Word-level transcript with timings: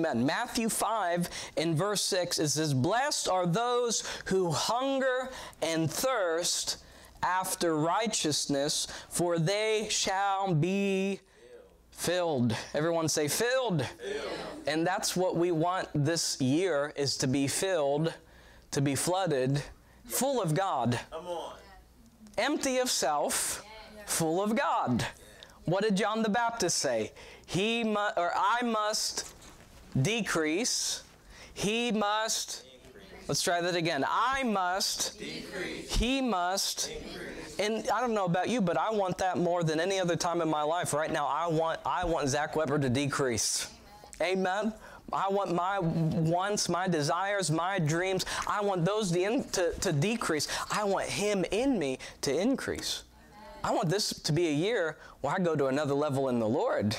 Amen. 0.00 0.24
Matthew 0.24 0.68
5 0.68 1.28
in 1.56 1.74
verse 1.74 2.02
6, 2.02 2.38
it 2.38 2.50
says, 2.50 2.72
Blessed 2.72 3.28
are 3.28 3.46
those 3.48 4.04
who 4.26 4.52
hunger 4.52 5.28
and 5.60 5.90
thirst 5.90 6.76
after 7.20 7.76
righteousness, 7.76 8.86
for 9.08 9.40
they 9.40 9.88
shall 9.90 10.54
be 10.54 11.18
filled. 11.90 12.54
Everyone 12.74 13.08
say 13.08 13.26
filled. 13.26 13.84
filled. 13.84 14.68
And 14.68 14.86
that's 14.86 15.16
what 15.16 15.34
we 15.34 15.50
want 15.50 15.88
this 15.96 16.40
year 16.40 16.92
is 16.94 17.16
to 17.16 17.26
be 17.26 17.48
filled, 17.48 18.14
to 18.70 18.80
be 18.80 18.94
flooded, 18.94 19.60
full 20.04 20.40
of 20.40 20.54
God. 20.54 21.00
Come 21.10 21.26
on. 21.26 21.54
Empty 22.36 22.78
of 22.78 22.88
self, 22.88 23.64
full 24.06 24.40
of 24.40 24.54
God. 24.54 25.04
What 25.64 25.82
did 25.82 25.96
John 25.96 26.22
the 26.22 26.30
Baptist 26.30 26.78
say? 26.78 27.10
He 27.46 27.82
mu- 27.82 28.12
or 28.16 28.30
I 28.36 28.62
must 28.62 29.34
decrease. 30.02 31.02
He 31.54 31.90
must 31.92 32.64
Let's 33.28 33.42
try 33.42 33.60
that 33.60 33.76
again. 33.76 34.06
I 34.08 34.42
must 34.42 35.18
decrease. 35.18 35.94
He 35.94 36.22
must. 36.22 36.90
And 37.58 37.86
I 37.90 38.00
don't 38.00 38.14
know 38.14 38.24
about 38.24 38.48
you, 38.48 38.62
but 38.62 38.78
I 38.78 38.90
want 38.90 39.18
that 39.18 39.36
more 39.36 39.62
than 39.62 39.80
any 39.80 40.00
other 40.00 40.16
time 40.16 40.40
in 40.40 40.48
my 40.48 40.62
life. 40.62 40.94
Right 40.94 41.12
now, 41.12 41.26
I 41.26 41.46
want 41.46 41.78
I 41.84 42.06
want 42.06 42.28
Zach 42.28 42.56
Weber 42.56 42.78
to 42.78 42.88
decrease. 42.88 43.70
Amen. 44.22 44.72
I 45.12 45.28
want 45.28 45.54
my 45.54 45.78
wants, 45.78 46.70
my 46.70 46.88
desires, 46.88 47.50
my 47.50 47.78
dreams, 47.78 48.24
I 48.46 48.62
want 48.62 48.84
those 48.84 49.10
to, 49.12 49.22
in, 49.22 49.44
to, 49.50 49.72
to 49.72 49.92
decrease. 49.92 50.48
I 50.70 50.84
want 50.84 51.06
Him 51.06 51.44
in 51.50 51.78
me 51.78 51.98
to 52.22 52.34
increase. 52.34 53.04
I 53.62 53.72
want 53.72 53.90
this 53.90 54.08
to 54.10 54.32
be 54.32 54.48
a 54.48 54.52
year 54.52 54.96
where 55.20 55.34
I 55.34 55.38
go 55.38 55.54
to 55.54 55.66
another 55.66 55.94
level 55.94 56.28
in 56.28 56.38
the 56.38 56.48
Lord. 56.48 56.96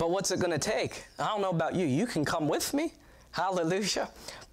But 0.00 0.10
what's 0.10 0.30
it 0.30 0.40
going 0.40 0.50
to 0.50 0.58
take? 0.58 1.04
I 1.18 1.26
don't 1.26 1.42
know 1.42 1.50
about 1.50 1.74
you. 1.74 1.84
You 1.84 2.06
can 2.06 2.24
come 2.24 2.48
with 2.48 2.72
me. 2.72 2.94
Hallelujah. 3.32 4.08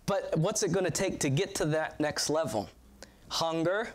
But 0.06 0.38
what's 0.38 0.62
it 0.62 0.73
going 0.73 0.84
to 0.84 0.92
take 0.92 1.22
to 1.22 1.30
get 1.30 1.56
to 1.56 1.66
that 1.67 1.98
next 2.02 2.30
level? 2.30 2.70
Hunger. 3.30 3.88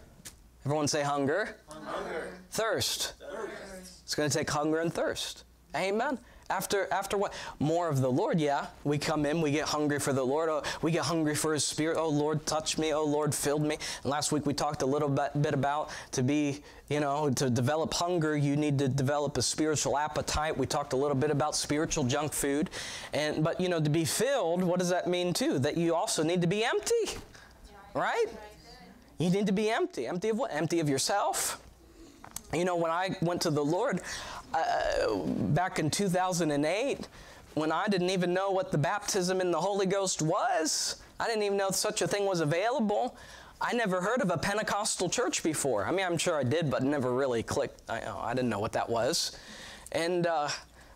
Everyone 0.64 0.88
say 0.88 1.02
hunger. 1.02 1.58
Hunger. 1.68 2.32
Thirst. 2.52 3.12
thirst. 3.20 4.00
It's 4.02 4.14
going 4.14 4.30
to 4.30 4.38
take 4.38 4.48
hunger 4.48 4.78
and 4.78 4.90
thirst. 4.94 5.44
Amen. 5.76 6.18
After, 6.52 6.86
after 6.92 7.16
what? 7.16 7.32
More 7.60 7.88
of 7.88 8.02
the 8.02 8.10
Lord, 8.10 8.38
yeah. 8.38 8.66
We 8.84 8.98
come 8.98 9.24
in, 9.24 9.40
we 9.40 9.52
get 9.52 9.66
hungry 9.66 9.98
for 9.98 10.12
the 10.12 10.22
Lord. 10.22 10.50
Oh, 10.50 10.62
we 10.82 10.90
get 10.90 11.06
hungry 11.06 11.34
for 11.34 11.54
His 11.54 11.64
Spirit. 11.64 11.96
Oh, 11.96 12.10
Lord, 12.10 12.44
touch 12.44 12.76
me. 12.76 12.92
Oh, 12.92 13.04
Lord, 13.04 13.34
filled 13.34 13.62
me. 13.62 13.78
And 14.02 14.10
last 14.10 14.32
week 14.32 14.44
we 14.44 14.52
talked 14.52 14.82
a 14.82 14.86
little 14.86 15.08
bit, 15.08 15.30
bit 15.40 15.54
about 15.54 15.88
to 16.10 16.22
be, 16.22 16.62
you 16.90 17.00
know, 17.00 17.30
to 17.30 17.48
develop 17.48 17.94
hunger, 17.94 18.36
you 18.36 18.54
need 18.54 18.78
to 18.80 18.88
develop 18.88 19.38
a 19.38 19.42
spiritual 19.42 19.96
appetite. 19.96 20.58
We 20.58 20.66
talked 20.66 20.92
a 20.92 20.96
little 20.96 21.16
bit 21.16 21.30
about 21.30 21.56
spiritual 21.56 22.04
junk 22.04 22.34
food. 22.34 22.68
And, 23.14 23.42
but, 23.42 23.58
you 23.58 23.70
know, 23.70 23.80
to 23.80 23.90
be 23.90 24.04
filled, 24.04 24.62
what 24.62 24.78
does 24.78 24.90
that 24.90 25.06
mean 25.06 25.32
too? 25.32 25.58
That 25.58 25.78
you 25.78 25.94
also 25.94 26.22
need 26.22 26.42
to 26.42 26.46
be 26.46 26.64
empty, 26.64 27.18
right? 27.94 28.26
You 29.16 29.30
need 29.30 29.46
to 29.46 29.52
be 29.52 29.70
empty. 29.70 30.06
Empty 30.06 30.28
of 30.28 30.36
what? 30.36 30.52
Empty 30.52 30.80
of 30.80 30.90
yourself. 30.90 31.62
You 32.52 32.66
know, 32.66 32.76
when 32.76 32.90
I 32.90 33.16
went 33.22 33.40
to 33.42 33.50
the 33.50 33.64
Lord, 33.64 34.02
uh, 34.54 35.16
back 35.16 35.78
in 35.78 35.90
2008, 35.90 37.08
when 37.54 37.72
I 37.72 37.86
didn't 37.88 38.10
even 38.10 38.32
know 38.32 38.50
what 38.50 38.72
the 38.72 38.78
baptism 38.78 39.40
in 39.40 39.50
the 39.50 39.60
Holy 39.60 39.86
Ghost 39.86 40.22
was, 40.22 40.96
I 41.20 41.26
didn't 41.26 41.42
even 41.42 41.58
know 41.58 41.70
such 41.70 42.02
a 42.02 42.08
thing 42.08 42.24
was 42.26 42.40
available. 42.40 43.16
I 43.60 43.74
never 43.74 44.00
heard 44.00 44.22
of 44.22 44.30
a 44.30 44.38
Pentecostal 44.38 45.08
church 45.08 45.42
before. 45.42 45.86
I 45.86 45.92
mean, 45.92 46.04
I'm 46.04 46.18
sure 46.18 46.36
I 46.36 46.42
did, 46.42 46.70
but 46.70 46.82
never 46.82 47.12
really 47.12 47.42
clicked. 47.42 47.80
I, 47.88 48.02
I 48.04 48.34
didn't 48.34 48.50
know 48.50 48.58
what 48.58 48.72
that 48.72 48.88
was. 48.88 49.38
And 49.92 50.26
uh, 50.26 50.48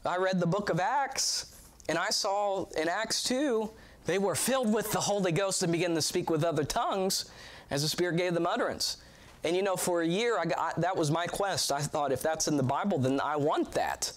I 0.04 0.16
read 0.16 0.40
the 0.40 0.46
book 0.46 0.70
of 0.70 0.80
Acts, 0.80 1.54
and 1.88 1.96
I 1.98 2.10
saw 2.10 2.66
in 2.76 2.88
Acts 2.88 3.22
2, 3.24 3.70
they 4.06 4.18
were 4.18 4.34
filled 4.34 4.72
with 4.72 4.90
the 4.92 5.00
Holy 5.00 5.32
Ghost 5.32 5.62
and 5.62 5.70
began 5.70 5.94
to 5.94 6.02
speak 6.02 6.30
with 6.30 6.42
other 6.42 6.64
tongues 6.64 7.26
as 7.70 7.82
the 7.82 7.88
Spirit 7.88 8.16
gave 8.16 8.34
them 8.34 8.46
utterance. 8.46 8.96
And 9.44 9.54
you 9.54 9.62
know, 9.62 9.76
for 9.76 10.02
a 10.02 10.06
year, 10.06 10.38
I 10.38 10.44
got, 10.44 10.80
that 10.80 10.96
was 10.96 11.10
my 11.10 11.26
quest. 11.26 11.70
I 11.70 11.80
thought, 11.80 12.12
if 12.12 12.22
that's 12.22 12.48
in 12.48 12.56
the 12.56 12.62
Bible, 12.62 12.98
then 12.98 13.20
I 13.20 13.36
want 13.36 13.72
that. 13.72 14.12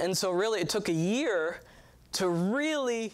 And 0.00 0.16
so, 0.16 0.30
really, 0.30 0.60
it 0.60 0.68
took 0.68 0.88
a 0.88 0.92
year 0.92 1.60
to 2.12 2.28
really 2.28 3.12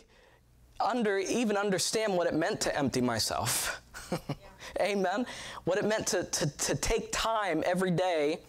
under 0.81 1.19
even 1.19 1.57
understand 1.57 2.15
what 2.15 2.27
it 2.27 2.35
meant 2.35 2.61
to 2.63 2.77
empty 2.77 3.01
myself. 3.01 3.83
Amen. 4.81 5.27
What 5.65 5.79
it 5.79 5.85
meant 5.85 6.07
to, 6.09 6.25
to, 6.25 6.47
to 6.47 6.75
take 6.75 7.11
time 7.13 7.63
every 7.67 7.91
day, 7.91 8.41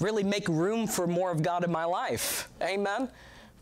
really 0.00 0.24
make 0.24 0.48
room 0.48 0.86
for 0.86 1.06
more 1.06 1.30
of 1.30 1.42
God 1.42 1.64
in 1.64 1.70
my 1.70 1.84
life. 1.84 2.48
Amen 2.62 3.08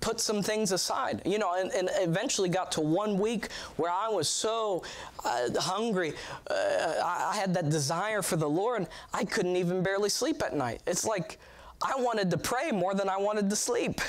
put 0.00 0.20
some 0.20 0.42
things 0.42 0.72
aside 0.72 1.22
you 1.24 1.38
know 1.38 1.54
and, 1.54 1.72
and, 1.72 1.90
eventually 2.00 2.48
got 2.48 2.70
to 2.72 2.80
one 2.80 3.18
week 3.18 3.50
where 3.76 3.90
i 3.90 4.08
was 4.08 4.28
so 4.28 4.82
uh, 5.24 5.48
hungry 5.58 6.12
uh, 6.50 7.02
i 7.04 7.36
had 7.36 7.52
that 7.52 7.68
desire 7.68 8.22
for 8.22 8.36
the 8.36 8.48
lord 8.48 8.86
i 9.12 9.24
couldn't 9.24 9.56
even 9.56 9.82
barely 9.82 10.08
sleep 10.08 10.42
at 10.42 10.54
night 10.54 10.80
it's 10.86 11.04
like 11.04 11.38
i 11.82 11.94
wanted 12.00 12.30
to 12.30 12.38
pray 12.38 12.70
more 12.70 12.94
than 12.94 13.08
i 13.08 13.16
wanted 13.16 13.50
to 13.50 13.56
sleep 13.56 14.00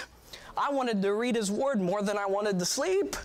i 0.58 0.70
wanted 0.70 1.02
to 1.02 1.14
read 1.14 1.36
his 1.36 1.52
word 1.52 1.82
more 1.82 2.02
than 2.02 2.18
i 2.18 2.26
wanted 2.26 2.60
to 2.60 2.66
sleep 2.66 3.16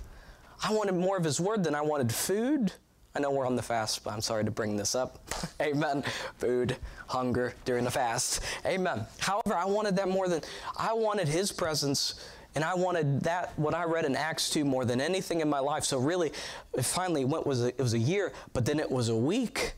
i 0.63 0.73
wanted 0.73 0.95
more 0.95 1.17
of 1.17 1.25
his 1.25 1.41
word 1.41 1.63
than 1.63 1.75
i 1.75 1.83
wanted 1.83 2.13
food 2.13 2.73
I 3.17 3.21
know 3.21 3.31
we're 3.31 3.47
on 3.47 3.55
the 3.55 3.63
fast, 3.63 4.03
but 4.03 4.13
I'm 4.13 4.21
sorry 4.21 4.45
to 4.45 4.51
bring 4.51 4.77
this 4.77 4.97
up. 4.97 5.21
Amen. 5.63 6.03
Food, 6.39 6.77
hunger 7.07 7.55
during 7.65 7.85
the 7.85 7.91
fast. 7.91 8.41
Amen. 8.67 9.07
However, 9.19 9.55
I 9.55 9.67
wanted 9.67 9.95
that 9.97 10.09
more 10.09 10.27
than 10.27 10.43
I 10.77 10.93
wanted 10.95 11.29
His 11.29 11.53
presence 11.53 12.15
and 12.55 12.63
I 12.65 12.75
wanted 12.75 13.23
that, 13.23 13.53
what 13.57 13.75
I 13.75 13.85
read 13.85 14.05
in 14.05 14.15
Acts 14.15 14.51
2 14.51 14.65
more 14.65 14.85
than 14.85 15.01
anything 15.01 15.41
in 15.41 15.49
my 15.49 15.59
life. 15.59 15.85
So 15.85 15.99
really, 15.99 16.33
it 16.75 16.85
finally 16.85 17.25
went, 17.25 17.47
was 17.47 17.63
a, 17.63 17.69
it 17.69 17.79
was 17.79 17.95
a 17.95 17.99
year, 17.99 18.33
but 18.53 18.65
then 18.65 18.79
it 18.79 18.91
was 18.91 19.09
a 19.09 19.17
week. 19.17 19.75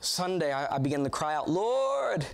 Sunday, 0.00 0.52
I, 0.52 0.74
I 0.74 0.78
began 0.78 1.04
to 1.04 1.10
cry 1.10 1.34
out, 1.34 1.48
Lord. 1.48 2.26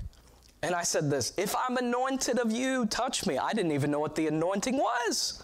And 0.62 0.74
I 0.74 0.82
said 0.82 1.10
this, 1.10 1.34
if 1.36 1.54
I'm 1.54 1.76
anointed 1.76 2.38
of 2.38 2.50
you, 2.50 2.86
touch 2.86 3.26
me. 3.26 3.36
I 3.38 3.52
didn't 3.52 3.72
even 3.72 3.90
know 3.90 4.00
what 4.00 4.16
the 4.16 4.28
anointing 4.28 4.76
was. 4.76 5.42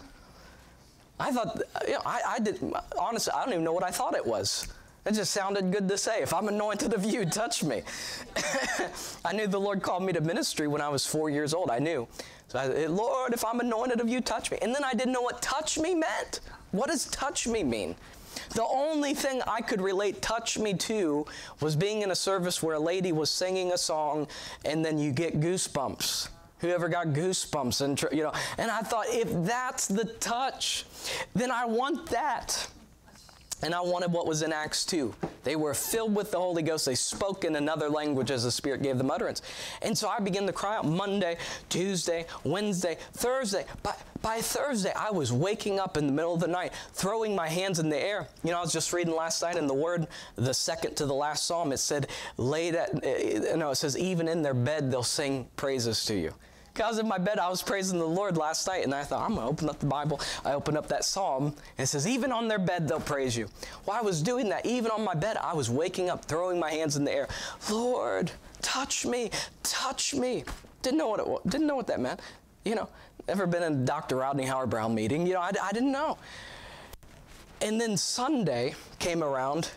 I 1.19 1.31
thought, 1.31 1.61
you 1.87 1.93
know, 1.93 2.01
I, 2.05 2.21
I 2.27 2.39
did, 2.39 2.59
honestly, 2.99 3.31
I 3.33 3.43
don't 3.43 3.53
even 3.53 3.63
know 3.63 3.73
what 3.73 3.83
I 3.83 3.91
thought 3.91 4.15
it 4.15 4.25
was. 4.25 4.67
It 5.05 5.13
just 5.13 5.31
sounded 5.31 5.71
good 5.71 5.87
to 5.89 5.97
say. 5.97 6.21
If 6.21 6.33
I'm 6.33 6.47
anointed 6.47 6.93
of 6.93 7.05
you, 7.05 7.25
touch 7.25 7.63
me. 7.63 7.83
I 9.25 9.33
knew 9.33 9.47
the 9.47 9.59
Lord 9.59 9.81
called 9.81 10.03
me 10.03 10.13
to 10.13 10.21
ministry 10.21 10.67
when 10.67 10.81
I 10.81 10.89
was 10.89 11.05
four 11.05 11.29
years 11.29 11.53
old. 11.53 11.69
I 11.69 11.79
knew. 11.79 12.07
So 12.53 12.59
I, 12.59 12.85
Lord, 12.85 13.33
if 13.33 13.43
I'm 13.43 13.59
anointed 13.59 13.99
of 13.99 14.07
you, 14.07 14.21
touch 14.21 14.51
me. 14.51 14.59
And 14.61 14.75
then 14.75 14.83
I 14.83 14.93
didn't 14.93 15.11
know 15.11 15.23
what 15.23 15.41
touch 15.41 15.79
me 15.79 15.95
meant. 15.95 16.41
What 16.69 16.89
does 16.89 17.05
touch 17.07 17.47
me 17.47 17.63
mean? 17.63 17.95
The 18.53 18.63
only 18.63 19.15
thing 19.15 19.41
I 19.47 19.59
could 19.59 19.81
relate 19.81 20.21
touch 20.21 20.59
me 20.59 20.75
to 20.75 21.25
was 21.61 21.75
being 21.75 22.03
in 22.03 22.11
a 22.11 22.15
service 22.15 22.61
where 22.61 22.75
a 22.75 22.79
lady 22.79 23.11
was 23.11 23.31
singing 23.31 23.71
a 23.71 23.77
song 23.77 24.27
and 24.65 24.85
then 24.85 24.99
you 24.99 25.11
get 25.11 25.39
goosebumps. 25.39 26.29
Whoever 26.59 26.89
got 26.89 27.07
goosebumps 27.07 27.81
and 27.81 27.99
you 28.15 28.21
know, 28.21 28.33
and 28.59 28.69
I 28.69 28.81
thought 28.81 29.07
if 29.09 29.29
that's 29.45 29.87
the 29.87 30.05
touch, 30.05 30.85
then 31.33 31.49
I 31.49 31.65
want 31.65 32.05
that. 32.11 32.67
And 33.63 33.73
I 33.73 33.79
wanted 33.79 34.11
what 34.11 34.27
was 34.27 34.41
in 34.41 34.51
Acts 34.51 34.85
2. 34.85 35.13
They 35.45 35.55
were 35.55 35.73
filled 35.73 36.13
with 36.13 36.31
the 36.31 36.37
Holy 36.37 36.61
Ghost. 36.61 36.85
They 36.85 36.95
spoke 36.95 37.45
in 37.45 37.55
another 37.55 37.89
language 37.89 38.29
as 38.29 38.43
the 38.43 38.51
Spirit 38.51 38.83
gave 38.83 38.97
them 38.97 39.09
utterance. 39.09 39.41
And 39.81 39.97
so 39.97 40.09
I 40.09 40.19
began 40.19 40.45
to 40.47 40.53
cry 40.53 40.75
out 40.75 40.85
Monday, 40.85 41.37
Tuesday, 41.69 42.25
Wednesday, 42.43 42.97
Thursday. 43.13 43.65
By, 43.81 43.95
by 44.21 44.41
Thursday, 44.41 44.91
I 44.93 45.11
was 45.11 45.31
waking 45.31 45.79
up 45.79 45.95
in 45.95 46.07
the 46.07 46.11
middle 46.11 46.33
of 46.33 46.41
the 46.41 46.47
night, 46.47 46.73
throwing 46.91 47.35
my 47.35 47.47
hands 47.47 47.79
in 47.79 47.87
the 47.87 47.97
air. 47.97 48.27
You 48.43 48.51
know, 48.51 48.57
I 48.57 48.61
was 48.61 48.73
just 48.73 48.91
reading 48.91 49.15
last 49.15 49.41
night 49.41 49.55
in 49.55 49.67
the 49.67 49.73
Word, 49.73 50.07
the 50.35 50.53
second 50.53 50.95
to 50.97 51.05
the 51.05 51.13
last 51.13 51.45
psalm, 51.45 51.71
it 51.71 51.77
said, 51.77 52.07
laid 52.37 52.75
at, 52.75 52.93
know, 53.57 53.71
it 53.71 53.75
says, 53.75 53.97
even 53.97 54.27
in 54.27 54.41
their 54.41 54.53
bed, 54.53 54.91
they'll 54.91 55.03
sing 55.03 55.47
praises 55.55 56.03
to 56.05 56.15
you. 56.15 56.33
I 56.81 56.87
was 56.87 56.97
in 56.97 57.07
my 57.07 57.19
bed, 57.19 57.37
I 57.37 57.49
was 57.49 57.61
praising 57.61 57.99
the 57.99 58.05
Lord 58.05 58.35
last 58.35 58.65
night, 58.65 58.83
and 58.83 58.93
I 58.95 59.03
thought, 59.03 59.29
I'm 59.29 59.35
to 59.35 59.43
open 59.43 59.69
up 59.69 59.79
the 59.79 59.85
Bible. 59.85 60.19
I 60.43 60.53
opened 60.53 60.77
up 60.77 60.87
that 60.87 61.05
psalm, 61.05 61.45
and 61.45 61.83
it 61.83 61.87
says, 61.87 62.07
Even 62.07 62.31
on 62.31 62.47
their 62.47 62.59
bed, 62.59 62.87
they'll 62.87 62.99
praise 62.99 63.37
you. 63.37 63.47
While 63.85 63.99
I 63.99 64.01
was 64.01 64.21
doing 64.23 64.49
that, 64.49 64.65
even 64.65 64.89
on 64.89 65.03
my 65.03 65.13
bed, 65.13 65.37
I 65.37 65.53
was 65.53 65.69
waking 65.69 66.09
up, 66.09 66.25
throwing 66.25 66.59
my 66.59 66.71
hands 66.71 66.95
in 66.95 67.03
the 67.03 67.11
air. 67.11 67.27
Lord, 67.69 68.31
touch 68.61 69.05
me, 69.05 69.29
touch 69.61 70.15
me. 70.15 70.43
Didn't 70.81 70.97
know 70.97 71.09
what 71.09 71.19
it 71.19 71.27
was, 71.27 71.41
didn't 71.47 71.67
know 71.67 71.75
what 71.75 71.87
that 71.87 71.99
meant. 71.99 72.19
You 72.65 72.75
know, 72.75 72.89
never 73.27 73.45
been 73.45 73.63
in 73.63 73.73
a 73.73 73.85
Dr. 73.85 74.15
Rodney 74.15 74.45
Howard-Browne 74.45 74.95
meeting. 74.95 75.27
You 75.27 75.33
know, 75.33 75.41
I, 75.41 75.51
I 75.61 75.71
didn't 75.73 75.91
know. 75.91 76.17
And 77.61 77.79
then 77.79 77.97
Sunday 77.97 78.73
came 78.99 79.23
around, 79.23 79.69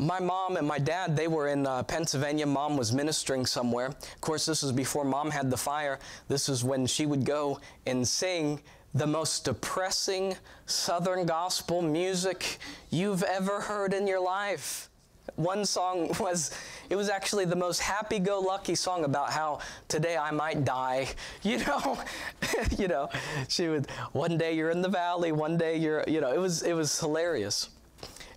my 0.00 0.18
mom 0.18 0.56
and 0.56 0.66
my 0.66 0.78
dad, 0.78 1.14
they 1.14 1.28
were 1.28 1.48
in 1.48 1.66
uh, 1.66 1.82
Pennsylvania. 1.82 2.46
Mom 2.46 2.76
was 2.78 2.90
ministering 2.90 3.44
somewhere. 3.44 3.86
Of 3.88 4.20
course, 4.22 4.46
this 4.46 4.62
was 4.62 4.72
before 4.72 5.04
mom 5.04 5.30
had 5.30 5.50
the 5.50 5.58
fire. 5.58 5.98
This 6.28 6.48
was 6.48 6.64
when 6.64 6.86
she 6.86 7.04
would 7.04 7.24
go 7.24 7.60
and 7.86 8.08
sing 8.08 8.60
the 8.94 9.06
most 9.06 9.44
depressing 9.44 10.34
Southern 10.64 11.26
gospel 11.26 11.82
music 11.82 12.58
you've 12.88 13.22
ever 13.22 13.60
heard 13.60 13.92
in 13.92 14.06
your 14.06 14.20
life. 14.20 14.88
One 15.36 15.66
song 15.66 16.10
was, 16.20 16.50
it 16.88 16.96
was 16.96 17.10
actually 17.10 17.44
the 17.44 17.54
most 17.56 17.80
happy 17.80 18.18
go 18.18 18.40
lucky 18.40 18.74
song 18.74 19.04
about 19.04 19.30
how 19.30 19.60
today 19.86 20.16
I 20.16 20.30
might 20.30 20.64
die. 20.64 21.08
You 21.42 21.58
know, 21.58 21.98
you 22.78 22.88
know, 22.88 23.10
she 23.48 23.68
would, 23.68 23.90
one 24.12 24.38
day 24.38 24.54
you're 24.54 24.70
in 24.70 24.80
the 24.80 24.88
valley, 24.88 25.30
one 25.30 25.58
day 25.58 25.76
you're, 25.76 26.04
you 26.08 26.22
know, 26.22 26.32
it 26.32 26.38
was, 26.38 26.62
it 26.62 26.72
was 26.72 26.98
hilarious. 26.98 27.68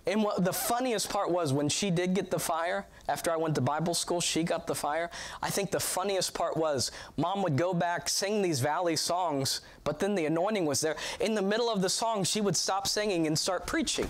And 0.06 0.22
what 0.22 0.44
the 0.44 0.52
funniest 0.52 1.08
part 1.08 1.30
was 1.30 1.52
when 1.52 1.68
she 1.68 1.90
did 1.90 2.14
get 2.14 2.30
the 2.30 2.38
fire, 2.38 2.86
after 3.08 3.30
I 3.30 3.36
went 3.36 3.54
to 3.54 3.62
Bible 3.62 3.94
school, 3.94 4.20
she 4.20 4.42
got 4.42 4.66
the 4.66 4.74
fire. 4.74 5.10
I 5.42 5.48
think 5.48 5.70
the 5.70 5.80
funniest 5.80 6.34
part 6.34 6.56
was 6.56 6.90
mom 7.16 7.42
would 7.42 7.56
go 7.56 7.72
back, 7.72 8.08
sing 8.08 8.42
these 8.42 8.60
valley 8.60 8.96
songs, 8.96 9.62
but 9.82 9.98
then 9.98 10.14
the 10.14 10.26
anointing 10.26 10.66
was 10.66 10.82
there. 10.82 10.96
In 11.20 11.34
the 11.34 11.42
middle 11.42 11.70
of 11.70 11.80
the 11.80 11.88
song, 11.88 12.22
she 12.24 12.42
would 12.42 12.56
stop 12.56 12.86
singing 12.86 13.26
and 13.26 13.38
start 13.38 13.66
preaching. 13.66 14.08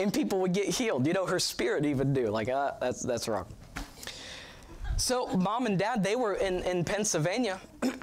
And 0.00 0.12
people 0.12 0.40
would 0.40 0.52
get 0.52 0.66
healed. 0.66 1.06
You 1.06 1.12
know, 1.12 1.26
her 1.26 1.38
spirit 1.38 1.84
even 1.84 2.12
do. 2.12 2.28
Like, 2.28 2.48
uh, 2.48 2.72
that's, 2.80 3.02
that's 3.02 3.28
wrong. 3.28 3.46
So, 4.96 5.28
mom 5.28 5.66
and 5.66 5.78
dad, 5.78 6.02
they 6.02 6.16
were 6.16 6.34
in, 6.34 6.64
in 6.64 6.84
Pennsylvania. 6.84 7.60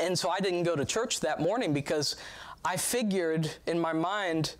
and 0.00 0.18
so 0.18 0.30
I 0.30 0.40
didn't 0.40 0.62
go 0.62 0.76
to 0.76 0.84
church 0.84 1.20
that 1.20 1.40
morning 1.40 1.74
because 1.74 2.16
I 2.64 2.78
figured 2.78 3.50
in 3.66 3.78
my 3.78 3.92
mind, 3.92 4.56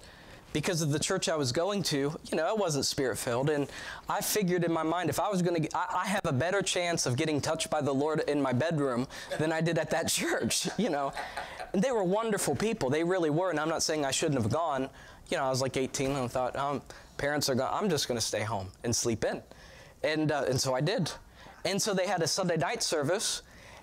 because 0.56 0.80
of 0.80 0.90
the 0.90 0.98
church 0.98 1.28
I 1.28 1.36
was 1.36 1.52
going 1.52 1.82
to, 1.82 1.98
you 1.98 2.34
know, 2.34 2.48
it 2.48 2.56
wasn't 2.56 2.86
spirit 2.86 3.18
filled. 3.18 3.50
And 3.50 3.68
I 4.08 4.22
figured 4.22 4.64
in 4.64 4.72
my 4.72 4.82
mind, 4.82 5.10
if 5.10 5.20
I 5.20 5.28
was 5.28 5.42
going 5.42 5.64
to, 5.64 5.76
I, 5.76 5.86
I 5.96 6.06
have 6.06 6.24
a 6.24 6.32
better 6.32 6.62
chance 6.62 7.04
of 7.04 7.14
getting 7.14 7.42
touched 7.42 7.68
by 7.68 7.82
the 7.82 7.92
Lord 7.92 8.20
in 8.20 8.40
my 8.40 8.54
bedroom 8.54 9.06
than 9.38 9.52
I 9.52 9.60
did 9.60 9.76
at 9.76 9.90
that 9.90 10.08
church, 10.20 10.66
you 10.78 10.88
know. 10.88 11.12
And 11.74 11.82
they 11.82 11.92
were 11.92 12.04
wonderful 12.04 12.56
people. 12.56 12.88
They 12.88 13.04
really 13.04 13.28
were. 13.28 13.50
And 13.50 13.60
I'm 13.60 13.68
not 13.68 13.82
saying 13.82 14.06
I 14.06 14.10
shouldn't 14.10 14.40
have 14.40 14.50
gone. 14.50 14.88
You 15.28 15.36
know, 15.36 15.44
I 15.44 15.50
was 15.50 15.60
like 15.60 15.76
18 15.76 16.12
and 16.12 16.16
I 16.20 16.26
thought, 16.26 16.56
um, 16.56 16.80
parents 17.18 17.50
are 17.50 17.54
going, 17.54 17.68
I'm 17.70 17.90
just 17.90 18.08
going 18.08 18.18
to 18.18 18.24
stay 18.24 18.42
home 18.42 18.68
and 18.82 18.96
sleep 18.96 19.26
in. 19.26 19.42
And, 20.04 20.32
uh, 20.32 20.46
and 20.48 20.58
so 20.58 20.74
I 20.74 20.80
did. 20.80 21.12
And 21.66 21.82
so 21.82 21.92
they 21.92 22.06
had 22.06 22.22
a 22.22 22.26
Sunday 22.26 22.56
night 22.56 22.82
service. 22.82 23.42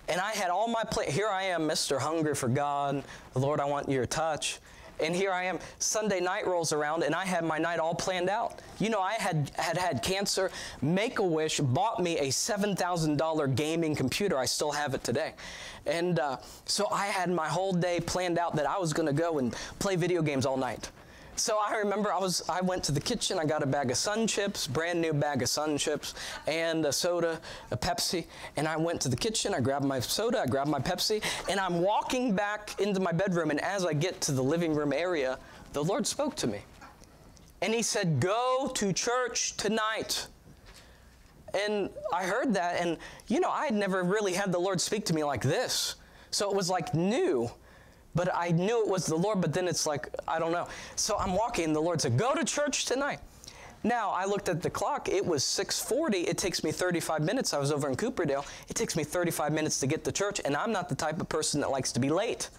And 0.09 0.19
I 0.19 0.31
had 0.31 0.49
all 0.49 0.67
my 0.67 0.83
play. 0.89 1.11
Here 1.11 1.29
I 1.29 1.43
am, 1.43 1.67
Mr. 1.67 1.99
Hungry 1.99 2.33
for 2.33 2.49
God. 2.49 3.03
Lord, 3.35 3.59
I 3.59 3.65
want 3.65 3.89
your 3.89 4.07
touch. 4.07 4.59
And 4.99 5.15
here 5.15 5.31
I 5.31 5.43
am, 5.43 5.59
Sunday 5.79 6.19
night 6.19 6.45
rolls 6.45 6.71
around, 6.71 7.03
and 7.03 7.15
I 7.15 7.25
had 7.25 7.43
my 7.43 7.57
night 7.57 7.79
all 7.79 7.95
planned 7.95 8.29
out. 8.29 8.59
You 8.79 8.89
know, 8.89 9.01
I 9.01 9.13
had 9.13 9.51
had, 9.55 9.77
had 9.77 10.03
cancer. 10.03 10.51
Make 10.81 11.19
a 11.19 11.23
Wish 11.23 11.59
bought 11.59 12.01
me 12.01 12.17
a 12.19 12.27
$7,000 12.27 13.55
gaming 13.55 13.95
computer. 13.95 14.37
I 14.37 14.45
still 14.45 14.71
have 14.71 14.93
it 14.93 15.03
today. 15.03 15.33
And 15.85 16.19
uh, 16.19 16.37
so 16.65 16.87
I 16.91 17.07
had 17.07 17.29
my 17.29 17.47
whole 17.47 17.73
day 17.73 17.99
planned 17.99 18.37
out 18.37 18.55
that 18.55 18.67
I 18.67 18.77
was 18.77 18.93
going 18.93 19.07
to 19.07 19.13
go 19.13 19.39
and 19.39 19.53
play 19.79 19.95
video 19.95 20.21
games 20.21 20.45
all 20.45 20.57
night. 20.57 20.89
So 21.35 21.57
I 21.57 21.77
remember 21.77 22.13
I 22.13 22.19
was 22.19 22.47
I 22.47 22.61
went 22.61 22.83
to 22.85 22.91
the 22.91 23.01
kitchen, 23.01 23.39
I 23.39 23.45
got 23.45 23.63
a 23.63 23.65
bag 23.65 23.89
of 23.89 23.97
Sun 23.97 24.27
Chips, 24.27 24.67
brand 24.67 25.01
new 25.01 25.13
bag 25.13 25.41
of 25.41 25.49
Sun 25.49 25.79
Chips, 25.79 26.13
and 26.45 26.85
a 26.85 26.93
soda, 26.93 27.39
a 27.71 27.77
Pepsi, 27.77 28.25
and 28.55 28.67
I 28.67 28.77
went 28.77 29.01
to 29.01 29.09
the 29.09 29.15
kitchen, 29.15 29.53
I 29.53 29.59
grabbed 29.59 29.85
my 29.85 29.99
soda, 29.99 30.41
I 30.41 30.45
grabbed 30.45 30.69
my 30.69 30.79
Pepsi, 30.79 31.23
and 31.49 31.59
I'm 31.59 31.81
walking 31.81 32.35
back 32.35 32.79
into 32.79 32.99
my 32.99 33.11
bedroom, 33.11 33.49
and 33.49 33.59
as 33.61 33.83
I 33.83 33.93
get 33.93 34.21
to 34.21 34.31
the 34.31 34.43
living 34.43 34.75
room 34.75 34.93
area, 34.93 35.39
the 35.73 35.83
Lord 35.83 36.05
spoke 36.05 36.35
to 36.35 36.47
me. 36.47 36.59
And 37.63 37.73
he 37.73 37.81
said, 37.81 38.19
Go 38.19 38.71
to 38.75 38.93
church 38.93 39.57
tonight. 39.57 40.27
And 41.55 41.89
I 42.13 42.25
heard 42.25 42.53
that, 42.53 42.79
and 42.79 42.97
you 43.27 43.39
know, 43.39 43.49
I 43.49 43.65
had 43.65 43.73
never 43.73 44.03
really 44.03 44.33
had 44.33 44.51
the 44.51 44.59
Lord 44.59 44.79
speak 44.79 45.03
to 45.05 45.15
me 45.15 45.23
like 45.23 45.41
this. 45.41 45.95
So 46.29 46.49
it 46.51 46.55
was 46.55 46.69
like 46.69 46.93
new. 46.93 47.49
But 48.15 48.29
I 48.33 48.49
knew 48.49 48.83
it 48.83 48.87
was 48.87 49.05
the 49.05 49.15
Lord, 49.15 49.41
but 49.41 49.53
then 49.53 49.67
it's 49.67 49.85
like, 49.85 50.09
I 50.27 50.39
don't 50.39 50.51
know. 50.51 50.67
So 50.95 51.17
I'm 51.17 51.33
walking, 51.33 51.65
and 51.65 51.75
the 51.75 51.81
Lord 51.81 52.01
said, 52.01 52.17
Go 52.17 52.35
to 52.35 52.43
church 52.43 52.85
tonight. 52.85 53.19
Now, 53.83 54.11
I 54.11 54.23
looked 54.25 54.47
at 54.47 54.61
the 54.61 54.69
clock. 54.69 55.09
It 55.09 55.25
was 55.25 55.43
6:40. 55.43 56.27
It 56.27 56.37
takes 56.37 56.63
me 56.63 56.71
35 56.71 57.21
minutes. 57.21 57.53
I 57.53 57.59
was 57.59 57.71
over 57.71 57.89
in 57.89 57.95
Cooperdale. 57.95 58.45
It 58.69 58.75
takes 58.75 58.95
me 58.95 59.03
35 59.03 59.51
minutes 59.51 59.79
to 59.81 59.87
get 59.87 60.05
to 60.05 60.11
church, 60.11 60.39
and 60.45 60.55
I'm 60.55 60.71
not 60.71 60.87
the 60.87 60.95
type 60.95 61.19
of 61.19 61.27
person 61.27 61.59
that 61.61 61.69
likes 61.69 61.91
to 61.93 61.99
be 61.99 62.09
late. 62.09 62.49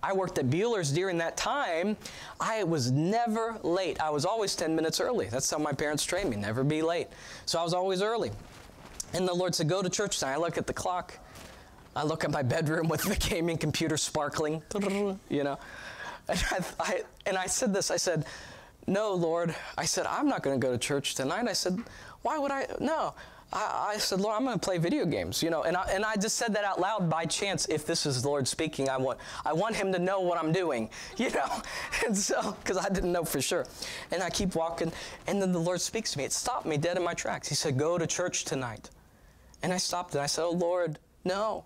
I 0.00 0.12
worked 0.12 0.38
at 0.38 0.46
Buehler's 0.46 0.92
during 0.92 1.18
that 1.18 1.36
time. 1.36 1.96
I 2.38 2.62
was 2.62 2.92
never 2.92 3.58
late. 3.64 4.00
I 4.00 4.10
was 4.10 4.24
always 4.24 4.54
10 4.54 4.76
minutes 4.76 5.00
early. 5.00 5.26
That's 5.26 5.50
how 5.50 5.58
my 5.58 5.72
parents 5.72 6.04
trained 6.04 6.30
me, 6.30 6.36
never 6.36 6.62
be 6.62 6.82
late. 6.82 7.08
So 7.46 7.58
I 7.58 7.64
was 7.64 7.74
always 7.74 8.00
early. 8.00 8.30
And 9.14 9.26
the 9.26 9.34
Lord 9.34 9.56
said, 9.56 9.68
Go 9.68 9.82
to 9.82 9.90
church 9.90 10.20
tonight. 10.20 10.34
I 10.34 10.36
look 10.36 10.58
at 10.58 10.68
the 10.68 10.72
clock. 10.72 11.18
I 11.98 12.04
look 12.04 12.22
at 12.22 12.30
my 12.30 12.42
bedroom 12.42 12.86
with 12.86 13.02
the 13.02 13.16
gaming 13.16 13.58
computer 13.58 13.96
sparkling, 13.96 14.62
you 15.28 15.42
know. 15.42 15.58
And 16.28 16.44
I, 16.52 16.60
I, 16.78 17.02
and 17.26 17.36
I 17.36 17.46
said 17.46 17.74
this 17.74 17.90
I 17.90 17.96
said, 17.96 18.24
No, 18.86 19.14
Lord. 19.14 19.52
I 19.76 19.84
said, 19.84 20.06
I'm 20.06 20.28
not 20.28 20.44
going 20.44 20.60
to 20.60 20.64
go 20.64 20.72
to 20.72 20.78
church 20.78 21.16
tonight. 21.16 21.48
I 21.48 21.54
said, 21.54 21.76
Why 22.22 22.38
would 22.38 22.52
I? 22.52 22.66
No. 22.78 23.14
I, 23.52 23.94
I 23.94 23.98
said, 23.98 24.20
Lord, 24.20 24.36
I'm 24.36 24.44
going 24.44 24.56
to 24.56 24.64
play 24.64 24.78
video 24.78 25.06
games, 25.06 25.42
you 25.42 25.50
know. 25.50 25.64
And 25.64 25.76
I, 25.76 25.90
and 25.90 26.04
I 26.04 26.14
just 26.14 26.36
said 26.36 26.54
that 26.54 26.62
out 26.62 26.78
loud 26.78 27.10
by 27.10 27.24
chance. 27.24 27.66
If 27.66 27.84
this 27.84 28.06
is 28.06 28.22
the 28.22 28.28
Lord 28.28 28.46
speaking, 28.46 28.88
I 28.88 28.96
want, 28.96 29.18
I 29.44 29.52
want 29.52 29.74
Him 29.74 29.90
to 29.92 29.98
know 29.98 30.20
what 30.20 30.38
I'm 30.38 30.52
doing, 30.52 30.90
you 31.16 31.30
know. 31.30 31.62
And 32.06 32.16
so, 32.16 32.56
because 32.62 32.76
I 32.76 32.88
didn't 32.90 33.10
know 33.10 33.24
for 33.24 33.40
sure. 33.40 33.66
And 34.12 34.22
I 34.22 34.30
keep 34.30 34.54
walking, 34.54 34.92
and 35.26 35.42
then 35.42 35.50
the 35.50 35.58
Lord 35.58 35.80
speaks 35.80 36.12
to 36.12 36.18
me. 36.18 36.24
It 36.24 36.32
stopped 36.32 36.64
me 36.64 36.76
dead 36.76 36.96
in 36.96 37.02
my 37.02 37.14
tracks. 37.14 37.48
He 37.48 37.56
said, 37.56 37.76
Go 37.76 37.98
to 37.98 38.06
church 38.06 38.44
tonight. 38.44 38.90
And 39.64 39.72
I 39.72 39.78
stopped 39.78 40.14
and 40.14 40.22
I 40.22 40.26
said, 40.26 40.44
Oh, 40.44 40.52
Lord, 40.52 41.00
no. 41.24 41.64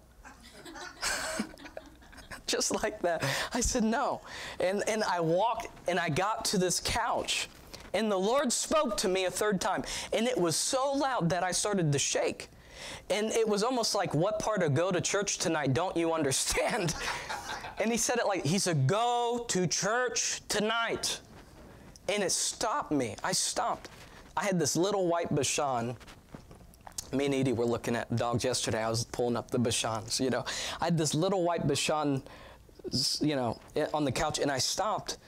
Just 2.47 2.83
like 2.83 3.01
that. 3.03 3.25
I 3.55 3.61
said, 3.61 3.85
no. 3.85 4.21
And, 4.61 4.83
and 4.89 5.03
I 5.05 5.21
walked 5.21 5.69
and 5.89 5.99
I 5.99 6.09
got 6.09 6.45
to 6.47 6.59
this 6.59 6.81
couch. 6.81 7.49
And 7.95 8.11
the 8.11 8.19
Lord 8.19 8.53
spoke 8.53 8.97
to 8.99 9.09
me 9.09 9.27
a 9.27 9.31
third 9.31 9.61
time. 9.61 9.85
And 10.13 10.27
it 10.27 10.37
was 10.37 10.57
so 10.57 10.93
loud 10.93 11.31
that 11.31 11.43
I 11.43 11.53
started 11.53 11.93
to 11.93 11.99
shake. 11.99 12.49
And 13.11 13.31
it 13.33 13.47
was 13.47 13.63
almost 13.63 13.95
like, 13.95 14.15
what 14.15 14.39
part 14.39 14.63
of 14.63 14.75
go 14.75 14.91
to 14.91 15.01
church 15.01 15.39
tonight 15.39 15.75
don't 15.75 15.97
you 15.97 16.13
understand? 16.13 16.95
and 17.79 17.91
he 17.91 17.97
said 17.97 18.19
it 18.19 18.27
like, 18.27 18.45
he 18.45 18.59
said, 18.59 18.87
go 18.87 19.45
to 19.49 19.67
church 19.67 20.41
tonight. 20.49 21.21
And 22.09 22.23
it 22.23 22.33
stopped 22.33 22.91
me. 22.91 23.17
I 23.23 23.33
stopped. 23.33 23.89
I 24.37 24.45
had 24.45 24.59
this 24.59 24.77
little 24.77 25.07
white 25.07 25.33
Bichon 25.33 25.97
me 27.12 27.26
and 27.26 27.35
Edie 27.35 27.53
were 27.53 27.64
looking 27.64 27.94
at 27.97 28.14
dogs 28.17 28.44
yesterday. 28.44 28.82
I 28.82 28.88
was 28.88 29.05
pulling 29.05 29.37
up 29.37 29.50
the 29.50 29.59
Bichons, 29.59 30.19
you 30.19 30.31
know. 30.31 30.44
I 30.81 30.87
had 30.87 30.99
this 30.99 31.14
little 31.14 31.43
white 31.43 31.67
Bichon, 31.67 32.23
you 33.20 33.37
know, 33.37 33.61
on 33.93 34.05
the 34.05 34.12
couch, 34.12 34.38
and 34.38 34.50
I 34.50 34.59
stopped 34.59 35.19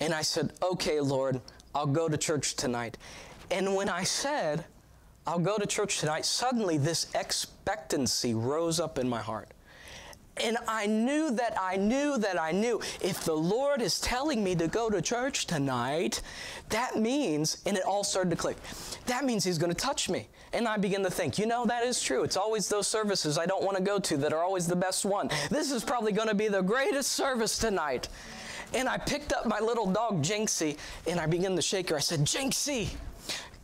and 0.00 0.14
I 0.14 0.22
said, 0.22 0.52
Okay, 0.62 1.00
Lord, 1.00 1.40
I'll 1.74 1.86
go 1.86 2.08
to 2.08 2.16
church 2.16 2.56
tonight. 2.56 2.98
And 3.50 3.74
when 3.74 3.88
I 3.88 4.04
said, 4.04 4.64
I'll 5.26 5.38
go 5.38 5.58
to 5.58 5.66
church 5.66 5.98
tonight, 5.98 6.24
suddenly 6.24 6.78
this 6.78 7.06
expectancy 7.14 8.34
rose 8.34 8.80
up 8.80 8.98
in 8.98 9.08
my 9.08 9.20
heart. 9.20 9.48
And 10.36 10.56
I 10.66 10.86
knew 10.86 11.30
that 11.32 11.56
I 11.60 11.76
knew 11.76 12.16
that 12.18 12.40
I 12.40 12.52
knew 12.52 12.80
if 13.00 13.24
the 13.24 13.34
Lord 13.34 13.82
is 13.82 14.00
telling 14.00 14.42
me 14.42 14.54
to 14.54 14.68
go 14.68 14.88
to 14.88 15.02
church 15.02 15.46
tonight, 15.46 16.22
that 16.70 16.96
means, 16.96 17.58
and 17.66 17.76
it 17.76 17.84
all 17.84 18.04
started 18.04 18.30
to 18.30 18.36
click, 18.36 18.56
that 19.06 19.24
means 19.24 19.44
He's 19.44 19.58
going 19.58 19.72
to 19.72 19.76
touch 19.76 20.08
me. 20.08 20.28
And 20.52 20.66
I 20.66 20.76
begin 20.76 21.02
to 21.04 21.10
think, 21.10 21.38
you 21.38 21.46
know, 21.46 21.64
that 21.66 21.84
is 21.84 22.02
true. 22.02 22.24
It's 22.24 22.36
always 22.36 22.68
those 22.68 22.88
services 22.88 23.38
I 23.38 23.46
don't 23.46 23.62
want 23.62 23.76
to 23.76 23.82
go 23.82 23.98
to 24.00 24.16
that 24.18 24.32
are 24.32 24.42
always 24.42 24.66
the 24.66 24.76
best 24.76 25.04
one. 25.04 25.30
This 25.48 25.70
is 25.70 25.84
probably 25.84 26.12
going 26.12 26.28
to 26.28 26.34
be 26.34 26.48
the 26.48 26.62
greatest 26.62 27.12
service 27.12 27.56
tonight. 27.58 28.08
And 28.74 28.88
I 28.88 28.98
picked 28.98 29.32
up 29.32 29.46
my 29.46 29.60
little 29.60 29.86
dog, 29.86 30.22
Jinxie, 30.22 30.76
and 31.06 31.20
I 31.20 31.26
began 31.26 31.56
to 31.56 31.62
shake 31.62 31.90
her. 31.90 31.96
I 31.96 32.00
said, 32.00 32.20
Jinxie, 32.20 32.88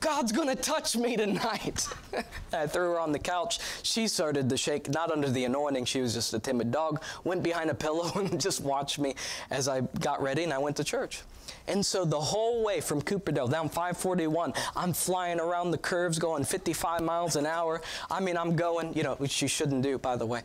God's 0.00 0.30
going 0.30 0.48
to 0.48 0.56
touch 0.56 0.96
me 0.96 1.16
tonight. 1.16 1.86
I 2.52 2.66
threw 2.66 2.92
her 2.92 3.00
on 3.00 3.12
the 3.12 3.18
couch. 3.18 3.58
She 3.82 4.08
started 4.08 4.48
to 4.48 4.56
shake, 4.56 4.88
not 4.88 5.10
under 5.10 5.28
the 5.28 5.44
anointing. 5.44 5.86
She 5.86 6.00
was 6.00 6.14
just 6.14 6.34
a 6.34 6.38
timid 6.38 6.70
dog. 6.70 7.02
Went 7.24 7.42
behind 7.42 7.70
a 7.70 7.74
pillow 7.74 8.12
and 8.14 8.40
just 8.40 8.62
watched 8.62 8.98
me 8.98 9.14
as 9.50 9.68
I 9.68 9.80
got 10.00 10.22
ready 10.22 10.44
and 10.44 10.52
I 10.52 10.58
went 10.58 10.76
to 10.76 10.84
church. 10.84 11.22
And 11.66 11.84
so 11.84 12.04
the 12.04 12.20
whole 12.20 12.64
way 12.64 12.80
from 12.80 13.02
Cooperdale 13.02 13.50
down 13.50 13.68
541, 13.68 14.52
I'm 14.74 14.92
flying 14.92 15.40
around 15.40 15.70
the 15.70 15.78
curves 15.78 16.18
going 16.18 16.44
55 16.44 17.02
miles 17.02 17.36
an 17.36 17.46
hour. 17.46 17.80
I 18.10 18.20
mean, 18.20 18.36
I'm 18.36 18.56
going, 18.56 18.94
you 18.94 19.02
know, 19.02 19.14
which 19.16 19.42
you 19.42 19.48
shouldn't 19.48 19.82
do, 19.82 19.98
by 19.98 20.16
the 20.16 20.26
way. 20.26 20.42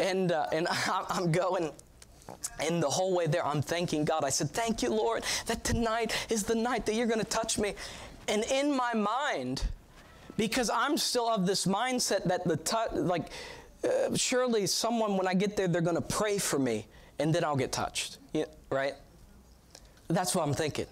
And, 0.00 0.32
uh, 0.32 0.46
and 0.52 0.66
I'm 1.08 1.32
going 1.32 1.70
and 2.60 2.82
the 2.82 2.88
whole 2.88 3.14
way 3.14 3.26
there, 3.26 3.44
I'm 3.44 3.62
thanking 3.62 4.04
God. 4.04 4.24
I 4.24 4.30
said, 4.30 4.50
Thank 4.50 4.82
you, 4.82 4.90
Lord, 4.90 5.24
that 5.46 5.64
tonight 5.64 6.14
is 6.30 6.44
the 6.44 6.54
night 6.54 6.86
that 6.86 6.94
you're 6.94 7.06
going 7.06 7.20
to 7.20 7.26
touch 7.26 7.58
me. 7.58 7.74
And 8.28 8.44
in 8.44 8.74
my 8.74 8.94
mind, 8.94 9.64
because 10.36 10.70
I'm 10.70 10.96
still 10.96 11.28
of 11.28 11.46
this 11.46 11.66
mindset 11.66 12.24
that 12.24 12.44
the 12.44 12.56
touch, 12.56 12.92
like, 12.92 13.26
uh, 13.84 14.14
surely 14.14 14.66
someone, 14.66 15.16
when 15.16 15.26
I 15.26 15.34
get 15.34 15.56
there, 15.56 15.68
they're 15.68 15.82
going 15.82 15.96
to 15.96 16.00
pray 16.00 16.38
for 16.38 16.58
me 16.58 16.86
and 17.18 17.34
then 17.34 17.44
I'll 17.44 17.56
get 17.56 17.72
touched, 17.72 18.18
yeah, 18.32 18.44
right? 18.70 18.94
That's 20.14 20.34
what 20.34 20.46
I'm 20.46 20.54
thinking. 20.54 20.86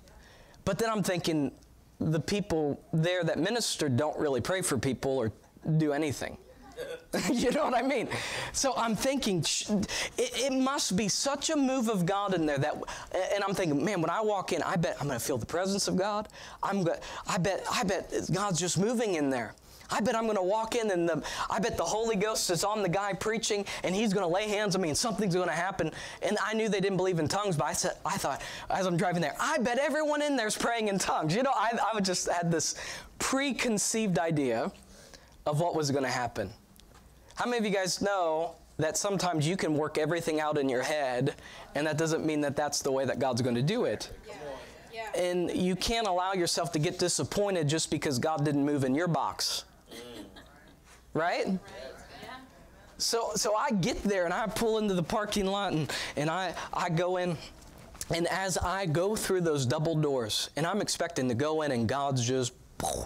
But 0.65 0.79
then 0.79 0.91
I'm 0.91 1.03
thinking 1.03 1.53
the 1.99 2.21
people 2.21 2.83
there 2.93 3.23
that 3.25 3.39
minister 3.39 3.89
don't 3.89 4.19
really 4.19 4.41
pray 4.41 4.63
for 4.63 4.79
people 4.79 5.17
or 5.19 5.33
do 5.77 5.93
anything. 5.93 6.37
you 7.31 7.51
know 7.51 7.65
what 7.65 7.75
I 7.75 7.83
mean? 7.83 8.09
So 8.53 8.75
I'm 8.77 8.97
thinking, 8.97 9.41
it, 9.41 9.89
it, 10.17 10.53
must 10.53 10.97
be 10.97 11.09
such 11.09 11.51
a 11.51 11.57
move 11.57 11.89
of 11.89 12.07
God 12.07 12.35
in 12.35 12.47
there 12.47 12.57
that, 12.57 12.75
and 13.35 13.45
I'm 13.45 13.55
thinking, 13.55 13.85
man, 13.85 14.01
when 14.01 14.11
I 14.11 14.23
walk 14.23 14.53
in, 14.53 14.63
I 14.63 14.77
bet 14.77 14.97
I'm 15.01 15.07
going 15.07 15.19
to 15.19 15.25
feel 15.25 15.37
the 15.37 15.45
presence 15.45 15.89
of 15.89 15.97
God. 15.97 16.29
I'm, 16.63 16.89
I 17.27 17.37
bet, 17.37 17.65
I 17.71 17.83
bet 17.83 18.31
God's 18.33 18.59
just 18.59 18.79
moving 18.79 19.17
in 19.17 19.29
there. 19.29 19.55
I 19.91 20.01
bet 20.01 20.15
I'm 20.15 20.25
going 20.25 20.37
to 20.37 20.43
walk 20.43 20.75
in 20.75 20.91
and 20.91 21.09
the, 21.09 21.23
I 21.49 21.59
bet 21.59 21.77
the 21.77 21.85
Holy 21.85 22.17
Ghost 22.17 22.51
is 22.51 22.65
on 22.65 22.83
the 22.83 22.89
guy 22.89 23.13
preaching 23.13 23.65
and 23.83 23.95
he's 23.95 24.13
going 24.13 24.27
to 24.27 24.33
lay 24.33 24.49
hands 24.49 24.75
on 24.75 24.83
me 24.83 24.89
and 24.89 24.99
something's 24.99 25.35
going 25.35 25.49
to 25.49 25.55
happen. 25.55 25.91
And 26.23 26.39
I 26.45 26.55
knew 26.55 26.69
they 26.69 26.81
didn't 26.81 26.97
believe 26.97 27.19
in 27.19 27.29
tongues, 27.29 27.57
but 27.57 27.65
I 27.65 27.73
said, 27.73 27.97
I 28.05 28.17
thought 28.17 28.43
as 28.69 28.87
I'm 28.87 28.97
driving 28.97 29.23
there, 29.23 29.37
I 29.41 29.59
bet 29.59 29.79
everyone 29.79 30.23
in 30.23 30.37
there's 30.37 30.57
praying 30.57 30.89
in 30.89 30.99
tongues. 30.99 31.35
You 31.35 31.43
know, 31.43 31.53
I, 31.55 31.79
I 31.95 32.01
just 32.01 32.29
had 32.29 32.51
this 32.51 32.75
preconceived 33.19 34.19
idea 34.19 34.73
of 35.47 35.61
what 35.61 35.75
was 35.75 35.91
going 35.91 36.05
to 36.05 36.11
happen. 36.11 36.51
How 37.35 37.47
many 37.47 37.59
of 37.59 37.65
you 37.65 37.71
guys 37.71 38.03
know 38.03 38.55
that 38.79 38.97
sometimes 38.97 39.47
you 39.47 39.57
can 39.57 39.75
work 39.75 39.99
everything 39.99 40.41
out 40.41 40.59
in 40.59 40.69
your 40.69 40.83
head, 40.83 41.35
and 41.75 41.87
that 41.87 41.99
doesn't 41.99 42.25
mean 42.25 42.41
that 42.43 42.57
that's 42.57 42.83
the 42.83 42.93
way 42.93 43.05
that 43.05 43.19
God's 43.19 43.43
going 43.43 43.55
to 43.55 43.63
do 43.63 43.85
it? 43.85 44.11
Yeah. 44.93 45.11
And 45.15 45.51
you 45.51 45.77
can't 45.77 46.07
allow 46.07 46.33
yourself 46.35 46.73
to 46.73 46.79
get 46.79 46.99
disappointed 46.99 47.69
just 47.69 47.91
because 47.91 48.19
God 48.19 48.45
didn't 48.45 48.65
move 48.65 48.85
in 48.85 48.95
your 48.95 49.09
box. 49.09 49.65
Right? 51.15 51.59
So, 52.99 53.31
so 53.35 53.55
I 53.55 53.71
get 53.71 54.03
there 54.03 54.25
and 54.25 54.35
I 54.35 54.47
pull 54.47 54.79
into 54.79 54.95
the 54.95 55.03
parking 55.03 55.47
lot 55.47 55.73
and, 55.73 55.91
and 56.17 56.31
I, 56.31 56.55
I 56.73 56.91
go 56.91 57.17
in. 57.17 57.37
And 58.15 58.27
as 58.27 58.59
I 58.59 58.87
go 58.87 59.17
through 59.17 59.43
those 59.43 59.65
double 59.65 59.95
doors, 59.95 60.51
and 60.57 60.67
I'm 60.67 60.81
expecting 60.81 61.29
to 61.29 61.35
go 61.35 61.63
in 61.63 61.71
and 61.73 61.89
God's 61.89 62.27
just 62.27 62.53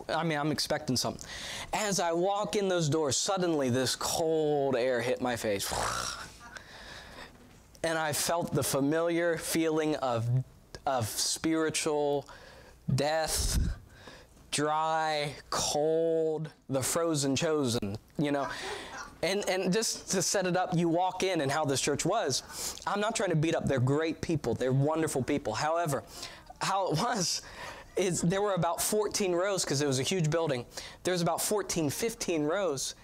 I 0.08 0.22
mean, 0.22 0.38
I'm 0.38 0.52
expecting 0.52 0.96
something. 0.96 1.26
As 1.72 2.00
I 2.00 2.12
walk 2.12 2.56
in 2.56 2.68
those 2.68 2.88
doors, 2.88 3.16
suddenly 3.16 3.70
this 3.70 3.96
cold 3.96 4.76
air 4.76 5.00
hit 5.00 5.20
my 5.20 5.36
face. 5.36 5.72
And 7.82 7.98
I 7.98 8.14
felt 8.14 8.54
the 8.54 8.62
familiar 8.62 9.36
feeling 9.36 9.94
of, 9.96 10.26
of 10.86 11.06
spiritual 11.06 12.26
death, 12.94 13.58
dry, 14.54 15.34
cold, 15.50 16.48
the 16.68 16.80
frozen 16.80 17.34
chosen, 17.34 17.96
you 18.18 18.30
know. 18.30 18.46
And, 19.22 19.46
and 19.48 19.72
just 19.72 20.10
to 20.12 20.22
set 20.22 20.46
it 20.46 20.56
up, 20.56 20.76
you 20.76 20.88
walk 20.88 21.24
in 21.24 21.40
and 21.40 21.50
how 21.50 21.64
this 21.64 21.80
church 21.80 22.06
was. 22.06 22.80
I'm 22.86 23.00
not 23.00 23.16
trying 23.16 23.30
to 23.30 23.36
beat 23.36 23.56
up. 23.56 23.66
They're 23.66 23.80
great 23.80 24.20
people. 24.20 24.54
They're 24.54 24.72
wonderful 24.72 25.22
people. 25.22 25.54
However, 25.54 26.04
how 26.60 26.92
it 26.92 26.98
was 26.98 27.42
is 27.96 28.20
there 28.22 28.42
were 28.42 28.54
about 28.54 28.80
14 28.80 29.32
rows 29.32 29.64
because 29.64 29.82
it 29.82 29.86
was 29.86 29.98
a 29.98 30.02
huge 30.04 30.30
building. 30.30 30.64
There's 31.02 31.22
about 31.22 31.40
14, 31.40 31.90
15 31.90 32.44
rows, 32.44 32.94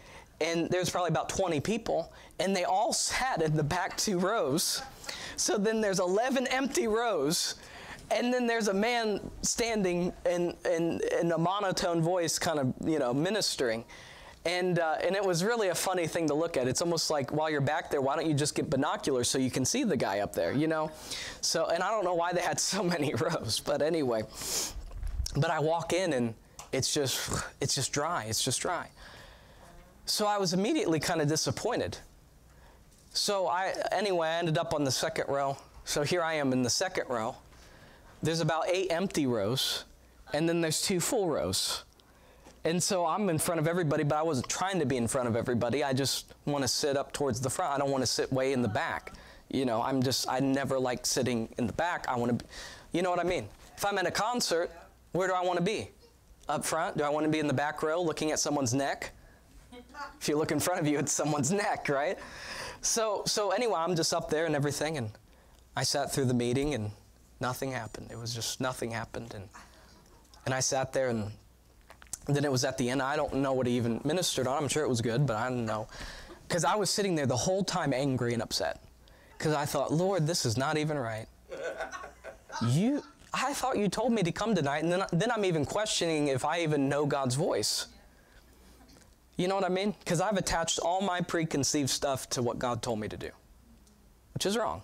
and 0.40 0.68
there's 0.70 0.90
probably 0.90 1.10
about 1.10 1.28
20 1.28 1.60
people, 1.60 2.12
and 2.38 2.54
they 2.54 2.64
all 2.64 2.92
sat 2.92 3.42
in 3.42 3.56
the 3.56 3.62
back 3.62 3.96
two 3.96 4.18
rows. 4.18 4.82
So 5.36 5.58
then 5.58 5.80
there's 5.80 6.00
11 6.00 6.46
empty 6.48 6.86
rows, 6.86 7.56
and 8.10 8.32
then 8.32 8.46
there's 8.46 8.68
a 8.68 8.74
man 8.74 9.20
standing 9.42 10.12
in, 10.26 10.54
in, 10.70 11.00
in 11.20 11.32
a 11.32 11.38
monotone 11.38 12.02
voice, 12.02 12.38
kind 12.38 12.58
of, 12.58 12.74
you 12.84 12.98
know, 12.98 13.14
ministering. 13.14 13.84
And, 14.46 14.78
uh, 14.78 14.96
and 15.04 15.14
it 15.14 15.24
was 15.24 15.44
really 15.44 15.68
a 15.68 15.74
funny 15.74 16.06
thing 16.06 16.26
to 16.28 16.34
look 16.34 16.56
at. 16.56 16.66
It's 16.66 16.80
almost 16.80 17.10
like 17.10 17.30
while 17.30 17.50
you're 17.50 17.60
back 17.60 17.90
there, 17.90 18.00
why 18.00 18.16
don't 18.16 18.26
you 18.26 18.34
just 18.34 18.54
get 18.54 18.70
binoculars 18.70 19.28
so 19.28 19.38
you 19.38 19.50
can 19.50 19.64
see 19.64 19.84
the 19.84 19.96
guy 19.96 20.20
up 20.20 20.32
there, 20.32 20.52
you 20.52 20.66
know? 20.66 20.90
So, 21.42 21.66
and 21.66 21.82
I 21.82 21.90
don't 21.90 22.04
know 22.04 22.14
why 22.14 22.32
they 22.32 22.40
had 22.40 22.58
so 22.58 22.82
many 22.94 23.14
rows, 23.14 23.60
but 23.60 23.82
anyway. 23.82 24.22
But 25.36 25.50
I 25.50 25.60
walk 25.60 25.92
in 25.92 26.14
and 26.14 26.34
it's 26.72 26.92
just 26.92 27.44
it's 27.60 27.74
just 27.74 27.92
dry. 27.92 28.24
It's 28.24 28.42
just 28.42 28.60
dry. 28.60 28.88
So 30.06 30.26
I 30.26 30.38
was 30.38 30.54
immediately 30.54 31.00
kind 31.00 31.20
of 31.20 31.28
disappointed. 31.28 31.98
So 33.12 33.46
I 33.46 33.74
anyway, 33.92 34.28
I 34.28 34.38
ended 34.38 34.58
up 34.58 34.74
on 34.74 34.84
the 34.84 34.90
second 34.90 35.26
row. 35.28 35.56
So 35.84 36.02
here 36.02 36.22
I 36.22 36.34
am 36.34 36.52
in 36.52 36.62
the 36.62 36.70
second 36.70 37.08
row. 37.08 37.36
There's 38.22 38.40
about 38.40 38.68
eight 38.68 38.90
empty 38.90 39.26
rows, 39.26 39.84
and 40.32 40.48
then 40.48 40.60
there's 40.60 40.82
two 40.82 41.00
full 41.00 41.28
rows. 41.28 41.84
And 42.64 42.82
so 42.82 43.06
I'm 43.06 43.30
in 43.30 43.38
front 43.38 43.58
of 43.58 43.66
everybody, 43.66 44.02
but 44.04 44.18
I 44.18 44.22
wasn't 44.22 44.48
trying 44.48 44.78
to 44.80 44.86
be 44.86 44.98
in 44.98 45.08
front 45.08 45.28
of 45.28 45.36
everybody. 45.36 45.82
I 45.82 45.94
just 45.94 46.34
want 46.44 46.62
to 46.62 46.68
sit 46.68 46.96
up 46.96 47.12
towards 47.12 47.40
the 47.40 47.48
front. 47.48 47.74
I 47.74 47.78
don't 47.78 47.90
want 47.90 48.02
to 48.02 48.06
sit 48.06 48.30
way 48.30 48.52
in 48.52 48.60
the 48.60 48.68
back. 48.68 49.14
You 49.48 49.64
know, 49.64 49.82
I'm 49.82 50.02
just, 50.02 50.28
I 50.28 50.40
never 50.40 50.78
like 50.78 51.06
sitting 51.06 51.48
in 51.56 51.66
the 51.66 51.72
back. 51.72 52.04
I 52.06 52.16
want 52.16 52.38
to, 52.38 52.44
be, 52.44 52.50
you 52.92 53.02
know 53.02 53.10
what 53.10 53.18
I 53.18 53.24
mean? 53.24 53.48
If 53.76 53.84
I'm 53.86 53.96
at 53.96 54.06
a 54.06 54.10
concert, 54.10 54.70
where 55.12 55.26
do 55.26 55.34
I 55.34 55.42
want 55.42 55.58
to 55.58 55.64
be? 55.64 55.88
Up 56.48 56.64
front? 56.64 56.98
Do 56.98 57.04
I 57.04 57.08
want 57.08 57.24
to 57.24 57.30
be 57.30 57.38
in 57.38 57.46
the 57.46 57.54
back 57.54 57.82
row 57.82 58.02
looking 58.02 58.30
at 58.30 58.38
someone's 58.38 58.74
neck? 58.74 59.12
If 60.20 60.28
you 60.28 60.36
look 60.36 60.52
in 60.52 60.60
front 60.60 60.80
of 60.80 60.86
you, 60.86 60.98
it's 60.98 61.12
someone's 61.12 61.50
neck, 61.50 61.88
right? 61.88 62.18
So, 62.82 63.22
so 63.26 63.50
anyway, 63.50 63.76
I'm 63.76 63.96
just 63.96 64.12
up 64.12 64.28
there 64.28 64.46
and 64.46 64.54
everything, 64.54 64.98
and 64.98 65.10
I 65.76 65.82
sat 65.82 66.12
through 66.12 66.26
the 66.26 66.34
meeting, 66.34 66.74
and 66.74 66.90
nothing 67.40 67.72
happened. 67.72 68.10
It 68.10 68.18
was 68.18 68.34
just 68.34 68.60
nothing 68.60 68.90
happened, 68.90 69.34
and 69.34 69.48
and 70.46 70.54
I 70.54 70.60
sat 70.60 70.92
there, 70.92 71.08
and 71.08 71.30
then 72.26 72.44
it 72.44 72.52
was 72.52 72.64
at 72.64 72.78
the 72.78 72.90
end. 72.90 73.02
I 73.02 73.16
don't 73.16 73.34
know 73.34 73.52
what 73.52 73.66
he 73.66 73.76
even 73.76 74.00
ministered 74.04 74.46
on. 74.46 74.62
I'm 74.62 74.68
sure 74.68 74.84
it 74.84 74.88
was 74.88 75.00
good, 75.00 75.26
but 75.26 75.36
I 75.36 75.48
don't 75.48 75.66
know, 75.66 75.88
because 76.48 76.64
I 76.64 76.74
was 76.76 76.90
sitting 76.90 77.14
there 77.14 77.26
the 77.26 77.36
whole 77.36 77.64
time 77.64 77.92
angry 77.92 78.32
and 78.32 78.42
upset, 78.42 78.82
because 79.36 79.54
I 79.54 79.64
thought, 79.64 79.92
Lord, 79.92 80.26
this 80.26 80.44
is 80.44 80.56
not 80.56 80.76
even 80.76 80.98
right. 80.98 81.26
You 82.66 83.02
I 83.32 83.54
thought 83.54 83.78
you 83.78 83.88
told 83.88 84.12
me 84.12 84.22
to 84.22 84.32
come 84.32 84.54
tonight, 84.54 84.82
and 84.82 84.90
then, 84.90 85.04
then 85.12 85.30
I'm 85.30 85.44
even 85.44 85.64
questioning 85.64 86.28
if 86.28 86.44
I 86.44 86.60
even 86.62 86.88
know 86.88 87.06
God's 87.06 87.34
voice. 87.34 87.86
You 89.36 89.48
know 89.48 89.54
what 89.54 89.64
I 89.64 89.68
mean? 89.68 89.94
Because 90.00 90.20
I've 90.20 90.36
attached 90.36 90.78
all 90.80 91.00
my 91.00 91.20
preconceived 91.20 91.90
stuff 91.90 92.28
to 92.30 92.42
what 92.42 92.58
God 92.58 92.82
told 92.82 92.98
me 92.98 93.08
to 93.08 93.16
do, 93.16 93.30
which 94.34 94.46
is 94.46 94.56
wrong. 94.56 94.82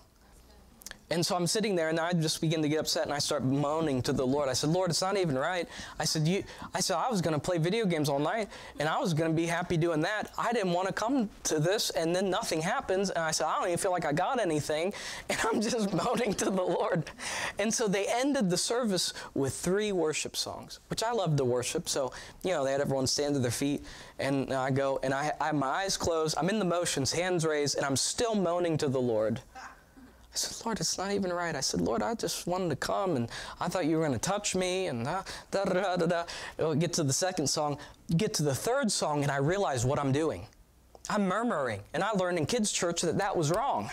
And 1.09 1.25
so 1.25 1.37
I'm 1.37 1.47
sitting 1.47 1.73
there 1.73 1.87
and 1.87 1.99
I 1.99 2.11
just 2.11 2.41
begin 2.41 2.61
to 2.61 2.67
get 2.67 2.79
upset 2.79 3.05
and 3.05 3.13
I 3.13 3.19
start 3.19 3.45
moaning 3.45 4.01
to 4.01 4.11
the 4.11 4.27
Lord. 4.27 4.49
I 4.49 4.53
said, 4.53 4.71
Lord, 4.71 4.89
it's 4.89 5.01
not 5.01 5.15
even 5.15 5.37
right. 5.37 5.67
I 5.99 6.03
said, 6.03 6.27
you, 6.27 6.43
I 6.73 6.81
said, 6.81 6.97
I 6.97 7.09
was 7.09 7.21
going 7.21 7.33
to 7.33 7.39
play 7.39 7.57
video 7.57 7.85
games 7.85 8.09
all 8.09 8.19
night 8.19 8.49
and 8.77 8.89
I 8.89 8.99
was 8.99 9.13
going 9.13 9.31
to 9.31 9.35
be 9.35 9.45
happy 9.45 9.77
doing 9.77 10.01
that. 10.01 10.33
I 10.37 10.51
didn't 10.51 10.73
want 10.73 10.87
to 10.87 10.93
come 10.93 11.29
to 11.43 11.59
this 11.59 11.91
and 11.91 12.13
then 12.13 12.29
nothing 12.29 12.59
happens. 12.59 13.09
And 13.09 13.19
I 13.19 13.31
said, 13.31 13.47
I 13.47 13.57
don't 13.57 13.67
even 13.67 13.77
feel 13.77 13.91
like 13.91 14.05
I 14.05 14.11
got 14.11 14.39
anything. 14.39 14.93
And 15.29 15.39
I'm 15.43 15.61
just 15.61 15.93
moaning 15.93 16.33
to 16.35 16.45
the 16.45 16.63
Lord. 16.63 17.11
And 17.59 17.73
so 17.73 17.87
they 17.87 18.07
ended 18.07 18.49
the 18.49 18.57
service 18.57 19.13
with 19.33 19.53
three 19.53 19.91
worship 19.91 20.35
songs, 20.35 20.79
which 20.89 21.03
I 21.03 21.11
love 21.11 21.35
to 21.37 21.45
worship. 21.45 21.89
So, 21.89 22.11
you 22.43 22.51
know, 22.51 22.63
they 22.63 22.71
had 22.71 22.81
everyone 22.81 23.07
stand 23.07 23.35
to 23.35 23.39
their 23.39 23.51
feet 23.51 23.83
and 24.19 24.51
I 24.53 24.71
go 24.71 24.99
and 25.03 25.13
I, 25.13 25.33
I 25.39 25.47
have 25.47 25.55
my 25.55 25.67
eyes 25.67 25.97
closed. 25.97 26.37
I'm 26.37 26.49
in 26.49 26.59
the 26.59 26.65
motions, 26.65 27.11
hands 27.11 27.45
raised, 27.45 27.75
and 27.75 27.85
I'm 27.85 27.95
still 27.95 28.35
moaning 28.35 28.77
to 28.77 28.87
the 28.87 29.01
Lord. 29.01 29.41
I 30.37 30.39
said, 30.39 30.65
Lord, 30.65 30.79
it's 30.79 30.97
not 30.99 31.11
even 31.11 31.33
right. 31.33 31.55
I 31.55 31.61
said, 31.61 31.81
Lord, 31.81 32.03
I 32.03 32.13
just 32.13 32.45
wanted 32.45 32.69
to 32.69 32.75
come 32.75 33.15
and 33.15 33.27
I 33.59 33.67
thought 33.67 33.87
you 33.87 33.97
were 33.97 34.05
going 34.05 34.17
to 34.17 34.19
touch 34.19 34.55
me 34.55 34.85
and 34.85 35.03
da 35.03 35.23
da 35.49 35.63
da 35.63 35.95
da 35.95 36.05
da. 36.05 36.23
We'll 36.59 36.75
get 36.75 36.93
to 36.93 37.03
the 37.03 37.13
second 37.13 37.47
song, 37.47 37.79
get 38.15 38.35
to 38.35 38.43
the 38.43 38.53
third 38.53 38.91
song, 38.91 39.23
and 39.23 39.31
I 39.31 39.37
realized 39.37 39.87
what 39.87 39.97
I'm 39.97 40.11
doing. 40.11 40.45
I'm 41.09 41.27
murmuring. 41.27 41.81
And 41.95 42.03
I 42.03 42.11
learned 42.11 42.37
in 42.37 42.45
kids' 42.45 42.71
church 42.71 43.01
that 43.01 43.17
that 43.17 43.35
was 43.35 43.49
wrong. 43.49 43.89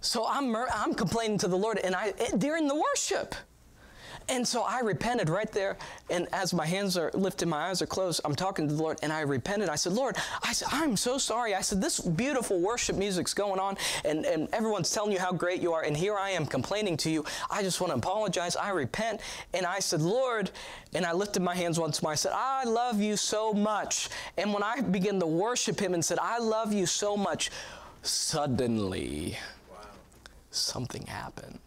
So 0.00 0.24
I'm, 0.28 0.54
I'm 0.54 0.94
complaining 0.94 1.38
to 1.38 1.48
the 1.48 1.58
Lord 1.58 1.78
and 1.78 1.92
I, 1.92 2.14
eh, 2.18 2.36
during 2.38 2.68
the 2.68 2.76
worship. 2.76 3.34
And 4.28 4.46
so 4.46 4.62
I 4.62 4.80
repented 4.80 5.28
right 5.28 5.50
there. 5.50 5.76
And 6.10 6.28
as 6.32 6.52
my 6.52 6.66
hands 6.66 6.96
are 6.96 7.10
lifted, 7.14 7.48
my 7.48 7.68
eyes 7.68 7.80
are 7.80 7.86
closed, 7.86 8.20
I'm 8.24 8.34
talking 8.34 8.68
to 8.68 8.74
the 8.74 8.82
Lord 8.82 8.98
and 9.02 9.12
I 9.12 9.20
repented. 9.20 9.68
I 9.68 9.76
said, 9.76 9.92
Lord, 9.92 10.16
I 10.42 10.52
said, 10.52 10.68
I'm 10.70 10.96
so 10.96 11.18
sorry. 11.18 11.54
I 11.54 11.60
said, 11.60 11.80
this 11.80 12.00
beautiful 12.00 12.60
worship 12.60 12.96
music's 12.96 13.32
going 13.32 13.58
on 13.58 13.76
and, 14.04 14.26
and 14.26 14.48
everyone's 14.52 14.90
telling 14.90 15.12
you 15.12 15.18
how 15.18 15.32
great 15.32 15.62
you 15.62 15.72
are. 15.72 15.82
And 15.82 15.96
here 15.96 16.16
I 16.16 16.30
am 16.30 16.46
complaining 16.46 16.96
to 16.98 17.10
you. 17.10 17.24
I 17.50 17.62
just 17.62 17.80
want 17.80 17.92
to 17.92 17.98
apologize. 17.98 18.56
I 18.56 18.70
repent. 18.70 19.20
And 19.54 19.64
I 19.64 19.78
said, 19.78 20.02
Lord, 20.02 20.50
and 20.94 21.06
I 21.06 21.12
lifted 21.12 21.42
my 21.42 21.54
hands 21.54 21.78
once 21.78 22.02
more. 22.02 22.12
I 22.12 22.16
said, 22.16 22.32
I 22.34 22.64
love 22.64 23.00
you 23.00 23.16
so 23.16 23.52
much. 23.52 24.08
And 24.36 24.52
when 24.52 24.62
I 24.62 24.80
began 24.80 25.18
to 25.20 25.26
worship 25.26 25.80
him 25.80 25.94
and 25.94 26.04
said, 26.04 26.18
I 26.20 26.38
love 26.38 26.72
you 26.72 26.86
so 26.86 27.16
much, 27.16 27.50
suddenly 28.02 29.36
wow. 29.70 29.78
something 30.50 31.06
happened. 31.06 31.58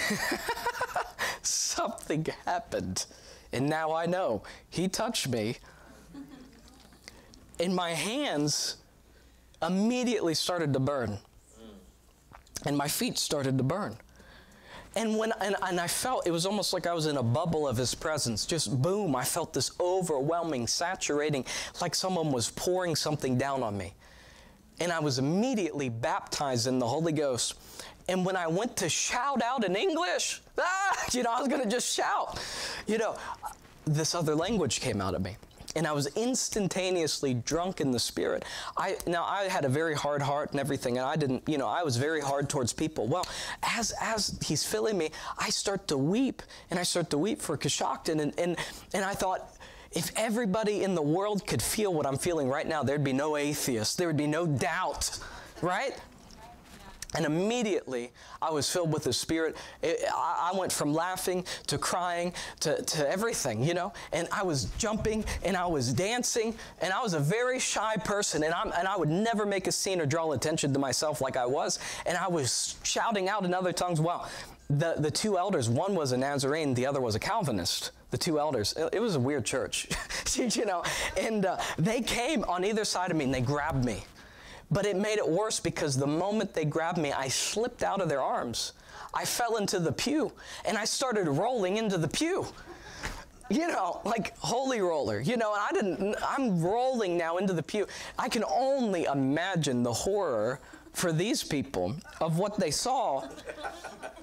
Something 1.42 2.26
happened. 2.44 3.06
And 3.52 3.68
now 3.68 3.92
I 3.92 4.06
know. 4.06 4.42
He 4.70 4.88
touched 4.88 5.28
me. 5.28 5.56
And 7.60 7.74
my 7.74 7.90
hands 7.90 8.76
immediately 9.62 10.34
started 10.34 10.72
to 10.72 10.80
burn. 10.80 11.18
And 12.66 12.76
my 12.76 12.88
feet 12.88 13.18
started 13.18 13.58
to 13.58 13.64
burn. 13.64 13.96
And 14.94 15.16
when 15.16 15.32
and, 15.40 15.56
and 15.62 15.80
I 15.80 15.86
felt 15.86 16.26
it 16.26 16.30
was 16.30 16.44
almost 16.44 16.72
like 16.72 16.86
I 16.86 16.92
was 16.92 17.06
in 17.06 17.16
a 17.16 17.22
bubble 17.22 17.66
of 17.66 17.76
his 17.76 17.94
presence. 17.94 18.44
Just 18.44 18.82
boom, 18.82 19.16
I 19.16 19.24
felt 19.24 19.52
this 19.52 19.70
overwhelming, 19.80 20.66
saturating, 20.66 21.46
like 21.80 21.94
someone 21.94 22.30
was 22.30 22.50
pouring 22.50 22.94
something 22.94 23.38
down 23.38 23.62
on 23.62 23.76
me. 23.76 23.94
And 24.80 24.92
I 24.92 25.00
was 25.00 25.18
immediately 25.18 25.88
baptized 25.88 26.66
in 26.66 26.78
the 26.78 26.86
Holy 26.86 27.12
Ghost. 27.12 27.54
And 28.08 28.24
when 28.26 28.36
I 28.36 28.46
went 28.46 28.76
to 28.78 28.88
shout 28.88 29.42
out 29.42 29.64
in 29.64 29.76
English, 29.76 30.42
ah, 30.58 31.04
you 31.12 31.22
know, 31.22 31.30
I 31.32 31.38
was 31.40 31.48
going 31.48 31.62
to 31.62 31.68
just 31.68 31.94
shout. 31.94 32.40
You 32.86 32.98
know, 32.98 33.16
this 33.86 34.14
other 34.14 34.34
language 34.34 34.80
came 34.80 35.00
out 35.00 35.14
of 35.14 35.22
me. 35.22 35.36
and 35.76 35.86
I 35.86 35.92
was 35.92 36.06
instantaneously 36.16 37.34
drunk 37.34 37.80
in 37.80 37.90
the 37.90 37.98
spirit. 37.98 38.44
I 38.76 38.96
now 39.06 39.24
I 39.24 39.44
had 39.48 39.64
a 39.64 39.68
very 39.68 39.94
hard 39.94 40.22
heart 40.22 40.50
and 40.52 40.60
everything, 40.60 40.98
and 40.98 41.06
I 41.06 41.16
didn't, 41.16 41.48
you 41.48 41.58
know, 41.58 41.68
I 41.68 41.82
was 41.82 41.96
very 41.96 42.20
hard 42.20 42.48
towards 42.48 42.72
people. 42.72 43.06
Well, 43.06 43.26
as 43.62 43.92
as 44.00 44.38
he's 44.44 44.64
filling 44.64 44.98
me, 44.98 45.10
I 45.38 45.50
start 45.50 45.88
to 45.88 45.96
weep, 45.96 46.42
and 46.70 46.78
I 46.78 46.82
start 46.82 47.10
to 47.10 47.18
weep 47.18 47.40
for 47.40 47.56
Coshocton, 47.56 48.20
and 48.20 48.38
and 48.38 48.56
and 48.94 49.04
I 49.04 49.14
thought. 49.14 49.48
If 49.94 50.10
everybody 50.16 50.84
in 50.84 50.94
the 50.94 51.02
world 51.02 51.46
could 51.46 51.60
feel 51.60 51.92
what 51.92 52.06
I'm 52.06 52.16
feeling 52.16 52.48
right 52.48 52.66
now, 52.66 52.82
there'd 52.82 53.04
be 53.04 53.12
no 53.12 53.36
atheists. 53.36 53.94
There 53.94 54.06
would 54.06 54.16
be 54.16 54.26
no 54.26 54.46
doubt, 54.46 55.18
right? 55.60 55.94
And 57.14 57.26
immediately 57.26 58.12
I 58.40 58.50
was 58.50 58.70
filled 58.70 58.92
with 58.92 59.04
the 59.04 59.12
Spirit. 59.12 59.56
It, 59.82 60.00
I, 60.12 60.50
I, 60.52 60.58
went 60.58 60.72
from 60.72 60.94
laughing 60.94 61.44
to 61.66 61.76
crying 61.76 62.32
to, 62.60 62.82
to 62.82 63.08
everything, 63.08 63.62
you 63.62 63.74
know. 63.74 63.92
And 64.12 64.28
I 64.32 64.42
was 64.42 64.66
jumping 64.78 65.24
and 65.44 65.56
I 65.56 65.66
was 65.66 65.92
dancing. 65.92 66.54
And 66.80 66.92
I 66.92 67.02
was 67.02 67.14
a 67.14 67.20
very 67.20 67.58
shy 67.58 67.96
person. 67.96 68.42
And, 68.42 68.54
I'm, 68.54 68.72
and 68.72 68.88
I 68.88 68.96
would 68.96 69.10
never 69.10 69.44
make 69.44 69.66
a 69.66 69.72
scene 69.72 70.00
or 70.00 70.06
draw 70.06 70.32
attention 70.32 70.72
to 70.72 70.78
myself 70.78 71.20
like 71.20 71.36
I 71.36 71.46
was. 71.46 71.78
And 72.06 72.16
I 72.16 72.28
was 72.28 72.76
shouting 72.82 73.28
out 73.28 73.44
in 73.44 73.52
other 73.52 73.72
tongues. 73.72 74.00
Well, 74.00 74.28
the, 74.70 74.94
the 74.98 75.10
two 75.10 75.36
elders, 75.36 75.68
one 75.68 75.94
was 75.94 76.12
a 76.12 76.16
Nazarene, 76.16 76.72
the 76.72 76.86
other 76.86 77.00
was 77.00 77.14
a 77.14 77.18
Calvinist. 77.20 77.90
The 78.10 78.18
two 78.18 78.38
elders. 78.38 78.74
It, 78.92 79.00
was 79.00 79.16
a 79.16 79.20
weird 79.20 79.46
church, 79.46 79.88
you 80.34 80.66
know. 80.66 80.82
And 81.18 81.46
uh, 81.46 81.56
they 81.78 82.02
came 82.02 82.44
on 82.44 82.62
either 82.62 82.84
side 82.84 83.10
of 83.10 83.16
me 83.16 83.24
and 83.24 83.32
they 83.32 83.40
grabbed 83.40 83.86
me 83.86 84.04
but 84.72 84.86
it 84.86 84.96
made 84.96 85.18
it 85.18 85.28
worse 85.28 85.60
because 85.60 85.96
the 85.96 86.06
moment 86.06 86.54
they 86.54 86.64
grabbed 86.64 86.98
me, 86.98 87.12
I 87.12 87.28
slipped 87.28 87.82
out 87.82 88.00
of 88.00 88.08
their 88.08 88.22
arms. 88.22 88.72
I 89.14 89.24
fell 89.26 89.56
into 89.56 89.78
the 89.78 89.92
pew 89.92 90.32
and 90.64 90.78
I 90.78 90.86
started 90.86 91.28
rolling 91.28 91.76
into 91.76 91.98
the 91.98 92.08
pew. 92.08 92.46
You 93.50 93.68
know, 93.68 94.00
like 94.04 94.36
holy 94.38 94.80
roller, 94.80 95.20
you 95.20 95.36
know, 95.36 95.52
and 95.52 95.62
I 95.62 95.72
didn't, 95.72 96.16
I'm 96.26 96.62
rolling 96.62 97.18
now 97.18 97.36
into 97.36 97.52
the 97.52 97.62
pew. 97.62 97.86
I 98.18 98.30
can 98.30 98.44
only 98.44 99.04
imagine 99.04 99.82
the 99.82 99.92
horror 99.92 100.58
for 100.94 101.12
these 101.12 101.42
people 101.42 101.94
of 102.20 102.38
what 102.38 102.58
they 102.58 102.70
saw 102.70 103.28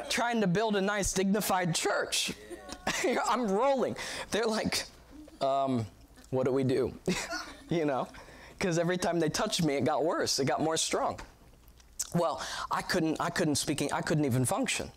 trying 0.09 0.41
to 0.41 0.47
build 0.47 0.75
a 0.75 0.81
nice, 0.81 1.13
dignified 1.13 1.75
church. 1.75 2.33
I'm 3.29 3.47
rolling. 3.47 3.95
They're 4.31 4.47
like, 4.47 4.85
um, 5.41 5.85
what 6.31 6.45
do 6.45 6.51
we 6.51 6.63
do? 6.63 6.91
you 7.69 7.85
know? 7.85 8.07
Because 8.59 8.77
every 8.77 8.97
time 8.97 9.19
they 9.19 9.29
touched 9.29 9.63
me, 9.63 9.75
it 9.75 9.85
got 9.85 10.03
worse. 10.03 10.37
It 10.37 10.45
got 10.45 10.61
more 10.61 10.75
strong. 10.75 11.19
Well, 12.13 12.41
I 12.69 12.81
couldn't, 12.81 13.17
I 13.19 13.29
couldn't 13.29 13.55
speak, 13.55 13.81
I 13.93 14.01
couldn't 14.01 14.25
even 14.25 14.43
function. 14.43 14.91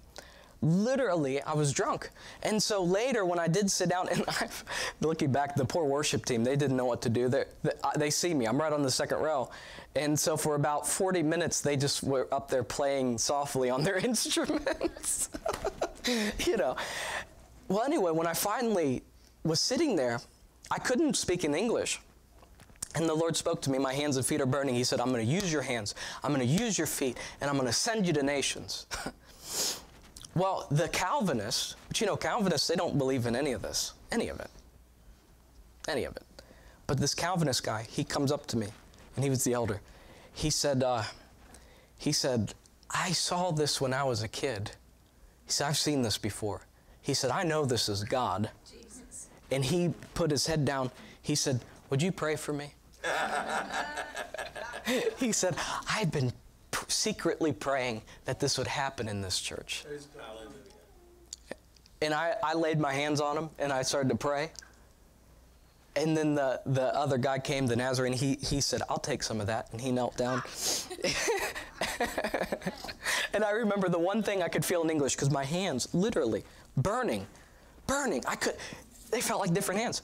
Literally, 0.62 1.42
I 1.42 1.54
was 1.54 1.72
drunk. 1.72 2.10
And 2.42 2.62
so 2.62 2.82
later, 2.82 3.24
when 3.24 3.38
I 3.38 3.48
did 3.48 3.70
sit 3.70 3.88
down, 3.88 4.08
and 4.08 4.24
i 4.28 4.48
looking 5.00 5.30
back, 5.32 5.54
the 5.54 5.64
poor 5.64 5.84
worship 5.84 6.24
team, 6.24 6.44
they 6.44 6.56
didn't 6.56 6.76
know 6.76 6.84
what 6.84 7.02
to 7.02 7.08
do. 7.08 7.28
They, 7.28 7.44
they, 7.62 7.72
uh, 7.82 7.90
they 7.96 8.10
see 8.10 8.34
me, 8.34 8.46
I'm 8.46 8.60
right 8.60 8.72
on 8.72 8.82
the 8.82 8.90
second 8.90 9.18
row. 9.18 9.50
And 9.94 10.18
so 10.18 10.36
for 10.36 10.54
about 10.54 10.86
40 10.86 11.22
minutes, 11.22 11.60
they 11.60 11.76
just 11.76 12.02
were 12.02 12.28
up 12.32 12.48
there 12.48 12.64
playing 12.64 13.18
softly 13.18 13.70
on 13.70 13.84
their 13.84 13.96
instruments. 14.04 15.30
you 16.46 16.56
know. 16.56 16.76
Well, 17.68 17.82
anyway, 17.82 18.10
when 18.10 18.26
I 18.26 18.34
finally 18.34 19.02
was 19.44 19.60
sitting 19.60 19.96
there, 19.96 20.20
I 20.70 20.78
couldn't 20.78 21.16
speak 21.16 21.44
in 21.44 21.54
English. 21.54 22.00
And 22.94 23.08
the 23.08 23.14
Lord 23.14 23.36
spoke 23.36 23.62
to 23.62 23.70
me, 23.70 23.78
My 23.78 23.94
hands 23.94 24.16
and 24.16 24.26
feet 24.26 24.40
are 24.40 24.46
burning. 24.46 24.74
He 24.74 24.84
said, 24.84 25.00
I'm 25.00 25.10
going 25.10 25.24
to 25.24 25.32
use 25.32 25.52
your 25.52 25.62
hands, 25.62 25.94
I'm 26.22 26.34
going 26.34 26.46
to 26.46 26.64
use 26.64 26.76
your 26.76 26.86
feet, 26.86 27.16
and 27.40 27.48
I'm 27.48 27.56
going 27.56 27.66
to 27.66 27.72
send 27.72 28.06
you 28.06 28.12
to 28.14 28.22
nations. 28.22 28.86
well, 30.34 30.66
the 30.70 30.88
Calvinists, 30.88 31.76
but 31.88 32.00
you 32.00 32.06
know, 32.06 32.16
Calvinists, 32.16 32.68
they 32.68 32.76
don't 32.76 32.98
believe 32.98 33.26
in 33.26 33.34
any 33.34 33.52
of 33.52 33.62
this, 33.62 33.94
any 34.10 34.28
of 34.28 34.40
it. 34.40 34.50
Any 35.88 36.04
of 36.04 36.16
it. 36.16 36.22
But 36.86 36.98
this 36.98 37.14
Calvinist 37.14 37.64
guy, 37.64 37.86
he 37.88 38.04
comes 38.04 38.30
up 38.30 38.46
to 38.48 38.56
me, 38.56 38.68
and 39.16 39.24
he 39.24 39.30
was 39.30 39.44
the 39.44 39.52
elder. 39.52 39.80
He 40.34 40.50
said, 40.50 40.82
uh, 40.82 41.04
he 41.96 42.12
said, 42.12 42.54
I 42.90 43.12
saw 43.12 43.50
this 43.50 43.80
when 43.80 43.94
I 43.94 44.04
was 44.04 44.22
a 44.22 44.28
kid. 44.28 44.72
He 45.46 45.52
said, 45.52 45.68
I've 45.68 45.78
seen 45.78 46.02
this 46.02 46.18
before. 46.18 46.66
He 47.00 47.14
said, 47.14 47.30
I 47.30 47.42
know 47.42 47.64
this 47.64 47.88
is 47.88 48.04
God. 48.04 48.50
Jesus. 48.70 49.28
And 49.50 49.64
he 49.64 49.92
put 50.14 50.30
his 50.30 50.46
head 50.46 50.64
down. 50.64 50.90
He 51.20 51.34
said, 51.34 51.60
Would 51.90 52.02
you 52.02 52.12
pray 52.12 52.36
for 52.36 52.52
me? 52.52 52.74
he 55.16 55.32
said, 55.32 55.56
I've 55.88 56.10
been 56.10 56.32
secretly 56.88 57.52
praying 57.52 58.02
that 58.24 58.40
this 58.40 58.58
would 58.58 58.66
happen 58.66 59.08
in 59.08 59.20
this 59.20 59.40
church. 59.40 59.84
And 62.00 62.12
I, 62.12 62.34
I 62.42 62.54
laid 62.54 62.80
my 62.80 62.92
hands 62.92 63.20
on 63.20 63.36
him 63.36 63.50
and 63.58 63.72
I 63.72 63.82
started 63.82 64.08
to 64.08 64.16
pray. 64.16 64.50
And 65.94 66.16
then 66.16 66.34
the, 66.34 66.60
the 66.64 66.94
other 66.96 67.18
guy 67.18 67.38
came, 67.38 67.66
the 67.66 67.76
Nazarene, 67.76 68.14
he, 68.14 68.38
he 68.40 68.62
said, 68.62 68.80
I'll 68.88 68.98
take 68.98 69.22
some 69.22 69.40
of 69.40 69.46
that. 69.48 69.68
And 69.72 69.80
he 69.80 69.92
knelt 69.92 70.16
down. 70.16 70.42
and 73.34 73.44
I 73.44 73.50
remember 73.50 73.90
the 73.90 73.98
one 73.98 74.22
thing 74.22 74.42
I 74.42 74.48
could 74.48 74.64
feel 74.64 74.82
in 74.82 74.90
English, 74.90 75.16
because 75.16 75.30
my 75.30 75.44
hands 75.44 75.88
literally 75.92 76.44
burning, 76.78 77.26
burning. 77.86 78.24
I 78.26 78.36
could, 78.36 78.56
they 79.10 79.20
felt 79.20 79.40
like 79.40 79.52
different 79.52 79.82
hands. 79.82 80.00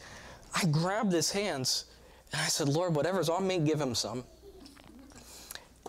I 0.55 0.67
grabbed 0.67 1.13
his 1.13 1.33
hands 1.33 1.87
and 2.33 2.41
I 2.43 2.47
said, 2.49 2.69
Lord, 2.69 2.95
whatever's 2.95 3.29
on 3.29 3.47
me, 3.47 3.59
give 3.59 3.81
him 3.81 3.95
some. 3.95 4.25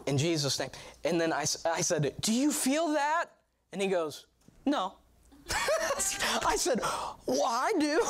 In 0.06 0.18
Jesus' 0.18 0.60
name. 0.60 0.70
And 1.04 1.20
then 1.20 1.32
I, 1.34 1.42
I 1.66 1.82
said, 1.82 2.16
Do 2.22 2.34
you 2.34 2.52
feel 2.52 2.94
that? 2.94 3.26
And 3.74 3.82
he 3.82 3.88
goes, 3.88 4.26
No. 4.66 4.94
I 5.52 6.56
said, 6.56 6.80
Well, 7.26 7.44
I 7.46 7.74
do. 7.80 8.02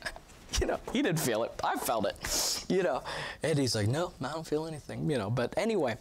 you 0.60 0.66
know, 0.66 0.78
he 0.92 1.02
didn't 1.02 1.20
feel 1.20 1.42
it. 1.44 1.52
I 1.62 1.76
felt 1.76 2.06
it. 2.06 2.64
You 2.68 2.82
know. 2.82 3.02
And 3.42 3.58
he's 3.58 3.74
like, 3.74 3.88
No, 3.88 4.12
I 4.22 4.32
don't 4.32 4.46
feel 4.46 4.66
anything. 4.66 5.10
You 5.10 5.18
know. 5.18 5.30
But 5.30 5.52
anyway, 5.56 5.96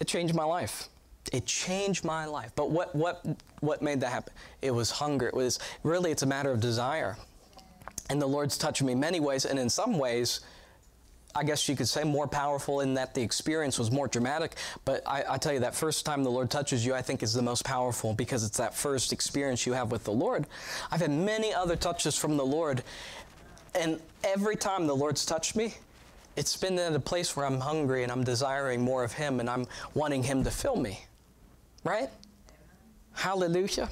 it 0.00 0.08
changed 0.08 0.34
my 0.34 0.44
life. 0.44 0.88
It 1.32 1.44
changed 1.46 2.04
my 2.04 2.24
life. 2.24 2.52
But 2.56 2.70
what 2.70 2.94
what 2.94 3.24
what 3.60 3.82
made 3.82 4.00
that 4.00 4.10
happen? 4.10 4.32
It 4.62 4.70
was 4.70 4.90
hunger. 4.90 5.28
It 5.28 5.34
was 5.34 5.58
really 5.82 6.10
it's 6.10 6.22
a 6.22 6.26
matter 6.26 6.50
of 6.50 6.60
desire. 6.60 7.16
And 8.10 8.20
the 8.20 8.26
Lord's 8.26 8.56
touched 8.56 8.82
me 8.82 8.94
many 8.94 9.20
ways, 9.20 9.44
and 9.44 9.58
in 9.58 9.68
some 9.68 9.98
ways, 9.98 10.40
I 11.34 11.44
guess 11.44 11.68
you 11.68 11.76
could 11.76 11.88
say 11.88 12.04
more 12.04 12.26
powerful 12.26 12.80
in 12.80 12.94
that 12.94 13.14
the 13.14 13.22
experience 13.22 13.78
was 13.78 13.90
more 13.90 14.08
dramatic. 14.08 14.56
But 14.84 15.06
I, 15.06 15.24
I, 15.28 15.38
tell 15.38 15.52
you, 15.52 15.60
that 15.60 15.74
first 15.74 16.06
time 16.06 16.24
the 16.24 16.30
Lord 16.30 16.50
touches 16.50 16.84
you, 16.84 16.94
I 16.94 17.02
think 17.02 17.22
is 17.22 17.32
the 17.32 17.42
most 17.42 17.64
powerful 17.64 18.14
because 18.14 18.44
it's 18.44 18.56
that 18.56 18.74
first 18.74 19.12
experience 19.12 19.66
you 19.66 19.74
have 19.74 19.92
with 19.92 20.04
the 20.04 20.12
Lord. 20.12 20.46
I've 20.90 21.00
had 21.00 21.10
many 21.10 21.52
other 21.52 21.76
touches 21.76 22.16
from 22.16 22.36
the 22.36 22.46
Lord, 22.46 22.82
and 23.74 24.00
every 24.24 24.56
time 24.56 24.86
the 24.86 24.96
Lord's 24.96 25.24
touched 25.26 25.54
me, 25.54 25.74
it's 26.36 26.56
been 26.56 26.78
at 26.78 26.94
a 26.94 27.00
place 27.00 27.36
where 27.36 27.44
I'm 27.44 27.60
hungry 27.60 28.04
and 28.04 28.12
I'm 28.12 28.24
desiring 28.24 28.80
more 28.80 29.04
of 29.04 29.12
Him 29.12 29.40
and 29.40 29.50
I'm 29.50 29.66
wanting 29.94 30.22
Him 30.22 30.44
to 30.44 30.50
fill 30.50 30.76
me. 30.76 31.04
Right? 31.84 32.08
Hallelujah. 33.12 33.88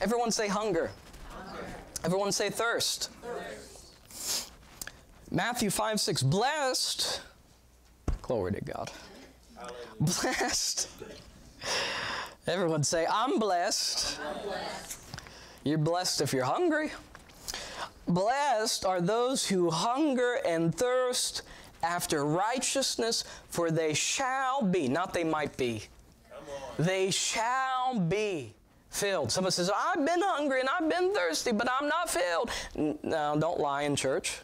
Everyone 0.00 0.30
say 0.30 0.48
hunger. 0.48 0.90
hunger. 1.28 1.64
Everyone 2.04 2.32
say 2.32 2.50
thirst. 2.50 3.10
thirst. 3.22 3.67
Matthew 5.30 5.70
5 5.70 6.00
6, 6.00 6.22
blessed. 6.22 7.20
Glory 8.22 8.52
to 8.52 8.60
God. 8.60 8.90
Blessed. 10.00 10.88
Everyone 12.46 12.82
say, 12.82 13.06
I'm 13.10 13.38
blessed. 13.38 14.18
I'm 14.20 14.42
blessed. 14.42 15.00
You're 15.64 15.78
blessed 15.78 16.22
if 16.22 16.32
you're 16.32 16.44
hungry. 16.44 16.92
Blessed 18.06 18.86
are 18.86 19.02
those 19.02 19.46
who 19.46 19.70
hunger 19.70 20.38
and 20.46 20.74
thirst 20.74 21.42
after 21.82 22.24
righteousness, 22.24 23.24
for 23.50 23.70
they 23.70 23.92
shall 23.92 24.62
be, 24.62 24.88
not 24.88 25.12
they 25.12 25.24
might 25.24 25.56
be, 25.56 25.82
they 26.78 27.10
shall 27.10 27.98
be 27.98 28.54
filled. 28.88 29.30
Someone 29.30 29.52
says, 29.52 29.70
I've 29.74 30.04
been 30.04 30.22
hungry 30.22 30.60
and 30.60 30.68
I've 30.68 30.88
been 30.88 31.12
thirsty, 31.12 31.52
but 31.52 31.68
I'm 31.70 31.88
not 31.88 32.08
filled. 32.08 32.50
No, 33.02 33.36
don't 33.38 33.60
lie 33.60 33.82
in 33.82 33.94
church. 33.94 34.40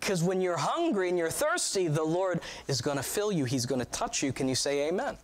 Because 0.00 0.22
when 0.22 0.40
you're 0.40 0.58
hungry 0.58 1.08
and 1.08 1.16
you're 1.16 1.30
thirsty, 1.30 1.88
the 1.88 2.04
Lord 2.04 2.40
is 2.68 2.80
going 2.80 2.98
to 2.98 3.02
fill 3.02 3.32
you. 3.32 3.44
He's 3.44 3.64
going 3.64 3.80
to 3.80 3.86
touch 3.86 4.22
you. 4.22 4.32
Can 4.32 4.48
you 4.48 4.54
say 4.54 4.88
amen? 4.88 5.16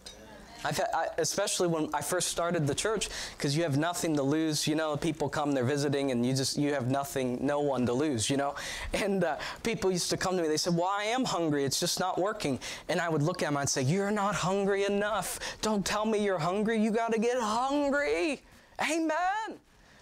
I've 0.64 0.76
had, 0.76 0.88
I, 0.94 1.09
especially 1.18 1.68
when 1.68 1.88
I 1.94 2.03
first 2.03 2.29
started 2.29 2.66
the 2.66 2.74
church, 2.74 3.09
because 3.37 3.57
you 3.57 3.62
have 3.62 3.79
nothing 3.79 4.14
to 4.16 4.22
lose. 4.22 4.66
You 4.66 4.74
know, 4.74 4.96
people 4.96 5.29
come, 5.29 5.53
they're 5.53 5.64
visiting, 5.64 6.11
and 6.11 6.24
you 6.24 6.35
just 6.35 6.59
you 6.59 6.72
have 6.74 6.90
nothing, 6.90 7.38
no 7.40 7.61
one 7.61 7.87
to 7.87 7.92
lose. 7.92 8.29
You 8.29 8.37
know, 8.37 8.55
and 8.92 9.24
uh, 9.24 9.37
people 9.62 9.90
used 9.90 10.11
to 10.11 10.16
come 10.16 10.37
to 10.37 10.42
me. 10.42 10.48
They 10.48 10.59
said, 10.59 10.76
"Well, 10.76 10.90
I 10.90 11.05
am 11.05 11.24
hungry. 11.24 11.64
It's 11.64 11.81
just 11.81 11.98
not 11.98 12.18
working." 12.18 12.59
And 12.88 13.00
I 13.00 13.09
would 13.09 13.22
look 13.22 13.42
at 13.42 13.46
them 13.46 13.57
and 13.57 13.68
say, 13.68 13.83
"You're 13.83 14.11
not 14.11 14.35
hungry 14.35 14.85
enough. 14.85 15.40
Don't 15.62 15.85
tell 15.85 16.05
me 16.05 16.22
you're 16.22 16.38
hungry. 16.38 16.79
You 16.79 16.90
got 16.90 17.12
to 17.12 17.18
get 17.18 17.38
hungry." 17.38 18.42
Amen. 18.83 19.61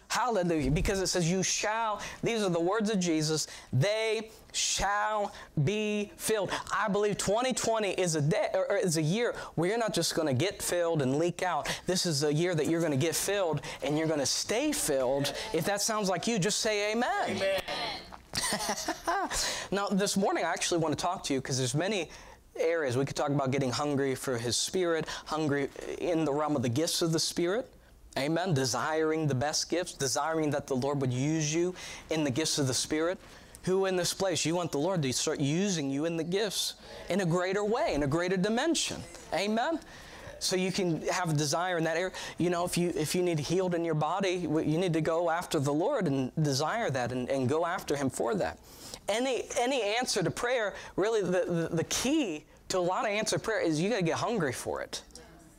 Hallelujah. 0.08 0.70
Because 0.70 1.00
it 1.00 1.06
says, 1.06 1.30
You 1.30 1.42
shall, 1.42 2.00
these 2.22 2.42
are 2.42 2.48
the 2.48 2.60
words 2.60 2.90
of 2.90 2.98
Jesus, 2.98 3.46
they 3.72 4.30
shall 4.52 5.32
be 5.64 6.10
filled. 6.16 6.50
I 6.72 6.88
believe 6.88 7.18
2020 7.18 7.90
is 7.90 8.14
a 8.14 8.22
day 8.22 8.48
or 8.54 8.76
is 8.76 8.96
a 8.96 9.02
year 9.02 9.34
where 9.54 9.68
you're 9.68 9.78
not 9.78 9.92
just 9.92 10.14
going 10.14 10.26
to 10.26 10.34
get 10.34 10.62
filled 10.62 11.02
and 11.02 11.18
leak 11.18 11.42
out. 11.42 11.68
This 11.86 12.06
is 12.06 12.24
a 12.24 12.32
year 12.32 12.54
that 12.54 12.66
you're 12.66 12.80
going 12.80 12.92
to 12.92 12.98
get 12.98 13.14
filled 13.14 13.60
and 13.82 13.98
you're 13.98 14.06
going 14.06 14.20
to 14.20 14.26
stay 14.26 14.72
filled. 14.72 15.34
If 15.52 15.66
that 15.66 15.82
sounds 15.82 16.08
like 16.08 16.26
you, 16.26 16.38
just 16.38 16.60
say 16.60 16.92
amen. 16.92 17.10
Amen. 17.28 17.60
now, 19.70 19.88
this 19.88 20.16
morning 20.16 20.44
I 20.44 20.50
actually 20.50 20.80
want 20.80 20.96
to 20.96 21.02
talk 21.02 21.22
to 21.24 21.34
you 21.34 21.40
because 21.40 21.58
there's 21.58 21.74
many 21.74 22.08
areas 22.56 22.96
we 22.96 23.04
could 23.04 23.16
talk 23.16 23.30
about 23.30 23.50
getting 23.50 23.70
hungry 23.70 24.14
for 24.14 24.38
His 24.38 24.56
Spirit, 24.56 25.06
hungry 25.26 25.68
in 25.98 26.24
the 26.24 26.32
realm 26.32 26.56
of 26.56 26.62
the 26.62 26.68
gifts 26.68 27.02
of 27.02 27.12
the 27.12 27.18
Spirit. 27.18 27.70
Amen. 28.18 28.52
Desiring 28.52 29.28
the 29.28 29.34
best 29.34 29.70
gifts, 29.70 29.92
desiring 29.92 30.50
that 30.50 30.66
the 30.66 30.74
Lord 30.74 31.00
would 31.00 31.12
use 31.12 31.54
you 31.54 31.74
in 32.10 32.24
the 32.24 32.30
gifts 32.30 32.58
of 32.58 32.66
the 32.66 32.74
Spirit. 32.74 33.18
Who 33.62 33.86
in 33.86 33.96
this 33.96 34.12
place, 34.12 34.44
you 34.44 34.54
want 34.54 34.72
the 34.72 34.78
Lord 34.78 35.02
to 35.02 35.12
start 35.12 35.40
using 35.40 35.90
you 35.90 36.04
in 36.04 36.16
the 36.16 36.24
gifts 36.24 36.74
in 37.08 37.20
a 37.20 37.26
greater 37.26 37.64
way, 37.64 37.94
in 37.94 38.02
a 38.02 38.06
greater 38.06 38.36
dimension. 38.36 39.02
Amen 39.32 39.78
so 40.40 40.56
you 40.56 40.70
can 40.72 41.02
have 41.08 41.30
a 41.30 41.32
desire 41.32 41.78
in 41.78 41.84
that 41.84 41.96
area. 41.96 42.12
You 42.38 42.50
know, 42.50 42.64
if 42.64 42.78
you 42.78 42.92
if 42.94 43.14
you 43.14 43.22
need 43.22 43.38
healed 43.38 43.74
in 43.74 43.84
your 43.84 43.94
body, 43.94 44.46
you 44.48 44.78
need 44.78 44.92
to 44.92 45.00
go 45.00 45.30
after 45.30 45.58
the 45.58 45.72
Lord 45.72 46.06
and 46.06 46.30
desire 46.42 46.90
that 46.90 47.12
and, 47.12 47.28
and 47.28 47.48
go 47.48 47.66
after 47.66 47.96
Him 47.96 48.10
for 48.10 48.34
that. 48.36 48.58
Any 49.08 49.44
any 49.58 49.82
answer 49.82 50.22
to 50.22 50.30
prayer, 50.30 50.74
really, 50.96 51.22
the, 51.22 51.68
the, 51.70 51.76
the 51.76 51.84
key 51.84 52.44
to 52.68 52.78
a 52.78 52.80
lot 52.80 53.04
of 53.04 53.10
answered 53.10 53.42
prayer 53.42 53.60
is 53.60 53.80
you 53.80 53.90
got 53.90 53.96
to 53.96 54.04
get 54.04 54.16
hungry 54.16 54.52
for 54.52 54.82
it. 54.82 55.02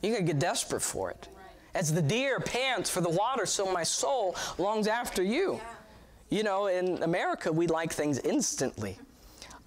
You 0.02 0.12
got 0.12 0.18
to 0.18 0.24
get 0.24 0.38
desperate 0.38 0.82
for 0.82 1.10
it. 1.10 1.28
As 1.74 1.92
the 1.92 2.02
deer 2.02 2.40
pants 2.40 2.90
for 2.90 3.00
the 3.00 3.10
water, 3.10 3.46
so 3.46 3.72
my 3.72 3.82
soul 3.82 4.36
longs 4.58 4.86
after 4.86 5.22
you. 5.22 5.60
You 6.28 6.42
know, 6.42 6.66
in 6.66 7.02
America, 7.02 7.52
we 7.52 7.66
like 7.66 7.92
things 7.92 8.18
instantly. 8.20 8.98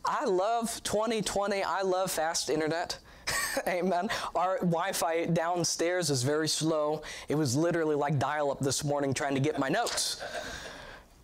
I 0.06 0.26
love 0.26 0.82
2020. 0.84 1.64
I 1.64 1.82
love 1.82 2.12
fast 2.12 2.50
internet. 2.50 2.98
Amen. 3.68 4.10
Our 4.36 4.58
Wi 4.60 4.92
Fi 4.92 5.26
downstairs 5.26 6.10
is 6.10 6.24
very 6.24 6.48
slow. 6.48 7.02
It 7.30 7.36
was 7.36 7.56
literally 7.56 7.96
like 7.96 8.20
dial 8.20 8.52
up 8.52 8.60
this 8.60 8.84
morning 8.84 9.14
trying 9.14 9.36
to 9.36 9.40
get 9.40 9.60
my 9.60 9.70
notes. 9.70 10.22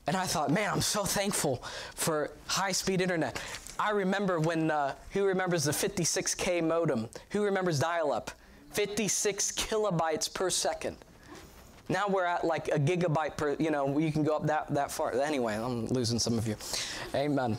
And 0.08 0.16
I 0.16 0.26
thought, 0.26 0.50
man, 0.50 0.72
I'm 0.72 0.82
so 0.82 1.04
thankful 1.04 1.64
for 1.96 2.32
high 2.48 2.72
speed 2.72 3.02
internet. 3.02 3.42
I 3.78 3.92
remember 3.92 4.40
when, 4.40 4.72
uh, 4.72 4.96
who 5.12 5.24
remembers 5.26 5.66
the 5.66 5.72
56K 5.72 6.64
modem? 6.64 7.10
Who 7.32 7.44
remembers 7.44 7.80
dial 7.80 8.12
up? 8.12 8.32
56 8.72 9.52
kilobytes 9.54 10.34
per 10.34 10.50
second. 10.50 10.98
Now 11.88 12.08
we're 12.08 12.26
at 12.26 12.46
like 12.46 12.68
a 12.68 12.80
gigabyte 12.80 13.36
per, 13.36 13.56
you 13.60 13.72
know, 13.72 13.98
you 13.98 14.12
can 14.12 14.24
go 14.24 14.36
up 14.36 14.46
that, 14.48 14.74
that 14.74 14.92
far. 14.92 15.14
Anyway, 15.20 15.56
I'm 15.56 15.88
losing 15.88 16.20
some 16.20 16.38
of 16.38 16.48
you. 16.48 16.56
Amen. 17.16 17.58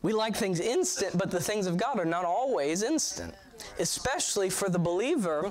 We 0.00 0.12
like 0.12 0.34
things 0.34 0.58
instant, 0.58 1.16
but 1.16 1.30
the 1.30 1.40
things 1.40 1.66
of 1.66 1.76
God 1.76 2.00
are 2.00 2.04
not 2.04 2.24
always 2.24 2.82
instant 2.82 3.34
especially 3.78 4.50
for 4.50 4.68
the 4.68 4.78
believer 4.78 5.50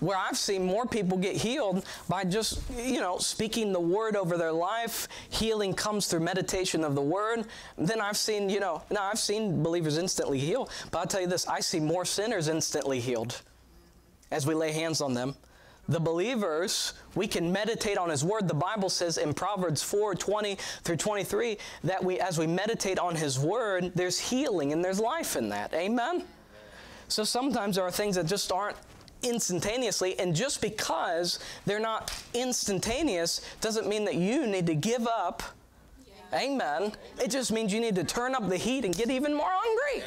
where 0.00 0.18
I've 0.18 0.36
seen 0.36 0.64
more 0.64 0.84
people 0.84 1.16
get 1.16 1.36
healed 1.36 1.84
by 2.08 2.24
just, 2.24 2.60
you 2.76 3.00
know, 3.00 3.18
speaking 3.18 3.72
the 3.72 3.80
word 3.80 4.16
over 4.16 4.36
their 4.36 4.52
life. 4.52 5.06
Healing 5.30 5.74
comes 5.74 6.08
through 6.08 6.20
meditation 6.20 6.82
of 6.82 6.96
the 6.96 7.02
word. 7.02 7.46
Then 7.78 8.00
I've 8.00 8.16
seen, 8.16 8.48
you 8.48 8.58
know, 8.58 8.82
now 8.90 9.04
I've 9.04 9.20
seen 9.20 9.62
believers 9.62 9.98
instantly 9.98 10.40
heal, 10.40 10.68
but 10.90 10.98
I'll 10.98 11.06
tell 11.06 11.20
you 11.20 11.28
this 11.28 11.46
I 11.46 11.60
see 11.60 11.78
more 11.78 12.04
sinners 12.04 12.48
instantly 12.48 12.98
healed 12.98 13.42
as 14.32 14.46
we 14.46 14.54
lay 14.54 14.72
hands 14.72 15.00
on 15.00 15.14
them. 15.14 15.36
The 15.88 16.00
believers, 16.00 16.94
we 17.14 17.26
can 17.26 17.52
meditate 17.52 17.98
on 17.98 18.08
His 18.08 18.24
Word. 18.24 18.48
The 18.48 18.54
Bible 18.54 18.88
says 18.88 19.18
in 19.18 19.34
Proverbs 19.34 19.82
4 19.82 20.14
20 20.14 20.56
through 20.82 20.96
23 20.96 21.58
that 21.84 22.02
we, 22.02 22.20
as 22.20 22.38
we 22.38 22.46
meditate 22.46 22.98
on 22.98 23.14
His 23.14 23.38
Word, 23.38 23.92
there's 23.94 24.18
healing 24.18 24.72
and 24.72 24.84
there's 24.84 25.00
life 25.00 25.36
in 25.36 25.48
that. 25.50 25.74
Amen? 25.74 26.24
So 27.08 27.24
sometimes 27.24 27.76
there 27.76 27.84
are 27.84 27.90
things 27.90 28.16
that 28.16 28.26
just 28.26 28.50
aren't 28.52 28.76
instantaneously, 29.22 30.18
and 30.18 30.34
just 30.34 30.60
because 30.60 31.38
they're 31.66 31.80
not 31.80 32.12
instantaneous 32.32 33.40
doesn't 33.60 33.88
mean 33.88 34.04
that 34.04 34.14
you 34.14 34.46
need 34.46 34.66
to 34.66 34.74
give 34.74 35.06
up. 35.06 35.42
Amen. 36.32 36.92
It 37.22 37.30
just 37.30 37.52
means 37.52 37.74
you 37.74 37.80
need 37.80 37.94
to 37.96 38.04
turn 38.04 38.34
up 38.34 38.48
the 38.48 38.56
heat 38.56 38.84
and 38.84 38.96
get 38.96 39.10
even 39.10 39.34
more 39.34 39.50
hungry. 39.50 40.04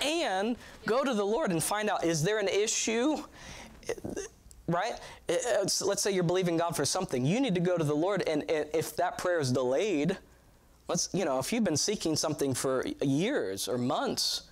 Yeah. 0.00 0.08
And 0.08 0.56
go 0.86 1.04
to 1.04 1.12
the 1.12 1.24
Lord 1.24 1.50
and 1.50 1.62
find 1.62 1.90
out 1.90 2.04
is 2.04 2.22
there 2.22 2.38
an 2.38 2.48
issue? 2.48 3.18
Right? 4.68 4.94
let's 5.28 6.02
say 6.02 6.10
you're 6.10 6.24
believing 6.24 6.56
God 6.56 6.74
for 6.74 6.84
something. 6.84 7.24
You 7.24 7.40
need 7.40 7.54
to 7.54 7.60
go 7.60 7.78
to 7.78 7.84
the 7.84 7.94
Lord, 7.94 8.24
and 8.26 8.44
if 8.48 8.96
that 8.96 9.16
prayer 9.16 9.38
is 9.38 9.52
delayed, 9.52 10.16
let's, 10.88 11.08
you 11.12 11.24
know, 11.24 11.38
if 11.38 11.52
you've 11.52 11.64
been 11.64 11.76
seeking 11.76 12.16
something 12.16 12.52
for 12.52 12.84
years 13.00 13.68
or 13.68 13.78
months, 13.78 14.42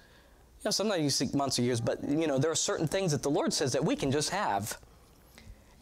you 0.60 0.68
know, 0.68 0.70
sometimes 0.70 1.02
you 1.02 1.10
seek 1.10 1.34
months 1.34 1.58
or 1.58 1.62
years, 1.62 1.80
but 1.80 2.02
you 2.08 2.26
know, 2.26 2.38
there 2.38 2.50
are 2.50 2.56
certain 2.56 2.86
things 2.86 3.12
that 3.12 3.22
the 3.22 3.30
Lord 3.30 3.52
says 3.52 3.72
that 3.72 3.84
we 3.84 3.96
can 3.96 4.10
just 4.10 4.30
have. 4.30 4.78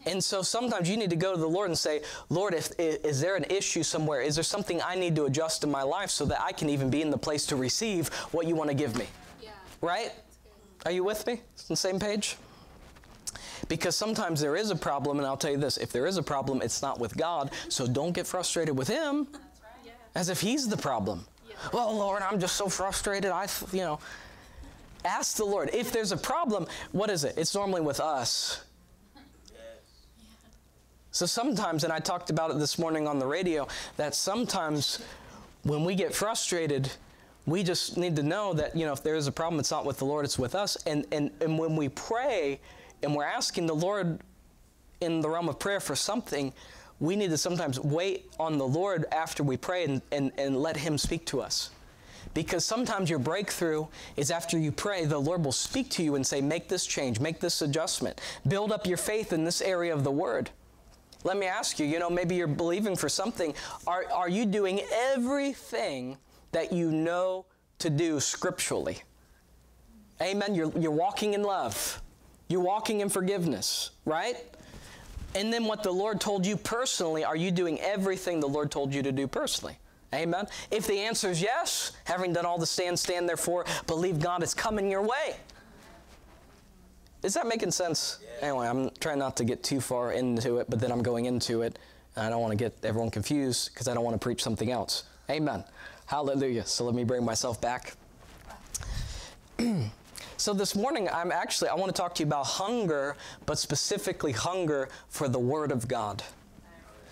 And 0.05 0.21
so 0.21 0.41
sometimes 0.41 0.89
you 0.89 0.97
need 0.97 1.09
to 1.11 1.15
go 1.15 1.33
to 1.33 1.39
the 1.39 1.47
Lord 1.47 1.69
and 1.69 1.77
say, 1.77 2.01
Lord, 2.29 2.53
if, 2.53 2.71
is 2.77 3.21
there 3.21 3.35
an 3.35 3.45
issue 3.49 3.83
somewhere? 3.83 4.21
Is 4.21 4.35
there 4.35 4.43
something 4.43 4.81
I 4.81 4.95
need 4.95 5.15
to 5.15 5.25
adjust 5.25 5.63
in 5.63 5.71
my 5.71 5.83
life 5.83 6.09
so 6.09 6.25
that 6.25 6.41
I 6.41 6.51
can 6.51 6.69
even 6.69 6.89
be 6.89 7.01
in 7.01 7.09
the 7.09 7.17
place 7.17 7.45
to 7.47 7.55
receive 7.55 8.09
what 8.31 8.45
you 8.45 8.55
want 8.55 8.69
to 8.69 8.75
give 8.75 8.97
me? 8.97 9.05
Yeah. 9.41 9.51
Right? 9.79 10.11
Are 10.85 10.91
you 10.91 11.05
with 11.05 11.25
me? 11.25 11.33
On 11.33 11.39
the 11.69 11.77
same 11.77 11.99
page? 11.99 12.35
Because 13.67 13.95
sometimes 13.95 14.41
there 14.41 14.55
is 14.55 14.71
a 14.71 14.75
problem, 14.75 15.17
and 15.17 15.27
I'll 15.27 15.37
tell 15.37 15.51
you 15.51 15.57
this 15.57 15.77
if 15.77 15.91
there 15.91 16.05
is 16.05 16.17
a 16.17 16.23
problem, 16.23 16.61
it's 16.61 16.81
not 16.81 16.99
with 16.99 17.15
God, 17.17 17.51
so 17.69 17.87
don't 17.87 18.11
get 18.11 18.27
frustrated 18.27 18.77
with 18.77 18.87
Him 18.87 19.27
right. 19.33 19.41
yeah. 19.85 19.91
as 20.15 20.29
if 20.29 20.41
He's 20.41 20.67
the 20.67 20.77
problem. 20.77 21.25
Yeah. 21.47 21.55
Well, 21.71 21.95
Lord, 21.95 22.21
I'm 22.21 22.39
just 22.39 22.55
so 22.55 22.67
frustrated. 22.67 23.31
I, 23.31 23.47
you 23.71 23.79
know, 23.79 23.99
Ask 25.05 25.37
the 25.37 25.45
Lord. 25.45 25.69
If 25.73 25.91
there's 25.91 26.11
a 26.11 26.17
problem, 26.17 26.67
what 26.91 27.09
is 27.09 27.23
it? 27.23 27.37
It's 27.37 27.53
normally 27.53 27.81
with 27.81 27.99
us. 27.99 28.63
So 31.11 31.25
sometimes, 31.27 31.83
and 31.83 31.93
I 31.93 31.99
talked 31.99 32.31
about 32.31 32.49
it 32.49 32.57
this 32.57 32.79
morning 32.79 33.07
on 33.07 33.19
the 33.19 33.27
radio, 33.27 33.67
that 33.97 34.15
sometimes 34.15 34.99
when 35.61 35.83
we 35.83 35.93
get 35.93 36.15
frustrated, 36.15 36.91
we 37.45 37.61
just 37.61 37.97
need 37.97 38.15
to 38.15 38.23
know 38.23 38.53
that, 38.53 38.75
you 38.75 38.85
know, 38.85 38.93
if 38.93 39.03
there 39.03 39.15
is 39.15 39.27
a 39.27 39.31
problem, 39.31 39.59
it's 39.59 39.69
not 39.69 39.85
with 39.85 39.97
the 39.97 40.05
Lord, 40.05 40.25
it's 40.25 40.39
with 40.39 40.55
us. 40.55 40.75
And, 40.87 41.05
and, 41.11 41.29
and 41.39 41.59
when 41.59 41.75
we 41.75 41.89
pray 41.89 42.59
and 43.03 43.15
we're 43.15 43.23
asking 43.23 43.67
the 43.67 43.75
Lord 43.75 44.19
in 45.01 45.21
the 45.21 45.29
realm 45.29 45.49
of 45.49 45.59
prayer 45.59 45.79
for 45.79 45.95
something, 45.95 46.53
we 46.99 47.15
need 47.15 47.29
to 47.29 47.37
sometimes 47.37 47.79
wait 47.79 48.31
on 48.39 48.57
the 48.57 48.67
Lord 48.67 49.05
after 49.11 49.43
we 49.43 49.57
pray 49.57 49.83
and, 49.83 50.01
and, 50.11 50.31
and 50.37 50.57
let 50.57 50.77
Him 50.77 50.97
speak 50.97 51.25
to 51.27 51.41
us. 51.41 51.71
Because 52.33 52.65
sometimes 52.65 53.09
your 53.09 53.19
breakthrough 53.19 53.85
is 54.15 54.31
after 54.31 54.57
you 54.57 54.71
pray, 54.71 55.05
the 55.05 55.19
Lord 55.19 55.43
will 55.43 55.51
speak 55.51 55.89
to 55.91 56.03
you 56.03 56.15
and 56.15 56.25
say, 56.25 56.41
Make 56.41 56.67
this 56.67 56.85
change, 56.85 57.19
make 57.19 57.39
this 57.39 57.61
adjustment, 57.61 58.21
build 58.47 58.71
up 58.71 58.87
your 58.87 58.97
faith 58.97 59.33
in 59.33 59.43
this 59.43 59.61
area 59.61 59.93
of 59.93 60.03
the 60.03 60.11
Word. 60.11 60.49
Let 61.23 61.37
me 61.37 61.45
ask 61.45 61.79
you, 61.79 61.85
you 61.85 61.99
know, 61.99 62.09
maybe 62.09 62.35
you're 62.35 62.47
believing 62.47 62.95
for 62.95 63.07
something. 63.07 63.53
Are, 63.87 64.05
are 64.11 64.29
you 64.29 64.45
doing 64.45 64.81
everything 64.91 66.17
that 66.51 66.73
you 66.73 66.91
know 66.91 67.45
to 67.79 67.89
do 67.89 68.19
scripturally? 68.19 69.03
Amen. 70.21 70.53
You're, 70.53 70.71
you're 70.77 70.91
walking 70.91 71.33
in 71.33 71.43
love, 71.43 72.01
you're 72.53 72.61
walking 72.61 73.01
in 73.01 73.09
forgiveness, 73.09 73.89
right? 74.05 74.37
And 75.33 75.51
then 75.51 75.65
what 75.65 75.81
the 75.81 75.91
Lord 75.91 76.21
told 76.21 76.45
you 76.45 76.55
personally, 76.55 77.23
are 77.23 77.35
you 77.35 77.49
doing 77.49 77.81
everything 77.81 78.39
the 78.39 78.47
Lord 78.47 78.69
told 78.69 78.93
you 78.93 79.01
to 79.01 79.11
do 79.11 79.27
personally? 79.27 79.79
Amen. 80.13 80.45
If 80.69 80.85
the 80.85 80.99
answer 80.99 81.31
is 81.31 81.41
yes, 81.41 81.93
having 82.03 82.31
done 82.31 82.45
all 82.45 82.59
the 82.59 82.67
stand, 82.67 82.99
stand 82.99 83.27
therefore, 83.27 83.65
believe 83.87 84.19
God 84.19 84.43
is 84.43 84.53
coming 84.53 84.91
your 84.91 85.01
way. 85.01 85.35
Is 87.23 87.33
that 87.33 87.47
making 87.47 87.71
sense? 87.71 88.19
Yeah. 88.21 88.49
Anyway, 88.49 88.67
I'm 88.67 88.91
trying 88.99 89.17
not 89.17 89.35
to 89.37 89.43
get 89.43 89.63
too 89.63 89.81
far 89.81 90.11
into 90.11 90.57
it, 90.57 90.69
but 90.69 90.79
then 90.79 90.91
I'm 90.91 91.01
going 91.01 91.25
into 91.25 91.63
it. 91.63 91.79
I 92.15 92.29
don't 92.29 92.41
want 92.41 92.51
to 92.51 92.57
get 92.57 92.77
everyone 92.83 93.09
confused 93.09 93.73
because 93.73 93.87
I 93.87 93.95
don't 93.95 94.03
want 94.03 94.13
to 94.13 94.23
preach 94.23 94.43
something 94.43 94.69
else. 94.69 95.05
Amen. 95.31 95.63
Hallelujah. 96.05 96.67
So 96.67 96.85
let 96.85 96.93
me 96.93 97.03
bring 97.03 97.25
myself 97.25 97.59
back. 97.59 97.95
so 100.43 100.53
this 100.53 100.75
morning, 100.75 101.07
I'm 101.07 101.31
actually, 101.31 101.69
I 101.69 101.75
want 101.75 101.95
to 101.95 101.97
talk 101.97 102.13
to 102.15 102.19
you 102.21 102.27
about 102.27 102.45
hunger, 102.45 103.15
but 103.45 103.57
specifically 103.57 104.33
hunger 104.33 104.89
for 105.07 105.29
the 105.29 105.39
Word 105.39 105.71
of 105.71 105.87
God. 105.87 106.21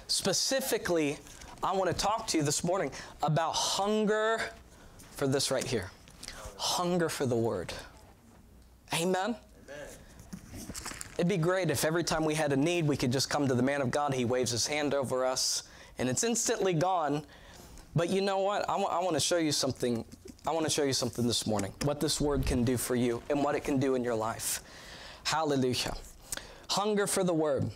Specifically, 0.08 1.17
I 1.63 1.74
want 1.74 1.89
to 1.89 1.96
talk 1.96 2.28
to 2.28 2.38
you 2.38 2.44
this 2.44 2.62
morning 2.62 2.91
about 3.24 3.54
hunger 3.54 4.41
for 5.12 5.28
this 5.28 5.50
right 5.50 5.63
here 5.63 5.91
hunger 6.58 7.08
for 7.08 7.26
the 7.26 7.38
Word. 7.38 7.72
Amen? 8.94 9.38
Amen? 9.38 9.38
It'd 11.13 11.30
be 11.30 11.38
great 11.38 11.72
if 11.72 11.86
every 11.86 12.04
time 12.04 12.26
we 12.26 12.36
had 12.36 12.52
a 12.52 12.58
need, 12.58 12.86
we 12.86 12.98
could 12.98 13.13
just 13.13 13.30
come 13.30 13.48
to 13.48 13.56
the 13.56 13.63
man 13.63 13.80
of 13.80 13.91
God. 13.91 14.13
He 14.13 14.26
waves 14.26 14.52
his 14.52 14.67
hand 14.67 14.94
over 14.94 15.26
us, 15.26 15.63
and 16.00 16.10
it's 16.10 16.26
instantly 16.26 16.74
gone. 16.74 17.24
But 17.96 18.10
you 18.10 18.22
know 18.22 18.40
what? 18.40 18.70
I, 18.70 18.76
I 18.76 19.00
want 19.04 19.14
to 19.16 19.20
show 19.20 19.38
you 19.38 19.52
something. 19.52 20.06
I 20.48 20.52
want 20.52 20.66
to 20.66 20.72
show 20.72 20.84
you 20.84 20.94
something 20.94 21.28
this 21.28 21.46
morning. 21.46 21.74
What 21.84 22.00
this 22.00 22.22
word 22.22 22.46
can 22.46 22.64
do 22.64 22.78
for 22.78 22.96
you 22.96 23.22
and 23.30 23.44
what 23.44 23.56
it 23.56 23.64
can 23.64 23.80
do 23.80 23.96
in 23.96 24.04
your 24.04 24.16
life. 24.16 24.62
Hallelujah. 25.24 25.96
Hunger 26.70 27.06
for 27.06 27.24
the 27.24 27.34
word. 27.34 27.70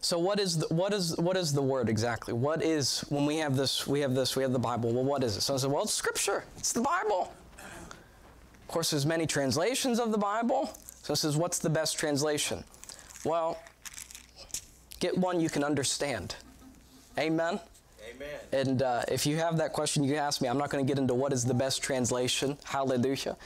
So 0.00 0.18
what 0.18 0.40
is 0.40 0.58
the, 0.58 0.74
what 0.74 0.92
is 0.92 1.16
what 1.18 1.36
is 1.36 1.52
the 1.52 1.62
word 1.62 1.88
exactly? 1.88 2.34
What 2.34 2.60
is 2.60 3.04
when 3.08 3.24
we 3.24 3.36
have 3.36 3.56
this 3.56 3.86
we 3.86 4.00
have 4.00 4.16
this 4.16 4.34
we 4.34 4.42
have 4.42 4.52
the 4.52 4.58
Bible? 4.58 4.92
Well, 4.92 5.04
what 5.04 5.22
is 5.22 5.36
it? 5.36 5.42
So 5.42 5.54
I 5.54 5.56
said, 5.58 5.70
well, 5.70 5.84
it's 5.84 5.94
Scripture. 5.94 6.44
It's 6.58 6.72
the 6.72 6.80
Bible. 6.80 7.32
Of 7.60 8.68
course, 8.68 8.90
there's 8.90 9.06
many 9.06 9.26
translations 9.26 10.00
of 10.00 10.10
the 10.10 10.18
Bible. 10.18 10.72
So 11.02 11.12
it 11.12 11.16
says, 11.16 11.36
what's 11.36 11.60
the 11.60 11.70
best 11.70 11.98
translation? 11.98 12.64
Well, 13.24 13.60
get 14.98 15.16
one 15.16 15.40
you 15.40 15.48
can 15.48 15.62
understand. 15.62 16.34
Amen. 17.16 17.60
Amen. 18.14 18.28
And 18.52 18.82
uh, 18.82 19.02
if 19.08 19.26
you 19.26 19.36
have 19.36 19.56
that 19.58 19.72
question, 19.72 20.04
you 20.04 20.10
can 20.10 20.22
ask 20.22 20.40
me. 20.40 20.48
I'm 20.48 20.58
not 20.58 20.70
going 20.70 20.84
to 20.84 20.88
get 20.88 20.98
into 20.98 21.14
what 21.14 21.32
is 21.32 21.44
the 21.44 21.54
best 21.54 21.82
translation. 21.82 22.58
Hallelujah. 22.64 23.36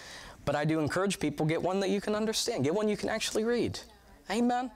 But 0.44 0.55
I 0.55 0.64
do 0.64 0.79
encourage 0.79 1.18
people 1.18 1.44
get 1.44 1.61
one 1.61 1.81
that 1.81 1.90
you 1.90 2.00
can 2.00 2.14
understand. 2.14 2.64
Get 2.64 2.74
one 2.74 2.88
you 2.88 2.96
can 2.96 3.09
actually 3.09 3.44
read. 3.44 3.79
Amen. 4.31 4.70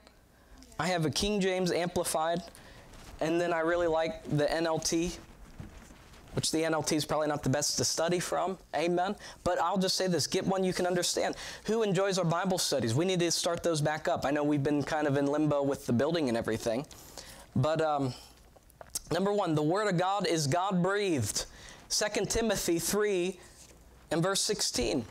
I 0.79 0.87
have 0.87 1.05
a 1.05 1.09
King 1.09 1.39
James 1.39 1.71
Amplified, 1.71 2.41
and 3.19 3.39
then 3.39 3.53
I 3.53 3.59
really 3.59 3.87
like 3.87 4.23
the 4.23 4.45
NLT, 4.45 5.17
which 6.33 6.51
the 6.51 6.59
NLT 6.59 6.93
is 6.93 7.05
probably 7.05 7.27
not 7.27 7.43
the 7.43 7.49
best 7.49 7.77
to 7.77 7.85
study 7.85 8.19
from. 8.19 8.57
Amen. 8.75 9.15
But 9.43 9.61
I'll 9.61 9.77
just 9.77 9.95
say 9.95 10.07
this 10.07 10.27
get 10.27 10.45
one 10.45 10.63
you 10.63 10.73
can 10.73 10.87
understand. 10.87 11.35
Who 11.65 11.83
enjoys 11.83 12.17
our 12.17 12.25
Bible 12.25 12.57
studies? 12.57 12.95
We 12.95 13.05
need 13.05 13.19
to 13.19 13.31
start 13.31 13.63
those 13.63 13.79
back 13.79 14.07
up. 14.07 14.25
I 14.25 14.31
know 14.31 14.43
we've 14.43 14.63
been 14.63 14.83
kind 14.83 15.07
of 15.07 15.17
in 15.17 15.27
limbo 15.27 15.61
with 15.61 15.85
the 15.85 15.93
building 15.93 16.29
and 16.29 16.37
everything. 16.37 16.85
But 17.55 17.81
um, 17.81 18.13
number 19.11 19.33
one, 19.33 19.55
the 19.55 19.63
Word 19.63 19.87
of 19.87 19.97
God 19.97 20.27
is 20.27 20.47
God 20.47 20.81
breathed. 20.81 21.45
2 21.89 22.25
Timothy 22.25 22.79
3 22.79 23.37
and 24.11 24.23
verse 24.23 24.41
16. 24.41 25.05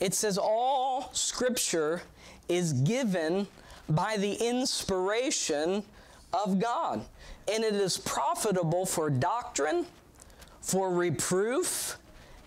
It 0.00 0.14
says, 0.14 0.38
All 0.38 1.10
scripture 1.12 2.02
is 2.48 2.72
given 2.72 3.46
by 3.88 4.16
the 4.16 4.34
inspiration 4.34 5.82
of 6.32 6.58
God, 6.60 7.04
and 7.50 7.64
it 7.64 7.74
is 7.74 7.96
profitable 7.96 8.84
for 8.84 9.08
doctrine, 9.08 9.86
for 10.60 10.90
reproof, 10.90 11.96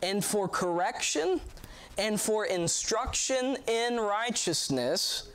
and 0.03 0.23
for 0.23 0.47
correction, 0.47 1.41
and 1.97 2.19
for 2.19 2.45
instruction 2.45 3.57
in 3.67 3.97
righteousness, 3.97 5.29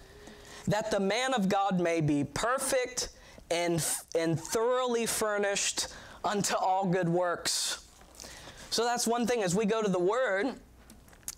that 0.66 0.90
the 0.90 1.00
man 1.00 1.34
of 1.34 1.48
God 1.48 1.80
may 1.80 2.00
be 2.00 2.24
perfect 2.24 3.10
and, 3.50 3.84
and 4.14 4.38
thoroughly 4.38 5.06
furnished 5.06 5.88
unto 6.24 6.54
all 6.56 6.86
good 6.86 7.08
works. 7.08 7.86
So 8.70 8.84
that's 8.84 9.06
one 9.06 9.26
thing. 9.26 9.42
As 9.42 9.54
we 9.54 9.64
go 9.64 9.82
to 9.82 9.88
the 9.88 9.98
Word 9.98 10.54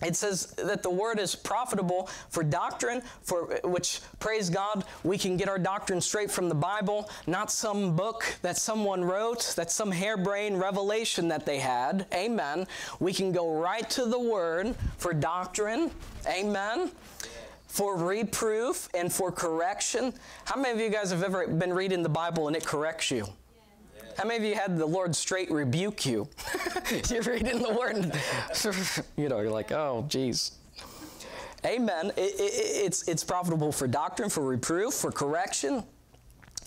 it 0.00 0.14
says 0.14 0.52
that 0.52 0.82
the 0.82 0.90
word 0.90 1.18
is 1.18 1.34
profitable 1.34 2.08
for 2.30 2.44
doctrine 2.44 3.02
for 3.22 3.58
which 3.64 4.00
praise 4.20 4.48
god 4.48 4.84
we 5.02 5.18
can 5.18 5.36
get 5.36 5.48
our 5.48 5.58
doctrine 5.58 6.00
straight 6.00 6.30
from 6.30 6.48
the 6.48 6.54
bible 6.54 7.10
not 7.26 7.50
some 7.50 7.96
book 7.96 8.24
that 8.42 8.56
someone 8.56 9.04
wrote 9.04 9.54
that 9.56 9.70
some 9.70 9.90
harebrained 9.90 10.58
revelation 10.60 11.28
that 11.28 11.44
they 11.44 11.58
had. 11.58 12.06
Amen. 12.14 12.66
We 13.00 13.12
can 13.12 13.32
go 13.32 13.52
right 13.52 13.88
to 13.90 14.06
the 14.06 14.18
word 14.18 14.74
for 14.96 15.12
doctrine. 15.12 15.90
Amen 16.26 16.90
for 17.78 17.96
reproof 17.96 18.88
and 18.92 19.12
for 19.12 19.30
correction 19.30 20.12
how 20.46 20.60
many 20.60 20.74
of 20.74 20.80
you 20.80 20.90
guys 20.90 21.12
have 21.12 21.22
ever 21.22 21.46
been 21.46 21.72
reading 21.72 22.02
the 22.02 22.08
bible 22.08 22.48
and 22.48 22.56
it 22.56 22.66
corrects 22.66 23.08
you 23.08 23.24
how 24.18 24.24
many 24.24 24.36
of 24.38 24.50
you 24.50 24.56
had 24.56 24.76
the 24.76 24.84
Lord 24.84 25.14
straight 25.14 25.48
rebuke 25.48 26.04
you? 26.04 26.28
you're 27.08 27.22
reading 27.22 27.62
the 27.62 27.72
word, 27.72 28.12
you 29.16 29.28
know, 29.28 29.38
you're 29.38 29.52
like, 29.52 29.70
oh, 29.70 30.04
geez. 30.08 30.58
Amen. 31.64 32.06
It, 32.16 32.34
it, 32.34 32.52
it's, 32.84 33.06
it's 33.06 33.22
profitable 33.22 33.70
for 33.70 33.86
doctrine, 33.86 34.28
for 34.28 34.42
reproof, 34.42 34.94
for 34.94 35.12
correction, 35.12 35.84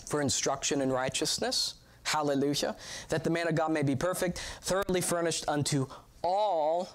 for 0.06 0.22
instruction 0.22 0.80
in 0.80 0.94
righteousness. 0.94 1.74
Hallelujah. 2.04 2.78
That 3.10 3.26
the 3.26 3.30
man 3.30 3.50
of 3.50 3.56
God 3.56 3.74
may 3.74 3.84
be 3.84 3.98
perfect, 3.98 4.42
thoroughly 4.62 5.02
furnished 5.02 5.44
unto 5.50 5.88
all 6.24 6.88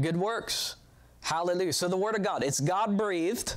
good 0.00 0.16
works. 0.16 0.76
Hallelujah. 1.20 1.72
So 1.72 1.88
the 1.88 1.96
Word 1.96 2.16
of 2.16 2.22
God, 2.22 2.42
it's 2.42 2.60
God 2.60 2.96
breathed. 2.96 3.56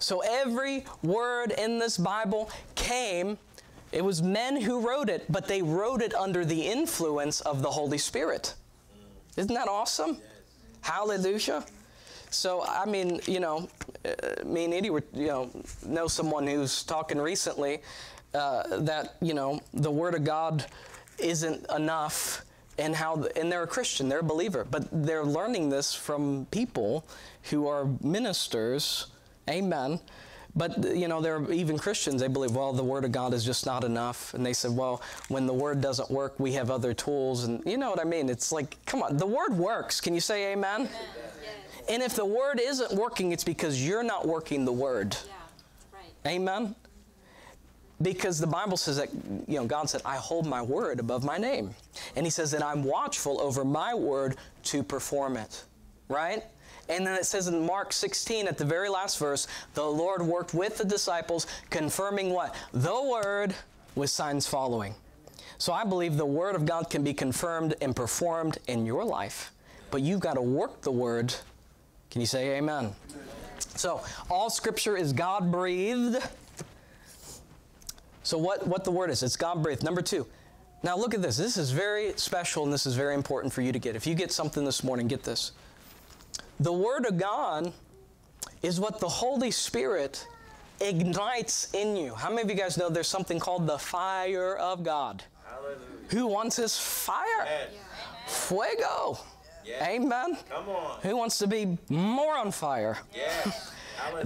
So 0.00 0.20
every 0.20 0.84
word 1.02 1.52
in 1.52 1.78
this 1.78 1.98
Bible 1.98 2.50
came 2.76 3.36
it 3.90 4.04
was 4.04 4.22
men 4.22 4.60
who 4.60 4.86
wrote 4.86 5.08
it, 5.08 5.30
but 5.30 5.48
they 5.48 5.62
wrote 5.62 6.02
it 6.02 6.14
under 6.14 6.44
the 6.44 6.60
influence 6.60 7.40
of 7.40 7.62
the 7.62 7.70
Holy 7.70 7.98
Spirit. 7.98 8.54
Isn't 9.36 9.54
that 9.54 9.68
awesome? 9.68 10.18
Yes. 10.18 10.20
Hallelujah. 10.82 11.64
So, 12.30 12.64
I 12.64 12.84
mean, 12.84 13.20
you 13.26 13.40
know, 13.40 13.68
uh, 14.04 14.44
me 14.44 14.66
and 14.66 14.74
Eddie 14.74 14.90
were, 14.90 15.04
you 15.14 15.28
know, 15.28 15.50
know 15.86 16.06
someone 16.06 16.46
who's 16.46 16.82
talking 16.82 17.18
recently 17.18 17.80
uh, 18.34 18.80
that, 18.80 19.16
you 19.22 19.32
know, 19.32 19.60
the 19.72 19.90
Word 19.90 20.14
of 20.14 20.24
God 20.24 20.66
isn't 21.18 21.64
enough 21.74 22.44
and 22.78 22.94
how, 22.94 23.16
the, 23.16 23.36
and 23.38 23.50
they're 23.50 23.64
a 23.64 23.66
Christian, 23.68 24.08
they're 24.08 24.20
a 24.20 24.24
believer, 24.24 24.66
but 24.70 24.88
they're 24.92 25.24
learning 25.24 25.68
this 25.68 25.94
from 25.94 26.46
people 26.50 27.04
who 27.50 27.66
are 27.66 27.88
ministers, 28.02 29.06
amen, 29.48 30.00
but, 30.58 30.96
you 30.96 31.06
know, 31.06 31.20
there 31.20 31.36
are 31.36 31.52
even 31.52 31.78
Christians, 31.78 32.20
they 32.20 32.26
believe, 32.26 32.50
well, 32.50 32.72
the 32.72 32.82
Word 32.82 33.04
of 33.04 33.12
God 33.12 33.32
is 33.32 33.44
just 33.44 33.64
not 33.64 33.84
enough. 33.84 34.34
And 34.34 34.44
they 34.44 34.52
said, 34.52 34.74
well, 34.74 35.00
when 35.28 35.46
the 35.46 35.52
Word 35.52 35.80
doesn't 35.80 36.10
work, 36.10 36.40
we 36.40 36.52
have 36.52 36.68
other 36.68 36.92
tools. 36.92 37.44
And 37.44 37.62
you 37.64 37.76
know 37.76 37.90
what 37.90 38.00
I 38.00 38.04
mean? 38.04 38.28
It's 38.28 38.50
like, 38.50 38.76
come 38.84 39.02
on, 39.02 39.16
the 39.16 39.26
Word 39.26 39.56
works. 39.56 40.00
Can 40.00 40.14
you 40.14 40.20
say 40.20 40.52
amen? 40.52 40.80
amen. 40.80 40.90
And 41.88 42.02
if 42.02 42.16
the 42.16 42.24
Word 42.24 42.60
isn't 42.60 42.92
working, 42.92 43.30
it's 43.30 43.44
because 43.44 43.86
you're 43.86 44.02
not 44.02 44.26
working 44.26 44.64
the 44.64 44.72
Word. 44.72 45.16
Yeah. 45.26 45.32
Right. 45.92 46.34
Amen? 46.34 46.74
Because 48.00 48.38
the 48.38 48.46
Bible 48.46 48.76
says 48.76 48.96
that, 48.96 49.08
you 49.46 49.58
know, 49.58 49.66
God 49.66 49.90
said, 49.90 50.02
I 50.04 50.16
hold 50.16 50.46
my 50.46 50.62
word 50.62 51.00
above 51.00 51.24
my 51.24 51.36
name. 51.36 51.74
And 52.14 52.24
He 52.24 52.30
says 52.30 52.50
that 52.52 52.62
I'm 52.62 52.84
watchful 52.84 53.40
over 53.40 53.64
my 53.64 53.94
word 53.94 54.36
to 54.64 54.82
perform 54.82 55.36
it. 55.36 55.64
Right? 56.08 56.44
And 56.88 57.06
then 57.06 57.14
it 57.14 57.26
says 57.26 57.48
in 57.48 57.66
Mark 57.66 57.92
16 57.92 58.48
at 58.48 58.56
the 58.56 58.64
very 58.64 58.88
last 58.88 59.18
verse, 59.18 59.46
the 59.74 59.84
Lord 59.84 60.22
worked 60.22 60.54
with 60.54 60.78
the 60.78 60.84
disciples, 60.84 61.46
confirming 61.70 62.30
what? 62.30 62.54
The 62.72 63.02
Word 63.02 63.54
with 63.94 64.10
signs 64.10 64.46
following. 64.46 64.94
So 65.58 65.72
I 65.72 65.84
believe 65.84 66.16
the 66.16 66.24
Word 66.24 66.54
of 66.54 66.64
God 66.64 66.88
can 66.88 67.02
be 67.02 67.12
confirmed 67.12 67.74
and 67.80 67.94
performed 67.94 68.58
in 68.68 68.86
your 68.86 69.04
life, 69.04 69.52
but 69.90 70.00
you've 70.02 70.20
got 70.20 70.34
to 70.34 70.42
work 70.42 70.80
the 70.80 70.90
Word. 70.90 71.34
Can 72.10 72.20
you 72.20 72.26
say 72.26 72.56
amen? 72.56 72.94
So 73.74 74.00
all 74.30 74.48
Scripture 74.48 74.96
is 74.96 75.12
God 75.12 75.52
breathed. 75.52 76.16
So 78.22 78.38
what, 78.38 78.66
what 78.66 78.84
the 78.84 78.90
Word 78.90 79.10
is, 79.10 79.22
it's 79.22 79.36
God 79.36 79.62
breathed. 79.62 79.82
Number 79.82 80.02
two, 80.02 80.26
now 80.82 80.96
look 80.96 81.14
at 81.14 81.22
this. 81.22 81.36
This 81.36 81.56
is 81.56 81.70
very 81.70 82.12
special 82.16 82.64
and 82.64 82.72
this 82.72 82.86
is 82.86 82.94
very 82.94 83.14
important 83.14 83.52
for 83.52 83.62
you 83.62 83.72
to 83.72 83.78
get. 83.78 83.96
If 83.96 84.06
you 84.06 84.14
get 84.14 84.32
something 84.32 84.64
this 84.64 84.84
morning, 84.84 85.08
get 85.08 85.22
this. 85.22 85.52
The 86.60 86.72
Word 86.72 87.06
of 87.06 87.18
God 87.18 87.72
is 88.62 88.80
what 88.80 89.00
the 89.00 89.08
Holy 89.08 89.50
Spirit 89.50 90.26
ignites 90.80 91.72
in 91.74 91.96
you. 91.96 92.14
How 92.14 92.28
many 92.28 92.42
of 92.42 92.50
you 92.50 92.56
guys 92.56 92.76
know 92.76 92.88
there's 92.88 93.08
something 93.08 93.38
called 93.38 93.66
the 93.66 93.78
fire 93.78 94.56
of 94.56 94.82
God? 94.82 95.22
Hallelujah. 95.44 95.78
Who 96.10 96.26
wants 96.26 96.56
His 96.56 96.78
fire? 96.78 97.46
Fuego. 98.26 99.18
Amen. 99.82 100.36
Come 100.48 100.68
on. 100.68 101.00
Who 101.02 101.16
wants 101.16 101.38
to 101.38 101.46
be 101.46 101.76
more 101.88 102.36
on 102.36 102.50
fire? 102.50 102.98
Yes. 103.14 103.72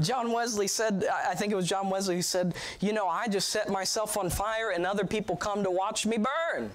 John 0.01 0.33
Wesley 0.33 0.67
said, 0.67 1.05
I 1.11 1.35
think 1.35 1.53
it 1.53 1.57
was 1.57 1.69
John 1.69 1.91
Wesley 1.91 2.17
who 2.17 2.23
said, 2.23 2.55
You 2.81 2.93
know, 2.93 3.09
I 3.09 3.29
just 3.29 3.49
set 3.49 3.69
myself 3.69 4.17
on 4.17 4.31
fire 4.31 4.71
and 4.71 4.87
other 4.87 5.05
people 5.05 5.37
come 5.37 5.63
to 5.65 5.71
watch 5.71 6.07
me 6.07 6.19
burn. 6.19 6.71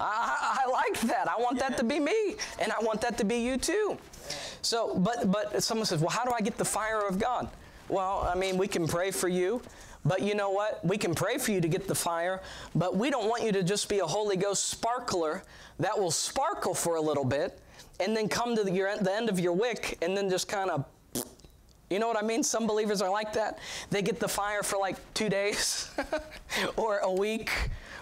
I, 0.00 0.64
I, 0.64 0.70
like 0.70 1.00
that. 1.02 1.28
I 1.28 1.40
want 1.40 1.58
that 1.58 1.76
to 1.78 1.84
be 1.84 1.98
me, 1.98 2.36
and 2.60 2.72
I 2.72 2.78
want 2.82 3.00
that 3.00 3.18
to 3.18 3.24
be 3.24 3.38
you 3.38 3.56
too. 3.56 3.98
So, 4.62 4.96
but, 4.98 5.30
but 5.30 5.62
someone 5.62 5.86
says, 5.86 6.00
well, 6.00 6.10
how 6.10 6.24
do 6.24 6.32
I 6.32 6.40
get 6.40 6.56
the 6.56 6.64
fire 6.64 7.00
of 7.06 7.18
God? 7.18 7.48
Well, 7.88 8.28
I 8.30 8.36
mean, 8.36 8.58
we 8.58 8.68
can 8.68 8.86
pray 8.86 9.10
for 9.10 9.28
you, 9.28 9.62
but 10.04 10.22
you 10.22 10.34
know 10.34 10.50
what? 10.50 10.84
We 10.84 10.98
can 10.98 11.14
pray 11.14 11.38
for 11.38 11.52
you 11.52 11.60
to 11.60 11.68
get 11.68 11.88
the 11.88 11.94
fire, 11.94 12.42
but 12.74 12.96
we 12.96 13.10
don't 13.10 13.28
want 13.28 13.42
you 13.42 13.52
to 13.52 13.62
just 13.62 13.88
be 13.88 13.98
a 14.00 14.06
Holy 14.06 14.36
Ghost 14.36 14.68
sparkler 14.68 15.42
that 15.78 15.98
will 15.98 16.10
sparkle 16.10 16.74
for 16.74 16.96
a 16.96 17.00
little 17.00 17.24
bit 17.24 17.58
and 18.00 18.16
then 18.16 18.28
come 18.28 18.54
to 18.54 18.62
the, 18.62 18.70
your, 18.70 18.96
the 18.98 19.12
end 19.12 19.28
of 19.28 19.40
your 19.40 19.52
wick 19.52 19.98
and 20.02 20.16
then 20.16 20.30
just 20.30 20.48
kind 20.48 20.70
of 20.70 20.84
you 21.90 21.98
know 21.98 22.06
what 22.06 22.16
I 22.16 22.22
mean? 22.22 22.42
Some 22.42 22.66
believers 22.66 23.00
are 23.00 23.10
like 23.10 23.32
that. 23.32 23.58
They 23.90 24.02
get 24.02 24.20
the 24.20 24.28
fire 24.28 24.62
for 24.62 24.78
like 24.78 24.96
two 25.14 25.28
days 25.28 25.90
or 26.76 26.98
a 26.98 27.10
week 27.10 27.50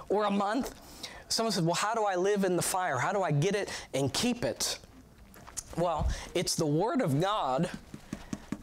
or 0.08 0.24
a 0.24 0.30
month. 0.30 0.74
Someone 1.28 1.52
says, 1.52 1.62
Well, 1.62 1.74
how 1.74 1.94
do 1.94 2.04
I 2.04 2.16
live 2.16 2.44
in 2.44 2.56
the 2.56 2.62
fire? 2.62 2.98
How 2.98 3.12
do 3.12 3.22
I 3.22 3.30
get 3.30 3.54
it 3.54 3.70
and 3.94 4.12
keep 4.12 4.44
it? 4.44 4.78
Well, 5.76 6.08
it's 6.34 6.56
the 6.56 6.66
Word 6.66 7.00
of 7.00 7.20
God 7.20 7.68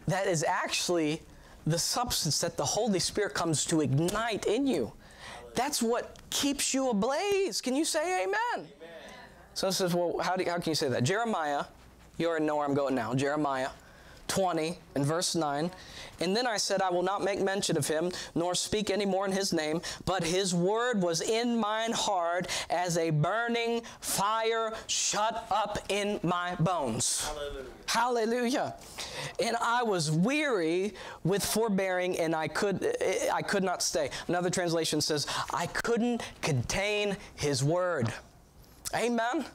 that 0.07 0.27
is 0.27 0.43
actually 0.43 1.21
the 1.65 1.79
substance 1.79 2.39
that 2.41 2.57
the 2.57 2.65
Holy 2.65 2.99
Spirit 2.99 3.33
comes 3.33 3.65
to 3.65 3.81
ignite 3.81 4.45
in 4.45 4.67
you. 4.67 4.91
That's 5.55 5.81
what 5.81 6.17
keeps 6.29 6.73
you 6.73 6.89
ablaze. 6.89 7.61
Can 7.61 7.75
you 7.75 7.85
say 7.85 8.23
amen? 8.23 8.35
amen. 8.55 8.69
So 9.53 9.69
says, 9.69 9.93
well, 9.93 10.17
how, 10.19 10.35
do, 10.35 10.43
how 10.45 10.57
can 10.57 10.71
you 10.71 10.75
say 10.75 10.89
that? 10.89 11.03
Jeremiah, 11.03 11.65
you 12.17 12.27
already 12.27 12.45
know 12.45 12.57
where 12.57 12.65
I'm 12.65 12.73
going 12.73 12.95
now. 12.95 13.13
Jeremiah 13.13 13.69
20 14.27 14.77
and 14.95 15.05
verse 15.05 15.35
9. 15.35 15.71
And 16.19 16.35
then 16.35 16.47
I 16.47 16.57
said, 16.57 16.81
I 16.81 16.89
will 16.89 17.03
not 17.03 17.23
make 17.23 17.41
mention 17.41 17.77
of 17.77 17.87
him, 17.87 18.11
nor 18.35 18.55
speak 18.55 18.89
any 18.89 19.05
more 19.05 19.25
in 19.25 19.31
his 19.31 19.51
name, 19.51 19.81
but 20.05 20.23
his 20.23 20.53
word 20.55 21.01
was 21.01 21.21
in 21.21 21.57
mine 21.57 21.91
heart 21.91 22.47
as 22.69 22.97
a 22.97 23.09
burning 23.09 23.81
fire 23.99 24.73
shut 24.87 25.45
up 25.51 25.79
in 25.89 26.19
my 26.23 26.55
bones. 26.55 27.27
Hallelujah. 27.27 27.65
Hallelujah. 27.87 28.75
And 29.41 29.55
I 29.61 29.83
was 29.83 30.11
weary 30.11 30.93
with 31.23 31.43
forbearing, 31.43 32.19
and 32.19 32.35
I 32.35 32.47
could 32.47 32.95
I 33.31 33.41
could 33.41 33.63
not 33.63 33.81
stay. 33.83 34.09
Another 34.27 34.49
translation 34.49 35.01
says, 35.01 35.27
I 35.53 35.67
couldn't 35.67 36.23
contain 36.41 37.17
his 37.35 37.63
word. 37.63 38.13
Amen. 38.95 39.45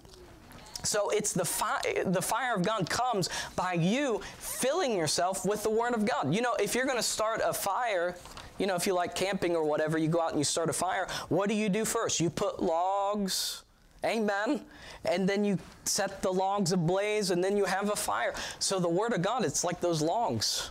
So 0.88 1.10
it's 1.10 1.34
the 1.34 1.44
fire, 1.44 1.82
the 2.06 2.22
fire 2.22 2.54
of 2.54 2.62
God 2.62 2.88
comes 2.88 3.28
by 3.54 3.74
you 3.74 4.22
filling 4.38 4.96
yourself 4.96 5.44
with 5.44 5.62
the 5.62 5.68
Word 5.68 5.92
of 5.92 6.06
God. 6.06 6.34
You 6.34 6.40
know, 6.40 6.54
if 6.54 6.74
you're 6.74 6.86
going 6.86 6.96
to 6.96 7.02
start 7.02 7.42
a 7.44 7.52
fire, 7.52 8.16
you 8.56 8.66
know, 8.66 8.74
if 8.74 8.86
you 8.86 8.94
like 8.94 9.14
camping 9.14 9.54
or 9.54 9.64
whatever, 9.64 9.98
you 9.98 10.08
go 10.08 10.22
out 10.22 10.30
and 10.30 10.38
you 10.38 10.44
start 10.44 10.70
a 10.70 10.72
fire. 10.72 11.06
What 11.28 11.50
do 11.50 11.54
you 11.54 11.68
do 11.68 11.84
first? 11.84 12.20
You 12.20 12.30
put 12.30 12.62
logs, 12.62 13.64
amen, 14.02 14.62
and 15.04 15.28
then 15.28 15.44
you 15.44 15.58
set 15.84 16.22
the 16.22 16.32
logs 16.32 16.72
ablaze, 16.72 17.32
and 17.32 17.44
then 17.44 17.58
you 17.58 17.66
have 17.66 17.90
a 17.90 17.96
fire. 17.96 18.32
So 18.58 18.80
the 18.80 18.88
Word 18.88 19.12
of 19.12 19.20
God, 19.20 19.44
it's 19.44 19.64
like 19.64 19.82
those 19.82 20.00
logs. 20.00 20.70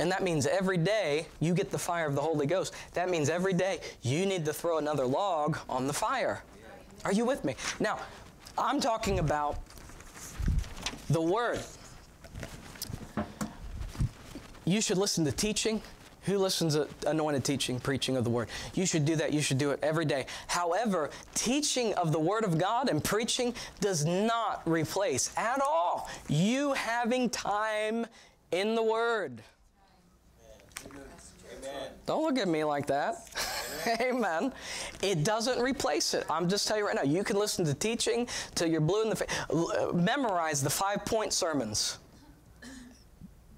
And 0.00 0.10
that 0.10 0.24
means 0.24 0.44
every 0.44 0.78
day 0.78 1.26
you 1.38 1.54
get 1.54 1.70
the 1.70 1.78
fire 1.78 2.08
of 2.08 2.16
the 2.16 2.20
Holy 2.20 2.46
Ghost. 2.48 2.74
That 2.94 3.08
means 3.08 3.28
every 3.28 3.52
day 3.52 3.78
you 4.02 4.26
need 4.26 4.44
to 4.46 4.52
throw 4.52 4.78
another 4.78 5.06
log 5.06 5.56
on 5.68 5.86
the 5.86 5.92
fire. 5.92 6.42
Are 7.04 7.12
you 7.12 7.24
with 7.24 7.44
me? 7.44 7.54
Now, 7.78 7.98
I'm 8.60 8.80
talking 8.80 9.18
about 9.18 9.58
the 11.08 11.20
Word. 11.20 11.60
You 14.64 14.80
should 14.80 14.98
listen 14.98 15.24
to 15.24 15.32
teaching. 15.32 15.82
Who 16.24 16.36
listens 16.36 16.74
to 16.74 16.86
anointed 17.06 17.44
teaching, 17.44 17.80
preaching 17.80 18.16
of 18.16 18.24
the 18.24 18.30
Word? 18.30 18.48
You 18.74 18.84
should 18.84 19.06
do 19.06 19.16
that. 19.16 19.32
You 19.32 19.40
should 19.40 19.56
do 19.56 19.70
it 19.70 19.80
every 19.82 20.04
day. 20.04 20.26
However, 20.46 21.10
teaching 21.34 21.94
of 21.94 22.12
the 22.12 22.18
Word 22.18 22.44
of 22.44 22.58
God 22.58 22.90
and 22.90 23.02
preaching 23.02 23.54
does 23.80 24.04
not 24.04 24.60
replace 24.66 25.32
at 25.38 25.60
all 25.62 26.10
you 26.28 26.74
having 26.74 27.30
time 27.30 28.06
in 28.52 28.74
the 28.74 28.82
Word. 28.82 29.42
Amen. 31.62 31.90
Don't 32.06 32.22
look 32.22 32.38
at 32.38 32.48
me 32.48 32.64
like 32.64 32.86
that. 32.86 33.28
Amen. 34.00 34.52
It 35.02 35.24
doesn't 35.24 35.60
replace 35.60 36.14
it. 36.14 36.24
I'm 36.30 36.48
just 36.48 36.66
telling 36.66 36.82
you 36.82 36.86
right 36.86 36.96
now, 36.96 37.02
you 37.02 37.24
can 37.24 37.36
listen 37.36 37.64
to 37.66 37.74
teaching 37.74 38.26
till 38.54 38.68
you're 38.68 38.80
blue 38.80 39.02
in 39.02 39.10
the 39.10 39.16
face. 39.16 39.28
Uh, 39.50 39.90
memorize 39.92 40.62
the 40.62 40.70
five 40.70 41.04
point 41.04 41.32
sermons. 41.32 41.98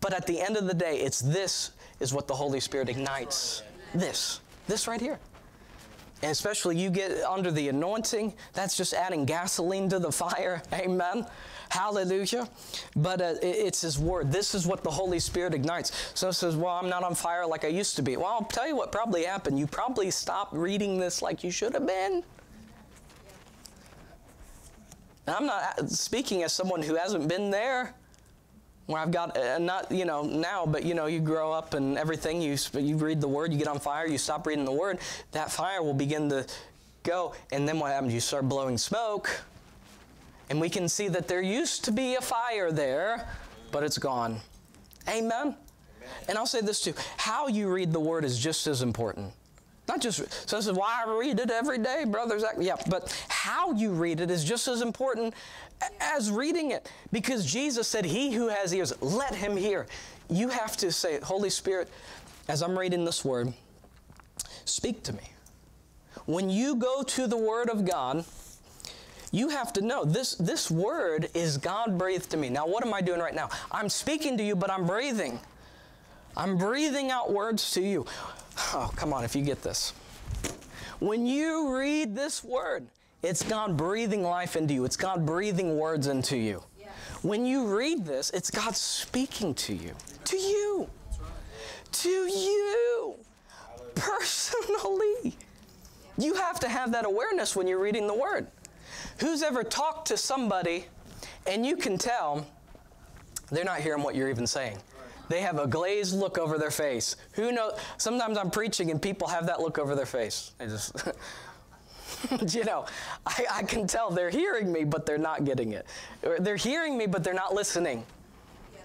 But 0.00 0.12
at 0.12 0.26
the 0.26 0.40
end 0.40 0.56
of 0.56 0.66
the 0.66 0.74
day, 0.74 0.98
it's 0.98 1.20
this 1.20 1.72
is 2.00 2.12
what 2.12 2.26
the 2.26 2.34
Holy 2.34 2.60
Spirit 2.60 2.88
ignites. 2.88 3.62
This. 3.94 4.40
This 4.66 4.88
right 4.88 5.00
here. 5.00 5.18
Especially 6.22 6.76
you 6.78 6.88
get 6.90 7.20
under 7.24 7.50
the 7.50 7.68
anointing, 7.68 8.32
that's 8.52 8.76
just 8.76 8.94
adding 8.94 9.24
gasoline 9.24 9.88
to 9.88 9.98
the 9.98 10.12
fire. 10.12 10.62
Amen. 10.72 11.26
Hallelujah. 11.68 12.48
But 12.94 13.20
uh, 13.20 13.34
it's 13.42 13.80
His 13.80 13.98
Word. 13.98 14.30
This 14.30 14.54
is 14.54 14.66
what 14.66 14.84
the 14.84 14.90
Holy 14.90 15.18
Spirit 15.18 15.54
ignites. 15.54 16.12
So 16.14 16.28
it 16.28 16.34
says, 16.34 16.54
Well, 16.54 16.74
I'm 16.74 16.88
not 16.88 17.02
on 17.02 17.14
fire 17.14 17.46
like 17.46 17.64
I 17.64 17.68
used 17.68 17.96
to 17.96 18.02
be. 18.02 18.16
Well, 18.16 18.26
I'll 18.26 18.44
tell 18.44 18.68
you 18.68 18.76
what 18.76 18.92
probably 18.92 19.24
happened. 19.24 19.58
You 19.58 19.66
probably 19.66 20.10
stopped 20.10 20.54
reading 20.54 20.98
this 20.98 21.22
like 21.22 21.42
you 21.42 21.50
should 21.50 21.74
have 21.74 21.86
been. 21.86 22.22
I'm 25.26 25.46
not 25.46 25.78
uh, 25.78 25.86
speaking 25.86 26.42
as 26.42 26.52
someone 26.52 26.82
who 26.82 26.96
hasn't 26.96 27.28
been 27.28 27.50
there 27.50 27.94
where 28.86 29.00
I've 29.00 29.10
got 29.10 29.36
uh, 29.36 29.58
not 29.58 29.90
you 29.90 30.04
know 30.04 30.22
now, 30.22 30.66
but 30.66 30.84
you 30.84 30.94
know 30.94 31.06
you 31.06 31.20
grow 31.20 31.52
up 31.52 31.74
and 31.74 31.96
everything. 31.96 32.42
You 32.42 32.56
you 32.78 32.96
read 32.96 33.20
the 33.20 33.28
Word, 33.28 33.52
you 33.52 33.58
get 33.58 33.68
on 33.68 33.78
fire, 33.78 34.06
you 34.06 34.18
stop 34.18 34.46
reading 34.46 34.64
the 34.64 34.72
Word. 34.72 34.98
That 35.32 35.50
fire 35.50 35.82
will 35.82 35.94
begin 35.94 36.28
to 36.30 36.46
go, 37.02 37.34
and 37.50 37.68
then 37.68 37.78
what 37.78 37.92
happens? 37.92 38.12
You 38.14 38.20
start 38.20 38.48
blowing 38.48 38.78
smoke, 38.78 39.42
and 40.50 40.60
we 40.60 40.68
can 40.68 40.88
see 40.88 41.08
that 41.08 41.28
there 41.28 41.42
used 41.42 41.84
to 41.84 41.92
be 41.92 42.14
a 42.14 42.20
fire 42.20 42.70
there, 42.72 43.28
but 43.70 43.82
it's 43.82 43.98
gone. 43.98 44.40
Amen? 45.08 45.32
Amen. 45.32 45.56
And 46.28 46.38
I'll 46.38 46.46
say 46.46 46.60
this 46.60 46.80
too 46.80 46.94
how 47.16 47.48
you 47.48 47.72
read 47.72 47.92
the 47.92 48.00
word 48.00 48.24
is 48.24 48.38
just 48.38 48.66
as 48.66 48.82
important. 48.82 49.32
Not 49.88 50.00
just, 50.00 50.48
so 50.48 50.56
this 50.56 50.66
is 50.66 50.72
why 50.72 51.02
I 51.04 51.18
read 51.18 51.40
it 51.40 51.50
every 51.50 51.78
day, 51.78 52.04
brothers. 52.04 52.44
Yeah, 52.58 52.76
but 52.88 53.12
how 53.28 53.72
you 53.72 53.90
read 53.90 54.20
it 54.20 54.30
is 54.30 54.44
just 54.44 54.68
as 54.68 54.80
important 54.80 55.34
as 56.00 56.30
reading 56.30 56.70
it. 56.70 56.90
Because 57.10 57.44
Jesus 57.44 57.88
said, 57.88 58.04
He 58.04 58.32
who 58.32 58.48
has 58.48 58.74
ears, 58.74 58.92
let 59.00 59.34
him 59.34 59.56
hear. 59.56 59.86
You 60.30 60.48
have 60.48 60.76
to 60.78 60.92
say, 60.92 61.20
Holy 61.20 61.50
Spirit, 61.50 61.88
as 62.48 62.62
I'm 62.62 62.78
reading 62.78 63.04
this 63.04 63.24
word, 63.24 63.52
speak 64.64 65.02
to 65.04 65.12
me. 65.12 65.32
When 66.26 66.50
you 66.50 66.76
go 66.76 67.02
to 67.02 67.26
the 67.26 67.36
Word 67.36 67.68
of 67.68 67.84
God, 67.84 68.24
you 69.32 69.48
have 69.48 69.72
to 69.74 69.80
know 69.80 70.04
this, 70.04 70.34
this 70.34 70.70
word 70.70 71.30
is 71.32 71.56
God 71.56 71.96
breathed 71.96 72.30
to 72.30 72.36
me. 72.36 72.50
Now, 72.50 72.66
what 72.66 72.84
am 72.86 72.92
I 72.92 73.00
doing 73.00 73.18
right 73.18 73.34
now? 73.34 73.48
I'm 73.70 73.88
speaking 73.88 74.36
to 74.36 74.44
you, 74.44 74.54
but 74.54 74.70
I'm 74.70 74.86
breathing. 74.86 75.40
I'm 76.36 76.58
breathing 76.58 77.10
out 77.10 77.32
words 77.32 77.72
to 77.72 77.80
you. 77.80 78.06
Oh, 78.74 78.90
come 78.96 79.14
on, 79.14 79.24
if 79.24 79.34
you 79.34 79.42
get 79.42 79.62
this. 79.62 79.94
When 81.00 81.24
you 81.24 81.74
read 81.74 82.14
this 82.14 82.44
word, 82.44 82.86
it's 83.22 83.42
God 83.42 83.76
breathing 83.76 84.22
life 84.22 84.56
into 84.56 84.74
you, 84.74 84.84
it's 84.84 84.96
God 84.96 85.24
breathing 85.24 85.78
words 85.78 86.06
into 86.06 86.36
you. 86.36 86.62
Yeah. 86.80 86.88
When 87.22 87.46
you 87.46 87.66
read 87.66 88.04
this, 88.04 88.30
it's 88.30 88.50
God 88.50 88.76
speaking 88.76 89.54
to 89.54 89.74
you. 89.74 89.94
To 90.24 90.36
you. 90.36 90.88
To 91.92 92.08
you. 92.08 93.14
Personally. 93.94 95.36
You 96.18 96.34
have 96.34 96.60
to 96.60 96.68
have 96.68 96.92
that 96.92 97.04
awareness 97.04 97.56
when 97.56 97.66
you're 97.66 97.80
reading 97.80 98.06
the 98.06 98.14
word. 98.14 98.46
Who's 99.18 99.42
ever 99.42 99.62
talked 99.62 100.08
to 100.08 100.16
somebody 100.16 100.86
and 101.46 101.64
you 101.64 101.76
can 101.76 101.98
tell 101.98 102.46
they're 103.50 103.64
not 103.64 103.80
hearing 103.80 104.02
what 104.02 104.14
you're 104.14 104.30
even 104.30 104.46
saying? 104.46 104.78
They 105.28 105.40
have 105.40 105.58
a 105.58 105.66
glazed 105.66 106.14
look 106.14 106.36
over 106.36 106.58
their 106.58 106.70
face. 106.70 107.16
Who 107.32 107.52
knows? 107.52 107.78
Sometimes 107.96 108.36
I'm 108.36 108.50
preaching 108.50 108.90
and 108.90 109.00
people 109.00 109.28
have 109.28 109.46
that 109.46 109.60
look 109.60 109.78
over 109.78 109.94
their 109.94 110.06
face. 110.06 110.52
They 110.58 110.66
just, 110.66 110.94
you 112.48 112.64
know, 112.64 112.86
I, 113.26 113.46
I, 113.50 113.62
can 113.62 113.86
tell 113.86 114.10
they're 114.10 114.30
hearing 114.30 114.72
me, 114.72 114.84
but 114.84 115.06
they're 115.06 115.18
not 115.18 115.44
getting 115.44 115.72
it. 115.72 115.86
Or 116.22 116.38
they're 116.38 116.56
hearing 116.56 116.96
me, 116.96 117.06
but 117.06 117.24
they're 117.24 117.34
not 117.34 117.54
listening. 117.54 118.04
Yes, 118.72 118.82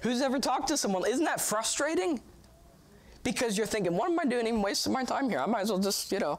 Who's 0.00 0.22
ever 0.22 0.38
talked 0.38 0.68
to 0.68 0.76
someone? 0.76 1.06
Isn't 1.06 1.24
that 1.24 1.40
frustrating? 1.40 2.20
Because 3.22 3.58
you're 3.58 3.66
thinking, 3.66 3.96
what 3.96 4.10
am 4.10 4.18
I 4.20 4.24
doing 4.24 4.46
even 4.46 4.62
wasting 4.62 4.92
my 4.92 5.04
time 5.04 5.28
here? 5.28 5.40
I 5.40 5.46
might 5.46 5.62
as 5.62 5.70
well 5.70 5.80
just, 5.80 6.12
you 6.12 6.20
know, 6.20 6.38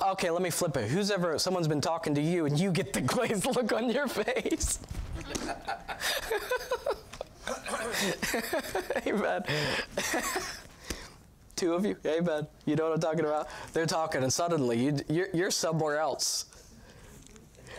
Okay, 0.00 0.30
let 0.30 0.42
me 0.42 0.50
flip 0.50 0.76
it. 0.76 0.88
Who's 0.88 1.10
ever, 1.10 1.38
someone's 1.38 1.66
been 1.66 1.80
talking 1.80 2.14
to 2.14 2.20
you 2.20 2.46
and 2.46 2.58
you 2.58 2.70
get 2.70 2.92
the 2.92 3.00
glazed 3.02 3.46
look 3.46 3.72
on 3.72 3.90
your 3.90 4.06
face? 4.06 4.78
Amen. 9.06 9.42
Two 11.56 11.74
of 11.74 11.84
you, 11.84 11.96
amen. 12.06 12.46
You 12.64 12.76
know 12.76 12.84
what 12.84 12.94
I'm 12.94 13.00
talking 13.00 13.24
about? 13.24 13.48
They're 13.72 13.86
talking, 13.86 14.22
and 14.22 14.32
suddenly 14.32 14.78
you, 14.78 14.98
you're, 15.08 15.28
you're 15.32 15.50
somewhere 15.50 15.98
else. 15.98 16.46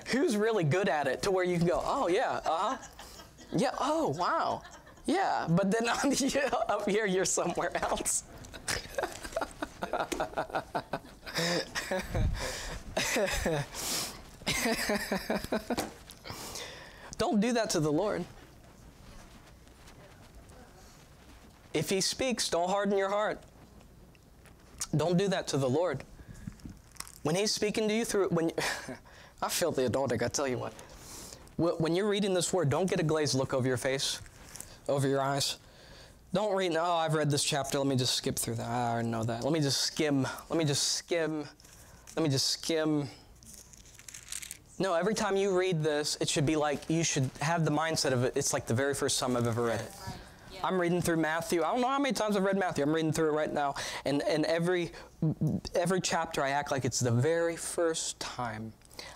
Who's 0.08 0.38
really 0.38 0.64
good 0.64 0.90
at 0.90 1.08
it 1.08 1.22
to 1.24 1.32
where 1.32 1.44
you 1.44 1.58
can 1.58 1.68
go, 1.68 1.82
oh, 1.84 2.08
yeah, 2.08 2.42
uh 2.46 2.76
huh. 2.76 2.78
Yeah, 3.56 3.72
oh, 3.80 4.10
wow. 4.18 4.62
Yeah, 5.06 5.48
but 5.50 5.70
then 5.72 5.90
on 5.90 6.10
the, 6.10 6.66
up 6.70 6.90
here, 6.90 7.06
you're 7.06 7.26
somewhere 7.26 7.76
else. 7.84 8.24
don't 17.18 17.40
do 17.40 17.52
that 17.54 17.70
to 17.72 17.80
the 17.80 17.92
Lord. 17.92 18.24
If 21.74 21.90
He 21.90 22.02
speaks, 22.02 22.50
don't 22.50 22.70
harden 22.70 22.98
your 22.98 23.10
heart. 23.10 23.40
Don't 24.96 25.18
do 25.18 25.28
that 25.30 25.48
to 25.48 25.58
the 25.58 25.70
Lord. 25.70 26.04
When 27.24 27.36
He's 27.36 27.52
speaking 27.52 27.88
to 27.88 27.94
you 27.94 28.06
through 28.06 28.30
when 28.30 28.52
I 29.42 29.50
feel 29.50 29.72
the 29.72 29.86
anointing, 29.86 30.24
I 30.24 30.28
tell 30.28 30.48
you 30.48 30.58
what. 30.58 30.74
When 31.58 31.96
you're 31.96 32.10
reading 32.10 32.34
this 32.34 32.52
word, 32.52 32.70
don't 32.70 32.90
get 32.90 33.00
a 33.00 33.04
glazed 33.04 33.36
look 33.36 33.54
over 33.54 33.68
your 33.68 33.78
face, 33.78 34.20
over 34.88 35.08
your 35.08 35.22
eyes. 35.22 35.58
Don't 36.34 36.56
read, 36.56 36.76
oh, 36.76 36.84
I've 36.84 37.14
read 37.14 37.30
this 37.30 37.44
chapter. 37.44 37.78
Let 37.78 37.86
me 37.86 37.96
just 37.96 38.16
skip 38.16 38.38
through 38.38 38.56
that. 38.56 38.66
Ah, 38.68 38.88
I 38.88 38.92
already 38.94 39.10
know 39.10 39.24
that. 39.24 39.44
Let 39.44 39.54
me 39.54 39.60
just 39.60 39.82
skim. 39.82 40.28
Let 40.50 40.58
me 40.58 40.66
just 40.66 40.94
skim. 40.94 41.46
Let 42.16 42.24
me 42.24 42.30
just 42.30 42.48
skim. 42.48 43.08
No, 44.80 44.96
every 44.96 45.14
time 45.14 45.38
you 45.38 45.56
read 45.58 45.84
this, 45.84 46.18
it 46.20 46.28
should 46.28 46.48
be 46.48 46.56
like 46.56 46.90
you 46.90 47.04
should 47.04 47.30
have 47.40 47.66
the 47.66 47.72
mindset 47.72 48.14
of 48.14 48.24
it. 48.24 48.34
It's 48.36 48.52
like 48.52 48.66
the 48.66 48.74
very 48.74 48.96
first 48.96 49.20
time 49.20 49.38
I've 49.38 49.46
ever 49.46 49.64
read 49.64 49.82
it. 49.82 49.92
I'm 50.64 50.80
reading 50.80 51.02
through 51.02 51.18
Matthew. 51.18 51.64
I 51.64 51.72
don't 51.72 51.82
know 51.82 51.90
how 51.90 52.00
many 52.00 52.14
times 52.14 52.38
I've 52.38 52.44
read 52.44 52.58
Matthew. 52.58 52.84
I'm 52.84 52.94
reading 52.94 53.12
through 53.12 53.30
it 53.30 53.34
right 53.34 53.52
now. 53.52 53.76
And, 54.06 54.22
and 54.24 54.46
every, 54.46 54.92
every 55.76 56.00
chapter, 56.00 56.42
I 56.42 56.50
act 56.52 56.72
like 56.72 56.86
it's 56.86 57.00
the 57.00 57.12
very 57.12 57.56
first 57.56 58.20
time 58.20 58.72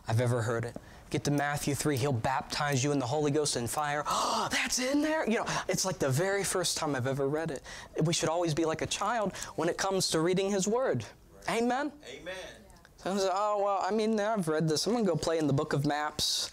I've 0.08 0.20
ever 0.20 0.42
heard 0.42 0.66
it. 0.66 0.76
Get 1.10 1.24
to 1.24 1.32
Matthew 1.32 1.74
3, 1.74 1.96
he'll 1.96 2.12
baptize 2.12 2.84
you 2.84 2.92
in 2.92 3.00
the 3.00 3.06
Holy 3.06 3.32
Ghost 3.32 3.56
and 3.56 3.70
fire. 3.70 4.04
Oh, 4.08 4.50
that's 4.52 4.80
in 4.80 5.02
there. 5.02 5.28
You 5.28 5.38
know, 5.38 5.46
it's 5.70 5.86
like 5.86 6.00
the 6.00 6.10
very 6.10 6.44
first 6.44 6.78
time 6.78 6.96
I've 6.96 7.08
ever 7.08 7.30
read 7.30 7.52
it. 7.52 7.64
We 8.04 8.14
should 8.14 8.30
always 8.30 8.54
be 8.54 8.66
like 8.66 8.82
a 8.82 8.88
child 8.88 9.34
when 9.56 9.70
it 9.70 9.78
comes 9.78 10.10
to 10.10 10.20
reading 10.20 10.52
his 10.52 10.68
word. 10.68 11.06
Amen. 11.50 11.94
Amen. 12.14 12.36
So 13.04 13.12
I 13.12 13.32
oh, 13.34 13.62
well, 13.64 13.86
I 13.88 13.92
mean, 13.92 14.20
I've 14.20 14.50
read 14.50 14.68
this. 14.68 14.86
I'm 14.86 14.92
going 14.92 15.06
to 15.06 15.10
go 15.10 15.16
play 15.16 15.38
in 15.38 15.48
the 15.48 15.54
book 15.54 15.72
of 15.72 15.86
maps. 15.86 16.50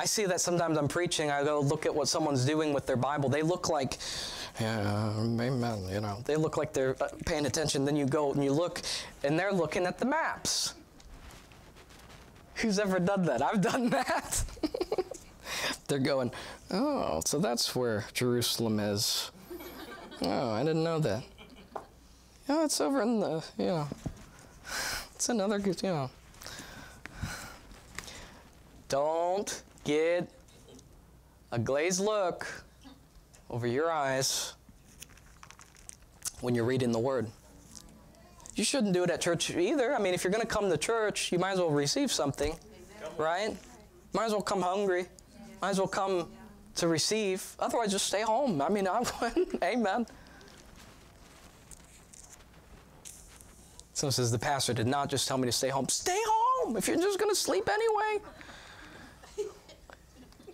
I 0.00 0.06
see 0.06 0.24
that 0.24 0.40
sometimes 0.40 0.78
I'm 0.78 0.88
preaching. 0.88 1.30
I 1.30 1.44
go 1.44 1.60
look 1.60 1.84
at 1.84 1.94
what 1.94 2.08
someone's 2.08 2.46
doing 2.46 2.72
with 2.72 2.86
their 2.86 2.96
Bible. 2.96 3.28
They 3.28 3.42
look 3.42 3.68
like, 3.68 3.98
yeah, 4.58 5.12
amen, 5.18 5.84
you 5.92 6.00
know, 6.00 6.22
they 6.24 6.36
look 6.36 6.56
like 6.56 6.72
they're 6.72 6.96
uh, 7.02 7.08
paying 7.26 7.44
attention. 7.44 7.84
Then 7.84 7.96
you 7.96 8.06
go 8.06 8.32
and 8.32 8.42
you 8.42 8.50
look, 8.50 8.80
and 9.24 9.38
they're 9.38 9.52
looking 9.52 9.84
at 9.84 9.98
the 9.98 10.06
maps. 10.06 10.72
Who's 12.54 12.78
ever 12.78 12.98
done 12.98 13.26
that? 13.26 13.42
I've 13.42 13.60
done 13.60 13.90
that. 13.90 14.42
they're 15.86 15.98
going, 15.98 16.32
oh, 16.70 17.20
so 17.26 17.38
that's 17.38 17.76
where 17.76 18.06
Jerusalem 18.14 18.80
is. 18.80 19.30
Oh, 20.22 20.50
I 20.50 20.62
didn't 20.62 20.82
know 20.82 20.98
that. 21.00 21.22
Oh, 22.48 22.64
it's 22.64 22.80
over 22.80 23.02
in 23.02 23.20
the, 23.20 23.44
you 23.58 23.66
know, 23.66 23.88
it's 25.14 25.28
another 25.28 25.58
you 25.58 25.74
know. 25.82 26.10
Don't 28.88 29.62
get 29.90 30.30
a 31.50 31.58
glazed 31.58 32.00
look 32.00 32.46
over 33.48 33.66
your 33.66 33.90
eyes 33.90 34.54
when 36.42 36.54
you're 36.54 36.64
reading 36.64 36.92
the 36.92 36.98
Word. 36.98 37.26
You 38.54 38.62
shouldn't 38.62 38.92
do 38.92 39.02
it 39.02 39.10
at 39.10 39.20
church 39.20 39.50
either. 39.50 39.92
I 39.94 39.98
mean, 39.98 40.14
if 40.14 40.22
you're 40.22 40.30
going 40.30 40.46
to 40.46 40.46
come 40.46 40.70
to 40.70 40.76
church, 40.76 41.32
you 41.32 41.40
might 41.40 41.52
as 41.52 41.58
well 41.58 41.70
receive 41.70 42.12
something, 42.12 42.54
right? 43.16 43.56
Might 44.12 44.26
as 44.26 44.32
well 44.32 44.42
come 44.42 44.62
hungry. 44.62 45.06
Might 45.60 45.70
as 45.70 45.78
well 45.78 45.88
come 45.88 46.28
to 46.76 46.86
receive. 46.86 47.44
Otherwise, 47.58 47.90
just 47.90 48.06
stay 48.06 48.22
home. 48.22 48.62
I 48.62 48.68
mean, 48.68 48.86
I 48.96 49.02
wouldn't. 49.20 49.62
Amen. 49.62 50.06
Someone 53.92 54.12
says 54.12 54.30
the 54.30 54.38
pastor 54.38 54.72
did 54.72 54.86
not 54.86 55.10
just 55.10 55.26
tell 55.26 55.36
me 55.36 55.46
to 55.46 55.52
stay 55.52 55.68
home. 55.68 55.88
Stay 55.88 56.20
home 56.26 56.76
if 56.76 56.86
you're 56.86 56.96
just 56.96 57.18
going 57.18 57.30
to 57.30 57.36
sleep 57.36 57.68
anyway. 57.68 58.24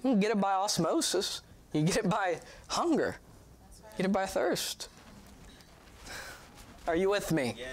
You 0.07 0.17
get 0.17 0.31
it 0.31 0.41
by 0.41 0.53
osmosis. 0.53 1.43
You 1.73 1.83
get 1.83 1.97
it 1.97 2.09
by 2.09 2.41
hunger. 2.69 3.17
You 3.79 3.97
get 3.99 4.07
it 4.07 4.13
by 4.13 4.27
thirst. 4.27 4.89
Are 6.87 6.95
you 6.95 7.11
with 7.11 7.33
me? 7.33 7.57
Yeah. 7.59 7.67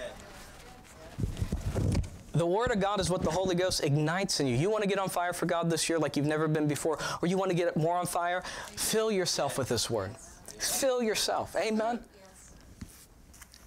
The 2.32 2.46
Word 2.46 2.72
of 2.72 2.80
God 2.80 2.98
is 2.98 3.08
what 3.08 3.22
the 3.22 3.30
Holy 3.30 3.54
Ghost 3.54 3.84
ignites 3.84 4.40
in 4.40 4.48
you. 4.48 4.56
You 4.56 4.68
want 4.68 4.82
to 4.82 4.88
get 4.88 4.98
on 4.98 5.08
fire 5.08 5.32
for 5.32 5.46
God 5.46 5.70
this 5.70 5.88
year 5.88 6.00
like 6.00 6.16
you've 6.16 6.26
never 6.26 6.48
been 6.48 6.66
before, 6.66 6.98
or 7.22 7.28
you 7.28 7.38
want 7.38 7.52
to 7.52 7.56
get 7.56 7.76
more 7.76 7.96
on 7.96 8.06
fire? 8.06 8.42
Fill 8.74 9.12
yourself 9.12 9.56
with 9.56 9.68
this 9.68 9.88
Word. 9.88 10.10
Fill 10.58 11.00
yourself. 11.00 11.54
Amen. 11.54 12.00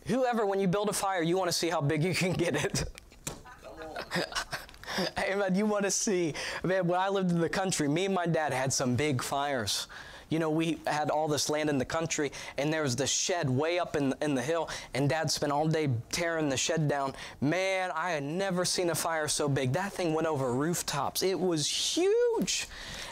Whoever, 0.08 0.46
when 0.46 0.60
you 0.60 0.68
build 0.68 0.90
a 0.90 0.94
fire, 0.94 1.22
you 1.22 1.38
want 1.38 1.50
to 1.50 1.54
see 1.54 1.70
how 1.70 1.80
big 1.80 2.04
you 2.04 2.14
can 2.14 2.34
get 2.34 2.56
it. 2.56 2.84
Amen. 5.30 5.56
You 5.56 5.66
want 5.66 5.86
to 5.86 5.92
see, 5.92 6.34
man, 6.64 6.88
when 6.88 7.00
I 7.00 7.10
lived 7.10 7.32
in 7.32 7.40
the 7.40 7.50
country, 7.50 7.88
me 7.88 8.06
and 8.06 8.16
my 8.16 8.26
dad 8.26 8.54
had 8.54 8.72
some 8.72 8.96
big 8.96 9.22
fires. 9.22 9.88
You 10.30 10.40
know, 10.40 10.50
we 10.50 10.78
had 10.86 11.10
all 11.10 11.28
this 11.30 11.50
land 11.50 11.70
in 11.70 11.78
the 11.78 11.86
country, 11.86 12.34
and 12.58 12.72
there 12.72 12.82
was 12.82 12.98
this 12.98 13.10
shed 13.10 13.50
way 13.50 13.80
up 13.80 13.96
in, 13.96 14.14
in 14.22 14.36
the 14.36 14.42
hill, 14.42 14.70
and 14.94 15.10
Dad 15.10 15.32
spent 15.32 15.54
all 15.54 15.68
day 15.68 15.90
tearing 16.12 16.50
the 16.50 16.58
shed 16.58 16.90
down. 16.90 17.14
Man, 17.40 17.92
I 17.96 18.12
had 18.12 18.24
never 18.24 18.66
seen 18.66 18.90
a 18.90 18.96
fire 18.96 19.30
so 19.30 19.48
big. 19.48 19.72
That 19.72 19.94
thing 19.94 20.14
went 20.14 20.28
over 20.28 20.52
rooftops. 20.52 21.24
It 21.24 21.40
was 21.40 21.66
huge. 21.66 22.68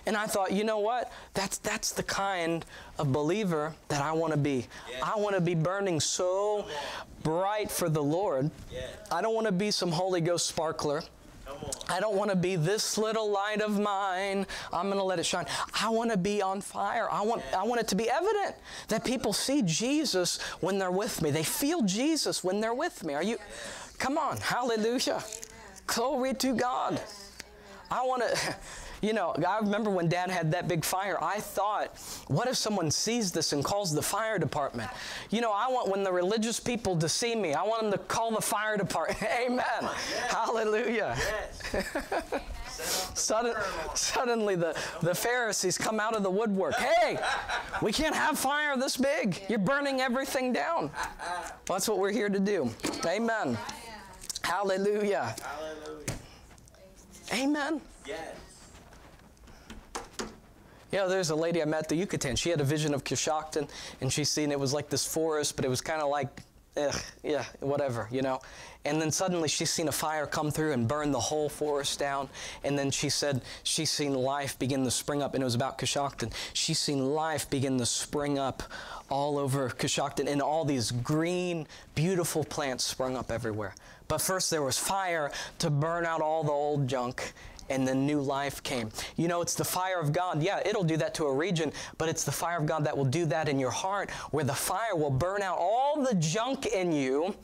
And 0.05 0.17
I 0.17 0.27
thought, 0.27 0.51
you 0.51 0.65
know 0.65 0.79
what? 0.79 1.11
That's, 1.33 1.57
that's 1.59 1.93
the 1.93 2.03
kind 2.03 2.65
of 2.99 3.13
believer 3.13 3.73
that 3.87 4.01
I 4.01 4.11
want 4.11 4.33
to 4.33 4.37
be. 4.37 4.67
Yeah. 4.91 4.99
I 5.01 5.17
want 5.17 5.35
to 5.35 5.41
be 5.41 5.55
burning 5.55 6.01
so 6.01 6.65
bright 7.23 7.71
for 7.71 7.89
the 7.89 8.03
Lord. 8.03 8.51
Yeah. 8.71 8.81
I 9.09 9.21
don't 9.21 9.33
want 9.33 9.47
to 9.47 9.53
be 9.53 9.71
some 9.71 9.91
Holy 9.91 10.21
Ghost 10.21 10.47
sparkler. 10.47 11.01
I 11.87 11.99
don't 11.99 12.15
want 12.15 12.31
to 12.31 12.35
be 12.35 12.55
this 12.55 12.97
little 12.97 13.29
light 13.29 13.61
of 13.61 13.79
mine. 13.79 14.47
I'm 14.73 14.87
going 14.87 14.97
to 14.97 15.03
let 15.03 15.19
it 15.19 15.25
shine. 15.25 15.45
I 15.79 15.89
want 15.89 16.11
to 16.11 16.17
be 16.17 16.41
on 16.41 16.61
fire. 16.61 17.07
I 17.11 17.21
want 17.21 17.43
I 17.55 17.63
want 17.63 17.79
it 17.79 17.87
to 17.89 17.95
be 17.95 18.09
evident 18.09 18.55
that 18.87 19.05
people 19.05 19.33
see 19.33 19.61
Jesus 19.61 20.41
when 20.61 20.79
they're 20.79 20.91
with 20.91 21.21
me. 21.21 21.29
They 21.31 21.43
feel 21.43 21.83
Jesus 21.83 22.43
when 22.43 22.59
they're 22.59 22.73
with 22.73 23.03
me. 23.03 23.13
Are 23.13 23.23
you 23.23 23.37
Come 23.97 24.17
on. 24.17 24.37
Hallelujah. 24.37 25.23
Glory 25.87 26.33
to 26.35 26.55
God. 26.55 26.99
I 27.89 28.03
want 28.03 28.23
to 28.23 28.55
you 29.05 29.13
know, 29.13 29.35
I 29.47 29.59
remember 29.59 29.91
when 29.91 30.09
Dad 30.09 30.31
had 30.31 30.51
that 30.53 30.67
big 30.67 30.83
fire, 30.83 31.17
I 31.21 31.39
thought, 31.39 31.95
what 32.27 32.47
if 32.47 32.57
someone 32.57 32.89
sees 32.89 33.31
this 33.31 33.53
and 33.53 33.63
calls 33.63 33.93
the 33.93 34.01
fire 34.01 34.39
department? 34.39 34.89
You 35.29 35.41
know, 35.41 35.51
I 35.51 35.67
want 35.67 35.89
when 35.89 36.03
the 36.03 36.11
religious 36.11 36.59
people 36.59 36.97
to 36.97 37.07
see 37.07 37.35
me, 37.35 37.53
I 37.53 37.61
want 37.61 37.83
them 37.83 37.91
to 37.91 37.99
call 37.99 38.31
the 38.31 38.41
fire 38.41 38.77
department. 38.77 39.21
Amen. 39.45 39.89
Hallelujah. 40.29 41.15
Yes. 41.71 43.11
Sudden, 43.13 43.53
suddenly 43.93 44.55
the, 44.55 44.75
the 45.01 45.13
Pharisees 45.13 45.77
come 45.77 45.99
out 45.99 46.15
of 46.15 46.23
the 46.23 46.29
woodwork. 46.29 46.73
Hey, 46.75 47.19
we 47.81 47.91
can't 47.91 48.15
have 48.15 48.39
fire 48.39 48.75
this 48.75 48.97
big. 48.97 49.39
You're 49.47 49.59
burning 49.59 50.01
everything 50.01 50.51
down. 50.51 50.89
Well, 51.69 51.77
that's 51.77 51.87
what 51.87 51.99
we're 51.99 52.11
here 52.11 52.29
to 52.29 52.39
do. 52.39 52.71
Amen. 53.05 53.57
Hallelujah. 54.41 55.35
Hallelujah. 55.41 56.15
Amen. 57.33 57.81
Yes. 58.05 58.35
Know, 60.93 61.09
there's 61.09 61.29
a 61.29 61.35
lady 61.35 61.61
I 61.61 61.65
met 61.65 61.89
the 61.89 61.95
Yucatan. 61.95 62.37
She 62.37 62.49
had 62.49 62.61
a 62.61 62.63
vision 62.63 62.93
of 62.93 63.03
Coshocton, 63.03 63.69
and 63.99 64.11
she 64.11 64.23
seen 64.23 64.51
it 64.51 64.59
was 64.59 64.73
like 64.73 64.89
this 64.89 65.05
forest, 65.05 65.57
but 65.57 65.65
it 65.65 65.67
was 65.67 65.81
kind 65.81 66.01
of 66.01 66.09
like, 66.09 66.41
yeah, 67.23 67.43
whatever, 67.59 68.07
you 68.11 68.21
know. 68.21 68.39
And 68.85 69.01
then 69.01 69.11
suddenly 69.11 69.47
she 69.47 69.65
seen 69.65 69.87
a 69.87 69.91
fire 69.91 70.25
come 70.25 70.51
through 70.51 70.73
and 70.73 70.87
burn 70.87 71.11
the 71.11 71.19
whole 71.19 71.49
forest 71.49 71.99
down. 71.99 72.29
And 72.63 72.77
then 72.77 72.91
she 72.91 73.09
said 73.09 73.41
she 73.63 73.85
seen 73.85 74.13
life 74.13 74.59
begin 74.59 74.83
to 74.83 74.91
spring 74.91 75.21
up, 75.21 75.33
and 75.33 75.41
it 75.41 75.45
was 75.45 75.55
about 75.55 75.77
Coshocton. 75.77 76.31
She 76.53 76.73
seen 76.73 77.13
life 77.13 77.49
begin 77.49 77.77
to 77.79 77.85
spring 77.85 78.37
up 78.37 78.63
all 79.09 79.37
over 79.37 79.69
Coshocton, 79.69 80.27
and 80.27 80.41
all 80.41 80.65
these 80.65 80.91
green, 80.91 81.67
beautiful 81.93 82.43
plants 82.43 82.83
sprung 82.83 83.17
up 83.17 83.31
everywhere. 83.31 83.73
But 84.07 84.21
first 84.21 84.51
there 84.51 84.61
was 84.61 84.77
fire 84.77 85.31
to 85.59 85.69
burn 85.69 86.05
out 86.05 86.21
all 86.21 86.43
the 86.43 86.51
old 86.51 86.87
junk, 86.87 87.33
and 87.69 87.87
then 87.87 88.05
new 88.05 88.21
life 88.21 88.61
came. 88.63 88.89
You 89.15 89.27
know, 89.27 89.41
it's 89.41 89.55
the 89.55 89.65
fire 89.65 89.99
of 89.99 90.13
God. 90.13 90.41
Yeah, 90.41 90.61
it'll 90.65 90.83
do 90.83 90.97
that 90.97 91.13
to 91.15 91.25
a 91.25 91.33
region, 91.33 91.71
but 91.97 92.09
it's 92.09 92.23
the 92.23 92.31
fire 92.31 92.57
of 92.57 92.65
God 92.65 92.83
that 92.85 92.95
will 92.95 93.05
do 93.05 93.25
that 93.27 93.49
in 93.49 93.59
your 93.59 93.71
heart, 93.71 94.09
where 94.31 94.43
the 94.43 94.53
fire 94.53 94.95
will 94.95 95.09
burn 95.09 95.41
out 95.41 95.57
all 95.59 96.03
the 96.03 96.15
junk 96.15 96.65
in 96.67 96.91
you, 96.91 97.35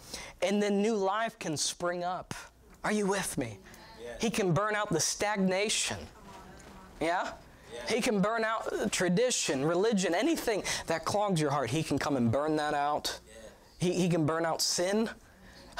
and 0.41 0.61
then 0.61 0.81
new 0.81 0.95
life 0.95 1.37
can 1.39 1.57
spring 1.57 2.03
up. 2.03 2.33
Are 2.83 2.91
you 2.91 3.05
with 3.05 3.37
me? 3.37 3.59
Yes. 4.01 4.21
He 4.21 4.29
can 4.29 4.53
burn 4.53 4.75
out 4.75 4.89
the 4.89 4.99
stagnation. 4.99 5.97
Yeah? 6.99 7.31
He 7.87 8.01
can 8.01 8.21
burn 8.21 8.43
out 8.43 8.91
tradition, 8.91 9.65
religion, 9.65 10.13
anything 10.13 10.63
that 10.87 11.05
clogs 11.05 11.39
your 11.39 11.51
heart. 11.51 11.69
He 11.69 11.83
can 11.83 11.97
come 11.97 12.17
and 12.17 12.31
burn 12.31 12.55
that 12.57 12.73
out. 12.73 13.19
He, 13.79 13.93
he 13.93 14.09
can 14.09 14.25
burn 14.25 14.45
out 14.45 14.61
sin, 14.61 15.09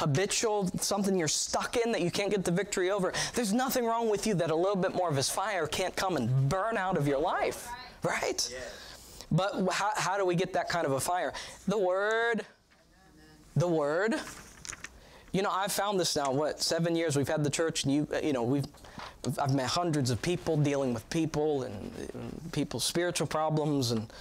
habitual, 0.02 0.68
something 0.80 1.16
you're 1.16 1.28
stuck 1.28 1.78
in 1.78 1.92
that 1.92 2.02
you 2.02 2.10
can't 2.10 2.32
get 2.32 2.44
the 2.44 2.52
victory 2.52 2.90
over. 2.90 3.14
There's 3.36 3.54
nothing 3.54 3.86
wrong 3.86 4.10
with 4.10 4.26
you 4.26 4.34
that 4.34 4.50
a 4.50 4.56
little 4.56 4.76
bit 4.76 4.96
more 4.96 5.08
of 5.08 5.16
his 5.16 5.30
fire 5.30 5.68
can't 5.68 5.96
come 5.96 6.18
and 6.18 6.50
burn 6.50 6.76
out 6.76 6.98
of 6.98 7.08
your 7.08 7.20
life, 7.20 7.70
right? 8.02 8.50
Yes. 8.52 8.96
But 9.32 9.68
how, 9.72 9.92
how 9.96 10.18
do 10.18 10.26
we 10.26 10.34
get 10.34 10.54
that 10.54 10.70
kind 10.70 10.88
of 10.88 10.94
a 10.94 11.00
fire? 11.00 11.34
The 11.68 11.78
Word. 11.78 12.42
The 13.56 13.68
Word. 13.68 14.16
You 15.34 15.44
know, 15.44 15.52
I've 15.52 15.72
found 15.72 16.00
this 16.00 16.16
now. 16.16 16.32
What 16.32 16.62
seven 16.62 16.96
years 16.96 17.16
we've 17.16 17.28
had 17.28 17.44
the 17.44 17.50
church, 17.50 17.84
and 17.84 17.94
you, 17.94 18.08
you 18.24 18.34
know, 18.34 18.44
we've, 18.44 18.66
I've 19.40 19.54
met 19.54 19.68
hundreds 19.68 20.10
of 20.10 20.20
people 20.24 20.58
dealing 20.58 20.96
with 20.96 21.08
people 21.12 21.62
and, 21.62 21.92
and 22.16 22.52
people's 22.52 22.84
spiritual 22.84 23.28
problems. 23.28 23.92
And 23.92 24.12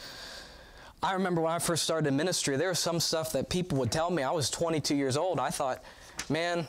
I 1.02 1.14
remember 1.14 1.40
when 1.40 1.52
I 1.52 1.58
first 1.58 1.82
started 1.82 2.08
in 2.08 2.16
ministry, 2.16 2.56
there 2.56 2.68
was 2.68 2.78
some 2.78 3.00
stuff 3.00 3.32
that 3.32 3.48
people 3.48 3.78
would 3.78 3.90
tell 3.90 4.10
me. 4.10 4.22
I 4.22 4.32
was 4.32 4.50
22 4.50 4.94
years 4.94 5.16
old. 5.16 5.40
I 5.40 5.48
thought, 5.50 5.82
man, 6.28 6.66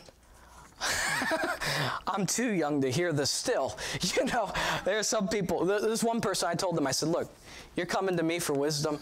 I'm 2.08 2.26
too 2.26 2.52
young 2.52 2.82
to 2.82 2.92
hear 2.92 3.12
this 3.12 3.30
still. 3.30 3.78
You 4.16 4.26
know, 4.26 4.52
there's 4.86 5.08
some 5.08 5.28
people, 5.28 5.68
th- 5.68 5.82
this 5.82 6.04
one 6.04 6.22
person 6.22 6.50
I 6.50 6.56
told 6.56 6.76
them, 6.76 6.88
I 6.88 6.92
said, 6.92 7.10
look, 7.10 7.30
you're 7.76 7.86
coming 7.86 8.18
to 8.18 8.24
me 8.24 8.40
for 8.40 8.54
wisdom. 8.54 9.00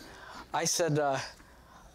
I 0.53 0.65
said, 0.65 0.97
uh, 0.97 1.19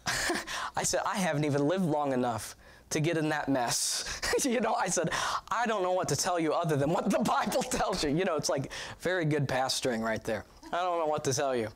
I 0.75 0.83
said, 0.83 1.01
I 1.05 1.15
haven't 1.15 1.43
even 1.45 1.67
lived 1.67 1.85
long 1.85 2.13
enough 2.13 2.55
to 2.91 2.99
get 2.99 3.17
in 3.17 3.29
that 3.29 3.49
mess. 3.49 4.21
you 4.43 4.61
know, 4.61 4.75
I 4.75 4.87
said, 4.87 5.09
I 5.51 5.65
don't 5.65 5.83
know 5.83 5.91
what 5.91 6.07
to 6.09 6.15
tell 6.15 6.39
you 6.39 6.53
other 6.53 6.77
than 6.77 6.89
what 6.89 7.09
the 7.09 7.19
Bible 7.19 7.63
tells 7.63 8.03
you. 8.03 8.11
You 8.11 8.23
know, 8.25 8.35
it's 8.35 8.49
like 8.49 8.71
very 8.99 9.25
good 9.25 9.47
pastoring 9.47 10.01
right 10.01 10.23
there. 10.23 10.45
I 10.71 10.81
don't 10.81 10.99
know 10.99 11.07
what 11.07 11.23
to 11.25 11.33
tell 11.33 11.55
you. 11.55 11.67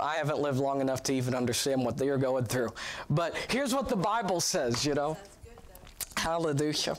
I 0.00 0.16
haven't 0.16 0.40
lived 0.40 0.58
long 0.58 0.80
enough 0.80 1.02
to 1.04 1.14
even 1.14 1.34
understand 1.34 1.84
what 1.84 1.96
they're 1.96 2.18
going 2.18 2.44
through. 2.44 2.70
But 3.08 3.36
here's 3.48 3.74
what 3.74 3.88
the 3.88 3.96
Bible 3.96 4.40
says, 4.40 4.84
you 4.84 4.94
know. 4.94 5.16
Hallelujah. 6.16 6.96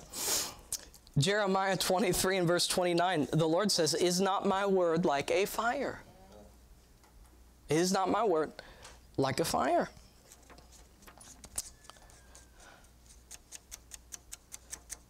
Jeremiah 1.17 1.75
23 1.75 2.37
and 2.37 2.47
verse 2.47 2.67
29, 2.67 3.27
the 3.33 3.47
Lord 3.47 3.71
says, 3.71 3.93
Is 3.93 4.21
not 4.21 4.45
my 4.45 4.65
word 4.65 5.03
like 5.03 5.31
a 5.31 5.45
fire? 5.45 6.01
Is 7.69 7.91
not 7.91 8.09
my 8.09 8.23
word 8.23 8.51
like 9.17 9.39
a 9.39 9.45
fire? 9.45 9.89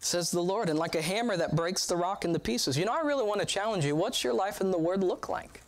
Says 0.00 0.30
the 0.30 0.42
Lord, 0.42 0.70
and 0.70 0.78
like 0.78 0.94
a 0.94 1.02
hammer 1.02 1.36
that 1.36 1.54
breaks 1.54 1.84
the 1.84 1.94
rock 1.94 2.24
into 2.24 2.38
pieces. 2.38 2.78
You 2.78 2.86
know, 2.86 2.94
I 2.94 3.02
really 3.02 3.24
want 3.24 3.40
to 3.40 3.46
challenge 3.46 3.84
you. 3.84 3.94
What's 3.94 4.24
your 4.24 4.32
life 4.32 4.62
in 4.62 4.70
the 4.70 4.78
Word 4.78 5.04
look 5.04 5.28
like? 5.28 5.60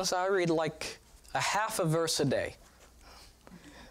So 0.00 0.16
I 0.16 0.26
read 0.28 0.50
like 0.50 0.98
a 1.34 1.40
half 1.40 1.78
a 1.78 1.84
verse 1.84 2.18
a 2.20 2.24
day. 2.24 2.56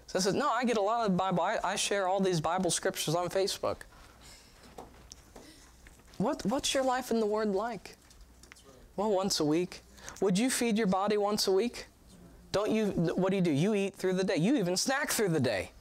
So 0.07 0.19
I 0.19 0.21
said, 0.21 0.35
No, 0.35 0.49
I 0.49 0.65
get 0.65 0.77
a 0.77 0.81
lot 0.81 1.09
of 1.09 1.15
Bible. 1.15 1.41
I, 1.41 1.57
I 1.63 1.75
share 1.75 2.07
all 2.07 2.19
these 2.19 2.41
Bible 2.41 2.71
scriptures 2.71 3.15
on 3.15 3.29
Facebook. 3.29 3.77
What, 6.17 6.45
what's 6.45 6.73
your 6.73 6.83
life 6.83 7.11
in 7.11 7.19
the 7.19 7.25
Word 7.25 7.49
like? 7.49 7.95
Well, 8.95 9.09
once 9.09 9.39
a 9.39 9.45
week. 9.45 9.81
Would 10.19 10.37
you 10.37 10.49
feed 10.49 10.77
your 10.77 10.87
body 10.87 11.17
once 11.17 11.47
a 11.47 11.51
week? 11.51 11.87
Don't 12.51 12.69
you, 12.69 12.87
what 13.15 13.29
do 13.29 13.37
you 13.37 13.41
do? 13.41 13.51
You 13.51 13.73
eat 13.73 13.95
through 13.95 14.13
the 14.13 14.23
day. 14.23 14.35
You 14.35 14.57
even 14.57 14.75
snack 14.75 15.11
through 15.11 15.29
the 15.29 15.39
day. 15.39 15.71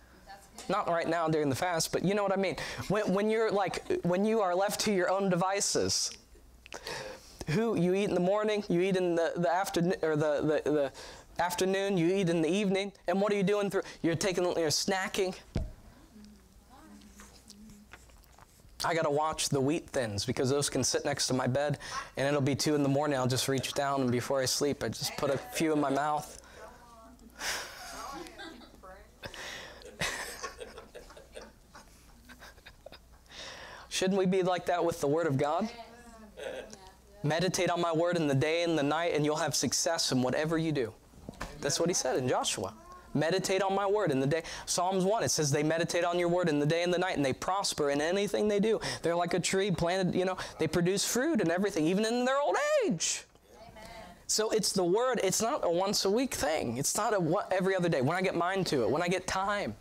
Not 0.69 0.89
right 0.89 1.09
now 1.09 1.27
during 1.27 1.49
the 1.49 1.57
fast, 1.57 1.93
but 1.93 2.05
you 2.05 2.15
know 2.15 2.23
what 2.23 2.33
I 2.33 2.37
mean. 2.37 2.57
When, 2.89 3.13
when 3.13 3.31
you're 3.31 3.51
like, 3.51 3.83
when 4.03 4.25
you 4.25 4.41
are 4.41 4.55
left 4.55 4.81
to 4.81 4.93
your 4.93 5.11
own 5.11 5.29
devices, 5.29 6.13
who 7.51 7.77
you 7.77 7.95
eat 7.95 8.05
in 8.05 8.15
the 8.15 8.21
morning, 8.21 8.65
you 8.69 8.81
eat 8.81 8.97
in 8.97 9.15
the, 9.15 9.33
the 9.37 9.53
afternoon, 9.53 9.95
or 10.03 10.17
the, 10.17 10.61
the, 10.65 10.71
the 10.71 10.93
afternoon, 11.43 11.97
you 11.97 12.15
eat 12.15 12.29
in 12.29 12.43
the 12.43 12.49
evening, 12.49 12.93
and 13.09 13.21
what 13.21 13.33
are 13.33 13.37
you 13.37 13.43
doing 13.43 13.71
through? 13.71 13.83
You're 14.03 14.15
taking, 14.15 14.45
you're 14.45 14.69
snacking. 14.69 15.35
I 18.85 18.95
got 18.95 19.03
to 19.03 19.11
watch 19.11 19.51
the 19.51 19.61
wheat 19.61 19.91
thins 19.91 20.25
because 20.25 20.49
those 20.49 20.71
can 20.71 20.83
sit 20.83 21.05
next 21.05 21.27
to 21.27 21.35
my 21.35 21.47
bed 21.47 21.79
and 22.17 22.27
it'll 22.27 22.41
be 22.41 22.55
two 22.55 22.75
in 22.75 22.83
the 22.83 22.89
morning. 22.89 23.19
I'll 23.19 23.27
just 23.27 23.47
reach 23.47 23.75
down 23.75 24.01
and 24.01 24.11
before 24.11 24.41
I 24.41 24.47
sleep, 24.47 24.83
I 24.83 24.89
just 24.89 25.15
put 25.19 25.31
a 25.31 25.37
few 25.37 25.75
in 25.75 25.81
my 25.81 25.91
mouth. 25.91 26.41
Shouldn't 33.91 34.19
we 34.19 34.25
be 34.25 34.43
like 34.43 34.65
that 34.67 34.83
with 34.83 35.03
the 35.03 35.09
Word 35.09 35.27
of 35.27 35.37
God? 35.37 35.69
Meditate 37.23 37.71
on 37.71 37.81
my 37.81 37.93
Word 37.93 38.17
in 38.17 38.27
the 38.27 38.35
day 38.35 38.63
and 38.63 38.79
the 38.79 38.83
night, 38.83 39.13
and 39.15 39.25
you'll 39.25 39.37
have 39.37 39.55
success 39.55 40.13
in 40.13 40.23
whatever 40.23 40.57
you 40.59 40.73
do. 40.73 40.93
That's 41.61 41.79
what 41.79 41.89
he 41.89 41.95
said 41.95 42.17
in 42.17 42.29
Joshua. 42.29 42.73
Meditate 43.15 43.61
on 43.63 43.75
my 43.75 43.87
word 43.87 44.11
in 44.13 44.21
the 44.21 44.27
day. 44.27 44.43
Psalms 44.67 45.05
1, 45.05 45.25
it 45.25 45.31
says 45.31 45.51
they 45.51 45.63
meditate 45.63 46.05
on 46.05 46.19
your 46.19 46.29
word 46.29 46.49
in 46.49 46.61
the 46.61 46.67
day 46.67 46.83
and 46.83 46.95
the 46.95 46.99
night, 46.99 47.17
and 47.17 47.25
they 47.25 47.33
prosper 47.33 47.91
in 47.91 48.01
anything 48.01 48.47
they 48.47 48.61
do. 48.61 48.81
They're 49.03 49.17
like 49.17 49.35
a 49.35 49.41
tree 49.41 49.71
planted, 49.71 50.15
you 50.15 50.25
know, 50.25 50.37
they 50.59 50.69
produce 50.69 51.05
fruit 51.05 51.41
and 51.41 51.51
everything, 51.51 51.87
even 51.87 52.05
in 52.05 52.25
their 52.25 52.41
old 52.41 52.57
age. 52.87 53.25
So 54.27 54.51
it's 54.51 54.73
the 54.73 54.85
word, 54.85 55.19
it's 55.25 55.43
not 55.43 55.65
a 55.65 55.71
once 55.71 56.05
a 56.05 56.11
week 56.11 56.35
thing. 56.35 56.77
It's 56.77 56.97
not 56.97 57.13
a 57.13 57.19
what, 57.19 57.53
every 57.53 57.75
other 57.75 57.89
day. 57.89 58.01
When 58.01 58.17
I 58.17 58.23
get 58.23 58.37
mind 58.37 58.69
to 58.69 58.85
it, 58.85 58.91
when 58.91 59.03
I 59.03 59.09
get 59.09 59.27
time. 59.27 59.75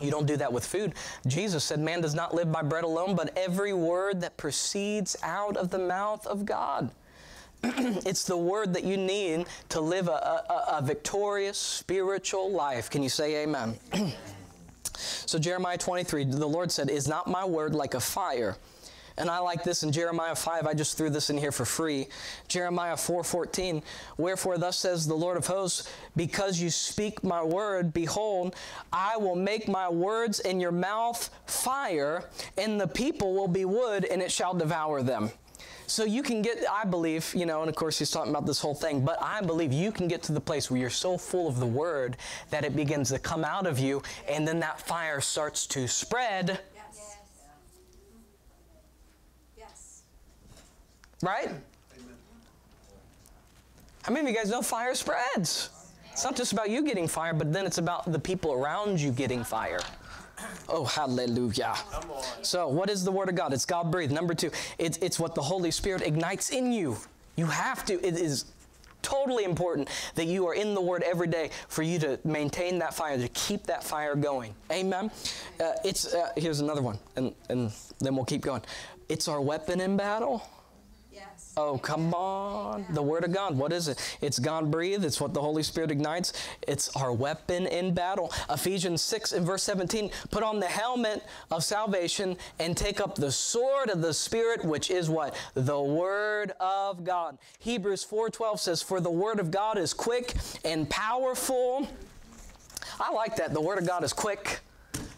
You 0.00 0.10
don't 0.10 0.26
do 0.26 0.36
that 0.36 0.52
with 0.52 0.66
food. 0.66 0.94
Jesus 1.26 1.64
said, 1.64 1.78
Man 1.78 2.00
does 2.00 2.14
not 2.14 2.34
live 2.34 2.50
by 2.50 2.62
bread 2.62 2.84
alone, 2.84 3.14
but 3.14 3.36
every 3.36 3.72
word 3.72 4.20
that 4.22 4.36
proceeds 4.36 5.16
out 5.22 5.56
of 5.56 5.70
the 5.70 5.78
mouth 5.78 6.26
of 6.26 6.44
God. 6.44 6.90
it's 7.62 8.24
the 8.24 8.36
word 8.36 8.74
that 8.74 8.84
you 8.84 8.96
need 8.96 9.46
to 9.70 9.80
live 9.80 10.08
a, 10.08 10.10
a, 10.10 10.78
a 10.78 10.82
victorious 10.82 11.56
spiritual 11.56 12.50
life. 12.50 12.90
Can 12.90 13.02
you 13.02 13.08
say 13.08 13.44
amen? 13.44 13.76
so, 14.94 15.38
Jeremiah 15.38 15.78
23, 15.78 16.24
the 16.24 16.46
Lord 16.46 16.72
said, 16.72 16.90
Is 16.90 17.06
not 17.06 17.28
my 17.28 17.44
word 17.44 17.74
like 17.74 17.94
a 17.94 18.00
fire? 18.00 18.56
And 19.16 19.30
I 19.30 19.38
like 19.38 19.62
this 19.62 19.82
in 19.84 19.92
Jeremiah 19.92 20.34
5. 20.34 20.66
I 20.66 20.74
just 20.74 20.96
threw 20.96 21.08
this 21.08 21.30
in 21.30 21.38
here 21.38 21.52
for 21.52 21.64
free. 21.64 22.08
Jeremiah 22.48 22.96
4:14. 22.96 23.82
Wherefore 24.18 24.58
thus 24.58 24.76
says 24.76 25.06
the 25.06 25.14
Lord 25.14 25.36
of 25.36 25.46
hosts, 25.46 25.88
because 26.16 26.60
you 26.60 26.70
speak 26.70 27.22
my 27.22 27.42
word, 27.42 27.92
behold, 27.92 28.56
I 28.92 29.16
will 29.16 29.36
make 29.36 29.68
my 29.68 29.88
words 29.88 30.40
in 30.40 30.58
your 30.60 30.72
mouth 30.72 31.30
fire, 31.46 32.28
and 32.58 32.80
the 32.80 32.88
people 32.88 33.34
will 33.34 33.48
be 33.48 33.64
wood, 33.64 34.04
and 34.04 34.20
it 34.20 34.32
shall 34.32 34.54
devour 34.54 35.02
them. 35.02 35.30
So 35.86 36.04
you 36.04 36.22
can 36.22 36.40
get, 36.42 36.64
I 36.70 36.84
believe, 36.84 37.34
you 37.34 37.44
know, 37.46 37.60
and 37.60 37.68
of 37.68 37.76
course 37.76 37.98
he's 37.98 38.10
talking 38.10 38.30
about 38.30 38.46
this 38.46 38.58
whole 38.58 38.74
thing, 38.74 39.04
but 39.04 39.22
I 39.22 39.42
believe 39.42 39.72
you 39.72 39.92
can 39.92 40.08
get 40.08 40.22
to 40.24 40.32
the 40.32 40.40
place 40.40 40.70
where 40.70 40.80
you're 40.80 40.90
so 40.90 41.18
full 41.18 41.46
of 41.46 41.60
the 41.60 41.66
word 41.66 42.16
that 42.50 42.64
it 42.64 42.74
begins 42.74 43.10
to 43.10 43.18
come 43.18 43.44
out 43.44 43.66
of 43.66 43.78
you, 43.78 44.02
and 44.26 44.48
then 44.48 44.60
that 44.60 44.80
fire 44.80 45.20
starts 45.20 45.66
to 45.68 45.86
spread. 45.86 46.58
Yes. 46.74 47.12
Yes. 49.56 50.02
Right? 51.24 51.48
How 54.02 54.12
many 54.12 54.28
of 54.28 54.30
you 54.30 54.38
guys 54.38 54.50
know 54.50 54.60
fire 54.60 54.94
spreads? 54.94 55.70
It's 56.12 56.22
not 56.22 56.36
just 56.36 56.52
about 56.52 56.68
you 56.68 56.84
getting 56.84 57.08
fire, 57.08 57.32
but 57.32 57.50
then 57.50 57.64
it's 57.64 57.78
about 57.78 58.12
the 58.12 58.18
people 58.18 58.52
around 58.52 59.00
you 59.00 59.10
getting 59.10 59.42
fire. 59.42 59.80
Oh, 60.68 60.84
hallelujah. 60.84 61.74
So, 62.42 62.68
what 62.68 62.90
is 62.90 63.04
the 63.04 63.10
Word 63.10 63.30
of 63.30 63.36
God? 63.36 63.54
It's 63.54 63.64
God 63.64 63.90
breathed. 63.90 64.12
Number 64.12 64.34
two, 64.34 64.50
it's, 64.76 64.98
it's 64.98 65.18
what 65.18 65.34
the 65.34 65.40
Holy 65.40 65.70
Spirit 65.70 66.02
ignites 66.02 66.50
in 66.50 66.70
you. 66.70 66.98
You 67.36 67.46
have 67.46 67.86
to, 67.86 67.94
it 68.06 68.18
is 68.18 68.44
totally 69.00 69.44
important 69.44 69.88
that 70.16 70.26
you 70.26 70.46
are 70.46 70.54
in 70.54 70.74
the 70.74 70.80
Word 70.82 71.02
every 71.04 71.28
day 71.28 71.48
for 71.68 71.82
you 71.82 71.98
to 72.00 72.20
maintain 72.24 72.78
that 72.80 72.92
fire, 72.92 73.16
to 73.16 73.28
keep 73.28 73.64
that 73.64 73.82
fire 73.82 74.14
going. 74.14 74.54
Amen. 74.70 75.10
Uh, 75.58 75.72
it's 75.84 76.12
uh, 76.12 76.32
here's 76.36 76.60
another 76.60 76.82
one, 76.82 76.98
and 77.16 77.34
and 77.48 77.72
then 78.00 78.14
we'll 78.14 78.26
keep 78.26 78.42
going. 78.42 78.60
It's 79.08 79.26
our 79.26 79.40
weapon 79.40 79.80
in 79.80 79.96
battle. 79.96 80.42
Oh, 81.56 81.78
come 81.78 82.12
on. 82.14 82.84
The 82.90 83.02
Word 83.02 83.22
of 83.22 83.32
God. 83.32 83.56
What 83.56 83.72
is 83.72 83.86
it? 83.86 84.18
It's 84.20 84.40
God 84.40 84.72
breathed. 84.72 85.04
It's 85.04 85.20
what 85.20 85.34
the 85.34 85.40
Holy 85.40 85.62
Spirit 85.62 85.92
ignites. 85.92 86.32
It's 86.66 86.94
our 86.96 87.12
weapon 87.12 87.66
in 87.66 87.94
battle. 87.94 88.32
Ephesians 88.50 89.02
6 89.02 89.32
and 89.32 89.46
verse 89.46 89.62
17 89.62 90.10
put 90.30 90.42
on 90.42 90.58
the 90.58 90.66
helmet 90.66 91.22
of 91.52 91.62
salvation 91.62 92.36
and 92.58 92.76
take 92.76 93.00
up 93.00 93.14
the 93.14 93.30
sword 93.30 93.88
of 93.88 94.02
the 94.02 94.12
Spirit, 94.12 94.64
which 94.64 94.90
is 94.90 95.08
what? 95.08 95.36
The 95.54 95.80
Word 95.80 96.52
of 96.58 97.04
God. 97.04 97.38
Hebrews 97.60 98.04
4.12 98.04 98.58
says, 98.58 98.82
For 98.82 99.00
the 99.00 99.10
Word 99.10 99.38
of 99.38 99.52
God 99.52 99.78
is 99.78 99.92
quick 99.92 100.34
and 100.64 100.90
powerful. 100.90 101.88
I 102.98 103.12
like 103.12 103.36
that. 103.36 103.54
The 103.54 103.60
Word 103.60 103.78
of 103.78 103.86
God 103.86 104.02
is 104.02 104.12
quick 104.12 104.60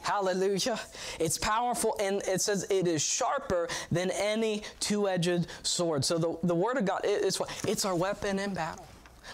Hallelujah. 0.07 0.79
It's 1.19 1.37
powerful 1.37 1.97
and 1.99 2.23
it 2.29 2.41
says 2.41 2.65
it 2.71 2.87
is 2.87 3.03
sharper 3.03 3.69
than 3.91 4.13
any 4.13 4.63
two 4.79 5.09
edged 5.09 5.49
sword. 5.65 6.05
So 6.05 6.17
the, 6.17 6.39
the 6.45 6.55
Word 6.55 6.77
of 6.77 6.85
God 6.85 7.01
is 7.05 7.41
what? 7.41 7.51
It's 7.67 7.85
our 7.85 7.97
weapon 7.97 8.39
in 8.39 8.55
battle. 8.55 8.87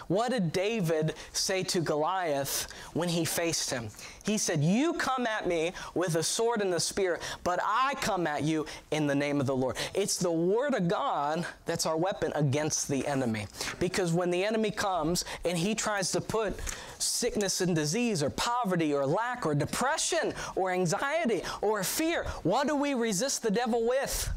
What 0.07 0.31
did 0.31 0.51
David 0.51 1.15
say 1.33 1.63
to 1.63 1.81
Goliath 1.81 2.67
when 2.93 3.09
he 3.09 3.25
faced 3.25 3.69
him? 3.69 3.89
He 4.23 4.37
said, 4.37 4.63
You 4.63 4.93
come 4.93 5.27
at 5.27 5.47
me 5.47 5.73
with 5.93 6.15
a 6.15 6.23
sword 6.23 6.61
and 6.61 6.73
a 6.73 6.79
spear, 6.79 7.19
but 7.43 7.59
I 7.63 7.93
come 8.01 8.25
at 8.25 8.43
you 8.43 8.65
in 8.91 9.07
the 9.07 9.15
name 9.15 9.39
of 9.39 9.47
the 9.47 9.55
Lord. 9.55 9.75
It's 9.93 10.17
the 10.17 10.31
Word 10.31 10.73
of 10.73 10.87
God 10.87 11.45
that's 11.65 11.85
our 11.85 11.97
weapon 11.97 12.31
against 12.35 12.87
the 12.87 13.05
enemy. 13.05 13.47
Because 13.79 14.13
when 14.13 14.31
the 14.31 14.43
enemy 14.43 14.71
comes 14.71 15.25
and 15.45 15.57
he 15.57 15.75
tries 15.75 16.11
to 16.11 16.21
put 16.21 16.57
sickness 16.99 17.61
and 17.61 17.75
disease 17.75 18.23
or 18.23 18.29
poverty 18.29 18.93
or 18.93 19.05
lack 19.05 19.45
or 19.45 19.53
depression 19.53 20.33
or 20.55 20.71
anxiety 20.71 21.43
or 21.61 21.83
fear, 21.83 22.23
what 22.43 22.67
do 22.67 22.75
we 22.75 22.93
resist 22.93 23.43
the 23.43 23.51
devil 23.51 23.87
with? 23.87 24.29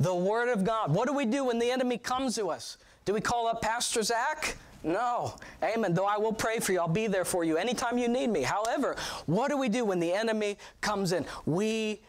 The 0.00 0.14
Word 0.14 0.48
of 0.48 0.64
God. 0.64 0.92
What 0.94 1.06
do 1.06 1.14
we 1.14 1.26
do 1.26 1.44
when 1.44 1.58
the 1.58 1.70
enemy 1.70 1.98
comes 1.98 2.34
to 2.36 2.48
us? 2.48 2.78
Do 3.10 3.14
we 3.14 3.20
call 3.20 3.48
up 3.48 3.60
Pastor 3.60 4.04
Zach? 4.04 4.56
No. 4.84 5.34
Amen. 5.64 5.94
Though 5.94 6.06
I 6.06 6.16
will 6.16 6.32
pray 6.32 6.60
for 6.60 6.70
you, 6.70 6.78
I'll 6.78 6.86
be 6.86 7.08
there 7.08 7.24
for 7.24 7.42
you 7.42 7.56
anytime 7.56 7.98
you 7.98 8.06
need 8.06 8.28
me. 8.28 8.42
However, 8.42 8.94
what 9.26 9.48
do 9.48 9.56
we 9.56 9.68
do 9.68 9.84
when 9.84 9.98
the 9.98 10.12
enemy 10.12 10.56
comes 10.80 11.10
in? 11.10 11.26
We 11.44 12.02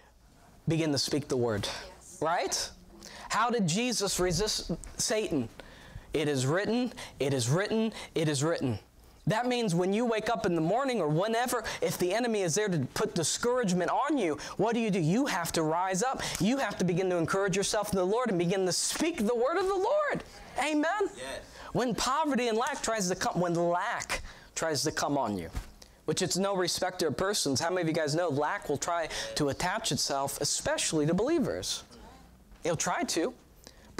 begin 0.68 0.92
to 0.92 1.00
speak 1.00 1.28
the 1.28 1.38
word. 1.38 1.68
Yes. 1.68 2.20
Right? 2.22 2.70
How 3.30 3.50
did 3.50 3.68
Jesus 3.68 4.20
resist 4.20 4.74
Satan? 4.98 5.50
It 6.14 6.28
is 6.28 6.46
written, 6.46 6.94
it 7.20 7.34
is 7.34 7.50
written, 7.50 7.94
it 8.14 8.30
is 8.30 8.44
written. 8.44 8.78
That 9.28 9.48
means 9.48 9.76
when 9.76 9.94
you 9.94 10.06
wake 10.06 10.30
up 10.30 10.46
in 10.46 10.56
the 10.56 10.62
morning 10.62 11.00
or 11.00 11.08
whenever, 11.08 11.64
if 11.82 11.98
the 11.98 12.14
enemy 12.14 12.42
is 12.42 12.56
there 12.56 12.68
to 12.68 12.80
put 12.94 13.14
discouragement 13.14 13.92
on 13.92 14.18
you, 14.18 14.38
what 14.58 14.74
do 14.74 14.80
you 14.80 14.90
do? 14.90 15.00
You 15.00 15.28
have 15.28 15.52
to 15.54 15.64
rise 15.64 16.02
up. 16.02 16.22
You 16.40 16.58
have 16.58 16.78
to 16.78 16.86
begin 16.86 17.10
to 17.12 17.18
encourage 17.18 17.56
yourself 17.56 17.92
in 17.92 17.98
the 17.98 18.06
Lord 18.06 18.30
and 18.30 18.40
begin 18.40 18.66
to 18.66 18.72
speak 18.72 19.18
the 19.18 19.36
word 19.36 19.58
of 19.58 19.68
the 19.68 19.74
Lord. 19.74 20.24
Amen? 20.60 21.10
Yes. 21.16 21.42
When 21.74 21.96
poverty 21.96 22.48
and 22.48 22.58
lack 22.58 22.82
tries 22.82 23.08
to 23.10 23.16
come, 23.16 23.40
when 23.40 23.54
lack 23.54 24.22
tries 24.56 24.84
to 24.84 24.92
come 24.92 25.18
on 25.18 25.38
you, 25.38 25.50
which 26.06 26.22
it's 26.22 26.38
no 26.38 26.56
respecter 26.56 27.08
of 27.08 27.18
persons. 27.18 27.60
How 27.60 27.70
many 27.70 27.82
of 27.84 27.88
you 27.88 27.94
guys 27.94 28.16
know 28.16 28.30
lack 28.30 28.68
will 28.68 28.78
try 28.78 29.08
to 29.36 29.50
attach 29.50 29.92
itself, 29.92 30.40
especially 30.42 31.06
to 31.06 31.14
believers? 31.14 31.84
It'll 32.64 32.78
try 32.78 33.04
to. 33.04 33.34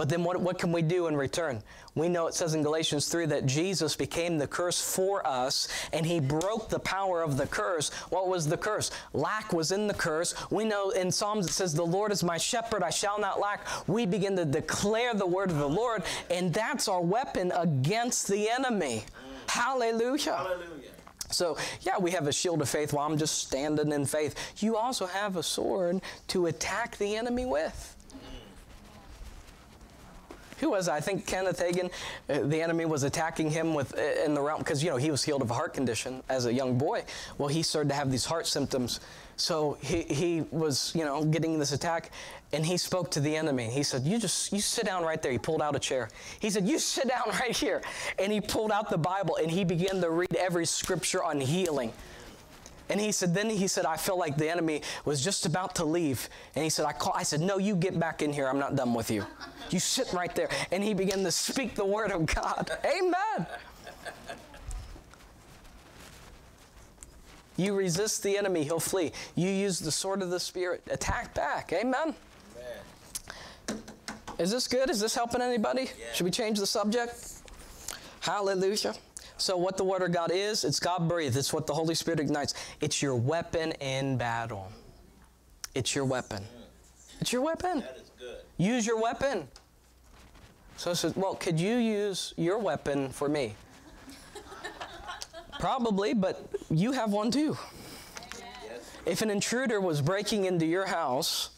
But 0.02 0.10
then 0.10 0.24
what, 0.24 0.42
what 0.42 0.58
can 0.58 0.72
we 0.72 0.82
do 0.82 1.06
in 1.06 1.16
return? 1.16 1.62
We 1.94 2.10
know 2.10 2.26
it 2.26 2.34
says 2.34 2.56
in 2.56 2.64
Galatians 2.64 3.08
3 3.08 3.28
that 3.28 3.46
Jesus 3.46 3.96
became 3.96 4.40
the 4.40 4.48
curse 4.48 4.82
for 4.82 5.24
us 5.28 5.68
and 5.94 6.04
he 6.04 6.20
broke 6.20 6.70
the 6.70 6.80
power 6.80 7.22
of 7.22 7.38
the 7.38 7.46
curse. 7.46 7.92
What 8.10 8.28
was 8.28 8.48
the 8.48 8.58
curse? 8.58 8.90
Lack 9.14 9.54
was 9.54 9.72
in 9.72 9.86
the 9.86 9.94
curse. 9.94 10.34
We 10.50 10.66
know 10.66 10.90
in 10.90 11.12
Psalms 11.12 11.46
it 11.46 11.52
says, 11.52 11.76
The 11.76 11.86
Lord 11.86 12.12
is 12.12 12.24
my 12.24 12.40
shepherd, 12.40 12.82
I 12.82 12.90
shall 12.90 13.20
not 13.20 13.40
lack. 13.40 13.68
We 13.88 14.08
begin 14.08 14.36
to 14.38 14.44
declare 14.44 15.14
the 15.14 15.28
word 15.28 15.52
of 15.52 15.60
the 15.60 15.70
Lord, 15.70 16.02
and 16.32 16.52
that's 16.52 16.88
our 16.88 17.02
weapon 17.02 17.52
against 17.56 18.28
the 18.28 18.50
enemy. 18.50 19.04
Hallelujah. 19.50 20.36
Hallelujah. 20.36 20.90
So, 21.30 21.60
yeah, 21.82 22.00
we 22.00 22.10
have 22.10 22.28
a 22.28 22.34
shield 22.34 22.64
of 22.64 22.70
faith 22.70 22.92
while 22.92 23.06
I'm 23.06 23.20
just 23.20 23.38
standing 23.38 23.92
in 23.92 24.08
faith. 24.08 24.36
You 24.64 24.78
also 24.78 25.06
have 25.06 25.38
a 25.38 25.44
sword 25.44 26.02
to 26.30 26.48
attack 26.48 26.98
the 26.98 27.16
enemy 27.16 27.46
with. 27.46 27.96
Who 30.62 30.70
was 30.72 30.88
I 30.88 31.02
think 31.02 31.26
Kenneth 31.26 31.60
Hagin? 31.60 31.92
Uh, 32.30 32.48
the 32.48 32.62
enemy 32.62 32.86
was 32.86 33.04
attacking 33.04 33.50
him 33.50 33.74
with 33.74 33.98
uh, 33.98 34.24
in 34.24 34.34
the 34.34 34.42
realm 34.42 34.60
because 34.60 34.84
you 34.84 34.90
know 34.90 34.98
he 34.98 35.12
was 35.12 35.24
healed 35.24 35.42
of 35.42 35.52
a 35.52 35.54
heart 35.54 35.74
condition 35.74 36.24
as 36.30 36.46
a 36.46 36.54
young 36.54 36.78
boy. 36.78 37.04
Well, 37.38 37.50
he 37.50 37.64
started 37.64 37.90
to 37.90 37.96
have 37.96 38.12
these 38.12 38.26
heart 38.26 38.48
symptoms, 38.48 39.02
so 39.36 39.78
he 39.82 40.04
he 40.04 40.46
was 40.52 40.94
you 40.96 41.04
know 41.04 41.26
getting 41.26 41.60
this 41.60 41.74
attack, 41.74 42.12
and 42.54 42.66
he 42.66 42.78
spoke 42.78 43.12
to 43.12 43.20
the 43.20 43.36
enemy. 43.36 43.70
He 43.70 43.84
said, 43.84 44.04
"You 44.04 44.20
just 44.20 44.54
you 44.54 44.62
sit 44.62 44.86
down 44.86 45.04
right 45.04 45.22
there." 45.22 45.32
He 45.32 45.38
pulled 45.38 45.62
out 45.62 45.76
a 45.76 45.80
chair. 45.80 46.10
He 46.40 46.50
said, 46.50 46.68
"You 46.68 46.80
sit 46.80 47.10
down 47.10 47.24
right 47.40 47.56
here," 47.56 47.82
and 48.20 48.32
he 48.32 48.40
pulled 48.40 48.72
out 48.72 48.90
the 48.90 48.98
Bible 48.98 49.38
and 49.38 49.50
he 49.50 49.64
began 49.64 50.00
to 50.02 50.10
read 50.10 50.36
every 50.36 50.66
scripture 50.66 51.24
on 51.24 51.42
healing. 51.42 51.92
And 52.92 53.00
he 53.00 53.14
said, 53.14 53.34
then 53.34 53.50
he 53.50 53.68
said, 53.70 53.86
I 53.86 53.96
felt 53.96 54.20
like 54.20 54.36
the 54.36 54.50
enemy 54.50 54.82
was 55.06 55.24
just 55.24 55.46
about 55.46 55.76
to 55.76 55.86
leave. 55.86 56.28
And 56.56 56.64
he 56.66 56.70
said, 56.70 56.86
I 56.86 56.92
call, 56.92 57.14
I 57.16 57.24
said, 57.24 57.40
no, 57.40 57.58
you 57.58 57.74
get 57.74 57.98
back 57.98 58.22
in 58.22 58.34
here. 58.34 58.50
I'm 58.50 58.60
not 58.60 58.76
done 58.76 58.94
with 58.94 59.10
you. 59.10 59.26
You 59.70 59.80
sit 59.80 60.12
right 60.12 60.36
there. 60.36 60.50
And 60.74 60.84
he 60.84 60.94
began 60.94 61.24
to 61.24 61.32
speak 61.32 61.74
the 61.74 61.86
word 61.86 62.12
of 62.12 62.26
God. 62.26 62.70
Amen. 62.84 63.48
You 67.56 67.76
resist 67.76 68.24
the 68.24 68.38
enemy, 68.38 68.66
he'll 68.66 68.80
flee. 68.80 69.14
You 69.36 69.50
use 69.50 69.80
the 69.80 69.92
sword 69.92 70.22
of 70.22 70.30
the 70.30 70.40
Spirit, 70.40 70.82
attack 70.90 71.34
back. 71.34 71.72
Amen. 71.72 72.14
Amen. 73.70 73.82
Is 74.38 74.52
this 74.52 74.68
good? 74.68 74.90
Is 74.90 75.00
this 75.00 75.16
helping 75.16 75.42
anybody? 75.42 75.84
Yeah. 75.84 76.14
Should 76.14 76.26
we 76.26 76.32
change 76.32 76.60
the 76.60 76.66
subject? 76.66 77.36
Hallelujah. 78.20 78.96
So, 79.42 79.58
what 79.58 79.76
the 79.76 79.84
Word 79.84 80.04
of 80.04 80.12
God 80.12 80.30
is, 80.32 80.64
it's 80.64 80.80
God 80.80 81.10
breathed. 81.10 81.36
It's 81.36 81.52
what 81.52 81.66
the 81.66 81.74
Holy 81.74 81.96
Spirit 81.96 82.20
ignites. 82.20 82.54
It's 82.80 83.02
your 83.02 83.16
weapon 83.16 83.72
in 83.82 84.16
battle. 84.16 84.72
It's 85.74 85.96
your 85.96 86.06
weapon. 86.06 86.44
It's 87.20 87.34
your 87.34 87.42
weapon. 87.42 87.80
That 87.80 87.98
is 87.98 88.12
good. 88.20 88.38
Use 88.60 88.86
your 88.86 89.02
weapon. 89.02 89.48
So, 90.78 90.92
I 90.92 90.94
said, 90.94 91.14
well, 91.16 91.34
could 91.34 91.60
you 91.60 91.78
use 91.78 92.36
your 92.38 92.60
weapon 92.60 93.10
for 93.10 93.28
me? 93.28 93.56
Probably, 95.60 96.14
but 96.14 96.48
you 96.70 96.92
have 96.92 97.12
one 97.12 97.32
too. 97.32 97.58
Yes. 98.38 98.92
If 99.08 99.24
an 99.24 99.32
intruder 99.32 99.82
was 99.82 100.04
breaking 100.04 100.46
into 100.46 100.68
your 100.68 100.86
house, 100.86 101.50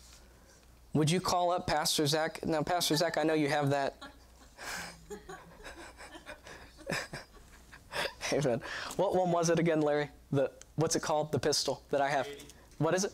would 0.94 1.12
you 1.12 1.20
call 1.20 1.52
up 1.52 1.68
Pastor 1.68 2.08
Zach? 2.08 2.46
Now, 2.46 2.64
Pastor 2.64 2.96
Zach, 2.96 3.18
I 3.18 3.24
know 3.24 3.34
you 3.34 3.50
have 3.50 3.72
that. 3.72 3.98
Amen. 8.32 8.62
What 8.96 9.16
one 9.16 9.32
was 9.32 9.50
it 9.50 9.60
again, 9.60 9.82
Larry? 9.82 10.10
The 10.32 10.52
what's 10.76 10.96
it 10.96 11.02
called? 11.02 11.32
The 11.32 11.40
pistol 11.40 11.84
that 11.92 12.02
I 12.02 12.10
have. 12.10 12.28
What 12.78 12.94
is 12.94 13.04
it? 13.04 13.14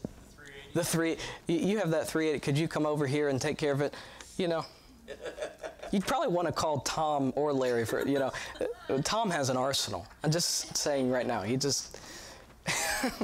The 0.73 0.83
three. 0.83 1.17
You 1.47 1.79
have 1.79 1.89
that 1.91 2.07
380. 2.07 2.39
Could 2.39 2.57
you 2.57 2.67
come 2.67 2.85
over 2.85 3.07
here 3.07 3.29
and 3.29 3.41
take 3.41 3.57
care 3.57 3.71
of 3.71 3.81
it? 3.81 3.93
You 4.37 4.47
know. 4.47 4.65
You'd 5.91 6.05
probably 6.05 6.27
want 6.27 6.47
to 6.47 6.51
call 6.51 6.81
Tom 6.81 7.33
or 7.35 7.51
Larry 7.51 7.85
for 7.85 8.07
you 8.07 8.19
know. 8.19 8.31
Tom 9.03 9.31
has 9.31 9.49
an 9.49 9.57
arsenal. 9.57 10.05
I'm 10.23 10.31
just 10.31 10.77
saying 10.77 11.09
right 11.09 11.25
now. 11.25 11.41
He 11.41 11.57
just. 11.57 11.99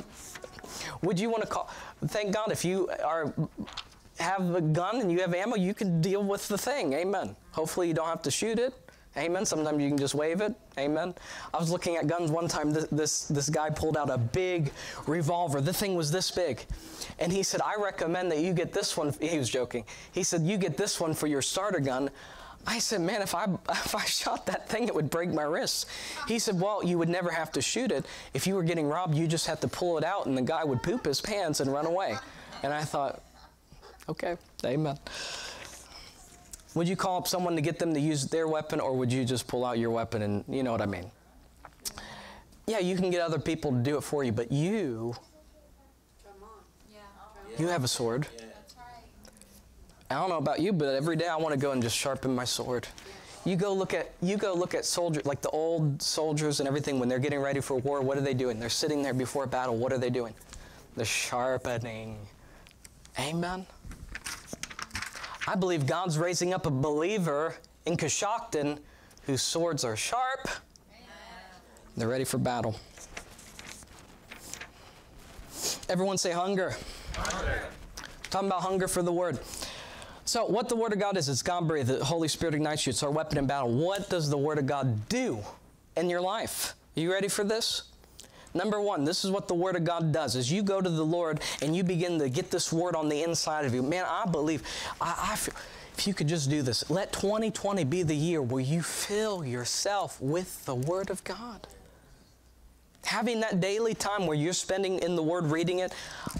Would 1.04 1.20
you 1.20 1.30
want 1.30 1.44
to 1.44 1.50
call? 1.50 1.70
Thank 2.08 2.34
God 2.34 2.52
if 2.52 2.66
you 2.66 2.90
are 3.04 3.34
have 4.20 4.56
a 4.56 4.62
gun 4.62 5.02
and 5.02 5.12
you 5.12 5.20
have 5.20 5.34
ammo, 5.34 5.56
you 5.56 5.74
can 5.74 6.02
deal 6.02 6.24
with 6.24 6.48
the 6.48 6.58
thing. 6.58 6.94
Amen. 6.94 7.36
Hopefully 7.52 7.88
you 7.88 7.94
don't 7.94 8.08
have 8.08 8.22
to 8.24 8.32
shoot 8.32 8.60
it. 8.60 8.74
Amen. 9.18 9.46
Sometimes 9.46 9.82
you 9.82 9.88
can 9.90 9.98
just 9.98 10.14
wave 10.14 10.42
it. 10.42 10.54
Amen. 10.78 11.14
I 11.54 11.58
was 11.58 11.72
looking 11.72 11.96
at 11.96 12.08
guns 12.08 12.32
one 12.32 12.48
time. 12.48 12.72
This, 12.72 12.86
this, 12.92 13.28
this 13.28 13.50
guy 13.50 13.70
pulled 13.70 13.96
out 13.96 14.10
a 14.10 14.18
big 14.18 14.72
revolver. 15.08 15.62
The 15.62 15.74
thing 15.74 15.96
was 15.96 16.12
this 16.12 16.30
big. 16.32 16.66
And 17.20 17.32
he 17.32 17.42
said, 17.42 17.62
I 17.62 17.76
recommend 17.82 18.30
that 18.32 18.40
you 18.40 18.54
get 18.54 18.74
this 18.74 18.98
one. 18.98 19.14
He 19.22 19.38
was 19.38 19.50
joking. 19.50 19.86
He 20.12 20.24
said, 20.24 20.42
You 20.42 20.58
get 20.58 20.76
this 20.76 21.00
one 21.00 21.14
for 21.14 21.28
your 21.28 21.42
starter 21.42 21.80
gun. 21.80 22.10
I 22.68 22.80
said, 22.80 23.00
Man, 23.02 23.22
if 23.22 23.34
I, 23.34 23.46
if 23.70 23.96
I 23.96 24.04
shot 24.04 24.46
that 24.48 24.68
thing, 24.68 24.88
it 24.88 24.96
would 24.96 25.10
break 25.10 25.32
my 25.32 25.44
wrists. 25.44 25.86
He 26.28 26.38
said, 26.38 26.60
Well, 26.60 26.84
you 26.84 26.98
would 26.98 27.10
never 27.10 27.32
have 27.32 27.52
to 27.54 27.62
shoot 27.62 27.92
it. 27.92 28.06
If 28.34 28.46
you 28.46 28.56
were 28.56 28.64
getting 28.64 28.88
robbed, 28.88 29.16
you 29.16 29.28
just 29.28 29.48
have 29.48 29.62
to 29.62 29.68
pull 29.68 29.98
it 29.98 30.04
out, 30.04 30.26
and 30.26 30.38
the 30.38 30.42
guy 30.42 30.64
would 30.64 30.84
poop 30.84 31.06
his 31.06 31.22
pants 31.22 31.62
and 31.62 31.72
run 31.72 31.86
away. 31.86 32.16
And 32.64 32.74
I 32.74 32.84
thought, 32.84 33.22
Okay, 34.08 34.38
amen. 34.64 35.00
Would 36.76 36.90
you 36.90 36.96
call 36.98 37.18
up 37.18 37.28
someone 37.28 37.56
to 37.56 37.62
get 37.62 37.80
them 37.80 37.94
to 37.94 38.00
use 38.00 38.26
their 38.28 38.48
weapon, 38.48 38.80
or 38.80 38.94
would 38.94 39.12
you 39.12 39.24
just 39.26 39.48
pull 39.48 39.66
out 39.66 39.80
your 39.80 39.92
weapon 39.92 40.22
and 40.22 40.44
you 40.48 40.62
know 40.62 40.72
what 40.72 40.82
I 40.82 40.86
mean? 40.86 41.10
Yeah, 42.68 42.80
you 42.80 42.96
can 42.98 43.10
get 43.10 43.22
other 43.22 43.40
people 43.40 43.72
to 43.72 43.78
do 43.78 43.98
it 43.98 44.02
for 44.02 44.24
you, 44.24 44.32
but 44.32 44.52
you, 44.52 45.16
you 47.58 47.68
have 47.68 47.84
a 47.84 47.88
sword. 47.88 48.28
I 50.10 50.16
don't 50.16 50.30
know 50.30 50.38
about 50.38 50.60
you, 50.60 50.74
but 50.74 50.94
every 50.94 51.16
day 51.16 51.28
I 51.28 51.36
want 51.38 51.54
to 51.54 51.60
go 51.60 51.72
and 51.72 51.82
just 51.82 51.96
sharpen 51.96 52.36
my 52.36 52.44
sword. 52.44 52.88
You 53.46 53.56
go 53.56 53.74
look 53.74 53.94
at 53.94 54.12
you 54.22 54.38
go 54.38 54.54
look 54.54 54.74
at 54.74 54.86
soldiers 54.86 55.26
like 55.26 55.42
the 55.42 55.50
old 55.50 56.02
soldiers 56.02 56.60
and 56.60 56.68
everything 56.68 57.00
when 57.00 57.08
they're 57.08 57.20
getting 57.20 57.40
ready 57.40 57.60
for 57.62 57.78
war. 57.78 58.02
What 58.02 58.18
are 58.18 58.22
they 58.22 58.34
doing? 58.34 58.60
They're 58.60 58.70
sitting 58.70 59.04
there 59.04 59.14
before 59.14 59.46
battle. 59.46 59.78
What 59.78 59.94
are 59.94 60.00
they 60.00 60.10
doing? 60.10 60.34
They're 60.96 61.06
sharpening. 61.06 62.18
Amen. 63.20 63.66
I 65.48 65.56
believe 65.56 65.86
God's 65.86 66.18
raising 66.18 66.54
up 66.54 66.66
a 66.66 66.72
believer 66.72 67.56
in 67.86 67.98
Coshocton 67.98 68.80
whose 69.24 69.42
swords 69.42 69.84
are 69.84 69.96
sharp. 69.96 70.48
They're 71.98 72.08
ready 72.08 72.26
for 72.26 72.38
battle. 72.38 72.76
Everyone 75.88 76.18
say 76.18 76.32
hunger. 76.32 76.76
Talking 78.30 78.48
about 78.48 78.62
hunger 78.62 78.88
for 78.88 79.02
the 79.02 79.14
word. 79.14 79.40
So, 80.28 80.46
what 80.48 80.68
the 80.68 80.76
Word 80.76 80.92
of 80.92 81.00
God 81.00 81.18
is, 81.18 81.30
it's 81.30 81.44
God 81.44 81.68
breathed. 81.68 81.88
The 81.88 82.04
Holy 82.04 82.28
Spirit 82.28 82.56
ignites 82.56 82.88
you. 82.88 82.90
It's 82.90 83.04
our 83.04 83.12
weapon 83.12 83.38
in 83.38 83.46
battle. 83.46 83.72
What 83.72 84.10
does 84.10 84.28
the 84.28 84.38
Word 84.38 84.58
of 84.58 84.66
God 84.66 85.08
do 85.08 85.40
in 85.96 86.10
your 86.10 86.20
life? 86.20 86.74
Are 86.98 87.00
you 87.00 87.12
ready 87.12 87.28
for 87.28 87.44
this? 87.44 87.84
Number 88.56 88.82
one, 88.82 89.04
this 89.04 89.24
is 89.24 89.30
what 89.30 89.48
the 89.48 89.54
Word 89.54 89.76
of 89.76 89.84
God 89.84 90.12
does. 90.12 90.36
As 90.36 90.52
you 90.52 90.64
go 90.64 90.82
to 90.82 90.90
the 90.90 91.06
Lord 91.06 91.42
and 91.62 91.76
you 91.76 91.84
begin 91.84 92.18
to 92.20 92.30
get 92.30 92.50
this 92.50 92.74
Word 92.74 92.96
on 92.96 93.10
the 93.10 93.22
inside 93.22 93.66
of 93.66 93.76
you, 93.76 93.84
man, 93.84 94.06
I 94.08 94.26
believe, 94.26 94.64
I, 95.00 95.32
I 95.34 95.36
feel, 95.36 95.54
if 95.98 96.08
you 96.08 96.14
could 96.14 96.28
just 96.28 96.50
do 96.50 96.62
this, 96.62 96.90
let 96.90 97.12
2020 97.14 97.84
be 97.84 98.02
the 98.02 98.16
year 98.16 98.42
where 98.42 98.64
you 98.64 98.82
fill 98.82 99.46
yourself 99.46 100.20
with 100.20 100.66
the 100.66 100.76
Word 100.76 101.10
of 101.10 101.24
God 101.24 101.68
having 103.06 103.40
that 103.42 103.62
daily 103.62 103.94
time 103.94 104.26
where 104.26 104.36
you're 104.36 104.54
spending 104.54 105.00
in 105.00 105.16
the 105.16 105.24
Word 105.24 105.46
reading 105.46 105.80
it, 105.80 105.94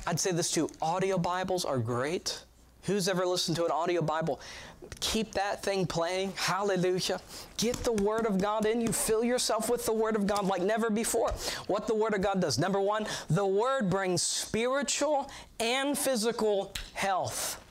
I'd 0.08 0.20
say 0.20 0.32
this 0.32 0.52
too 0.52 0.70
audio 0.82 1.18
Bibles 1.18 1.64
are 1.64 1.78
great. 1.78 2.44
Who's 2.86 3.08
ever 3.08 3.26
listened 3.26 3.58
to 3.58 3.66
an 3.66 3.72
audio 3.72 4.02
Bible? 4.02 4.40
Keep 5.00 5.34
that 5.34 5.64
thing 5.64 5.88
playing. 5.88 6.34
Hallelujah. 6.36 7.20
Get 7.58 7.76
the 7.78 7.94
Word 7.94 8.26
of 8.28 8.40
God 8.40 8.66
in 8.66 8.80
you. 8.80 8.92
Fill 8.92 9.24
yourself 9.24 9.70
with 9.70 9.86
the 9.86 9.94
Word 9.94 10.16
of 10.16 10.28
God 10.28 10.46
like 10.46 10.62
never 10.62 10.90
before. 10.90 11.32
What 11.68 11.88
the 11.88 11.96
Word 11.96 12.14
of 12.14 12.22
God 12.22 12.42
does. 12.42 12.60
Number 12.60 12.80
one, 12.80 13.08
the 13.30 13.46
Word 13.46 13.90
brings 13.90 14.22
spiritual 14.22 15.30
and 15.60 15.98
physical 15.98 16.74
health. 16.94 17.62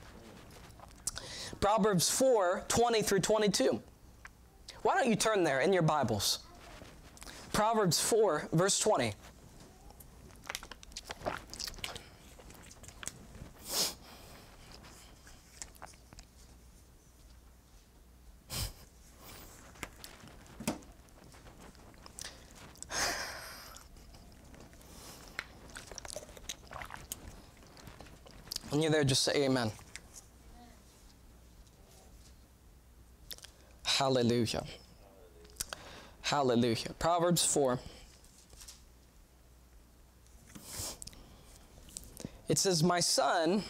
Proverbs 1.60 2.10
4 2.10 2.64
20 2.66 3.02
through 3.02 3.20
22. 3.20 3.80
Why 4.82 4.96
don't 4.96 5.08
you 5.08 5.16
turn 5.16 5.44
there 5.44 5.60
in 5.60 5.72
your 5.72 5.82
Bibles? 5.82 6.40
Proverbs 7.52 8.00
4, 8.00 8.48
verse 8.52 8.78
20. 8.80 9.14
When 28.74 28.82
you're 28.82 28.90
there, 28.90 29.04
just 29.04 29.22
say 29.22 29.44
amen. 29.44 29.70
Hallelujah. 33.84 34.64
Hallelujah. 36.22 36.92
Proverbs 36.98 37.44
4. 37.44 37.78
It 42.48 42.58
says, 42.58 42.82
My 42.82 42.98
son, 42.98 43.62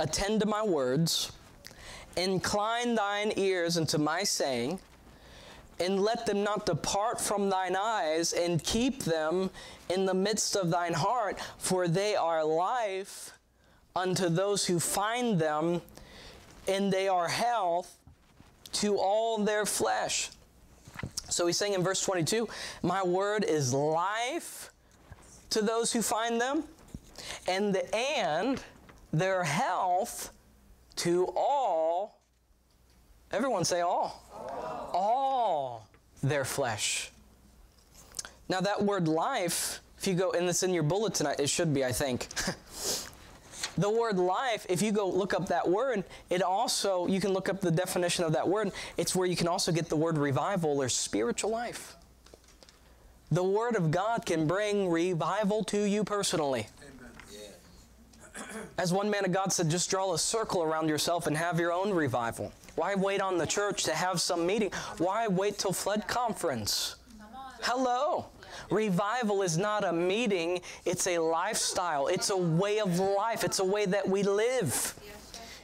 attend 0.00 0.40
to 0.40 0.46
my 0.46 0.64
words 0.64 1.30
Incline 2.16 2.96
thine 2.96 3.32
ears 3.36 3.76
unto 3.78 3.96
my 3.96 4.24
saying, 4.24 4.80
and 5.78 6.02
let 6.02 6.26
them 6.26 6.42
not 6.42 6.66
depart 6.66 7.20
from 7.20 7.48
thine 7.48 7.76
eyes, 7.76 8.32
and 8.32 8.60
keep 8.64 9.04
them 9.04 9.50
in 9.88 10.04
the 10.04 10.14
midst 10.14 10.56
of 10.56 10.68
thine 10.68 10.94
heart, 10.94 11.38
for 11.58 11.86
they 11.86 12.16
are 12.16 12.44
life 12.44 13.37
unto 13.98 14.28
those 14.28 14.64
who 14.64 14.78
find 14.78 15.38
them, 15.40 15.82
and 16.68 16.92
they 16.92 17.08
are 17.08 17.28
health 17.28 17.94
to 18.72 18.96
all 18.96 19.38
their 19.38 19.66
flesh. 19.66 20.30
So 21.28 21.46
he's 21.46 21.58
saying 21.58 21.74
in 21.74 21.82
verse 21.82 22.00
22 22.02 22.48
My 22.82 23.02
word 23.02 23.44
is 23.44 23.74
life 23.74 24.70
to 25.50 25.62
those 25.62 25.92
who 25.92 26.00
find 26.00 26.40
them, 26.40 26.64
and, 27.46 27.74
the, 27.74 27.94
and 27.94 28.62
their 29.12 29.42
health 29.42 30.32
to 30.96 31.26
all, 31.36 32.20
everyone 33.32 33.64
say 33.64 33.80
all, 33.80 34.22
all, 34.32 34.90
all 34.94 35.88
their 36.22 36.44
flesh. 36.44 37.10
Now, 38.48 38.60
that 38.60 38.82
word 38.82 39.08
life, 39.08 39.80
if 39.98 40.06
you 40.06 40.14
go, 40.14 40.32
and 40.32 40.48
it's 40.48 40.62
in 40.62 40.72
your 40.72 40.82
bulletin, 40.82 41.26
it 41.38 41.50
should 41.50 41.74
be, 41.74 41.84
I 41.84 41.92
think. 41.92 42.28
the 43.76 43.90
word 43.90 44.18
life, 44.18 44.66
if 44.68 44.82
you 44.82 44.92
go 44.92 45.08
look 45.08 45.34
up 45.34 45.48
that 45.48 45.68
word, 45.68 46.04
it 46.30 46.42
also, 46.42 47.06
you 47.06 47.20
can 47.20 47.32
look 47.32 47.48
up 47.48 47.60
the 47.60 47.70
definition 47.70 48.24
of 48.24 48.32
that 48.32 48.48
word. 48.48 48.72
It's 48.96 49.14
where 49.14 49.26
you 49.26 49.36
can 49.36 49.48
also 49.48 49.72
get 49.72 49.88
the 49.88 49.96
word 49.96 50.18
revival 50.18 50.80
or 50.82 50.88
spiritual 50.88 51.50
life. 51.50 51.96
The 53.30 53.44
Word 53.44 53.76
of 53.76 53.90
God 53.90 54.24
can 54.24 54.46
bring 54.46 54.88
revival 54.88 55.62
to 55.64 55.82
you 55.82 56.02
personally. 56.02 56.66
As 58.78 58.92
one 58.92 59.10
man 59.10 59.24
of 59.24 59.32
God 59.32 59.52
said, 59.52 59.68
just 59.68 59.90
draw 59.90 60.14
a 60.14 60.18
circle 60.18 60.62
around 60.62 60.88
yourself 60.88 61.26
and 61.26 61.36
have 61.36 61.60
your 61.60 61.72
own 61.72 61.92
revival. 61.92 62.52
Why 62.76 62.94
wait 62.94 63.20
on 63.20 63.36
the 63.36 63.46
church 63.46 63.84
to 63.84 63.94
have 63.94 64.20
some 64.20 64.46
meeting? 64.46 64.70
Why 64.98 65.26
wait 65.28 65.58
till 65.58 65.72
flood 65.72 66.06
conference? 66.06 66.96
Hello. 67.62 68.26
Revival 68.70 69.42
is 69.42 69.58
not 69.58 69.84
a 69.84 69.92
meeting, 69.92 70.60
it's 70.84 71.06
a 71.06 71.18
lifestyle. 71.18 72.06
It's 72.08 72.30
a 72.30 72.36
way 72.36 72.80
of 72.80 72.98
life. 72.98 73.44
It's 73.44 73.58
a 73.58 73.64
way 73.64 73.86
that 73.86 74.08
we 74.08 74.22
live. 74.22 74.94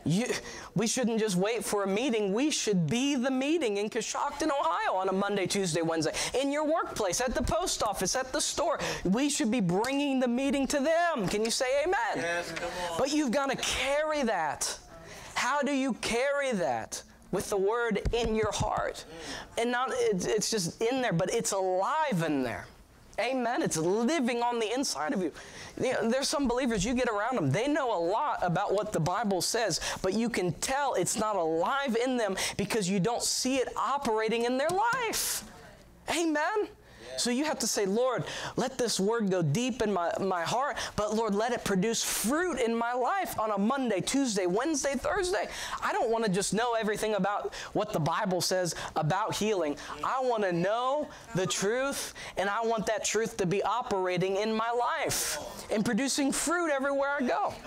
You, 0.04 0.26
we 0.74 0.86
shouldn't 0.86 1.18
just 1.18 1.36
wait 1.36 1.64
for 1.64 1.84
a 1.84 1.86
meeting. 1.86 2.34
We 2.34 2.50
should 2.50 2.88
be 2.88 3.14
the 3.14 3.30
meeting 3.30 3.78
in 3.78 3.88
Coshocton, 3.88 4.50
Ohio 4.50 4.94
on 4.94 5.08
a 5.08 5.12
Monday, 5.12 5.46
Tuesday, 5.46 5.80
Wednesday. 5.80 6.12
In 6.38 6.52
your 6.52 6.64
workplace, 6.64 7.22
at 7.22 7.34
the 7.34 7.42
post 7.42 7.82
office, 7.82 8.14
at 8.14 8.30
the 8.30 8.40
store. 8.40 8.78
We 9.04 9.30
should 9.30 9.50
be 9.50 9.60
bringing 9.60 10.20
the 10.20 10.28
meeting 10.28 10.66
to 10.68 10.80
them. 10.80 11.26
Can 11.26 11.42
you 11.42 11.50
say 11.50 11.82
amen? 11.84 11.96
Yes, 12.16 12.52
come 12.52 12.68
on. 12.90 12.98
But 12.98 13.12
you've 13.12 13.30
got 13.30 13.50
to 13.50 13.56
carry 13.56 14.22
that. 14.24 14.78
How 15.34 15.62
do 15.62 15.72
you 15.72 15.94
carry 15.94 16.52
that? 16.52 17.02
With 17.30 17.50
the 17.50 17.56
word 17.56 18.00
in 18.12 18.36
your 18.36 18.52
heart. 18.52 19.04
And 19.58 19.72
not, 19.72 19.90
it's 19.92 20.50
just 20.50 20.80
in 20.80 21.02
there, 21.02 21.12
but 21.12 21.34
it's 21.34 21.50
alive 21.50 22.22
in 22.24 22.44
there. 22.44 22.66
Amen. 23.18 23.62
It's 23.62 23.76
living 23.76 24.42
on 24.42 24.58
the 24.58 24.72
inside 24.72 25.12
of 25.12 25.22
you. 25.22 25.32
there's 25.76 26.28
some 26.28 26.48
believers, 26.48 26.84
you 26.84 26.94
get 26.94 27.08
around 27.08 27.36
them, 27.36 27.50
they 27.50 27.68
know 27.68 27.96
a 27.96 28.00
lot 28.00 28.38
about 28.42 28.74
what 28.74 28.92
the 28.92 29.00
Bible 29.00 29.40
says, 29.40 29.80
but 30.02 30.14
you 30.14 30.28
can 30.28 30.52
tell 30.54 30.94
it's 30.94 31.16
not 31.16 31.36
alive 31.36 31.96
in 31.96 32.16
them 32.16 32.36
because 32.56 32.88
you 32.88 32.98
don't 32.98 33.22
see 33.22 33.56
it 33.56 33.68
operating 33.76 34.44
in 34.44 34.58
their 34.58 34.70
life. 34.70 35.44
Amen. 36.10 36.68
So 37.16 37.30
you 37.30 37.44
have 37.44 37.58
to 37.60 37.66
say, 37.66 37.86
Lord, 37.86 38.24
let 38.56 38.78
this 38.78 38.98
word 38.98 39.30
go 39.30 39.42
deep 39.42 39.82
in 39.82 39.92
my, 39.92 40.12
my 40.20 40.42
heart, 40.42 40.76
but 40.96 41.14
Lord, 41.14 41.34
let 41.34 41.52
it 41.52 41.64
produce 41.64 42.02
fruit 42.02 42.60
in 42.60 42.74
my 42.74 42.92
life 42.92 43.38
on 43.38 43.50
a 43.50 43.58
Monday, 43.58 44.00
Tuesday, 44.00 44.46
Wednesday, 44.46 44.94
Thursday. 44.94 45.48
I 45.82 45.92
don't 45.92 46.10
want 46.10 46.24
to 46.24 46.30
just 46.30 46.54
know 46.54 46.74
everything 46.74 47.14
about 47.14 47.54
what 47.72 47.92
the 47.92 48.00
Bible 48.00 48.40
says 48.40 48.74
about 48.96 49.34
healing. 49.34 49.76
I 50.02 50.20
want 50.22 50.42
to 50.44 50.52
know 50.52 51.08
the 51.34 51.46
truth, 51.46 52.14
and 52.36 52.48
I 52.48 52.62
want 52.62 52.86
that 52.86 53.04
truth 53.04 53.36
to 53.38 53.46
be 53.46 53.62
operating 53.62 54.36
in 54.36 54.54
my 54.54 54.70
life 54.70 55.38
and 55.70 55.84
producing 55.84 56.32
fruit 56.32 56.70
everywhere 56.70 57.16
I 57.20 57.26
go. 57.26 57.54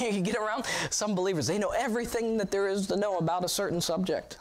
You 0.00 0.22
get 0.22 0.34
around 0.34 0.64
some 0.90 1.14
believers, 1.14 1.46
they 1.46 1.56
know 1.56 1.70
everything 1.70 2.36
that 2.38 2.50
there 2.50 2.66
is 2.66 2.88
to 2.88 2.96
know 2.96 3.18
about 3.18 3.44
a 3.44 3.48
certain 3.48 3.80
subject 3.80 4.38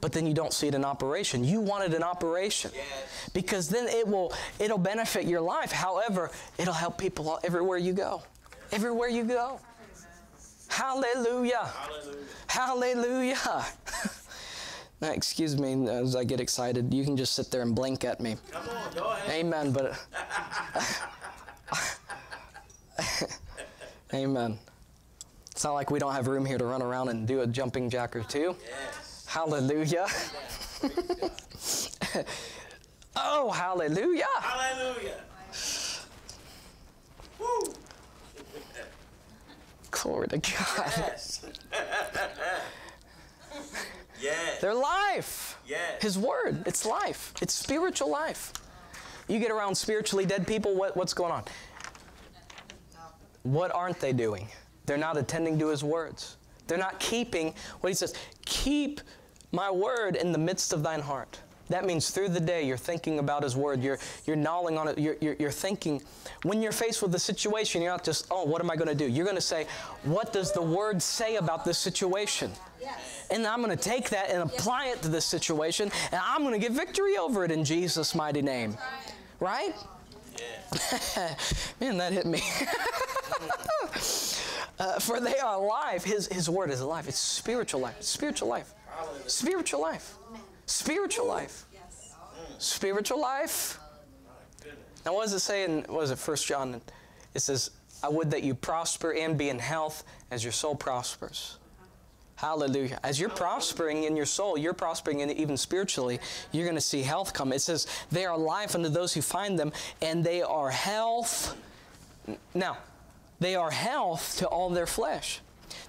but 0.00 0.12
then 0.12 0.26
you 0.26 0.34
don't 0.34 0.52
see 0.52 0.66
it 0.68 0.74
in 0.74 0.84
operation. 0.84 1.44
You 1.44 1.60
want 1.60 1.84
it 1.84 1.94
in 1.94 2.02
operation 2.02 2.70
Yes. 2.74 3.30
because 3.32 3.68
then 3.68 3.86
it 3.88 4.06
will 4.06 4.32
it'll 4.58 4.78
benefit 4.78 5.24
your 5.26 5.40
life. 5.40 5.72
However, 5.72 6.30
it'll 6.58 6.74
help 6.74 6.98
people 6.98 7.28
all- 7.30 7.40
everywhere 7.44 7.78
you 7.78 7.92
go. 7.92 8.22
Everywhere 8.72 9.08
you 9.08 9.24
go. 9.24 9.60
Hallelujah. 10.68 11.68
Hallelujah. 12.46 13.36
Hallelujah. 13.36 13.66
now, 15.00 15.10
excuse 15.10 15.58
me 15.58 15.88
as 15.88 16.14
I 16.14 16.22
get 16.24 16.40
excited. 16.40 16.94
You 16.94 17.04
can 17.04 17.16
just 17.16 17.34
sit 17.34 17.50
there 17.50 17.62
and 17.62 17.74
blink 17.74 18.04
at 18.04 18.20
me. 18.20 18.36
Come 18.52 18.68
on, 18.68 18.94
go 18.94 19.04
ahead. 19.10 19.30
Amen. 19.30 19.72
But 19.72 19.98
Amen. 24.14 24.58
It's 25.50 25.64
not 25.64 25.72
like 25.74 25.90
we 25.90 25.98
don't 25.98 26.12
have 26.14 26.26
room 26.26 26.44
here 26.46 26.58
to 26.58 26.64
run 26.64 26.82
around 26.82 27.08
and 27.08 27.26
do 27.26 27.40
a 27.42 27.46
jumping 27.46 27.90
jack 27.90 28.14
or 28.16 28.22
two. 28.22 28.56
Yes. 28.66 29.09
Hallelujah. 29.30 30.08
oh, 33.14 33.52
hallelujah. 33.52 34.26
Hallelujah. 34.40 35.20
Woo. 37.38 37.60
Glory 39.92 40.26
to 40.26 40.38
God. 40.38 40.92
Yes. 40.96 41.46
yes. 44.20 44.60
Their 44.60 44.74
life. 44.74 45.56
Yes. 45.64 46.02
His 46.02 46.18
word. 46.18 46.64
It's 46.66 46.84
life. 46.84 47.32
It's 47.40 47.54
spiritual 47.54 48.10
life. 48.10 48.52
You 49.28 49.38
get 49.38 49.52
around 49.52 49.76
spiritually 49.76 50.26
dead 50.26 50.44
people, 50.44 50.74
what, 50.74 50.96
what's 50.96 51.14
going 51.14 51.30
on? 51.30 51.44
What 53.44 53.72
aren't 53.72 54.00
they 54.00 54.12
doing? 54.12 54.48
They're 54.86 54.98
not 54.98 55.16
attending 55.16 55.56
to 55.60 55.68
his 55.68 55.84
words. 55.84 56.36
They're 56.66 56.78
not 56.78 56.98
keeping 56.98 57.54
what 57.78 57.90
he 57.90 57.94
says. 57.94 58.14
Keep 58.44 59.00
my 59.52 59.70
word 59.70 60.16
in 60.16 60.32
the 60.32 60.38
midst 60.38 60.72
of 60.72 60.82
thine 60.82 61.00
heart. 61.00 61.40
That 61.70 61.86
means 61.86 62.10
through 62.10 62.30
the 62.30 62.40
day 62.40 62.64
you're 62.64 62.76
thinking 62.76 63.20
about 63.20 63.44
his 63.44 63.56
word. 63.56 63.80
You're, 63.80 63.98
you're 64.26 64.36
gnawing 64.36 64.76
on 64.76 64.88
it. 64.88 64.98
You're, 64.98 65.16
you're, 65.20 65.36
you're 65.38 65.50
thinking. 65.52 66.02
When 66.42 66.60
you're 66.60 66.72
faced 66.72 67.00
with 67.00 67.14
a 67.14 67.18
situation, 67.18 67.80
you're 67.80 67.92
not 67.92 68.02
just, 68.02 68.26
oh, 68.30 68.44
what 68.44 68.60
am 68.60 68.70
I 68.70 68.76
going 68.76 68.88
to 68.88 68.94
do? 68.94 69.06
You're 69.06 69.24
going 69.24 69.36
to 69.36 69.40
say, 69.40 69.66
what 70.02 70.32
does 70.32 70.52
the 70.52 70.62
word 70.62 71.00
say 71.00 71.36
about 71.36 71.64
this 71.64 71.78
situation? 71.78 72.50
And 73.30 73.46
I'm 73.46 73.62
going 73.62 73.76
to 73.76 73.82
take 73.82 74.10
that 74.10 74.30
and 74.30 74.42
apply 74.42 74.86
it 74.86 75.00
to 75.02 75.08
this 75.08 75.24
situation, 75.24 75.92
and 76.10 76.20
I'm 76.24 76.42
going 76.42 76.54
to 76.54 76.58
get 76.58 76.72
victory 76.72 77.16
over 77.16 77.44
it 77.44 77.52
in 77.52 77.64
Jesus' 77.64 78.16
mighty 78.16 78.42
name. 78.42 78.76
Right? 79.38 79.74
Man, 81.80 81.96
that 81.98 82.12
hit 82.12 82.26
me. 82.26 82.40
uh, 84.80 84.98
for 84.98 85.20
they 85.20 85.38
are 85.38 85.62
alive. 85.62 86.02
His, 86.02 86.26
his 86.26 86.50
word 86.50 86.70
is 86.70 86.80
alive. 86.80 87.06
It's 87.06 87.18
spiritual 87.18 87.80
life. 87.80 88.02
Spiritual 88.02 88.48
life. 88.48 88.74
Spiritual 89.26 89.80
life. 89.80 90.14
Spiritual 90.66 91.26
life. 91.26 91.66
Spiritual 92.58 93.20
life. 93.20 93.78
Now, 95.06 95.14
what 95.14 95.22
does 95.22 95.32
it 95.32 95.40
say 95.40 95.64
in, 95.64 95.82
what 95.88 96.02
is 96.02 96.10
it, 96.10 96.18
First 96.18 96.46
John? 96.46 96.80
It 97.34 97.40
says, 97.40 97.70
I 98.02 98.08
would 98.08 98.30
that 98.30 98.42
you 98.42 98.54
prosper 98.54 99.12
and 99.12 99.38
be 99.38 99.48
in 99.48 99.58
health 99.58 100.04
as 100.30 100.44
your 100.44 100.52
soul 100.52 100.74
prospers. 100.74 101.56
Hallelujah. 102.36 102.98
As 103.02 103.20
you're 103.20 103.28
prospering 103.28 104.04
in 104.04 104.16
your 104.16 104.26
soul, 104.26 104.56
you're 104.56 104.72
prospering 104.72 105.20
in 105.20 105.30
even 105.30 105.56
spiritually, 105.56 106.18
you're 106.52 106.64
going 106.64 106.74
to 106.74 106.80
see 106.80 107.02
health 107.02 107.34
come. 107.34 107.52
It 107.52 107.60
says, 107.60 107.86
they 108.10 108.24
are 108.24 108.36
life 108.36 108.74
unto 108.74 108.88
those 108.88 109.12
who 109.12 109.20
find 109.20 109.58
them, 109.58 109.72
and 110.00 110.24
they 110.24 110.40
are 110.40 110.70
health. 110.70 111.54
Now, 112.54 112.78
they 113.40 113.56
are 113.56 113.70
health 113.70 114.36
to 114.38 114.46
all 114.46 114.70
their 114.70 114.86
flesh. 114.86 115.40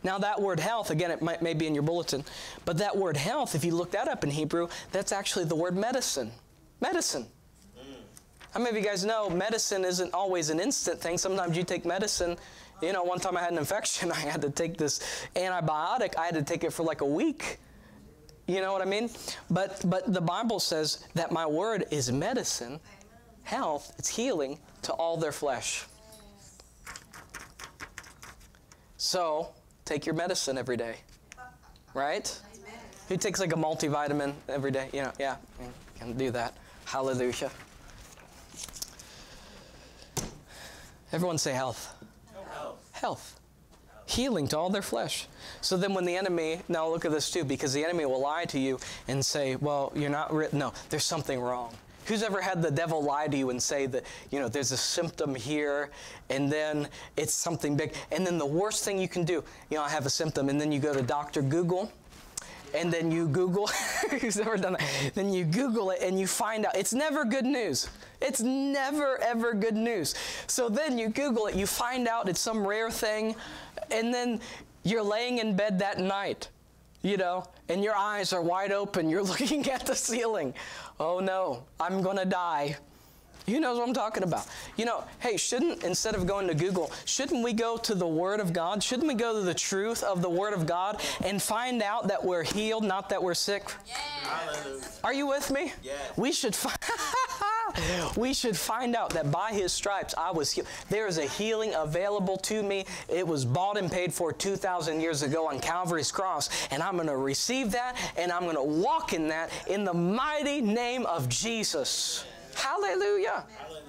Now, 0.04 0.18
that 0.20 0.42
word 0.42 0.60
health, 0.60 0.90
again, 0.90 1.12
it 1.12 1.22
might, 1.22 1.42
may 1.42 1.54
be 1.54 1.68
in 1.68 1.74
your 1.74 1.84
bulletin, 1.84 2.24
but 2.66 2.78
that 2.80 2.96
word 2.96 3.18
health, 3.18 3.56
if 3.56 3.64
you 3.66 3.76
look 3.76 3.92
that 3.92 4.08
up 4.08 4.24
in 4.24 4.30
Hebrew, 4.30 4.68
that's 4.92 5.12
actually 5.12 5.46
the 5.46 5.56
word 5.56 5.78
medicine. 5.78 6.32
Medicine. 6.80 7.28
How 8.54 8.60
many 8.60 8.78
of 8.78 8.84
you 8.84 8.90
guys 8.90 9.06
know 9.06 9.30
medicine 9.30 9.86
isn't 9.86 10.14
always 10.14 10.50
an 10.50 10.60
instant 10.60 11.00
thing? 11.00 11.18
Sometimes 11.18 11.56
you 11.56 11.64
take 11.64 11.86
medicine. 11.86 12.38
You 12.82 12.92
know, 12.92 13.04
one 13.04 13.20
time 13.20 13.38
I 13.38 13.42
had 13.42 13.54
an 13.54 13.58
infection, 13.58 14.12
I 14.12 14.20
had 14.20 14.42
to 14.42 14.50
take 14.50 14.78
this 14.78 15.00
antibiotic. 15.36 16.18
I 16.18 16.26
had 16.26 16.36
to 16.36 16.44
take 16.44 16.64
it 16.64 16.74
for 16.74 16.84
like 16.84 17.02
a 17.02 17.06
week. 17.06 17.60
You 18.48 18.60
know 18.60 18.74
what 18.74 18.82
I 18.82 18.86
mean? 18.86 19.10
But 19.50 19.82
but 19.86 20.12
the 20.12 20.20
Bible 20.20 20.60
says 20.60 21.06
that 21.14 21.32
my 21.32 21.46
word 21.46 21.86
is 21.92 22.12
medicine, 22.12 22.82
health, 23.44 23.94
it's 23.98 24.10
healing 24.10 24.60
to 24.82 24.92
all 24.94 25.16
their 25.16 25.32
flesh. 25.32 25.86
So, 28.98 29.50
take 29.86 30.06
your 30.06 30.16
medicine 30.16 30.58
every 30.58 30.78
day. 30.78 30.96
Right? 31.94 32.40
Who 33.10 33.18
takes 33.18 33.40
like 33.40 33.52
a 33.52 33.58
multivitamin 33.58 34.34
every 34.48 34.72
day? 34.72 34.90
You 34.94 35.04
know, 35.04 35.12
yeah, 35.20 35.36
you 35.60 35.68
can 36.00 36.18
do 36.18 36.32
that. 36.32 36.56
Hallelujah. 36.86 37.52
Everyone 41.12 41.38
say 41.38 41.52
health. 41.52 41.94
Health. 42.52 42.90
Health. 42.94 43.40
healing 44.06 44.48
to 44.50 44.58
all 44.58 44.70
their 44.70 44.82
flesh. 44.82 45.28
So 45.62 45.78
then 45.78 45.94
when 45.94 46.06
the 46.06 46.16
enemy, 46.16 46.62
now 46.68 46.88
look 46.88 47.06
at 47.06 47.12
this 47.12 47.32
too, 47.32 47.44
because 47.44 47.74
the 47.74 47.84
enemy 47.84 48.06
will 48.06 48.22
lie 48.22 48.46
to 48.46 48.60
you 48.60 48.80
and 49.08 49.26
say, 49.26 49.56
well, 49.56 49.92
you're 49.96 50.10
not, 50.10 50.34
ri-. 50.34 50.48
no, 50.52 50.74
there's 50.90 51.06
something 51.06 51.40
wrong. 51.40 51.74
Who's 52.12 52.24
ever 52.24 52.42
had 52.42 52.62
the 52.62 52.70
devil 52.70 53.02
lie 53.02 53.30
to 53.30 53.38
you 53.38 53.52
and 53.52 53.64
say 53.64 53.86
that, 53.86 54.04
you 54.32 54.42
know, 54.42 54.50
there's 54.50 54.74
a 54.74 54.78
symptom 54.78 55.34
here 55.34 55.92
and 56.30 56.52
then 56.52 56.90
it's 57.16 57.32
something 57.32 57.78
big. 57.78 57.96
And 58.12 58.28
then 58.28 58.38
the 58.38 58.46
worst 58.46 58.84
thing 58.84 58.98
you 59.00 59.08
can 59.08 59.24
do, 59.24 59.42
you 59.70 59.78
know, 59.78 59.84
I 59.84 59.88
have 59.88 60.06
a 60.06 60.10
symptom 60.10 60.50
and 60.50 60.60
then 60.60 60.74
you 60.74 60.82
go 60.82 60.94
to 60.94 61.02
Dr. 61.02 61.42
Google 61.42 61.90
and 62.76 62.92
then 62.92 63.12
you 63.12 63.30
Google, 63.30 63.68
who's 64.20 64.38
ever 64.38 64.58
done 64.58 64.74
that? 64.74 65.12
Then 65.16 65.32
you 65.32 65.46
Google 65.46 65.92
it 65.92 66.00
and 66.02 66.20
you 66.20 66.28
find 66.28 66.66
out 66.66 66.76
it's 66.76 66.94
never 66.94 67.24
good 67.24 67.46
news. 67.46 67.90
It's 68.22 68.42
never 68.42 69.18
ever 69.22 69.54
good 69.54 69.78
news. 69.78 70.14
So 70.48 70.68
then 70.68 70.98
you 70.98 71.08
Google 71.08 71.48
it, 71.48 71.56
you 71.56 71.66
find 71.66 72.10
out 72.10 72.28
it's 72.28 72.42
some 72.42 72.68
rare 72.68 72.92
thing, 72.92 73.38
and 73.90 74.14
then 74.14 74.42
you're 74.84 75.02
laying 75.02 75.38
in 75.38 75.56
bed 75.56 75.80
that 75.80 75.98
night, 75.98 76.50
you 77.02 77.18
know, 77.18 77.46
and 77.70 77.84
your 77.84 77.96
eyes 77.96 78.34
are 78.34 78.42
wide 78.42 78.72
open. 78.72 79.10
You're 79.10 79.24
looking 79.34 79.70
at 79.70 79.86
the 79.86 79.96
ceiling. 79.96 80.54
Oh 81.00 81.20
no, 81.20 81.64
I'm 81.80 82.02
gonna 82.02 82.26
die. 82.26 82.78
Who 83.48 83.60
knows 83.60 83.78
what 83.78 83.88
I'm 83.88 83.94
talking 83.94 84.24
about? 84.24 84.48
You 84.78 84.86
know, 84.86 85.04
hey, 85.20 85.38
shouldn't, 85.38 85.84
instead 85.84 86.16
of 86.16 86.26
going 86.26 86.48
to 86.48 86.56
Google, 86.56 86.92
shouldn't 87.06 87.44
we 87.44 87.54
go 87.54 87.78
to 87.78 87.96
the 87.96 88.08
Word 88.08 88.40
of 88.40 88.54
God? 88.54 88.84
Shouldn't 88.84 89.08
we 89.08 89.14
go 89.14 89.34
to 89.34 89.42
the 89.42 89.54
truth 89.54 90.04
of 90.04 90.22
the 90.22 90.30
Word 90.30 90.54
of 90.54 90.66
God 90.66 91.02
and 91.24 91.42
find 91.42 91.82
out 91.82 92.08
that 92.08 92.24
we're 92.24 92.44
healed, 92.44 92.84
not 92.84 93.10
that 93.10 93.22
we're 93.22 93.34
sick? 93.34 93.64
Yes. 93.88 95.00
Are 95.04 95.14
you 95.14 95.28
with 95.28 95.52
me? 95.52 95.74
Yes. 95.84 96.18
We 96.18 96.32
should 96.32 96.56
find. 96.56 96.78
we 98.18 98.34
should 98.34 98.58
find 98.58 98.96
out 98.96 99.12
that 99.12 99.32
by 99.32 99.52
his 99.52 99.72
stripes 99.72 100.14
I 100.18 100.32
was 100.32 100.52
healed. 100.52 100.68
There 100.90 101.08
is 101.08 101.18
a 101.18 101.26
healing 101.26 101.74
available 101.74 102.38
to 102.38 102.62
me. 102.64 102.86
It 103.08 103.26
was 103.26 103.46
bought 103.46 103.78
and 103.78 103.92
paid 103.92 104.14
for 104.14 104.32
2,000 104.32 105.00
years 105.00 105.24
ago 105.24 105.48
on 105.48 105.60
Calvary's 105.60 106.12
cross, 106.12 106.50
and 106.72 106.84
I'm 106.84 106.96
going 106.96 107.08
to 107.08 107.18
receive 107.18 107.72
that 107.72 107.98
and 108.18 108.32
I'm 108.32 108.44
going 108.44 108.56
to 108.56 108.64
walk 108.64 109.14
in 109.14 109.28
that 109.30 109.52
in 109.68 109.84
the 109.84 109.94
mighty 109.94 110.62
name 110.62 111.06
of 111.06 111.30
Jesus. 111.30 112.26
Hallelujah. 112.62 113.44
Hallelujah. 113.58 113.84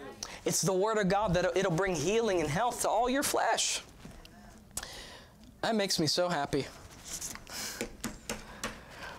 It's 0.45 0.63
the 0.63 0.73
Word 0.73 0.99
of 0.99 1.09
God 1.09 1.35
that 1.35 1.57
it'll 1.57 1.71
bring 1.71 1.95
healing 1.95 2.41
and 2.41 2.49
health 2.49 2.83
to 2.83 2.89
all 2.89 3.09
your 3.09 3.23
flesh. 3.23 3.83
That 5.61 5.77
makes 5.77 6.01
me 6.01 6.07
so 6.07 6.29
happy. 6.29 6.67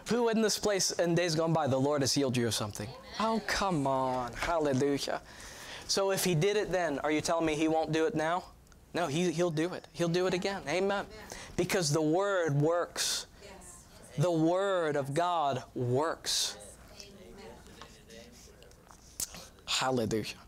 Who 0.10 0.30
in 0.30 0.42
this 0.42 0.60
place 0.60 0.92
in 0.92 1.16
days 1.16 1.34
gone 1.36 1.54
by, 1.54 1.68
the 1.68 1.80
Lord 1.80 2.02
has 2.02 2.14
healed 2.14 2.36
you 2.36 2.48
of 2.48 2.54
something? 2.54 2.90
Oh, 3.20 3.42
come 3.48 3.88
on. 3.88 4.34
Hallelujah. 4.34 5.22
So 5.88 6.12
if 6.12 6.24
He 6.26 6.36
did 6.36 6.58
it 6.58 6.72
then, 6.72 7.00
are 7.00 7.12
you 7.12 7.22
telling 7.22 7.46
me 7.46 7.56
He 7.56 7.68
won't 7.68 7.92
do 7.92 8.06
it 8.06 8.16
now? 8.16 8.44
No, 8.94 9.08
he, 9.08 9.32
He'll 9.32 9.50
do 9.50 9.74
it. 9.74 9.88
He'll 9.94 10.10
do 10.10 10.28
it 10.28 10.34
again. 10.34 10.62
Amen. 10.68 11.06
Because 11.56 11.92
the 11.92 12.02
Word 12.02 12.60
works. 12.60 13.28
The 14.18 14.32
Word 14.32 14.96
of 14.96 15.14
God 15.14 15.64
works. 15.74 16.58
Hallelujah. 19.84 20.40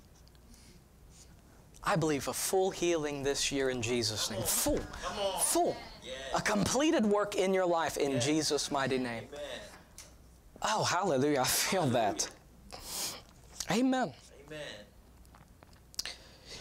I 1.84 1.98
believe 1.98 2.30
a 2.30 2.34
full 2.34 2.72
healing 2.72 3.22
this 3.22 3.52
year 3.52 3.70
in 3.70 3.82
Jesus' 3.82 4.32
name. 4.32 4.42
Full. 4.42 4.80
Full. 5.42 5.76
A 6.34 6.40
completed 6.40 7.06
work 7.06 7.36
in 7.36 7.54
your 7.54 7.66
life 7.66 7.98
in 7.98 8.22
Jesus' 8.22 8.72
mighty 8.72 8.98
name. 8.98 9.26
Oh, 10.62 10.86
hallelujah. 10.86 11.42
I 11.42 11.44
feel 11.44 11.86
that. 11.88 12.30
Amen. 13.70 14.14
Amen. 14.48 14.60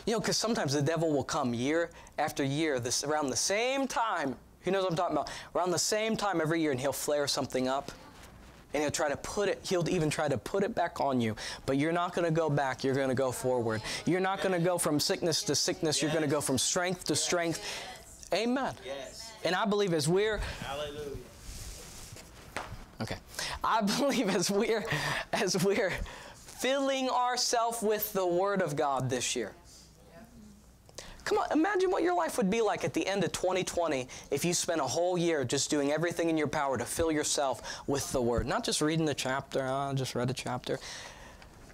You 0.05 0.15
know, 0.15 0.19
because 0.19 0.37
sometimes 0.37 0.73
the 0.73 0.83
devil 0.83 1.13
will 1.13 1.23
come 1.23 1.55
year 1.55 1.91
after 2.19 2.43
year, 2.43 2.81
this 2.81 3.05
around 3.05 3.31
the 3.31 3.37
same 3.37 3.87
time. 3.87 4.35
Who 4.63 4.73
knows 4.73 4.83
what 4.83 4.91
I'm 4.91 4.97
talking 4.97 5.17
about? 5.17 5.31
Around 5.55 5.71
the 5.71 5.79
same 5.79 6.17
time 6.17 6.41
every 6.41 6.61
year, 6.61 6.73
and 6.73 6.81
he'll 6.81 6.93
flare 6.93 7.29
something 7.29 7.69
up 7.69 7.93
and 8.75 8.83
he'll 8.83 8.91
try 8.91 9.09
to 9.09 9.17
put 9.17 9.49
it, 9.49 9.61
he'll 9.63 9.89
even 9.89 10.11
try 10.11 10.29
to 10.29 10.37
put 10.37 10.65
it 10.65 10.75
back 10.75 11.01
on 11.01 11.21
you. 11.21 11.37
But 11.65 11.79
you're 11.79 11.93
not 11.93 12.15
going 12.15 12.27
to 12.27 12.35
go 12.35 12.51
back, 12.51 12.85
you're 12.85 12.95
going 12.95 13.09
to 13.09 13.15
go 13.15 13.33
forward. 13.33 13.81
You're 14.05 14.21
not 14.21 14.43
going 14.43 14.53
to 14.53 14.65
go 14.65 14.77
from 14.77 15.01
sickness 15.01 15.43
to 15.45 15.55
sickness, 15.55 16.03
you're 16.03 16.11
going 16.11 16.25
to 16.25 16.31
go 16.31 16.41
from 16.41 16.59
strength 16.59 17.05
to 17.05 17.17
strength. 17.17 17.65
Amen. 18.33 18.75
Yes. 18.85 19.33
And 19.45 19.55
I 19.55 19.65
believe 19.65 19.95
as 19.95 20.09
we're. 20.09 20.39
Hallelujah. 20.61 21.17
Okay. 23.01 23.17
I 23.63 23.81
believe 23.83 24.29
as 24.35 24.51
we're 24.51 24.85
as 25.33 25.63
we're 25.65 25.93
filling 26.37 27.09
ourselves 27.11 27.83
with 27.83 28.13
the 28.13 28.27
Word 28.27 28.63
of 28.63 28.77
God 28.77 29.11
this 29.11 29.37
year. 29.37 29.53
Come 31.25 31.39
on, 31.39 31.47
imagine 31.53 31.91
what 31.91 32.03
your 32.03 32.15
life 32.15 32.37
would 32.37 32.51
be 32.51 32.61
like 32.61 32.85
at 32.85 32.93
the 32.93 33.07
end 33.07 33.25
of 33.25 33.33
2020 33.33 34.07
if 34.31 34.45
you 34.45 34.53
spent 34.53 34.81
a 34.81 34.85
whole 34.85 35.17
year 35.17 35.43
just 35.43 35.71
doing 35.71 35.91
everything 35.91 36.29
in 36.29 36.37
your 36.37 36.49
power 36.49 36.77
to 36.77 36.85
fill 36.85 37.11
yourself 37.11 37.83
with 37.87 38.13
the 38.13 38.21
Word. 38.21 38.47
Not 38.47 38.63
just 38.63 38.83
reading 38.83 39.07
the 39.07 39.15
chapter, 39.15 39.67
oh, 39.67 39.73
I 39.73 39.95
just 39.95 40.15
read 40.15 40.29
a 40.29 40.35
chapter, 40.35 40.79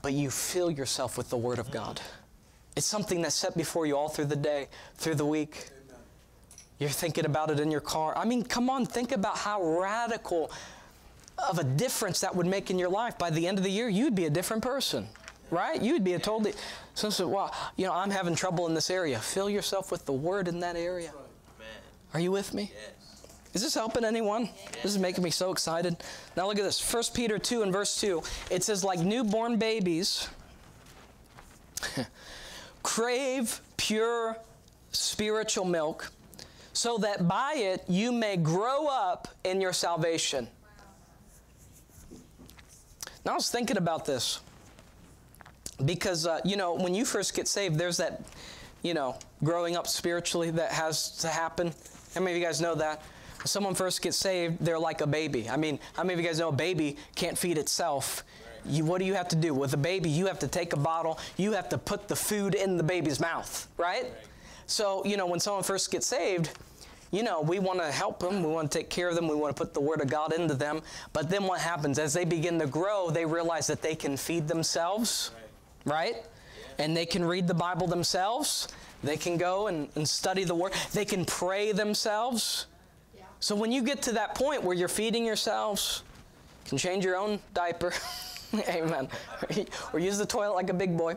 but 0.02 0.12
you 0.12 0.30
fill 0.30 0.70
yourself 0.70 1.18
with 1.18 1.30
the 1.30 1.36
Word 1.36 1.58
of 1.58 1.72
God. 1.72 2.00
It's 2.76 2.86
something 2.86 3.20
that's 3.22 3.34
set 3.34 3.56
before 3.56 3.86
you 3.86 3.96
all 3.96 4.08
through 4.08 4.26
the 4.26 4.36
day, 4.36 4.68
through 4.94 5.16
the 5.16 5.26
week. 5.26 5.70
You're 6.78 6.88
thinking 6.88 7.26
about 7.26 7.50
it 7.50 7.58
in 7.58 7.72
your 7.72 7.80
car. 7.80 8.16
I 8.16 8.24
mean, 8.24 8.44
come 8.44 8.70
on, 8.70 8.86
think 8.86 9.10
about 9.10 9.36
how 9.36 9.62
radical 9.62 10.52
of 11.48 11.58
a 11.58 11.64
difference 11.64 12.20
that 12.20 12.34
would 12.36 12.46
make 12.46 12.70
in 12.70 12.78
your 12.78 12.88
life. 12.88 13.18
By 13.18 13.30
the 13.30 13.48
end 13.48 13.58
of 13.58 13.64
the 13.64 13.70
year, 13.70 13.88
you'd 13.88 14.14
be 14.14 14.26
a 14.26 14.30
different 14.30 14.62
person 14.62 15.08
right? 15.50 15.80
You'd 15.80 16.04
be 16.04 16.14
a 16.14 16.18
totally. 16.18 16.54
So, 16.94 17.10
so 17.10 17.28
well, 17.28 17.54
you 17.76 17.86
know, 17.86 17.92
I'm 17.92 18.10
having 18.10 18.34
trouble 18.34 18.66
in 18.66 18.74
this 18.74 18.90
area. 18.90 19.18
Fill 19.18 19.50
yourself 19.50 19.90
with 19.90 20.06
the 20.06 20.12
word 20.12 20.48
in 20.48 20.60
that 20.60 20.76
area. 20.76 21.12
Are 22.12 22.20
you 22.20 22.32
with 22.32 22.54
me? 22.54 22.72
Yes. 22.74 22.92
Is 23.52 23.62
this 23.62 23.74
helping 23.74 24.04
anyone? 24.04 24.44
Yes. 24.44 24.82
This 24.82 24.92
is 24.92 24.98
making 24.98 25.24
me 25.24 25.30
so 25.30 25.50
excited. 25.50 25.96
Now 26.36 26.46
look 26.46 26.58
at 26.58 26.64
this. 26.64 26.92
1 26.92 27.02
Peter 27.14 27.38
2 27.38 27.62
and 27.62 27.72
verse 27.72 28.00
2. 28.00 28.22
It 28.50 28.62
says, 28.62 28.84
like 28.84 29.00
newborn 29.00 29.58
babies, 29.58 30.28
crave 32.82 33.60
pure 33.76 34.36
spiritual 34.92 35.64
milk, 35.64 36.10
so 36.72 36.98
that 36.98 37.26
by 37.26 37.54
it 37.56 37.84
you 37.88 38.12
may 38.12 38.36
grow 38.36 38.86
up 38.86 39.28
in 39.44 39.60
your 39.60 39.72
salvation. 39.72 40.48
Now 43.24 43.32
I 43.32 43.34
was 43.34 43.50
thinking 43.50 43.76
about 43.76 44.04
this. 44.04 44.40
Because, 45.84 46.26
uh, 46.26 46.40
you 46.44 46.56
know, 46.56 46.74
when 46.74 46.94
you 46.94 47.04
first 47.04 47.34
get 47.34 47.48
saved, 47.48 47.76
there's 47.78 47.96
that, 47.98 48.22
you 48.82 48.94
know, 48.94 49.16
growing 49.42 49.76
up 49.76 49.86
spiritually 49.86 50.50
that 50.52 50.72
has 50.72 51.16
to 51.18 51.28
happen. 51.28 51.72
How 52.14 52.20
many 52.20 52.32
of 52.32 52.40
you 52.40 52.44
guys 52.44 52.60
know 52.60 52.74
that? 52.74 53.02
When 53.38 53.46
someone 53.46 53.74
first 53.74 54.02
gets 54.02 54.16
saved, 54.16 54.58
they're 54.60 54.78
like 54.78 55.00
a 55.00 55.06
baby. 55.06 55.48
I 55.48 55.56
mean, 55.56 55.78
how 55.94 56.02
many 56.02 56.14
of 56.14 56.20
you 56.20 56.26
guys 56.26 56.38
know 56.38 56.48
a 56.48 56.52
baby 56.52 56.96
can't 57.14 57.38
feed 57.38 57.56
itself? 57.56 58.22
You, 58.66 58.84
what 58.84 58.98
do 58.98 59.06
you 59.06 59.14
have 59.14 59.28
to 59.28 59.36
do? 59.36 59.54
With 59.54 59.72
a 59.72 59.78
baby, 59.78 60.10
you 60.10 60.26
have 60.26 60.38
to 60.40 60.48
take 60.48 60.74
a 60.74 60.76
bottle, 60.76 61.18
you 61.38 61.52
have 61.52 61.68
to 61.70 61.78
put 61.78 62.08
the 62.08 62.16
food 62.16 62.54
in 62.54 62.76
the 62.76 62.82
baby's 62.82 63.18
mouth, 63.18 63.66
right? 63.78 64.02
right. 64.02 64.12
So, 64.66 65.04
you 65.06 65.16
know, 65.16 65.26
when 65.26 65.40
someone 65.40 65.62
first 65.62 65.90
gets 65.90 66.06
saved, 66.06 66.50
you 67.10 67.22
know, 67.22 67.40
we 67.40 67.58
want 67.58 67.80
to 67.80 67.90
help 67.90 68.20
them, 68.20 68.42
we 68.42 68.52
want 68.52 68.70
to 68.70 68.78
take 68.78 68.88
care 68.88 69.08
of 69.08 69.16
them, 69.16 69.26
we 69.26 69.34
want 69.34 69.56
to 69.56 69.60
put 69.60 69.74
the 69.74 69.80
Word 69.80 70.00
of 70.00 70.08
God 70.08 70.32
into 70.32 70.54
them. 70.54 70.82
But 71.12 71.28
then 71.28 71.44
what 71.44 71.60
happens? 71.60 71.98
As 71.98 72.12
they 72.12 72.24
begin 72.24 72.58
to 72.60 72.66
grow, 72.66 73.10
they 73.10 73.24
realize 73.24 73.66
that 73.66 73.82
they 73.82 73.94
can 73.94 74.16
feed 74.16 74.46
themselves. 74.46 75.32
Right? 75.84 76.16
And 76.78 76.96
they 76.96 77.06
can 77.06 77.24
read 77.24 77.46
the 77.46 77.54
Bible 77.54 77.86
themselves. 77.86 78.68
They 79.02 79.16
can 79.16 79.36
go 79.36 79.66
and, 79.68 79.88
and 79.94 80.08
study 80.08 80.44
the 80.44 80.54
Word. 80.54 80.72
They 80.92 81.04
can 81.04 81.24
pray 81.24 81.72
themselves. 81.72 82.66
So 83.40 83.56
when 83.56 83.72
you 83.72 83.82
get 83.82 84.02
to 84.02 84.12
that 84.12 84.34
point 84.34 84.62
where 84.62 84.76
you're 84.76 84.88
feeding 84.88 85.24
yourselves, 85.24 86.02
you 86.64 86.68
can 86.70 86.78
change 86.78 87.04
your 87.04 87.16
own 87.16 87.40
diaper. 87.54 87.92
Amen. 88.68 89.08
or 89.92 89.98
use 89.98 90.18
the 90.18 90.26
toilet 90.26 90.54
like 90.54 90.70
a 90.70 90.74
big 90.74 90.96
boy. 90.96 91.16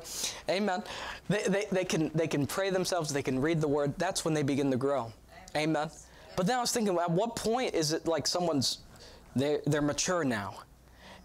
Amen. 0.50 0.84
They, 1.30 1.44
they, 1.44 1.66
they, 1.72 1.86
can, 1.86 2.12
they 2.16 2.28
can 2.28 2.46
pray 2.46 2.70
themselves, 2.70 3.12
they 3.12 3.24
can 3.24 3.42
read 3.42 3.60
the 3.60 3.68
word. 3.68 3.94
That's 3.98 4.24
when 4.24 4.34
they 4.34 4.44
begin 4.44 4.72
to 4.72 4.78
grow. 4.78 5.12
Amen. 5.56 5.90
But 6.36 6.48
then 6.48 6.58
I 6.58 6.62
was 6.62 6.72
thinking, 6.72 6.98
at 6.98 7.12
what 7.12 7.36
point 7.36 7.74
is 7.74 7.92
it 7.92 8.08
like 8.08 8.26
someone's, 8.26 8.80
they're, 9.36 9.62
they're 9.66 9.82
mature 9.82 10.24
now? 10.24 10.60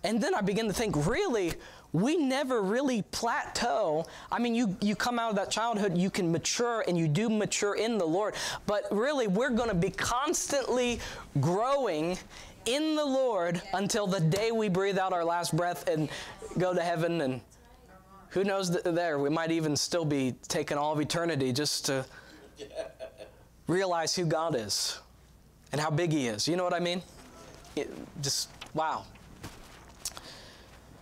And 0.05 0.21
then 0.21 0.35
I 0.35 0.41
begin 0.41 0.67
to 0.67 0.73
think, 0.73 1.07
really, 1.07 1.55
we 1.93 2.17
never 2.17 2.61
really 2.61 3.03
plateau. 3.03 4.07
I 4.31 4.39
mean, 4.39 4.55
you, 4.55 4.77
you 4.81 4.95
come 4.95 5.19
out 5.19 5.31
of 5.31 5.37
that 5.37 5.51
childhood, 5.51 5.97
you 5.97 6.11
can 6.11 6.31
mature 6.31 6.85
and 6.87 6.99
you 6.99 7.09
do 7.09 7.31
mature 7.31 7.77
in 7.77 7.99
the 7.99 8.07
Lord. 8.07 8.35
But 8.67 8.85
really, 8.91 9.27
we're 9.27 9.51
going 9.51 9.71
to 9.71 9.75
be 9.75 9.91
constantly 9.91 11.01
growing 11.41 12.19
in 12.67 12.95
the 12.95 13.05
Lord 13.05 13.63
until 13.73 14.07
the 14.07 14.21
day 14.21 14.53
we 14.53 14.69
breathe 14.69 14.99
out 14.99 15.13
our 15.13 15.25
last 15.25 15.57
breath 15.57 15.89
and 15.89 16.11
go 16.59 16.75
to 16.75 16.83
heaven. 16.83 17.23
And 17.23 17.41
who 18.31 18.45
knows 18.45 18.71
there? 18.83 19.19
We 19.19 19.31
might 19.31 19.51
even 19.51 19.75
still 19.75 20.05
be 20.05 20.35
taking 20.49 20.77
all 20.77 20.93
of 20.93 21.01
eternity 21.01 21.53
just 21.53 21.87
to 21.87 22.05
realize 23.67 24.15
who 24.15 24.27
God 24.27 24.55
is 24.55 24.99
and 25.73 25.81
how 25.81 25.91
big 25.91 26.13
He 26.13 26.27
is. 26.27 26.47
You 26.47 26.57
know 26.57 26.65
what 26.65 26.75
I 26.75 26.81
mean? 26.81 27.01
It, 27.77 27.91
just, 28.21 28.51
wow. 28.75 29.05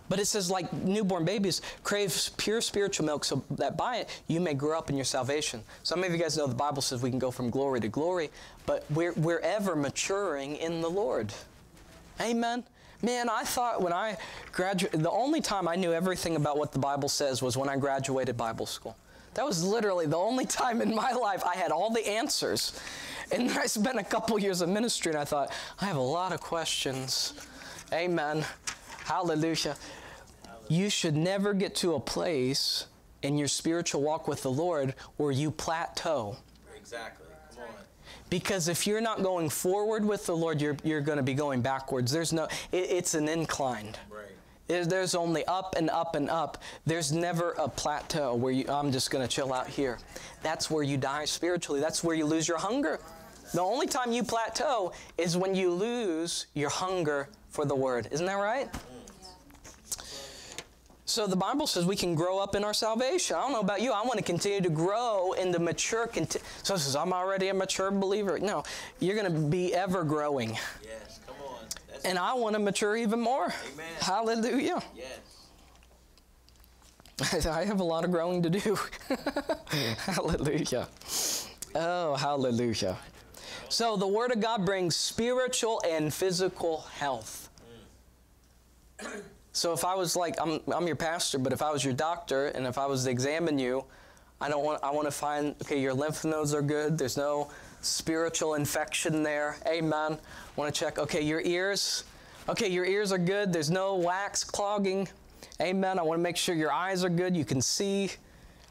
But 0.09 0.19
it 0.19 0.25
says, 0.25 0.49
like 0.49 0.71
newborn 0.71 1.25
babies, 1.25 1.61
crave 1.83 2.17
pure 2.37 2.61
spiritual 2.61 3.05
milk 3.05 3.25
so 3.25 3.43
that 3.51 3.77
by 3.77 3.97
it 3.97 4.21
you 4.27 4.39
may 4.39 4.53
grow 4.53 4.77
up 4.77 4.89
in 4.89 4.95
your 4.95 5.05
salvation. 5.05 5.61
Some 5.83 6.03
of 6.03 6.11
you 6.11 6.17
guys 6.17 6.37
know 6.37 6.47
the 6.47 6.55
Bible 6.55 6.81
says 6.81 7.01
we 7.01 7.09
can 7.09 7.19
go 7.19 7.31
from 7.31 7.49
glory 7.49 7.79
to 7.81 7.87
glory, 7.87 8.29
but 8.65 8.85
we're, 8.91 9.13
we're 9.13 9.39
ever 9.39 9.75
maturing 9.75 10.55
in 10.55 10.81
the 10.81 10.89
Lord. 10.89 11.33
Amen. 12.21 12.63
Man, 13.01 13.29
I 13.29 13.43
thought 13.43 13.81
when 13.81 13.93
I 13.93 14.17
graduated, 14.51 15.03
the 15.03 15.11
only 15.11 15.39
time 15.39 15.67
I 15.67 15.75
knew 15.75 15.93
everything 15.93 16.35
about 16.35 16.57
what 16.57 16.71
the 16.71 16.79
Bible 16.79 17.09
says 17.09 17.43
was 17.43 17.55
when 17.55 17.69
I 17.69 17.77
graduated 17.77 18.37
Bible 18.37 18.65
school. 18.65 18.95
That 19.35 19.45
was 19.45 19.63
literally 19.63 20.07
the 20.07 20.17
only 20.17 20.45
time 20.45 20.81
in 20.81 20.95
my 20.95 21.11
life 21.11 21.43
I 21.45 21.55
had 21.55 21.71
all 21.71 21.91
the 21.91 22.07
answers. 22.07 22.79
And 23.31 23.51
I 23.51 23.67
spent 23.67 23.99
a 23.99 24.03
couple 24.03 24.39
years 24.39 24.61
of 24.61 24.69
ministry 24.69 25.11
and 25.11 25.21
I 25.21 25.25
thought, 25.25 25.51
I 25.79 25.85
have 25.85 25.97
a 25.97 26.01
lot 26.01 26.31
of 26.31 26.41
questions. 26.41 27.33
Amen. 27.93 28.43
Hallelujah. 29.05 29.75
You 30.69 30.89
should 30.89 31.15
never 31.15 31.53
get 31.53 31.75
to 31.75 31.95
a 31.95 31.99
place 31.99 32.85
in 33.23 33.37
your 33.37 33.47
spiritual 33.47 34.01
walk 34.01 34.27
with 34.27 34.41
the 34.43 34.51
Lord 34.51 34.93
where 35.17 35.31
you 35.31 35.49
plateau. 35.51 36.37
Exactly. 36.75 37.25
Come 37.55 37.63
on. 37.63 37.69
Because 38.29 38.67
if 38.67 38.85
you're 38.85 39.01
not 39.01 39.23
going 39.23 39.49
forward 39.49 40.05
with 40.05 40.25
the 40.25 40.35
Lord, 40.35 40.61
you're, 40.61 40.77
you're 40.83 41.01
going 41.01 41.17
to 41.17 41.23
be 41.23 41.33
going 41.33 41.61
backwards. 41.61 42.11
There's 42.11 42.33
no, 42.33 42.45
it, 42.71 42.89
it's 42.89 43.13
an 43.13 43.27
incline. 43.27 43.95
Right. 44.09 44.25
It- 44.67 44.89
There's 44.89 45.15
only 45.15 45.45
up 45.45 45.75
and 45.77 45.89
up 45.89 46.15
and 46.15 46.29
up. 46.29 46.61
There's 46.85 47.11
never 47.11 47.51
a 47.57 47.67
plateau 47.69 48.35
where 48.35 48.51
you, 48.51 48.65
I'm 48.69 48.91
just 48.91 49.09
going 49.11 49.25
to 49.25 49.33
chill 49.33 49.53
out 49.53 49.67
here. 49.67 49.97
That's 50.43 50.69
where 50.69 50.83
you 50.83 50.97
die 50.97 51.25
spiritually. 51.25 51.79
That's 51.79 52.03
where 52.03 52.15
you 52.15 52.25
lose 52.25 52.47
your 52.47 52.57
hunger. 52.57 52.99
The 53.53 53.61
only 53.61 53.87
time 53.87 54.11
you 54.11 54.23
plateau 54.23 54.91
is 55.17 55.37
when 55.37 55.55
you 55.55 55.71
lose 55.71 56.47
your 56.53 56.69
hunger 56.69 57.29
for 57.49 57.63
the 57.63 57.75
Word. 57.75 58.09
Isn't 58.11 58.25
that 58.25 58.33
right? 58.35 58.71
Mm. 58.71 58.79
So 61.07 61.25
the 61.25 61.37
Bible 61.37 61.67
says 61.67 61.85
we 61.85 61.95
can 61.95 62.15
grow 62.15 62.37
up 62.37 62.53
in 62.53 62.65
our 62.65 62.73
salvation. 62.73 63.37
I 63.37 63.39
don't 63.39 63.53
know 63.53 63.61
about 63.61 63.81
you. 63.81 63.93
I 63.93 64.01
want 64.01 64.17
to 64.17 64.23
continue 64.23 64.59
to 64.59 64.69
grow 64.69 65.31
in 65.31 65.53
the 65.53 65.59
mature. 65.59 66.05
Conti- 66.05 66.41
so 66.63 66.75
it 66.75 66.79
says 66.79 66.97
I'm 66.97 67.13
already 67.13 67.47
a 67.47 67.53
mature 67.53 67.91
believer. 67.91 68.37
No, 68.39 68.63
you're 68.99 69.15
going 69.15 69.33
to 69.33 69.39
be 69.39 69.73
ever 69.73 70.03
growing, 70.03 70.49
Yes. 70.83 71.21
Come 71.25 71.35
on. 71.47 71.65
That's 71.89 72.03
and 72.03 72.19
I 72.19 72.33
want 72.33 72.55
to 72.55 72.59
mature 72.59 72.97
even 72.97 73.21
more. 73.21 73.45
Amen. 73.45 73.85
Hallelujah. 74.01 74.83
yes. 77.21 77.45
I 77.47 77.63
have 77.63 77.79
a 77.79 77.85
lot 77.85 78.03
of 78.03 78.11
growing 78.11 78.43
to 78.43 78.49
do. 78.49 78.77
hallelujah. 79.97 80.89
Oh, 81.73 82.15
hallelujah. 82.15 82.97
So 83.69 83.95
the 83.95 84.07
Word 84.07 84.33
of 84.33 84.41
God 84.41 84.65
brings 84.65 84.97
spiritual 84.97 85.81
and 85.87 86.13
physical 86.13 86.81
health. 86.81 87.49
Mm. 89.01 89.21
So 89.57 89.73
if 89.73 89.83
I 89.83 89.95
was 89.95 90.15
like, 90.15 90.39
I'm, 90.39 90.59
I'm 90.71 90.85
your 90.85 90.95
pastor, 90.95 91.39
but 91.39 91.51
if 91.51 91.63
I 91.63 91.71
was 91.71 91.83
your 91.83 91.95
doctor 91.95 92.49
and 92.49 92.67
if 92.67 92.77
I 92.77 92.85
was 92.85 93.05
to 93.05 93.09
examine 93.09 93.57
you, 93.57 93.83
I 94.39 94.49
don't 94.49 94.63
want, 94.63 94.83
I 94.83 94.91
want 94.91 95.07
to 95.07 95.11
find, 95.11 95.55
okay, 95.63 95.81
your 95.81 95.95
lymph 95.95 96.23
nodes 96.23 96.53
are 96.53 96.61
good. 96.61 96.95
There's 96.95 97.17
no 97.17 97.49
spiritual 97.81 98.53
infection 98.53 99.23
there. 99.23 99.57
Amen. 99.65 100.13
I 100.13 100.17
want 100.55 100.71
to 100.71 100.79
check, 100.79 100.99
okay, 100.99 101.23
your 101.23 101.41
ears, 101.41 102.03
okay, 102.47 102.67
your 102.67 102.85
ears 102.85 103.11
are 103.11 103.17
good. 103.17 103.51
There's 103.51 103.71
no 103.71 103.95
wax 103.95 104.43
clogging. 104.43 105.07
Amen. 105.59 105.97
I 105.97 106.03
want 106.03 106.19
to 106.19 106.23
make 106.23 106.37
sure 106.37 106.53
your 106.53 106.71
eyes 106.71 107.03
are 107.03 107.09
good. 107.09 107.35
You 107.35 107.43
can 107.43 107.59
see. 107.59 108.11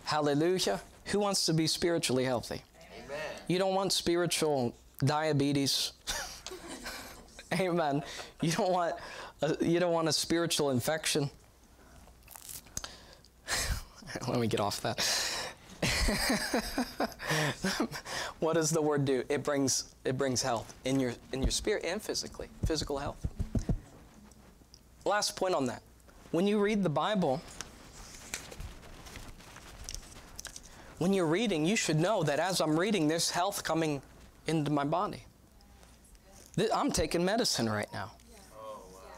Hallelujah. 0.04 0.80
Who 1.06 1.18
wants 1.18 1.46
to 1.46 1.52
be 1.52 1.66
spiritually 1.66 2.24
healthy? 2.24 2.62
Amen. 2.96 3.18
You 3.48 3.58
don't 3.58 3.74
want 3.74 3.92
spiritual 3.92 4.72
diabetes. 5.00 5.94
Amen. 7.58 8.04
You 8.40 8.52
don't 8.52 8.70
want 8.70 8.94
a, 9.42 9.56
you 9.64 9.78
don't 9.80 9.92
want 9.92 10.08
a 10.08 10.12
spiritual 10.12 10.70
infection. 10.70 11.30
Let 14.28 14.38
me 14.38 14.46
get 14.46 14.60
off 14.60 14.80
that. 14.82 14.98
what 18.40 18.54
does 18.54 18.70
the 18.70 18.80
word 18.80 19.04
do? 19.04 19.24
It 19.28 19.42
brings 19.44 19.94
it 20.04 20.16
brings 20.16 20.42
health 20.42 20.72
in 20.84 20.98
your 20.98 21.12
in 21.32 21.42
your 21.42 21.50
spirit 21.50 21.84
and 21.84 22.00
physically, 22.00 22.48
physical 22.64 22.98
health. 22.98 23.26
Last 25.04 25.36
point 25.36 25.54
on 25.54 25.66
that. 25.66 25.82
When 26.32 26.46
you 26.46 26.58
read 26.58 26.82
the 26.82 26.88
Bible, 26.88 27.40
when 30.98 31.12
you're 31.12 31.26
reading, 31.26 31.64
you 31.66 31.76
should 31.76 32.00
know 32.00 32.22
that 32.22 32.40
as 32.40 32.60
I'm 32.60 32.78
reading, 32.78 33.06
there's 33.06 33.30
health 33.30 33.62
coming 33.62 34.02
into 34.46 34.70
my 34.70 34.84
body. 34.84 35.24
I'm 36.74 36.90
taking 36.90 37.24
medicine 37.24 37.68
right 37.68 37.88
now. 37.92 38.12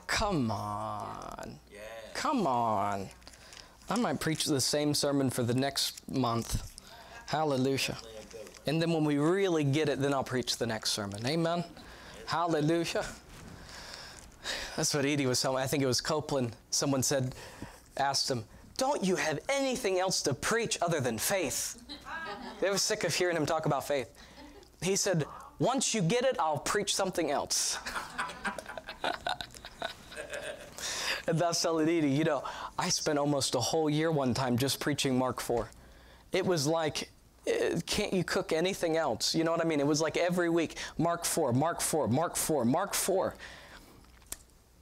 Come 0.08 0.50
on. 0.50 1.60
Yes. 1.70 1.82
Come 2.14 2.46
on. 2.46 3.08
I 3.88 3.96
might 3.96 4.18
preach 4.18 4.46
the 4.46 4.60
same 4.60 4.92
sermon 4.94 5.30
for 5.30 5.44
the 5.44 5.54
next 5.54 6.08
month. 6.10 6.74
Hallelujah. 7.26 7.96
And 8.66 8.82
then 8.82 8.92
when 8.92 9.04
we 9.04 9.18
really 9.18 9.64
get 9.64 9.88
it, 9.88 10.00
then 10.00 10.12
I'll 10.12 10.24
preach 10.24 10.56
the 10.56 10.66
next 10.66 10.90
sermon. 10.90 11.24
Amen. 11.26 11.62
Hallelujah. 12.26 13.04
That's 14.76 14.94
what 14.94 15.04
Edie 15.04 15.26
was 15.26 15.40
telling 15.40 15.58
me. 15.58 15.62
I 15.62 15.66
think 15.66 15.82
it 15.82 15.86
was 15.86 16.00
Copeland. 16.00 16.56
Someone 16.70 17.02
said, 17.02 17.34
asked 17.96 18.30
him, 18.30 18.44
Don't 18.76 19.04
you 19.04 19.16
have 19.16 19.38
anything 19.48 19.98
else 19.98 20.22
to 20.22 20.34
preach 20.34 20.78
other 20.82 21.00
than 21.00 21.18
faith? 21.18 21.82
They 22.60 22.70
were 22.70 22.78
sick 22.78 23.04
of 23.04 23.14
hearing 23.14 23.36
him 23.36 23.46
talk 23.46 23.66
about 23.66 23.86
faith. 23.86 24.10
He 24.82 24.96
said, 24.96 25.24
Once 25.60 25.94
you 25.94 26.02
get 26.02 26.24
it, 26.24 26.36
I'll 26.40 26.58
preach 26.58 26.94
something 26.94 27.30
else. 27.30 27.78
Telling 31.26 31.88
Edie, 31.88 32.08
you 32.08 32.24
know, 32.24 32.44
I 32.78 32.88
spent 32.88 33.18
almost 33.18 33.54
a 33.54 33.60
whole 33.60 33.90
year 33.90 34.10
one 34.10 34.34
time 34.34 34.56
just 34.56 34.80
preaching 34.80 35.18
Mark 35.18 35.40
4. 35.40 35.68
It 36.32 36.44
was 36.44 36.66
like, 36.66 37.10
eh, 37.46 37.78
can't 37.86 38.12
you 38.12 38.24
cook 38.24 38.52
anything 38.52 38.96
else? 38.96 39.34
You 39.34 39.44
know 39.44 39.50
what 39.50 39.60
I 39.60 39.64
mean? 39.64 39.80
It 39.80 39.86
was 39.86 40.00
like 40.00 40.16
every 40.16 40.50
week, 40.50 40.76
Mark 40.98 41.24
4, 41.24 41.52
Mark 41.52 41.80
4, 41.80 42.08
Mark 42.08 42.36
4, 42.36 42.64
Mark 42.64 42.94
4. 42.94 43.34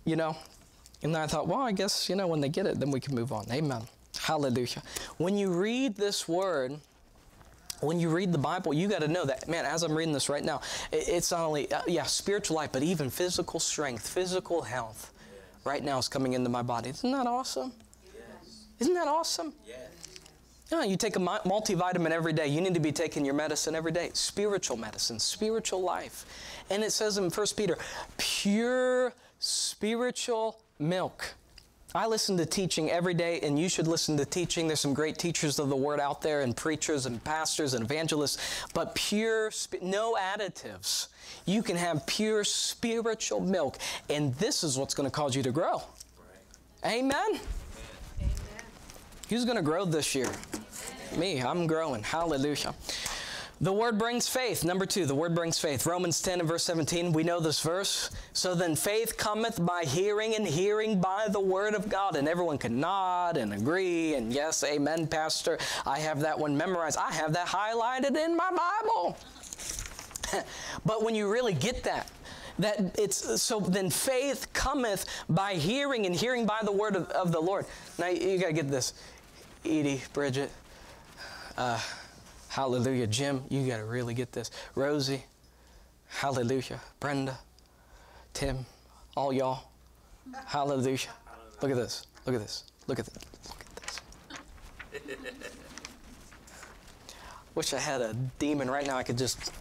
You 0.04 0.16
know? 0.16 0.36
And 1.02 1.14
then 1.14 1.22
I 1.22 1.26
thought, 1.26 1.46
well, 1.46 1.60
I 1.60 1.72
guess, 1.72 2.08
you 2.08 2.16
know, 2.16 2.26
when 2.26 2.40
they 2.40 2.48
get 2.48 2.66
it, 2.66 2.80
then 2.80 2.90
we 2.90 3.00
can 3.00 3.14
move 3.14 3.32
on. 3.32 3.44
Amen. 3.52 3.82
Hallelujah. 4.18 4.82
When 5.18 5.36
you 5.36 5.50
read 5.50 5.96
this 5.96 6.26
word, 6.26 6.78
when 7.80 8.00
you 8.00 8.08
read 8.08 8.32
the 8.32 8.38
Bible, 8.38 8.72
you 8.72 8.88
got 8.88 9.02
to 9.02 9.08
know 9.08 9.24
that, 9.26 9.46
man, 9.48 9.66
as 9.66 9.82
I'm 9.82 9.94
reading 9.94 10.14
this 10.14 10.28
right 10.28 10.42
now, 10.42 10.62
it's 10.90 11.30
not 11.30 11.40
only, 11.40 11.70
uh, 11.70 11.82
yeah, 11.86 12.04
spiritual 12.04 12.56
life, 12.56 12.70
but 12.72 12.82
even 12.82 13.10
physical 13.10 13.60
strength, 13.60 14.08
physical 14.08 14.62
health 14.62 15.12
right 15.66 15.84
now 15.84 15.98
is 15.98 16.08
coming 16.08 16.32
into 16.32 16.48
my 16.48 16.62
body. 16.62 16.90
Isn't 16.90 17.10
that 17.12 17.26
awesome? 17.26 17.72
Isn't 18.78 18.94
that 18.94 19.08
awesome? 19.08 19.52
Yes. 19.66 19.78
Yeah, 20.70 20.84
you 20.84 20.96
take 20.96 21.16
a 21.16 21.20
multivitamin 21.20 22.10
every 22.10 22.32
day. 22.32 22.46
You 22.48 22.60
need 22.60 22.74
to 22.74 22.80
be 22.80 22.92
taking 22.92 23.24
your 23.24 23.34
medicine 23.34 23.74
every 23.74 23.92
day. 23.92 24.10
Spiritual 24.12 24.76
medicine, 24.76 25.18
spiritual 25.18 25.80
life. 25.80 26.26
And 26.70 26.82
it 26.82 26.92
says 26.92 27.18
in 27.18 27.30
1 27.30 27.46
Peter, 27.56 27.78
pure 28.16 29.12
spiritual 29.38 30.60
milk. 30.78 31.34
I 31.96 32.06
listen 32.06 32.36
to 32.36 32.46
teaching 32.46 32.90
every 32.90 33.14
day, 33.14 33.40
and 33.40 33.58
you 33.58 33.68
should 33.68 33.86
listen 33.86 34.16
to 34.18 34.24
teaching. 34.24 34.66
There's 34.66 34.80
some 34.80 34.94
great 34.94 35.18
teachers 35.18 35.58
of 35.58 35.68
the 35.68 35.76
word 35.76 35.98
out 35.98 36.20
there, 36.20 36.42
and 36.42 36.56
preachers, 36.56 37.06
and 37.06 37.22
pastors, 37.24 37.74
and 37.74 37.84
evangelists, 37.84 38.66
but 38.74 38.94
pure, 38.94 39.50
no 39.80 40.14
additives. 40.14 41.08
You 41.46 41.62
can 41.62 41.76
have 41.76 42.06
pure 42.06 42.44
spiritual 42.44 43.40
milk, 43.40 43.78
and 44.10 44.34
this 44.34 44.62
is 44.62 44.76
what's 44.78 44.94
going 44.94 45.08
to 45.08 45.14
cause 45.14 45.34
you 45.34 45.42
to 45.42 45.52
grow. 45.52 45.82
Amen. 46.84 47.40
Who's 49.28 49.44
going 49.44 49.56
to 49.56 49.62
grow 49.62 49.84
this 49.84 50.14
year? 50.14 50.30
Me, 51.16 51.40
I'm 51.40 51.66
growing. 51.66 52.02
Hallelujah. 52.02 52.74
The 53.58 53.72
word 53.72 53.96
brings 53.96 54.28
faith. 54.28 54.64
Number 54.64 54.84
two, 54.84 55.06
the 55.06 55.14
word 55.14 55.34
brings 55.34 55.58
faith. 55.58 55.86
Romans 55.86 56.20
10 56.20 56.40
and 56.40 56.48
verse 56.48 56.62
17, 56.64 57.12
we 57.12 57.22
know 57.22 57.40
this 57.40 57.60
verse. 57.60 58.10
So 58.34 58.54
then 58.54 58.76
faith 58.76 59.16
cometh 59.16 59.64
by 59.64 59.84
hearing, 59.84 60.34
and 60.34 60.46
hearing 60.46 61.00
by 61.00 61.28
the 61.30 61.40
word 61.40 61.74
of 61.74 61.88
God. 61.88 62.16
And 62.16 62.28
everyone 62.28 62.58
can 62.58 62.78
nod 62.80 63.38
and 63.38 63.54
agree. 63.54 64.14
And 64.14 64.30
yes, 64.30 64.62
amen, 64.62 65.06
Pastor. 65.06 65.58
I 65.86 66.00
have 66.00 66.20
that 66.20 66.38
one 66.38 66.54
memorized. 66.54 66.98
I 66.98 67.12
have 67.12 67.32
that 67.32 67.46
highlighted 67.46 68.14
in 68.14 68.36
my 68.36 68.50
Bible. 68.50 69.16
but 70.84 71.02
when 71.02 71.14
you 71.14 71.32
really 71.32 71.54
get 71.54 71.82
that, 71.84 72.10
that 72.58 72.98
it's 72.98 73.40
so 73.40 73.60
then 73.60 73.88
faith 73.88 74.52
cometh 74.52 75.06
by 75.30 75.54
hearing 75.54 76.04
and 76.04 76.14
hearing 76.14 76.44
by 76.44 76.58
the 76.62 76.72
word 76.72 76.94
of, 76.94 77.08
of 77.10 77.32
the 77.32 77.40
Lord. 77.40 77.64
Now 77.98 78.08
you 78.08 78.38
got 78.38 78.48
to 78.48 78.52
get 78.52 78.70
this. 78.70 78.92
Edie, 79.64 80.02
Bridget, 80.12 80.50
uh, 81.56 81.80
hallelujah. 82.56 83.06
Jim, 83.06 83.42
you 83.50 83.66
got 83.66 83.76
to 83.76 83.84
really 83.84 84.14
get 84.14 84.32
this. 84.32 84.50
Rosie, 84.74 85.22
hallelujah. 86.08 86.80
Brenda, 87.00 87.36
Tim, 88.32 88.64
all 89.14 89.30
y'all, 89.30 89.68
hallelujah. 90.46 91.10
Look 91.60 91.70
at 91.70 91.76
this. 91.76 92.06
Look 92.24 92.34
at 92.34 92.40
this. 92.40 92.64
Look 92.86 92.98
at 92.98 93.04
this. 93.04 93.20
Look 93.50 93.60
at 93.60 95.22
this. 95.22 95.52
Wish 97.54 97.74
I 97.74 97.78
had 97.78 98.00
a 98.00 98.14
demon 98.38 98.70
right 98.70 98.86
now. 98.86 98.96
I 98.96 99.02
could 99.02 99.18
just, 99.18 99.52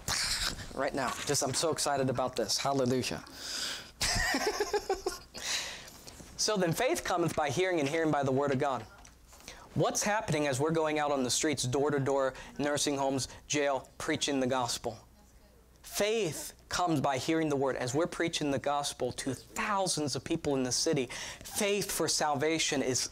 right 0.74 0.96
now. 0.96 1.12
Just, 1.26 1.44
I'm 1.44 1.54
so 1.54 1.72
excited 1.72 2.10
about 2.10 2.38
this. 2.38 2.58
Hallelujah. 2.58 3.22
So 6.38 6.58
then 6.58 6.74
faith 6.74 7.04
cometh 7.04 7.36
by 7.36 7.50
hearing, 7.50 7.80
and 7.80 7.90
hearing 7.90 8.12
by 8.12 8.22
the 8.22 8.32
word 8.32 8.52
of 8.52 8.60
God. 8.60 8.86
What's 9.76 10.04
happening 10.04 10.48
as 10.48 10.58
we're 10.58 10.72
going 10.72 11.00
out 11.00 11.12
on 11.12 11.24
the 11.24 11.30
streets, 11.30 11.64
door 11.64 11.92
to 11.92 12.00
door, 12.00 12.34
nursing 12.58 12.98
homes, 12.98 13.28
jail, 13.50 13.90
preaching 13.98 14.40
the 14.40 14.48
gospel? 14.48 14.98
Faith 15.84 16.54
comes 16.70 17.02
by 17.02 17.18
hearing 17.18 17.50
the 17.50 17.58
word. 17.58 17.76
As 17.76 17.94
we're 17.94 18.08
preaching 18.08 18.52
the 18.52 18.60
gospel 18.60 19.12
to 19.14 19.34
thousands 19.34 20.16
of 20.16 20.24
people 20.24 20.56
in 20.56 20.64
the 20.64 20.72
city, 20.72 21.10
faith 21.44 21.92
for 21.92 22.08
salvation 22.08 22.82
is 22.82 23.10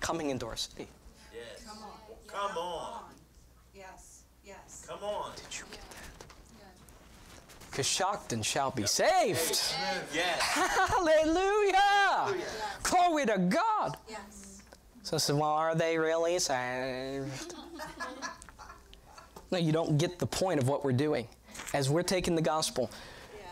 coming 0.00 0.30
into 0.30 0.46
our 0.46 0.56
city. 0.56 0.88
Yes. 1.34 1.64
Come 1.66 1.78
on. 1.82 1.98
Come 2.26 2.56
on. 2.56 3.02
Yes, 3.76 4.22
yes. 4.46 4.86
Come 4.88 5.04
on. 5.04 5.32
Did 5.36 5.58
you 5.58 5.64
get 5.70 5.80
that? 5.90 7.76
Coshocton 7.76 8.42
shall 8.42 8.70
be 8.70 8.86
saved. 8.86 9.60
Yes. 10.14 10.40
Hallelujah! 10.40 12.34
Glory 12.82 13.26
to 13.26 13.36
God. 13.38 13.98
Yes. 14.08 14.37
So 15.08 15.16
I 15.16 15.20
said, 15.20 15.36
Well, 15.36 15.48
are 15.48 15.74
they 15.74 15.96
really 15.96 16.38
saved? 16.38 17.54
no, 19.50 19.56
you 19.56 19.72
don't 19.72 19.96
get 19.96 20.18
the 20.18 20.26
point 20.26 20.60
of 20.60 20.68
what 20.68 20.84
we're 20.84 20.92
doing. 20.92 21.26
As 21.72 21.88
we're 21.88 22.02
taking 22.02 22.34
the 22.34 22.42
gospel, 22.42 22.90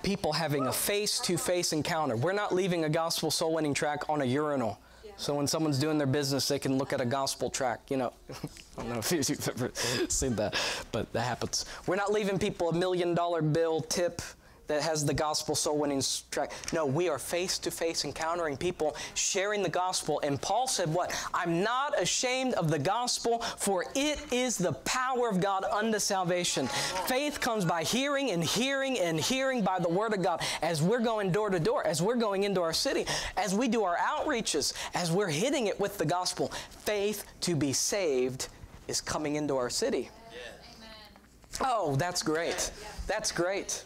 people 0.02 0.34
having 0.34 0.66
a 0.66 0.72
face 0.72 1.18
to 1.20 1.38
face 1.38 1.72
encounter. 1.72 2.14
We're 2.14 2.34
not 2.34 2.54
leaving 2.54 2.84
a 2.84 2.90
gospel 2.90 3.30
soul 3.30 3.54
winning 3.54 3.72
track 3.72 4.10
on 4.10 4.20
a 4.20 4.26
urinal. 4.26 4.78
So 5.16 5.34
when 5.34 5.46
someone's 5.46 5.78
doing 5.78 5.96
their 5.96 6.06
business, 6.06 6.46
they 6.46 6.58
can 6.58 6.76
look 6.76 6.92
at 6.92 7.00
a 7.00 7.06
gospel 7.06 7.48
track. 7.48 7.80
You 7.88 7.96
know, 7.96 8.12
I 8.76 8.82
don't 8.82 8.90
know 8.90 8.98
if 8.98 9.10
you've 9.10 9.48
ever 9.48 9.70
seen 10.10 10.36
that, 10.36 10.56
but 10.92 11.10
that 11.14 11.22
happens. 11.22 11.64
We're 11.86 11.96
not 11.96 12.12
leaving 12.12 12.38
people 12.38 12.68
a 12.68 12.74
million 12.74 13.14
dollar 13.14 13.40
bill 13.40 13.80
tip 13.80 14.20
that 14.68 14.82
has 14.82 15.04
the 15.04 15.14
gospel 15.14 15.54
soul 15.54 15.78
winning 15.78 16.02
track. 16.30 16.52
No, 16.72 16.86
we 16.86 17.08
are 17.08 17.18
face 17.18 17.58
to 17.58 17.70
face 17.70 18.04
encountering 18.04 18.56
people, 18.56 18.96
sharing 19.14 19.62
the 19.62 19.68
gospel. 19.68 20.20
And 20.22 20.40
Paul 20.40 20.66
said, 20.66 20.92
What? 20.92 21.14
I'm 21.32 21.62
not 21.62 22.00
ashamed 22.00 22.54
of 22.54 22.70
the 22.70 22.78
gospel, 22.78 23.40
for 23.40 23.86
it 23.94 24.20
is 24.32 24.56
the 24.56 24.72
power 24.72 25.28
of 25.28 25.40
God 25.40 25.64
unto 25.64 25.98
salvation. 25.98 26.66
Faith 27.06 27.40
comes 27.40 27.64
by 27.64 27.82
hearing 27.82 28.30
and 28.30 28.42
hearing 28.42 28.98
and 28.98 29.18
hearing 29.18 29.62
by 29.62 29.78
the 29.78 29.88
word 29.88 30.14
of 30.14 30.22
God. 30.22 30.40
As 30.62 30.82
we're 30.82 31.00
going 31.00 31.30
door 31.30 31.50
to 31.50 31.60
door, 31.60 31.86
as 31.86 32.02
we're 32.02 32.16
going 32.16 32.44
into 32.44 32.60
our 32.60 32.72
city, 32.72 33.06
as 33.36 33.54
we 33.54 33.68
do 33.68 33.84
our 33.84 33.96
outreaches, 33.96 34.72
as 34.94 35.10
we're 35.10 35.28
hitting 35.28 35.66
it 35.66 35.78
with 35.78 35.98
the 35.98 36.06
gospel, 36.06 36.52
faith 36.70 37.24
to 37.42 37.54
be 37.54 37.72
saved 37.72 38.48
is 38.88 39.00
coming 39.00 39.36
into 39.36 39.56
our 39.56 39.70
city. 39.70 40.10
Oh, 41.60 41.96
that's 41.96 42.22
great. 42.22 42.70
That's 43.06 43.32
great. 43.32 43.84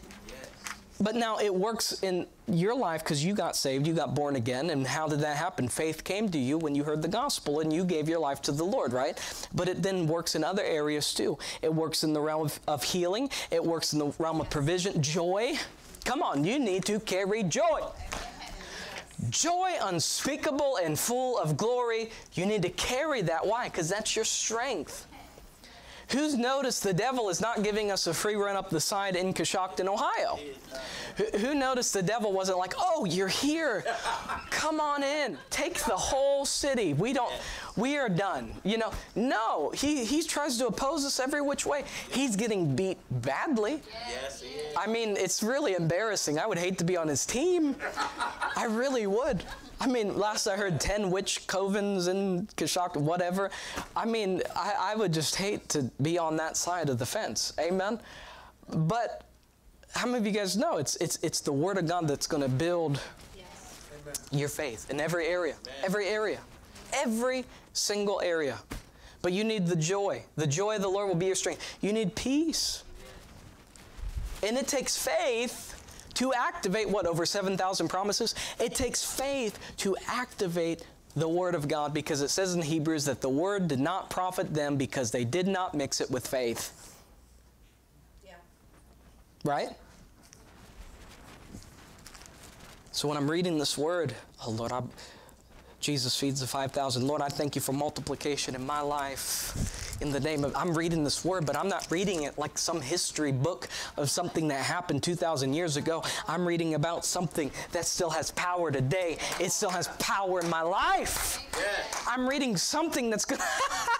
But 1.01 1.15
now 1.15 1.39
it 1.39 1.53
works 1.53 2.03
in 2.03 2.27
your 2.47 2.75
life 2.75 3.03
because 3.03 3.25
you 3.25 3.33
got 3.33 3.55
saved, 3.55 3.87
you 3.87 3.93
got 3.93 4.13
born 4.13 4.35
again. 4.35 4.69
And 4.69 4.85
how 4.85 5.07
did 5.07 5.19
that 5.21 5.35
happen? 5.35 5.67
Faith 5.67 6.03
came 6.03 6.29
to 6.29 6.37
you 6.37 6.59
when 6.59 6.75
you 6.75 6.83
heard 6.83 7.01
the 7.01 7.07
gospel 7.07 7.61
and 7.61 7.73
you 7.73 7.83
gave 7.83 8.07
your 8.07 8.19
life 8.19 8.41
to 8.43 8.51
the 8.51 8.63
Lord, 8.63 8.93
right? 8.93 9.17
But 9.55 9.67
it 9.67 9.81
then 9.81 10.05
works 10.05 10.35
in 10.35 10.43
other 10.43 10.63
areas 10.63 11.13
too. 11.13 11.39
It 11.63 11.73
works 11.73 12.03
in 12.03 12.13
the 12.13 12.21
realm 12.21 12.43
of, 12.43 12.59
of 12.67 12.83
healing, 12.83 13.31
it 13.49 13.63
works 13.63 13.93
in 13.93 13.99
the 13.99 14.13
realm 14.19 14.41
of 14.41 14.49
provision, 14.51 15.01
joy. 15.01 15.53
Come 16.05 16.21
on, 16.21 16.43
you 16.43 16.59
need 16.59 16.85
to 16.85 16.99
carry 16.99 17.43
joy. 17.43 17.81
Joy 19.29 19.73
unspeakable 19.81 20.77
and 20.83 20.97
full 20.97 21.37
of 21.37 21.57
glory. 21.57 22.09
You 22.33 22.45
need 22.45 22.63
to 22.63 22.69
carry 22.69 23.21
that. 23.23 23.45
Why? 23.45 23.69
Because 23.69 23.87
that's 23.87 24.15
your 24.15 24.25
strength. 24.25 25.07
Who's 26.11 26.35
noticed 26.37 26.83
the 26.83 26.93
devil 26.93 27.29
is 27.29 27.39
not 27.41 27.63
giving 27.63 27.91
us 27.91 28.07
a 28.07 28.13
free 28.13 28.35
run 28.35 28.55
up 28.55 28.69
the 28.69 28.79
side 28.81 29.15
in 29.15 29.33
Coshocton, 29.33 29.87
Ohio? 29.87 30.37
Who- 31.17 31.37
Who 31.39 31.53
noticed 31.55 31.93
the 31.93 32.01
devil 32.01 32.31
wasn't 32.31 32.57
like, 32.57 32.73
oh, 32.77 33.05
you're 33.05 33.27
here. 33.27 33.83
Come 34.49 34.79
on 34.79 35.03
in. 35.03 35.37
Take 35.49 35.75
the 35.83 35.95
whole 35.95 36.45
city. 36.45 36.93
We 36.93 37.13
don't, 37.13 37.31
we 37.75 37.97
are 37.97 38.09
done. 38.09 38.53
You 38.63 38.77
know, 38.77 38.91
no, 39.15 39.71
he, 39.71 40.05
he 40.05 40.23
tries 40.23 40.57
to 40.59 40.67
oppose 40.67 41.05
us 41.05 41.19
every 41.19 41.41
which 41.41 41.65
way. 41.65 41.83
He's 42.11 42.35
getting 42.35 42.75
beat 42.75 42.97
badly. 43.09 43.81
Yes, 44.09 44.41
he 44.41 44.49
is. 44.49 44.75
I 44.77 44.87
mean, 44.87 45.15
it's 45.17 45.43
really 45.43 45.73
embarrassing. 45.75 46.39
I 46.39 46.47
would 46.47 46.57
hate 46.57 46.77
to 46.79 46.83
be 46.85 46.95
on 46.97 47.07
his 47.07 47.25
team. 47.25 47.75
I 48.55 48.65
really 48.65 49.05
would. 49.07 49.43
I 49.81 49.87
mean, 49.87 50.15
last 50.15 50.45
I 50.45 50.55
heard 50.55 50.79
10 50.79 51.09
witch 51.09 51.47
covens 51.47 52.07
in 52.07 52.45
Kashak, 52.55 52.95
whatever. 52.95 53.49
I 53.95 54.05
mean, 54.05 54.43
I, 54.55 54.75
I 54.79 54.95
would 54.95 55.11
just 55.11 55.35
hate 55.35 55.69
to 55.69 55.89
be 56.03 56.19
on 56.19 56.37
that 56.37 56.55
side 56.55 56.87
of 56.87 56.99
the 56.99 57.05
fence. 57.05 57.51
Amen? 57.59 57.99
But 58.69 59.23
how 59.95 60.05
many 60.05 60.19
of 60.19 60.25
you 60.27 60.33
guys 60.33 60.55
know 60.55 60.77
it's, 60.77 60.97
it's, 60.97 61.17
it's 61.23 61.39
the 61.39 61.51
Word 61.51 61.79
of 61.79 61.87
God 61.87 62.07
that's 62.07 62.27
going 62.27 62.43
to 62.43 62.49
build 62.49 63.01
your 64.31 64.49
faith 64.49 64.87
in 64.91 64.99
every 64.99 65.25
area? 65.25 65.55
Every 65.83 66.07
area. 66.07 66.41
Every 66.93 67.43
single 67.73 68.21
area. 68.21 68.59
But 69.23 69.33
you 69.33 69.43
need 69.43 69.65
the 69.65 69.75
joy. 69.75 70.21
The 70.35 70.45
joy 70.45 70.75
of 70.75 70.83
the 70.83 70.89
Lord 70.89 71.07
will 71.07 71.15
be 71.15 71.25
your 71.25 71.35
strength. 71.35 71.77
You 71.81 71.91
need 71.91 72.15
peace. 72.15 72.83
And 74.43 74.57
it 74.57 74.67
takes 74.67 74.95
faith 74.95 75.70
to 76.21 76.31
activate 76.35 76.87
what? 76.87 77.07
Over 77.07 77.25
7,000 77.25 77.87
promises? 77.87 78.35
It 78.59 78.75
takes 78.75 79.03
faith 79.03 79.57
to 79.77 79.97
activate 80.07 80.85
the 81.15 81.27
Word 81.27 81.55
of 81.55 81.67
God 81.67 81.95
because 81.95 82.21
it 82.21 82.29
says 82.29 82.53
in 82.53 82.61
Hebrews 82.61 83.05
that 83.05 83.21
the 83.21 83.29
Word 83.29 83.67
did 83.67 83.79
not 83.79 84.11
profit 84.11 84.53
them 84.53 84.77
because 84.77 85.09
they 85.09 85.25
did 85.25 85.47
not 85.47 85.73
mix 85.73 85.99
it 85.99 86.11
with 86.11 86.27
faith. 86.27 86.95
Yeah. 88.23 88.33
Right? 89.43 89.69
So 92.91 93.07
when 93.07 93.17
I'm 93.17 93.29
reading 93.29 93.57
this 93.57 93.75
Word, 93.75 94.13
oh 94.45 94.51
Lord, 94.51 94.71
I, 94.71 94.83
Jesus 95.79 96.15
feeds 96.15 96.39
the 96.39 96.45
5,000. 96.45 97.07
Lord, 97.07 97.23
I 97.23 97.29
thank 97.29 97.55
you 97.55 97.61
for 97.61 97.73
multiplication 97.73 98.53
in 98.53 98.63
my 98.63 98.81
life. 98.81 99.80
In 100.01 100.11
the 100.11 100.19
name 100.19 100.43
of, 100.43 100.55
I'm 100.55 100.75
reading 100.75 101.03
this 101.03 101.23
word, 101.23 101.45
but 101.45 101.55
I'm 101.55 101.69
not 101.69 101.85
reading 101.91 102.23
it 102.23 102.35
like 102.35 102.57
some 102.57 102.81
history 102.81 103.31
book 103.31 103.67
of 103.97 104.09
something 104.09 104.47
that 104.47 104.65
happened 104.65 105.03
2,000 105.03 105.53
years 105.53 105.77
ago. 105.77 106.03
I'm 106.27 106.43
reading 106.47 106.73
about 106.73 107.05
something 107.05 107.51
that 107.71 107.85
still 107.85 108.09
has 108.09 108.31
power 108.31 108.71
today. 108.71 109.19
It 109.39 109.51
still 109.51 109.69
has 109.69 109.89
power 109.99 110.39
in 110.39 110.49
my 110.49 110.63
life. 110.63 111.39
Yes. 111.53 112.05
I'm 112.09 112.27
reading 112.27 112.57
something 112.57 113.11
that's 113.11 113.25
gonna 113.25 113.43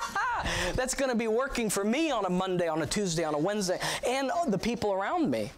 that's 0.73 0.95
gonna 0.95 1.13
be 1.13 1.27
working 1.27 1.69
for 1.69 1.83
me 1.83 2.09
on 2.09 2.25
a 2.25 2.31
Monday, 2.31 2.67
on 2.67 2.81
a 2.81 2.87
Tuesday, 2.87 3.23
on 3.23 3.35
a 3.35 3.39
Wednesday, 3.39 3.79
and 4.07 4.31
the 4.47 4.57
people 4.57 4.93
around 4.93 5.29
me. 5.29 5.51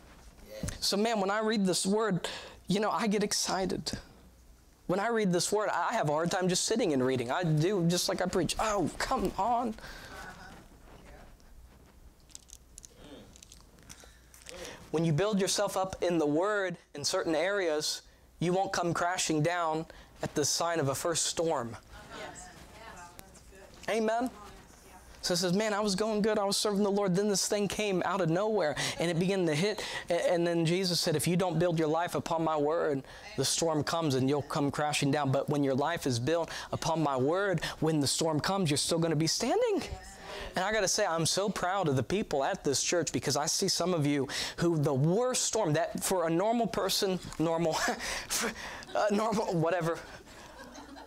So 0.82 0.98
man, 0.98 1.22
when 1.22 1.32
I 1.32 1.40
read 1.40 1.66
this 1.66 1.86
word, 1.86 2.28
you 2.68 2.82
know, 2.82 2.92
I 2.92 3.08
get 3.08 3.24
excited. 3.24 3.94
When 4.88 5.00
I 5.00 5.08
read 5.08 5.32
this 5.32 5.54
word, 5.54 5.70
I 5.70 5.94
have 5.94 6.10
a 6.10 6.12
hard 6.12 6.32
time 6.32 6.50
just 6.50 6.66
sitting 6.66 6.92
and 6.92 7.06
reading. 7.06 7.32
I 7.32 7.44
do 7.44 7.88
just 7.88 8.10
like 8.10 8.22
I 8.22 8.26
preach. 8.26 8.58
Oh, 8.60 8.90
come 8.98 9.32
on. 9.38 9.74
When 14.94 15.04
you 15.04 15.12
build 15.12 15.42
yourself 15.42 15.76
up 15.76 15.96
in 16.04 16.20
the 16.20 16.26
word 16.28 16.78
in 16.94 17.04
certain 17.04 17.34
areas, 17.34 18.04
you 18.38 18.54
won't 18.54 18.72
come 18.72 18.94
crashing 18.94 19.42
down 19.42 19.88
at 20.22 20.36
the 20.36 20.46
sign 20.46 20.80
of 20.80 20.90
a 20.90 20.94
first 20.94 21.26
storm. 21.26 21.76
Yes. 22.20 22.50
Amen. 23.90 24.30
So 25.24 25.34
it 25.34 25.38
says, 25.38 25.54
man, 25.54 25.74
I 25.74 25.80
was 25.80 25.96
going 25.96 26.22
good. 26.22 26.38
I 26.38 26.44
was 26.44 26.58
serving 26.58 26.84
the 26.84 26.92
Lord. 26.92 27.16
Then 27.16 27.28
this 27.28 27.48
thing 27.48 27.68
came 27.68 28.04
out 28.06 28.22
of 28.22 28.30
nowhere 28.30 28.76
and 29.00 29.10
it 29.10 29.18
began 29.18 29.48
to 29.48 29.56
hit. 29.56 29.84
And 30.12 30.46
then 30.46 30.64
Jesus 30.64 31.00
said, 31.00 31.16
if 31.16 31.28
you 31.28 31.38
don't 31.38 31.58
build 31.58 31.80
your 31.80 31.88
life 31.88 32.14
upon 32.14 32.44
my 32.44 32.56
word, 32.56 33.02
the 33.36 33.46
storm 33.46 33.84
comes 33.84 34.14
and 34.14 34.30
you'll 34.30 34.44
come 34.44 34.70
crashing 34.70 35.10
down. 35.10 35.32
But 35.32 35.50
when 35.50 35.64
your 35.64 35.74
life 35.74 36.06
is 36.06 36.20
built 36.20 36.52
upon 36.72 37.02
my 37.02 37.18
word, 37.18 37.62
when 37.80 38.00
the 38.00 38.06
storm 38.06 38.40
comes, 38.40 38.70
you're 38.70 38.78
still 38.78 39.00
going 39.00 39.10
to 39.10 39.16
be 39.16 39.26
standing. 39.26 39.82
And 40.56 40.64
I 40.64 40.72
got 40.72 40.82
to 40.82 40.88
say, 40.88 41.06
I'm 41.06 41.26
so 41.26 41.50
proud 41.50 41.88
of 41.88 41.96
the 41.96 42.04
people 42.04 42.44
at 42.44 42.64
this 42.64 42.84
church 42.84 43.12
because 43.12 43.36
I 43.36 43.48
see 43.48 43.68
some 43.68 43.94
of 43.94 44.06
you 44.06 44.28
who 44.58 44.78
the 44.78 44.94
worst 44.94 45.46
storm 45.46 45.74
that 45.74 46.04
for 46.04 46.28
a 46.28 46.30
normal 46.30 46.68
person, 46.68 47.20
normal, 47.40 47.76
uh, 48.96 49.06
normal, 49.12 49.54
whatever, 49.56 49.98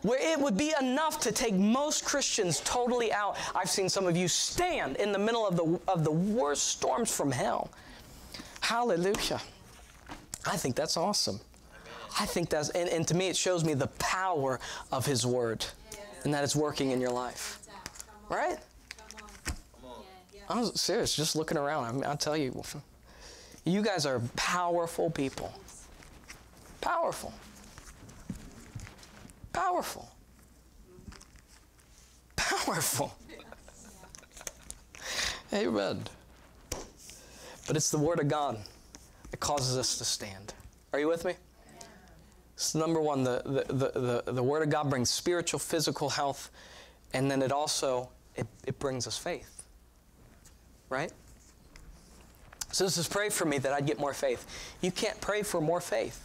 where 0.03 0.19
it 0.21 0.39
would 0.39 0.57
be 0.57 0.73
enough 0.81 1.21
to 1.21 1.33
take 1.33 1.55
most 1.55 2.05
Christians 2.05 2.61
totally 2.61 3.13
out. 3.13 3.37
I've 3.55 3.71
seen 3.71 3.89
some 3.89 4.07
of 4.07 4.17
you 4.17 4.29
stand 4.29 4.97
in 4.97 5.13
the 5.13 5.19
middle 5.19 5.47
of 5.47 5.57
the, 5.57 5.81
of 5.89 6.05
the 6.05 6.11
worst 6.11 6.69
storms 6.69 7.15
from 7.15 7.31
hell. 7.31 7.71
Hallelujah. 8.61 9.41
I 10.45 10.57
think 10.57 10.77
that's 10.77 10.97
awesome. 10.97 11.41
I 12.19 12.27
think 12.27 12.49
that's, 12.49 12.71
and, 12.71 12.89
and 12.89 13.07
to 13.09 13.15
me, 13.15 13.29
it 13.29 13.37
shows 13.37 13.65
me 13.65 13.75
the 13.75 13.89
power 13.99 14.59
of 14.91 15.05
His 15.07 15.27
Word 15.27 15.65
and 16.25 16.33
that 16.35 16.43
it's 16.43 16.57
working 16.57 16.91
in 16.91 17.01
your 17.01 17.11
life. 17.11 17.61
Right? 18.29 18.59
I'm 20.49 20.65
serious, 20.77 21.15
just 21.15 21.37
looking 21.37 21.59
around. 21.59 22.05
I'll 22.05 22.17
tell 22.17 22.37
you, 22.37 22.63
you 23.65 23.83
guys 23.83 24.07
are 24.07 24.21
powerful 24.37 25.11
people. 25.11 25.53
Powerful. 26.81 27.33
Powerful. 29.53 30.09
Powerful. 32.37 33.13
Amen. 35.53 36.05
But 37.67 37.77
it's 37.77 37.91
the 37.91 37.99
Word 37.99 38.21
of 38.21 38.29
God 38.29 38.59
that 39.31 39.41
causes 39.41 39.77
us 39.77 39.99
to 39.99 40.05
stand. 40.05 40.55
Are 40.93 41.01
you 41.01 41.09
with 41.09 41.25
me? 41.25 41.35
So 42.55 42.79
number 42.79 43.01
one, 43.01 43.25
the, 43.25 43.43
the, 43.45 43.75
the, 43.75 44.23
the, 44.25 44.33
the 44.33 44.43
Word 44.43 44.63
of 44.63 44.71
God 44.71 44.89
brings 44.89 45.11
spiritual, 45.11 45.59
physical 45.59 46.09
health, 46.09 46.51
and 47.13 47.31
then 47.31 47.43
it 47.43 47.53
also, 47.53 48.09
it, 48.37 48.47
it 48.67 48.79
brings 48.79 49.07
us 49.07 49.19
faith. 49.19 49.56
Right? 50.89 51.13
So 52.73 52.85
this 52.85 52.99
is 52.99 53.09
pray 53.09 53.31
for 53.31 53.45
me 53.45 53.59
that 53.59 53.73
I'd 53.73 53.87
get 53.87 53.99
more 53.99 54.15
faith. 54.15 54.47
You 54.81 54.91
can't 54.91 55.21
pray 55.21 55.43
for 55.43 55.61
more 55.61 55.81
faith. 55.81 56.23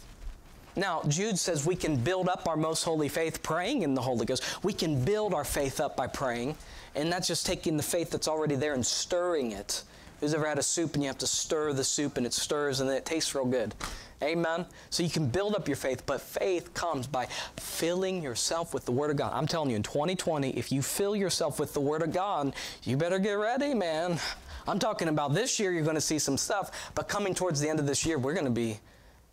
Now, 0.74 1.02
Jude 1.06 1.38
says 1.38 1.66
we 1.66 1.76
can 1.76 1.96
build 1.96 2.28
up 2.28 2.48
our 2.48 2.56
most 2.56 2.82
holy 2.82 3.08
faith 3.08 3.42
praying 3.42 3.82
in 3.82 3.94
the 3.94 4.00
Holy 4.00 4.24
Ghost. 4.24 4.42
We 4.62 4.72
can 4.72 5.04
build 5.04 5.34
our 5.34 5.44
faith 5.44 5.80
up 5.80 5.96
by 5.96 6.06
praying, 6.06 6.56
and 6.94 7.12
that's 7.12 7.28
just 7.28 7.44
taking 7.44 7.76
the 7.76 7.82
faith 7.82 8.10
that's 8.10 8.28
already 8.28 8.54
there 8.54 8.74
and 8.74 8.84
stirring 8.84 9.52
it. 9.52 9.82
Who's 10.20 10.34
ever 10.34 10.46
had 10.46 10.58
a 10.58 10.62
soup 10.62 10.94
and 10.94 11.02
you 11.02 11.08
have 11.08 11.18
to 11.18 11.26
stir 11.26 11.72
the 11.72 11.82
soup 11.82 12.16
and 12.16 12.24
it 12.24 12.32
stirs 12.32 12.80
and 12.80 12.88
then 12.88 12.96
it 12.96 13.04
tastes 13.04 13.34
real 13.34 13.44
good? 13.44 13.74
Amen. 14.22 14.64
So 14.88 15.02
you 15.02 15.10
can 15.10 15.26
build 15.26 15.56
up 15.56 15.66
your 15.66 15.76
faith, 15.76 16.06
but 16.06 16.20
faith 16.20 16.72
comes 16.74 17.08
by 17.08 17.26
filling 17.56 18.22
yourself 18.22 18.72
with 18.72 18.84
the 18.84 18.92
Word 18.92 19.10
of 19.10 19.16
God. 19.16 19.32
I'm 19.34 19.48
telling 19.48 19.70
you, 19.70 19.76
in 19.76 19.82
2020, 19.82 20.50
if 20.50 20.70
you 20.70 20.80
fill 20.80 21.16
yourself 21.16 21.58
with 21.58 21.74
the 21.74 21.80
Word 21.80 22.02
of 22.02 22.12
God, 22.12 22.54
you 22.84 22.96
better 22.96 23.18
get 23.18 23.32
ready, 23.32 23.74
man. 23.74 24.20
I'm 24.66 24.78
talking 24.78 25.08
about 25.08 25.34
this 25.34 25.58
year, 25.58 25.72
you're 25.72 25.82
going 25.82 25.94
to 25.94 26.00
see 26.00 26.18
some 26.18 26.36
stuff, 26.36 26.92
but 26.94 27.08
coming 27.08 27.34
towards 27.34 27.60
the 27.60 27.68
end 27.68 27.80
of 27.80 27.86
this 27.86 28.06
year, 28.06 28.18
we're 28.18 28.34
going 28.34 28.44
to 28.44 28.50
be, 28.50 28.78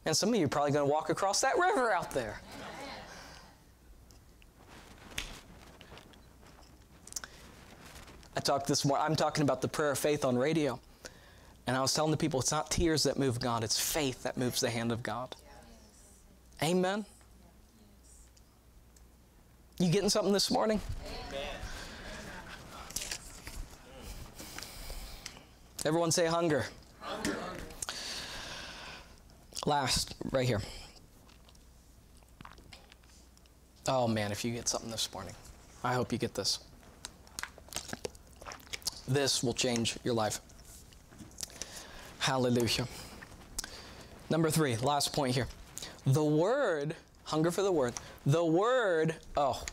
and 0.06 0.16
some 0.16 0.30
of 0.30 0.36
you 0.36 0.46
are 0.46 0.50
probably 0.50 0.72
going 0.72 0.88
to 0.88 0.92
walk 0.92 1.10
across 1.10 1.42
that 1.42 1.58
river 1.58 1.92
out 1.92 2.12
there. 2.12 2.42
I 8.36 8.40
talked 8.42 8.68
this 8.68 8.86
morning, 8.86 9.06
I'm 9.06 9.16
talking 9.16 9.44
about 9.44 9.62
the 9.62 9.68
prayer 9.68 9.92
of 9.92 10.00
faith 10.00 10.24
on 10.24 10.38
radio. 10.38 10.80
And 11.68 11.78
I 11.78 11.82
was 11.82 11.94
telling 11.94 12.10
the 12.10 12.18
people 12.18 12.40
it's 12.40 12.52
not 12.52 12.72
tears 12.72 13.04
that 13.04 13.20
move 13.20 13.40
God, 13.40 13.64
it's 13.64 13.80
faith 13.80 14.24
that 14.24 14.38
moves 14.38 14.60
the 14.60 14.72
hand 14.72 14.92
of 14.92 15.04
God. 15.04 15.36
Amen. 16.64 17.06
You 19.78 19.92
getting 19.92 20.10
something 20.10 20.34
this 20.34 20.50
morning? 20.50 20.82
Amen. 21.30 21.42
Everyone 25.86 26.12
say 26.12 26.26
hunger. 26.26 26.66
hunger. 27.02 27.38
Last, 29.66 30.16
right 30.32 30.46
here. 30.46 30.62
Oh 33.88 34.08
man, 34.08 34.32
if 34.32 34.44
you 34.44 34.52
get 34.52 34.68
something 34.68 34.92
this 34.92 35.12
morning, 35.14 35.34
I 35.84 35.94
hope 35.94 36.12
you 36.12 36.18
get 36.18 36.36
this. 36.36 36.60
This 39.08 39.42
will 39.42 39.54
change 39.54 39.98
your 40.04 40.14
life. 40.14 40.42
Hallelujah. 42.20 42.88
Number 44.30 44.50
three, 44.52 44.76
last 44.78 45.14
point 45.14 45.34
here. 45.34 45.48
The 46.06 46.24
word, 46.24 46.96
hunger 47.24 47.52
for 47.52 47.64
the 47.64 47.72
word, 47.72 47.94
the 48.26 48.44
word, 48.44 49.16
oh, 49.38 49.64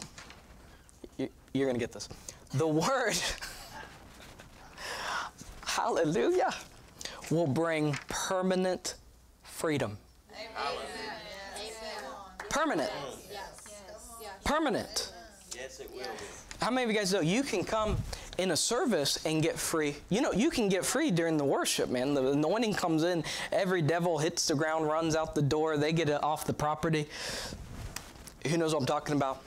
you, 1.19 1.29
you're 1.53 1.67
going 1.67 1.77
to 1.77 1.81
get 1.81 1.93
this. 1.93 2.09
The 2.55 2.67
word, 2.67 3.15
hallelujah, 5.77 6.55
will 7.31 7.47
bring 7.47 7.93
permanent 8.09 8.95
freedom. 9.43 9.99
Permanent. 12.49 12.91
Permanent. 14.45 15.13
Yes, 15.55 15.81
it 15.81 15.91
will. 15.95 16.07
How 16.61 16.71
many 16.71 16.85
of 16.85 16.91
you 16.91 16.97
guys 16.97 17.13
know 17.13 17.21
you 17.21 17.43
can 17.43 17.65
come 17.65 17.97
in 18.39 18.53
a 18.53 18.57
service 18.57 19.25
and 19.27 19.43
get 19.43 19.59
free? 19.59 19.97
You 20.09 20.23
know, 20.23 20.33
you 20.33 20.51
can 20.51 20.69
get 20.69 20.85
free 20.85 21.11
during 21.11 21.37
the 21.37 21.45
worship, 21.45 21.91
man. 21.91 22.15
The 22.15 22.31
anointing 22.33 22.75
comes 22.75 23.03
in, 23.03 23.25
every 23.53 23.83
devil 23.83 24.19
hits 24.19 24.47
the 24.47 24.55
ground, 24.55 24.87
runs 24.87 25.15
out 25.15 25.35
the 25.35 25.43
door, 25.43 25.77
they 25.77 25.93
get 25.93 26.09
it 26.09 26.23
off 26.23 26.47
the 26.47 26.55
property. 26.55 27.07
Who 28.47 28.57
knows 28.57 28.73
what 28.73 28.81
I'm 28.81 28.87
talking 28.87 29.17
about? 29.17 29.43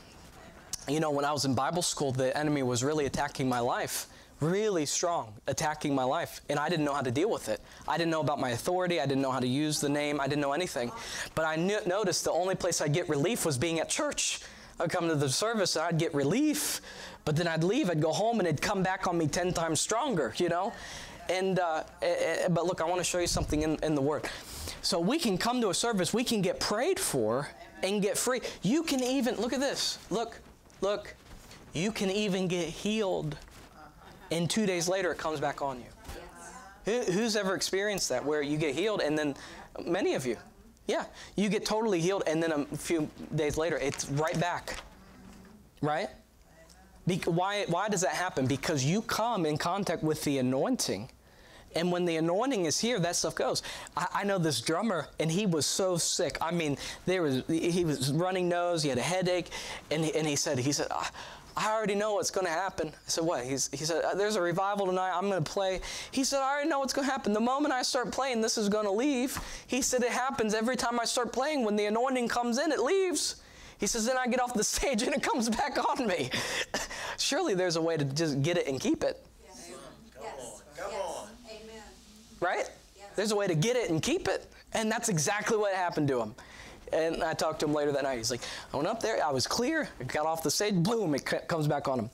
You 0.87 0.99
know, 0.99 1.11
when 1.11 1.25
I 1.25 1.31
was 1.31 1.45
in 1.45 1.55
Bible 1.55 1.81
school, 1.81 2.11
the 2.11 2.35
enemy 2.37 2.61
was 2.61 2.83
really 2.83 3.05
attacking 3.05 3.49
my 3.49 3.59
life. 3.59 4.07
Really 4.41 4.85
strong, 4.85 5.33
attacking 5.47 5.93
my 5.93 6.05
life. 6.05 6.39
And 6.49 6.57
I 6.57 6.69
didn't 6.69 6.85
know 6.85 6.93
how 6.93 7.01
to 7.01 7.11
deal 7.11 7.29
with 7.29 7.49
it. 7.49 7.59
I 7.87 7.97
didn't 7.97 8.11
know 8.11 8.21
about 8.21 8.39
my 8.39 8.51
authority. 8.51 9.01
I 9.01 9.05
didn't 9.05 9.21
know 9.21 9.31
how 9.31 9.41
to 9.41 9.47
use 9.47 9.81
the 9.81 9.89
name. 9.89 10.21
I 10.21 10.27
didn't 10.27 10.41
know 10.41 10.53
anything. 10.53 10.91
But 11.35 11.45
I 11.45 11.57
knew, 11.57 11.79
noticed 11.85 12.23
the 12.23 12.31
only 12.31 12.55
place 12.55 12.79
I'd 12.79 12.93
get 12.93 13.09
relief 13.09 13.45
was 13.45 13.57
being 13.57 13.79
at 13.79 13.89
church. 13.89 14.39
I'd 14.79 14.89
come 14.89 15.09
to 15.09 15.15
the 15.15 15.29
service 15.29 15.75
and 15.75 15.85
I'd 15.85 15.97
get 15.97 16.13
relief, 16.13 16.79
but 17.25 17.35
then 17.35 17.47
I'd 17.47 17.63
leave, 17.65 17.89
I'd 17.89 18.01
go 18.01 18.13
home, 18.13 18.39
and 18.39 18.47
it'd 18.47 18.61
come 18.61 18.81
back 18.81 19.07
on 19.07 19.17
me 19.17 19.27
10 19.27 19.53
times 19.53 19.81
stronger, 19.81 20.33
you 20.37 20.47
know? 20.47 20.71
And, 21.29 21.59
uh, 21.59 21.83
but 22.49 22.65
look, 22.65 22.79
I 22.81 22.85
want 22.85 22.99
to 22.99 23.03
show 23.03 23.19
you 23.19 23.27
something 23.27 23.61
in, 23.61 23.75
in 23.83 23.93
the 23.93 24.01
Word. 24.01 24.29
So 24.81 24.99
we 24.99 25.19
can 25.19 25.37
come 25.37 25.59
to 25.61 25.69
a 25.69 25.73
service, 25.73 26.13
we 26.13 26.23
can 26.23 26.41
get 26.41 26.59
prayed 26.59 26.99
for 26.99 27.49
and 27.83 28.01
get 28.01 28.17
free. 28.17 28.41
You 28.61 28.83
can 28.83 29.03
even, 29.03 29.35
look 29.35 29.51
at 29.51 29.59
this, 29.59 29.99
look, 30.09 30.39
look, 30.79 31.13
you 31.73 31.91
can 31.91 32.09
even 32.09 32.47
get 32.47 32.67
healed, 32.67 33.37
and 34.31 34.49
two 34.49 34.65
days 34.65 34.87
later 34.87 35.11
it 35.11 35.17
comes 35.17 35.39
back 35.39 35.61
on 35.61 35.79
you. 35.79 35.85
Who, 36.85 37.11
who's 37.11 37.35
ever 37.35 37.55
experienced 37.55 38.09
that 38.09 38.23
where 38.23 38.41
you 38.41 38.57
get 38.57 38.75
healed 38.75 39.01
and 39.01 39.17
then, 39.17 39.35
many 39.85 40.15
of 40.15 40.25
you, 40.25 40.37
yeah, 40.89 41.05
you 41.35 41.49
get 41.49 41.65
totally 41.65 42.01
healed, 42.01 42.23
and 42.25 42.41
then 42.41 42.51
a 42.51 42.65
few 42.75 43.07
days 43.35 43.57
later, 43.57 43.77
it's 43.77 44.09
right 44.09 44.37
back. 44.39 44.81
Right? 45.83 46.09
Be- 47.05 47.21
why, 47.25 47.65
why 47.67 47.89
does 47.89 48.01
that 48.01 48.13
happen? 48.13 48.47
Because 48.47 48.83
you 48.83 49.03
come 49.03 49.45
in 49.45 49.55
contact 49.55 50.01
with 50.01 50.23
the 50.23 50.39
anointing. 50.39 51.11
And 51.75 51.91
when 51.91 52.05
the 52.05 52.15
anointing 52.15 52.65
is 52.65 52.79
here, 52.79 52.99
that 52.99 53.15
stuff 53.15 53.35
goes. 53.35 53.61
I, 53.95 54.07
I, 54.15 54.23
know 54.23 54.39
this 54.39 54.61
drummer, 54.61 55.07
and 55.19 55.31
he 55.31 55.45
was 55.45 55.67
so 55.67 55.97
sick. 55.97 56.39
I 56.41 56.49
mean, 56.49 56.75
there 57.05 57.21
was 57.21 57.43
he 57.47 57.85
was 57.85 58.11
running 58.11 58.49
nose, 58.49 58.81
he 58.81 58.89
had 58.89 58.97
a 58.97 59.03
headache, 59.03 59.51
and 59.91 60.03
he, 60.03 60.15
and 60.15 60.27
he 60.27 60.35
said, 60.35 60.57
he 60.57 60.71
said, 60.71 60.87
ah, 60.89 61.11
I 61.59 61.73
already 61.73 61.95
know 61.95 62.13
what's 62.13 62.31
going 62.31 62.45
to 62.45 62.51
happen. 62.53 62.87
I 62.87 63.09
said, 63.09 63.25
what? 63.25 63.43
He's, 63.43 63.69
he 63.73 63.83
said, 63.83 64.05
uh, 64.05 64.15
there's 64.15 64.37
a 64.37 64.41
revival 64.41 64.85
tonight. 64.85 65.11
I'm 65.13 65.29
going 65.29 65.43
to 65.43 65.51
play. 65.51 65.81
He 66.11 66.23
said, 66.23 66.39
I 66.39 66.49
already 66.53 66.69
know 66.69 66.79
what's 66.79 66.93
going 66.93 67.05
to 67.05 67.11
happen. 67.11 67.33
The 67.33 67.41
moment 67.41 67.73
I 67.73 67.81
start 67.81 68.11
playing, 68.13 68.39
this 68.39 68.57
is 68.57 68.69
going 68.69 68.85
to 68.85 68.91
leave. 68.91 69.37
He 69.67 69.81
said, 69.81 70.01
it 70.01 70.11
happens 70.11 70.53
every 70.53 70.77
time 70.77 71.01
I 71.01 71.03
start 71.05 71.33
playing. 71.33 71.65
When 71.65 71.75
the 71.75 71.85
anointing 71.85 72.29
comes 72.29 72.59
in, 72.59 72.71
it 72.71 72.79
leaves. 72.79 73.41
He 73.77 73.87
says, 73.87 74.05
then 74.05 74.15
I 74.17 74.27
get 74.27 74.39
off 74.39 74.53
the 74.53 74.63
stage 74.75 75.03
and 75.03 75.13
it 75.13 75.21
comes 75.21 75.49
back 75.49 75.77
on 75.89 76.07
me. 76.07 76.29
Surely 77.17 77.55
there's 77.55 77.75
a 77.75 77.81
way 77.81 77.97
to 77.97 78.05
just 78.05 78.41
get 78.41 78.57
it 78.57 78.67
and 78.67 78.79
keep 78.79 79.03
it. 79.03 79.21
Yes. 79.45 79.69
Come 80.15 80.23
Yes. 80.23 80.33
on. 80.39 80.83
Come 80.83 80.91
Yes. 80.93 81.01
on. 81.17 81.27
Amen. 81.49 81.83
Right? 82.39 82.69
There's 83.17 83.31
a 83.33 83.35
way 83.35 83.47
to 83.47 83.55
get 83.55 83.75
it 83.75 83.89
and 83.89 84.01
keep 84.01 84.29
it. 84.29 84.49
And 84.71 84.89
that's 84.89 85.09
exactly 85.09 85.57
what 85.57 85.73
happened 85.73 86.07
to 86.07 86.21
him. 86.21 86.35
And 86.91 87.23
I 87.23 87.33
talked 87.33 87.59
to 87.61 87.65
him 87.65 87.73
later 87.73 87.91
that 87.91 88.03
night. 88.03 88.17
He's 88.17 88.31
like, 88.31 88.41
I 88.73 88.77
went 88.77 88.87
up 88.87 89.01
there, 89.01 89.23
I 89.23 89.31
was 89.31 89.47
clear, 89.47 89.89
I 89.99 90.03
got 90.03 90.25
off 90.25 90.43
the 90.43 90.51
stage, 90.51 90.75
boom, 90.75 91.15
it 91.15 91.25
comes 91.47 91.67
back 91.67 91.87
on 91.87 91.99
him. 91.99 92.09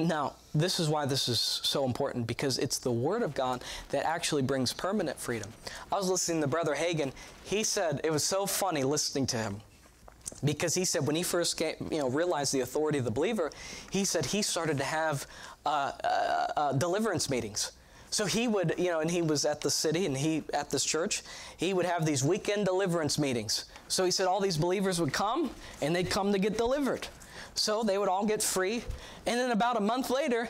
Now, 0.00 0.34
this 0.54 0.78
is 0.78 0.88
why 0.88 1.06
this 1.06 1.28
is 1.28 1.40
so 1.40 1.84
important 1.84 2.26
because 2.26 2.58
it's 2.58 2.78
the 2.78 2.92
Word 2.92 3.22
of 3.22 3.34
God 3.34 3.64
that 3.90 4.06
actually 4.06 4.42
brings 4.42 4.72
permanent 4.72 5.18
freedom. 5.18 5.50
I 5.90 5.96
was 5.96 6.08
listening 6.08 6.40
to 6.42 6.46
Brother 6.46 6.74
Hagin. 6.74 7.12
He 7.44 7.64
said 7.64 8.00
it 8.04 8.12
was 8.12 8.22
so 8.22 8.46
funny 8.46 8.84
listening 8.84 9.26
to 9.28 9.36
him 9.36 9.60
because 10.44 10.74
he 10.74 10.84
said 10.84 11.06
when 11.06 11.16
he 11.16 11.24
first 11.24 11.56
came, 11.56 11.74
you 11.90 11.98
know, 11.98 12.08
realized 12.08 12.52
the 12.52 12.60
authority 12.60 12.98
of 12.98 13.04
the 13.04 13.10
believer, 13.10 13.50
he 13.90 14.04
said 14.04 14.26
he 14.26 14.40
started 14.40 14.78
to 14.78 14.84
have 14.84 15.26
uh, 15.66 15.92
uh, 16.04 16.46
uh, 16.56 16.72
deliverance 16.74 17.28
meetings. 17.28 17.72
So 18.10 18.24
he 18.24 18.48
would, 18.48 18.74
you 18.78 18.90
know, 18.90 19.00
and 19.00 19.10
he 19.10 19.22
was 19.22 19.44
at 19.44 19.60
the 19.60 19.70
city 19.70 20.06
and 20.06 20.16
he 20.16 20.42
at 20.54 20.70
this 20.70 20.84
church, 20.84 21.22
he 21.56 21.74
would 21.74 21.84
have 21.84 22.06
these 22.06 22.24
weekend 22.24 22.64
deliverance 22.64 23.18
meetings. 23.18 23.66
So 23.88 24.04
he 24.04 24.10
said 24.10 24.26
all 24.26 24.40
these 24.40 24.56
believers 24.56 25.00
would 25.00 25.12
come 25.12 25.50
and 25.82 25.94
they'd 25.94 26.10
come 26.10 26.32
to 26.32 26.38
get 26.38 26.56
delivered. 26.56 27.06
So 27.54 27.82
they 27.82 27.98
would 27.98 28.08
all 28.08 28.24
get 28.24 28.42
free. 28.42 28.84
And 29.26 29.38
then 29.38 29.50
about 29.50 29.76
a 29.76 29.80
month 29.80 30.10
later, 30.10 30.48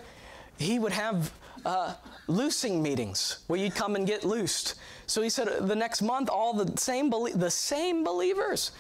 he 0.59 0.79
would 0.79 0.93
have 0.93 1.33
uh, 1.65 1.95
loosing 2.27 2.83
meetings 2.83 3.39
where 3.47 3.59
you'd 3.59 3.75
come 3.75 3.97
and 3.97 4.07
get 4.07 4.25
loosed. 4.25 4.77
So 5.07 5.23
he 5.23 5.29
said 5.29 5.49
the 5.67 5.77
next 5.77 6.03
month, 6.03 6.29
all 6.29 6.53
the 6.53 6.77
same, 6.79 7.11
the 7.11 7.51
same 7.51 8.05
believers 8.05 8.73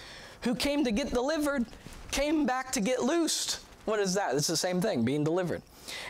who 0.42 0.54
came 0.54 0.84
to 0.84 0.92
get 0.92 1.12
delivered 1.12 1.66
came 2.10 2.46
back 2.46 2.72
to 2.72 2.80
get 2.80 3.02
loosed. 3.02 3.60
What 3.86 3.98
is 3.98 4.14
that? 4.14 4.34
It's 4.34 4.46
the 4.46 4.56
same 4.56 4.80
thing, 4.80 5.04
being 5.04 5.24
delivered. 5.24 5.62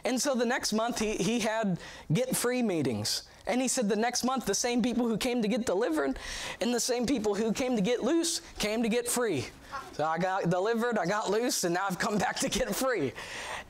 And 0.05 0.21
so 0.21 0.35
the 0.35 0.47
next 0.47 0.73
month 0.73 0.99
he, 0.99 1.17
he 1.17 1.41
had 1.41 1.79
get 2.13 2.37
free 2.37 2.63
meetings. 2.63 3.25
And 3.47 3.63
he 3.63 3.69
said 3.69 3.89
the 3.89 3.97
next 3.97 4.25
month 4.25 4.45
the 4.45 4.55
same 4.55 4.83
people 4.83 5.09
who 5.09 5.17
came 5.17 5.41
to 5.43 5.49
get 5.49 5.65
delivered 5.65 6.19
and 6.61 6.73
the 6.73 6.81
same 6.81 7.07
people 7.07 7.35
who 7.35 7.53
came 7.53 7.77
to 7.77 7.83
get 7.83 8.03
loose 8.03 8.43
came 8.59 8.83
to 8.83 8.89
get 8.89 9.09
free. 9.09 9.47
So 9.93 10.05
I 10.05 10.19
got 10.19 10.51
delivered, 10.51 10.99
I 10.99 11.07
got 11.07 11.31
loose, 11.31 11.65
and 11.65 11.75
now 11.75 11.87
I've 11.89 11.99
come 11.99 12.19
back 12.27 12.37
to 12.41 12.49
get 12.49 12.75
free. 12.75 13.13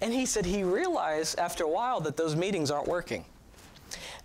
And 0.00 0.12
he 0.12 0.26
said 0.26 0.44
he 0.44 0.64
realized 0.64 1.38
after 1.38 1.64
a 1.64 1.68
while 1.68 2.00
that 2.00 2.16
those 2.16 2.36
meetings 2.36 2.70
aren't 2.70 2.88
working. 2.88 3.24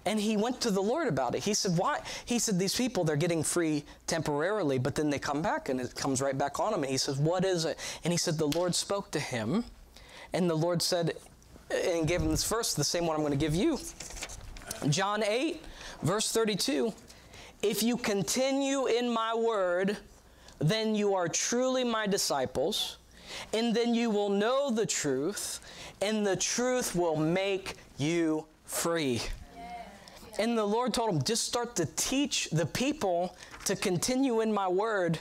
And 0.05 0.19
he 0.19 0.35
went 0.35 0.60
to 0.61 0.72
the 0.72 0.81
Lord 0.81 1.07
about 1.07 1.34
it. 1.34 1.43
He 1.43 1.53
said, 1.53 1.77
Why? 1.77 2.01
He 2.26 2.39
said, 2.39 2.60
These 2.60 2.76
people, 2.76 3.03
they're 3.03 3.15
getting 3.15 3.41
free 3.41 3.85
temporarily, 4.05 4.77
but 4.77 4.95
then 4.95 5.10
they 5.10 5.19
come 5.19 5.41
back 5.41 5.69
and 5.69 5.80
it 5.80 5.95
comes 5.95 6.22
right 6.22 6.38
back 6.38 6.60
on 6.60 6.72
them. 6.72 6.84
And 6.84 6.91
he 6.91 6.97
says, 6.97 7.18
What 7.18 7.45
is 7.45 7.64
it? 7.64 7.80
And 8.03 8.11
he 8.11 8.18
said, 8.18 8.38
The 8.38 8.47
Lord 8.47 8.76
spoke 8.76 9.11
to 9.11 9.19
him, 9.19 9.64
and 10.34 10.49
the 10.49 10.55
Lord 10.55 10.81
said, 10.81 11.14
and 11.73 12.07
gave 12.07 12.21
him 12.21 12.29
this 12.29 12.43
verse, 12.43 12.73
the 12.73 12.83
same 12.83 13.05
one 13.05 13.15
I'm 13.15 13.21
going 13.21 13.31
to 13.31 13.37
give 13.37 13.55
you. 13.55 13.79
John 14.89 15.23
8, 15.23 15.61
verse 16.01 16.31
32. 16.31 16.93
If 17.61 17.81
you 17.81 17.97
continue 17.97 18.87
in 18.87 19.09
my 19.09 19.33
word, 19.33 19.97
then 20.59 20.95
you 20.95 21.15
are 21.15 21.27
truly 21.27 21.83
my 21.83 22.07
disciples, 22.07 22.97
and 23.53 23.75
then 23.75 23.95
you 23.95 24.09
will 24.09 24.29
know 24.29 24.69
the 24.69 24.85
truth, 24.85 25.59
and 26.01 26.25
the 26.25 26.35
truth 26.35 26.95
will 26.95 27.15
make 27.15 27.75
you 27.97 28.45
free. 28.65 29.21
And 30.39 30.57
the 30.57 30.65
Lord 30.65 30.93
told 30.93 31.11
him, 31.11 31.23
just 31.23 31.45
start 31.45 31.75
to 31.75 31.85
teach 31.95 32.49
the 32.49 32.65
people 32.65 33.35
to 33.65 33.75
continue 33.75 34.41
in 34.41 34.51
my 34.51 34.67
word. 34.67 35.19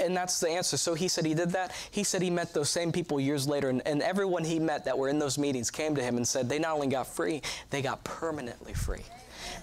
And 0.00 0.16
that's 0.16 0.40
the 0.40 0.48
answer. 0.48 0.76
So 0.76 0.94
he 0.94 1.08
said 1.08 1.26
he 1.26 1.34
did 1.34 1.50
that. 1.50 1.72
He 1.90 2.02
said 2.04 2.22
he 2.22 2.30
met 2.30 2.54
those 2.54 2.70
same 2.70 2.90
people 2.90 3.20
years 3.20 3.46
later, 3.46 3.68
and, 3.68 3.82
and 3.86 4.02
everyone 4.02 4.44
he 4.44 4.58
met 4.58 4.84
that 4.86 4.96
were 4.96 5.08
in 5.08 5.18
those 5.18 5.38
meetings 5.38 5.70
came 5.70 5.94
to 5.94 6.02
him 6.02 6.16
and 6.16 6.26
said 6.26 6.48
they 6.48 6.58
not 6.58 6.74
only 6.74 6.86
got 6.86 7.06
free, 7.06 7.42
they 7.70 7.82
got 7.82 8.02
permanently 8.04 8.74
free. 8.74 9.02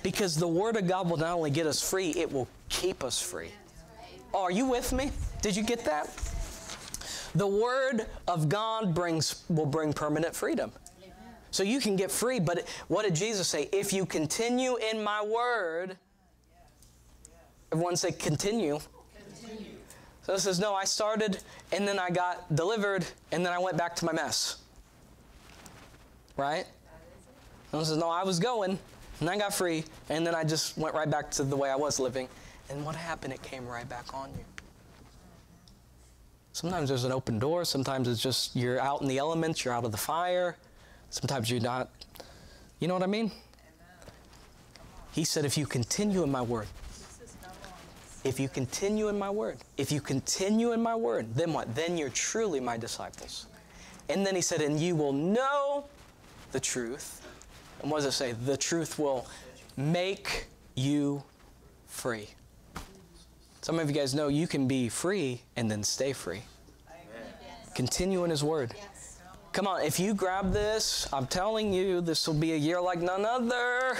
Because 0.04 0.36
the 0.36 0.48
Word 0.48 0.78
of 0.78 0.88
God 0.88 1.10
will 1.10 1.18
not 1.18 1.34
only 1.36 1.50
get 1.50 1.66
us 1.66 1.88
free, 1.88 2.12
it 2.12 2.32
will 2.32 2.48
keep 2.70 3.04
us 3.04 3.22
free. 3.22 3.52
Oh, 4.34 4.44
are 4.44 4.52
you 4.52 4.66
with 4.66 4.94
me? 4.94 5.12
Did 5.42 5.56
you 5.56 5.64
get 5.64 5.84
that? 5.86 6.10
The 7.36 7.48
Word 7.48 8.08
of 8.28 8.50
God 8.50 8.94
brings 8.94 9.44
will 9.50 9.66
bring 9.66 9.94
permanent 9.94 10.36
freedom. 10.36 10.72
So 11.52 11.64
you 11.64 11.80
can 11.80 11.96
get 11.96 12.12
free, 12.12 12.40
but 12.40 12.68
what 12.88 13.04
did 13.04 13.16
Jesus 13.16 13.48
say? 13.48 13.70
If 13.72 13.94
you 13.94 14.06
continue 14.06 14.76
in 14.76 15.04
my 15.04 15.24
word, 15.24 15.98
everyone 17.72 17.96
say 17.96 18.12
continue. 18.12 18.74
continue. 18.76 18.97
So 20.28 20.34
it 20.34 20.40
says, 20.42 20.60
no, 20.60 20.76
I 20.76 20.84
started 20.84 21.40
and 21.72 21.88
then 21.88 21.98
I 21.98 22.10
got 22.10 22.54
delivered 22.54 23.06
and 23.32 23.46
then 23.46 23.54
I 23.54 23.60
went 23.60 23.78
back 23.78 23.96
to 23.96 24.06
my 24.06 24.12
mess. 24.12 24.58
Right? 26.36 26.66
And 27.72 27.82
it 27.82 27.86
says, 27.86 27.96
no, 27.96 28.10
I 28.10 28.26
was 28.26 28.38
going 28.38 28.78
and 29.22 29.30
I 29.30 29.38
got 29.38 29.54
free 29.54 29.86
and 30.10 30.28
then 30.28 30.36
I 30.36 30.44
just 30.44 30.78
went 30.78 30.94
right 30.94 31.10
back 31.10 31.32
to 31.32 31.44
the 31.44 31.56
way 31.56 31.70
I 31.70 31.78
was 31.78 31.98
living. 31.98 32.28
And 32.70 32.86
what 32.86 32.94
happened? 32.94 33.32
It 33.32 33.42
came 33.42 33.66
right 33.66 33.88
back 33.88 34.14
on 34.14 34.30
you. 34.32 34.44
Sometimes 36.52 36.90
there's 36.90 37.06
an 37.06 37.14
open 37.14 37.40
door. 37.40 37.64
Sometimes 37.64 38.10
it's 38.10 38.22
just 38.22 38.54
you're 38.54 38.82
out 38.82 39.02
in 39.02 39.08
the 39.08 39.20
elements, 39.20 39.64
you're 39.64 39.74
out 39.74 39.86
of 39.86 39.94
the 39.94 39.98
fire. 39.98 40.58
Sometimes 41.10 41.50
you're 41.50 41.62
not. 41.62 41.90
You 42.80 42.90
know 42.90 42.96
what 42.96 43.04
I 43.04 43.08
mean? 43.08 43.32
He 45.14 45.24
said, 45.24 45.46
if 45.46 45.58
you 45.58 45.66
continue 45.66 46.22
in 46.22 46.30
my 46.30 46.42
word, 46.42 46.68
if 48.28 48.40
you 48.40 48.50
continue 48.50 49.08
in 49.08 49.18
my 49.18 49.30
word, 49.30 49.58
if 49.78 49.92
you 49.92 50.02
continue 50.02 50.74
in 50.74 50.82
my 50.82 50.96
word, 50.96 51.34
then 51.34 51.54
what? 51.54 51.74
Then 51.74 51.98
you're 51.98 52.10
truly 52.10 52.60
my 52.60 52.78
disciples. 52.78 53.48
And 54.10 54.26
then 54.26 54.36
he 54.36 54.42
said, 54.42 54.62
and 54.62 54.80
you 54.80 54.96
will 54.96 55.14
know 55.14 55.86
the 56.52 56.60
truth. 56.60 57.26
And 57.82 57.92
what 57.92 58.00
does 58.00 58.06
it 58.06 58.12
say? 58.12 58.32
The 58.34 58.58
truth 58.58 59.00
will 59.00 59.28
make 59.76 60.48
you 60.76 61.24
free. 61.88 62.28
Some 63.62 63.80
of 63.80 63.90
you 63.90 63.96
guys 63.96 64.14
know 64.14 64.28
you 64.28 64.48
can 64.48 64.68
be 64.68 64.90
free 64.90 65.42
and 65.56 65.70
then 65.70 65.84
stay 65.84 66.14
free. 66.14 66.42
Continue 67.76 68.24
in 68.24 68.30
his 68.30 68.44
word. 68.44 68.74
Come 69.52 69.68
on, 69.68 69.82
if 69.82 70.00
you 70.00 70.14
grab 70.14 70.52
this, 70.52 71.08
I'm 71.12 71.28
telling 71.28 71.74
you, 71.74 72.02
this 72.02 72.28
will 72.28 72.36
be 72.36 72.54
a 72.54 72.58
year 72.58 72.80
like 72.80 73.00
none 73.00 73.26
other. 73.26 73.98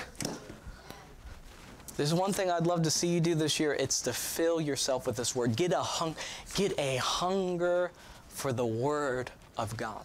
There's 1.98 2.14
one 2.14 2.32
thing 2.32 2.52
I'd 2.52 2.68
love 2.68 2.84
to 2.84 2.92
see 2.92 3.08
you 3.08 3.20
do 3.20 3.34
this 3.34 3.60
year. 3.60 3.74
It's 3.74 4.02
to 4.02 4.14
fill 4.14 4.62
yourself 4.62 5.08
with 5.08 5.16
this 5.16 5.36
word. 5.36 5.56
Get 5.56 5.74
a 5.74 5.82
hung, 5.82 6.16
get 6.54 6.78
a 6.78 6.98
hunger 6.98 7.92
for 8.28 8.54
the 8.54 8.66
word 8.66 9.32
of 9.58 9.76
God. 9.76 10.04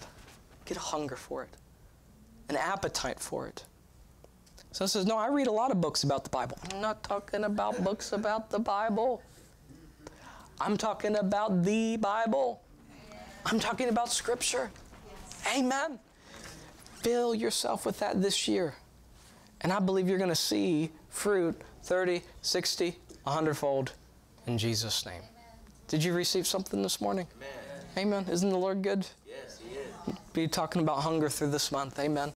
Get 0.64 0.78
a 0.78 0.80
hunger 0.80 1.16
for 1.16 1.42
it. 1.42 1.50
An 2.48 2.56
appetite 2.56 3.20
for 3.20 3.46
it. 3.46 3.64
So 4.72 4.86
says, 4.86 5.04
no, 5.04 5.18
I 5.18 5.28
read 5.28 5.48
a 5.48 5.52
lot 5.52 5.70
of 5.70 5.82
books 5.82 6.02
about 6.02 6.24
the 6.24 6.30
Bible. 6.30 6.58
I'm 6.72 6.80
not 6.80 7.02
talking 7.02 7.44
about 7.44 7.84
books 7.84 8.12
about 8.12 8.48
the 8.48 8.58
Bible. 8.58 9.22
I'm 10.58 10.78
talking 10.78 11.16
about 11.16 11.62
the 11.62 11.98
Bible. 11.98 12.62
I'm 13.44 13.60
talking 13.60 13.90
about 13.90 14.10
Scripture. 14.10 14.70
Amen. 15.54 15.98
Fill 17.02 17.34
yourself 17.34 17.84
with 17.84 17.98
that 17.98 18.22
this 18.22 18.48
year. 18.48 18.76
And 19.60 19.70
I 19.72 19.78
believe 19.78 20.08
you're 20.08 20.16
going 20.16 20.30
to 20.30 20.34
see 20.34 20.90
fruit 21.10 21.60
30, 21.82 22.22
60, 22.42 22.96
100 23.24 23.54
fold 23.56 23.92
in 24.46 24.56
Jesus' 24.58 25.04
name. 25.04 25.22
Did 25.88 26.04
you 26.04 26.14
receive 26.14 26.46
something 26.46 26.82
this 26.82 27.00
morning? 27.00 27.26
Amen. 27.96 28.14
Amen. 28.22 28.32
Isn't 28.32 28.50
the 28.50 28.58
Lord 28.58 28.82
good? 28.82 29.06
Yes, 29.26 29.60
He 29.66 29.76
is. 29.76 30.18
Be 30.32 30.46
talking 30.46 30.82
about 30.82 30.98
hunger 30.98 31.28
through 31.28 31.50
this 31.50 31.72
month. 31.72 31.98
Amen. 31.98 32.30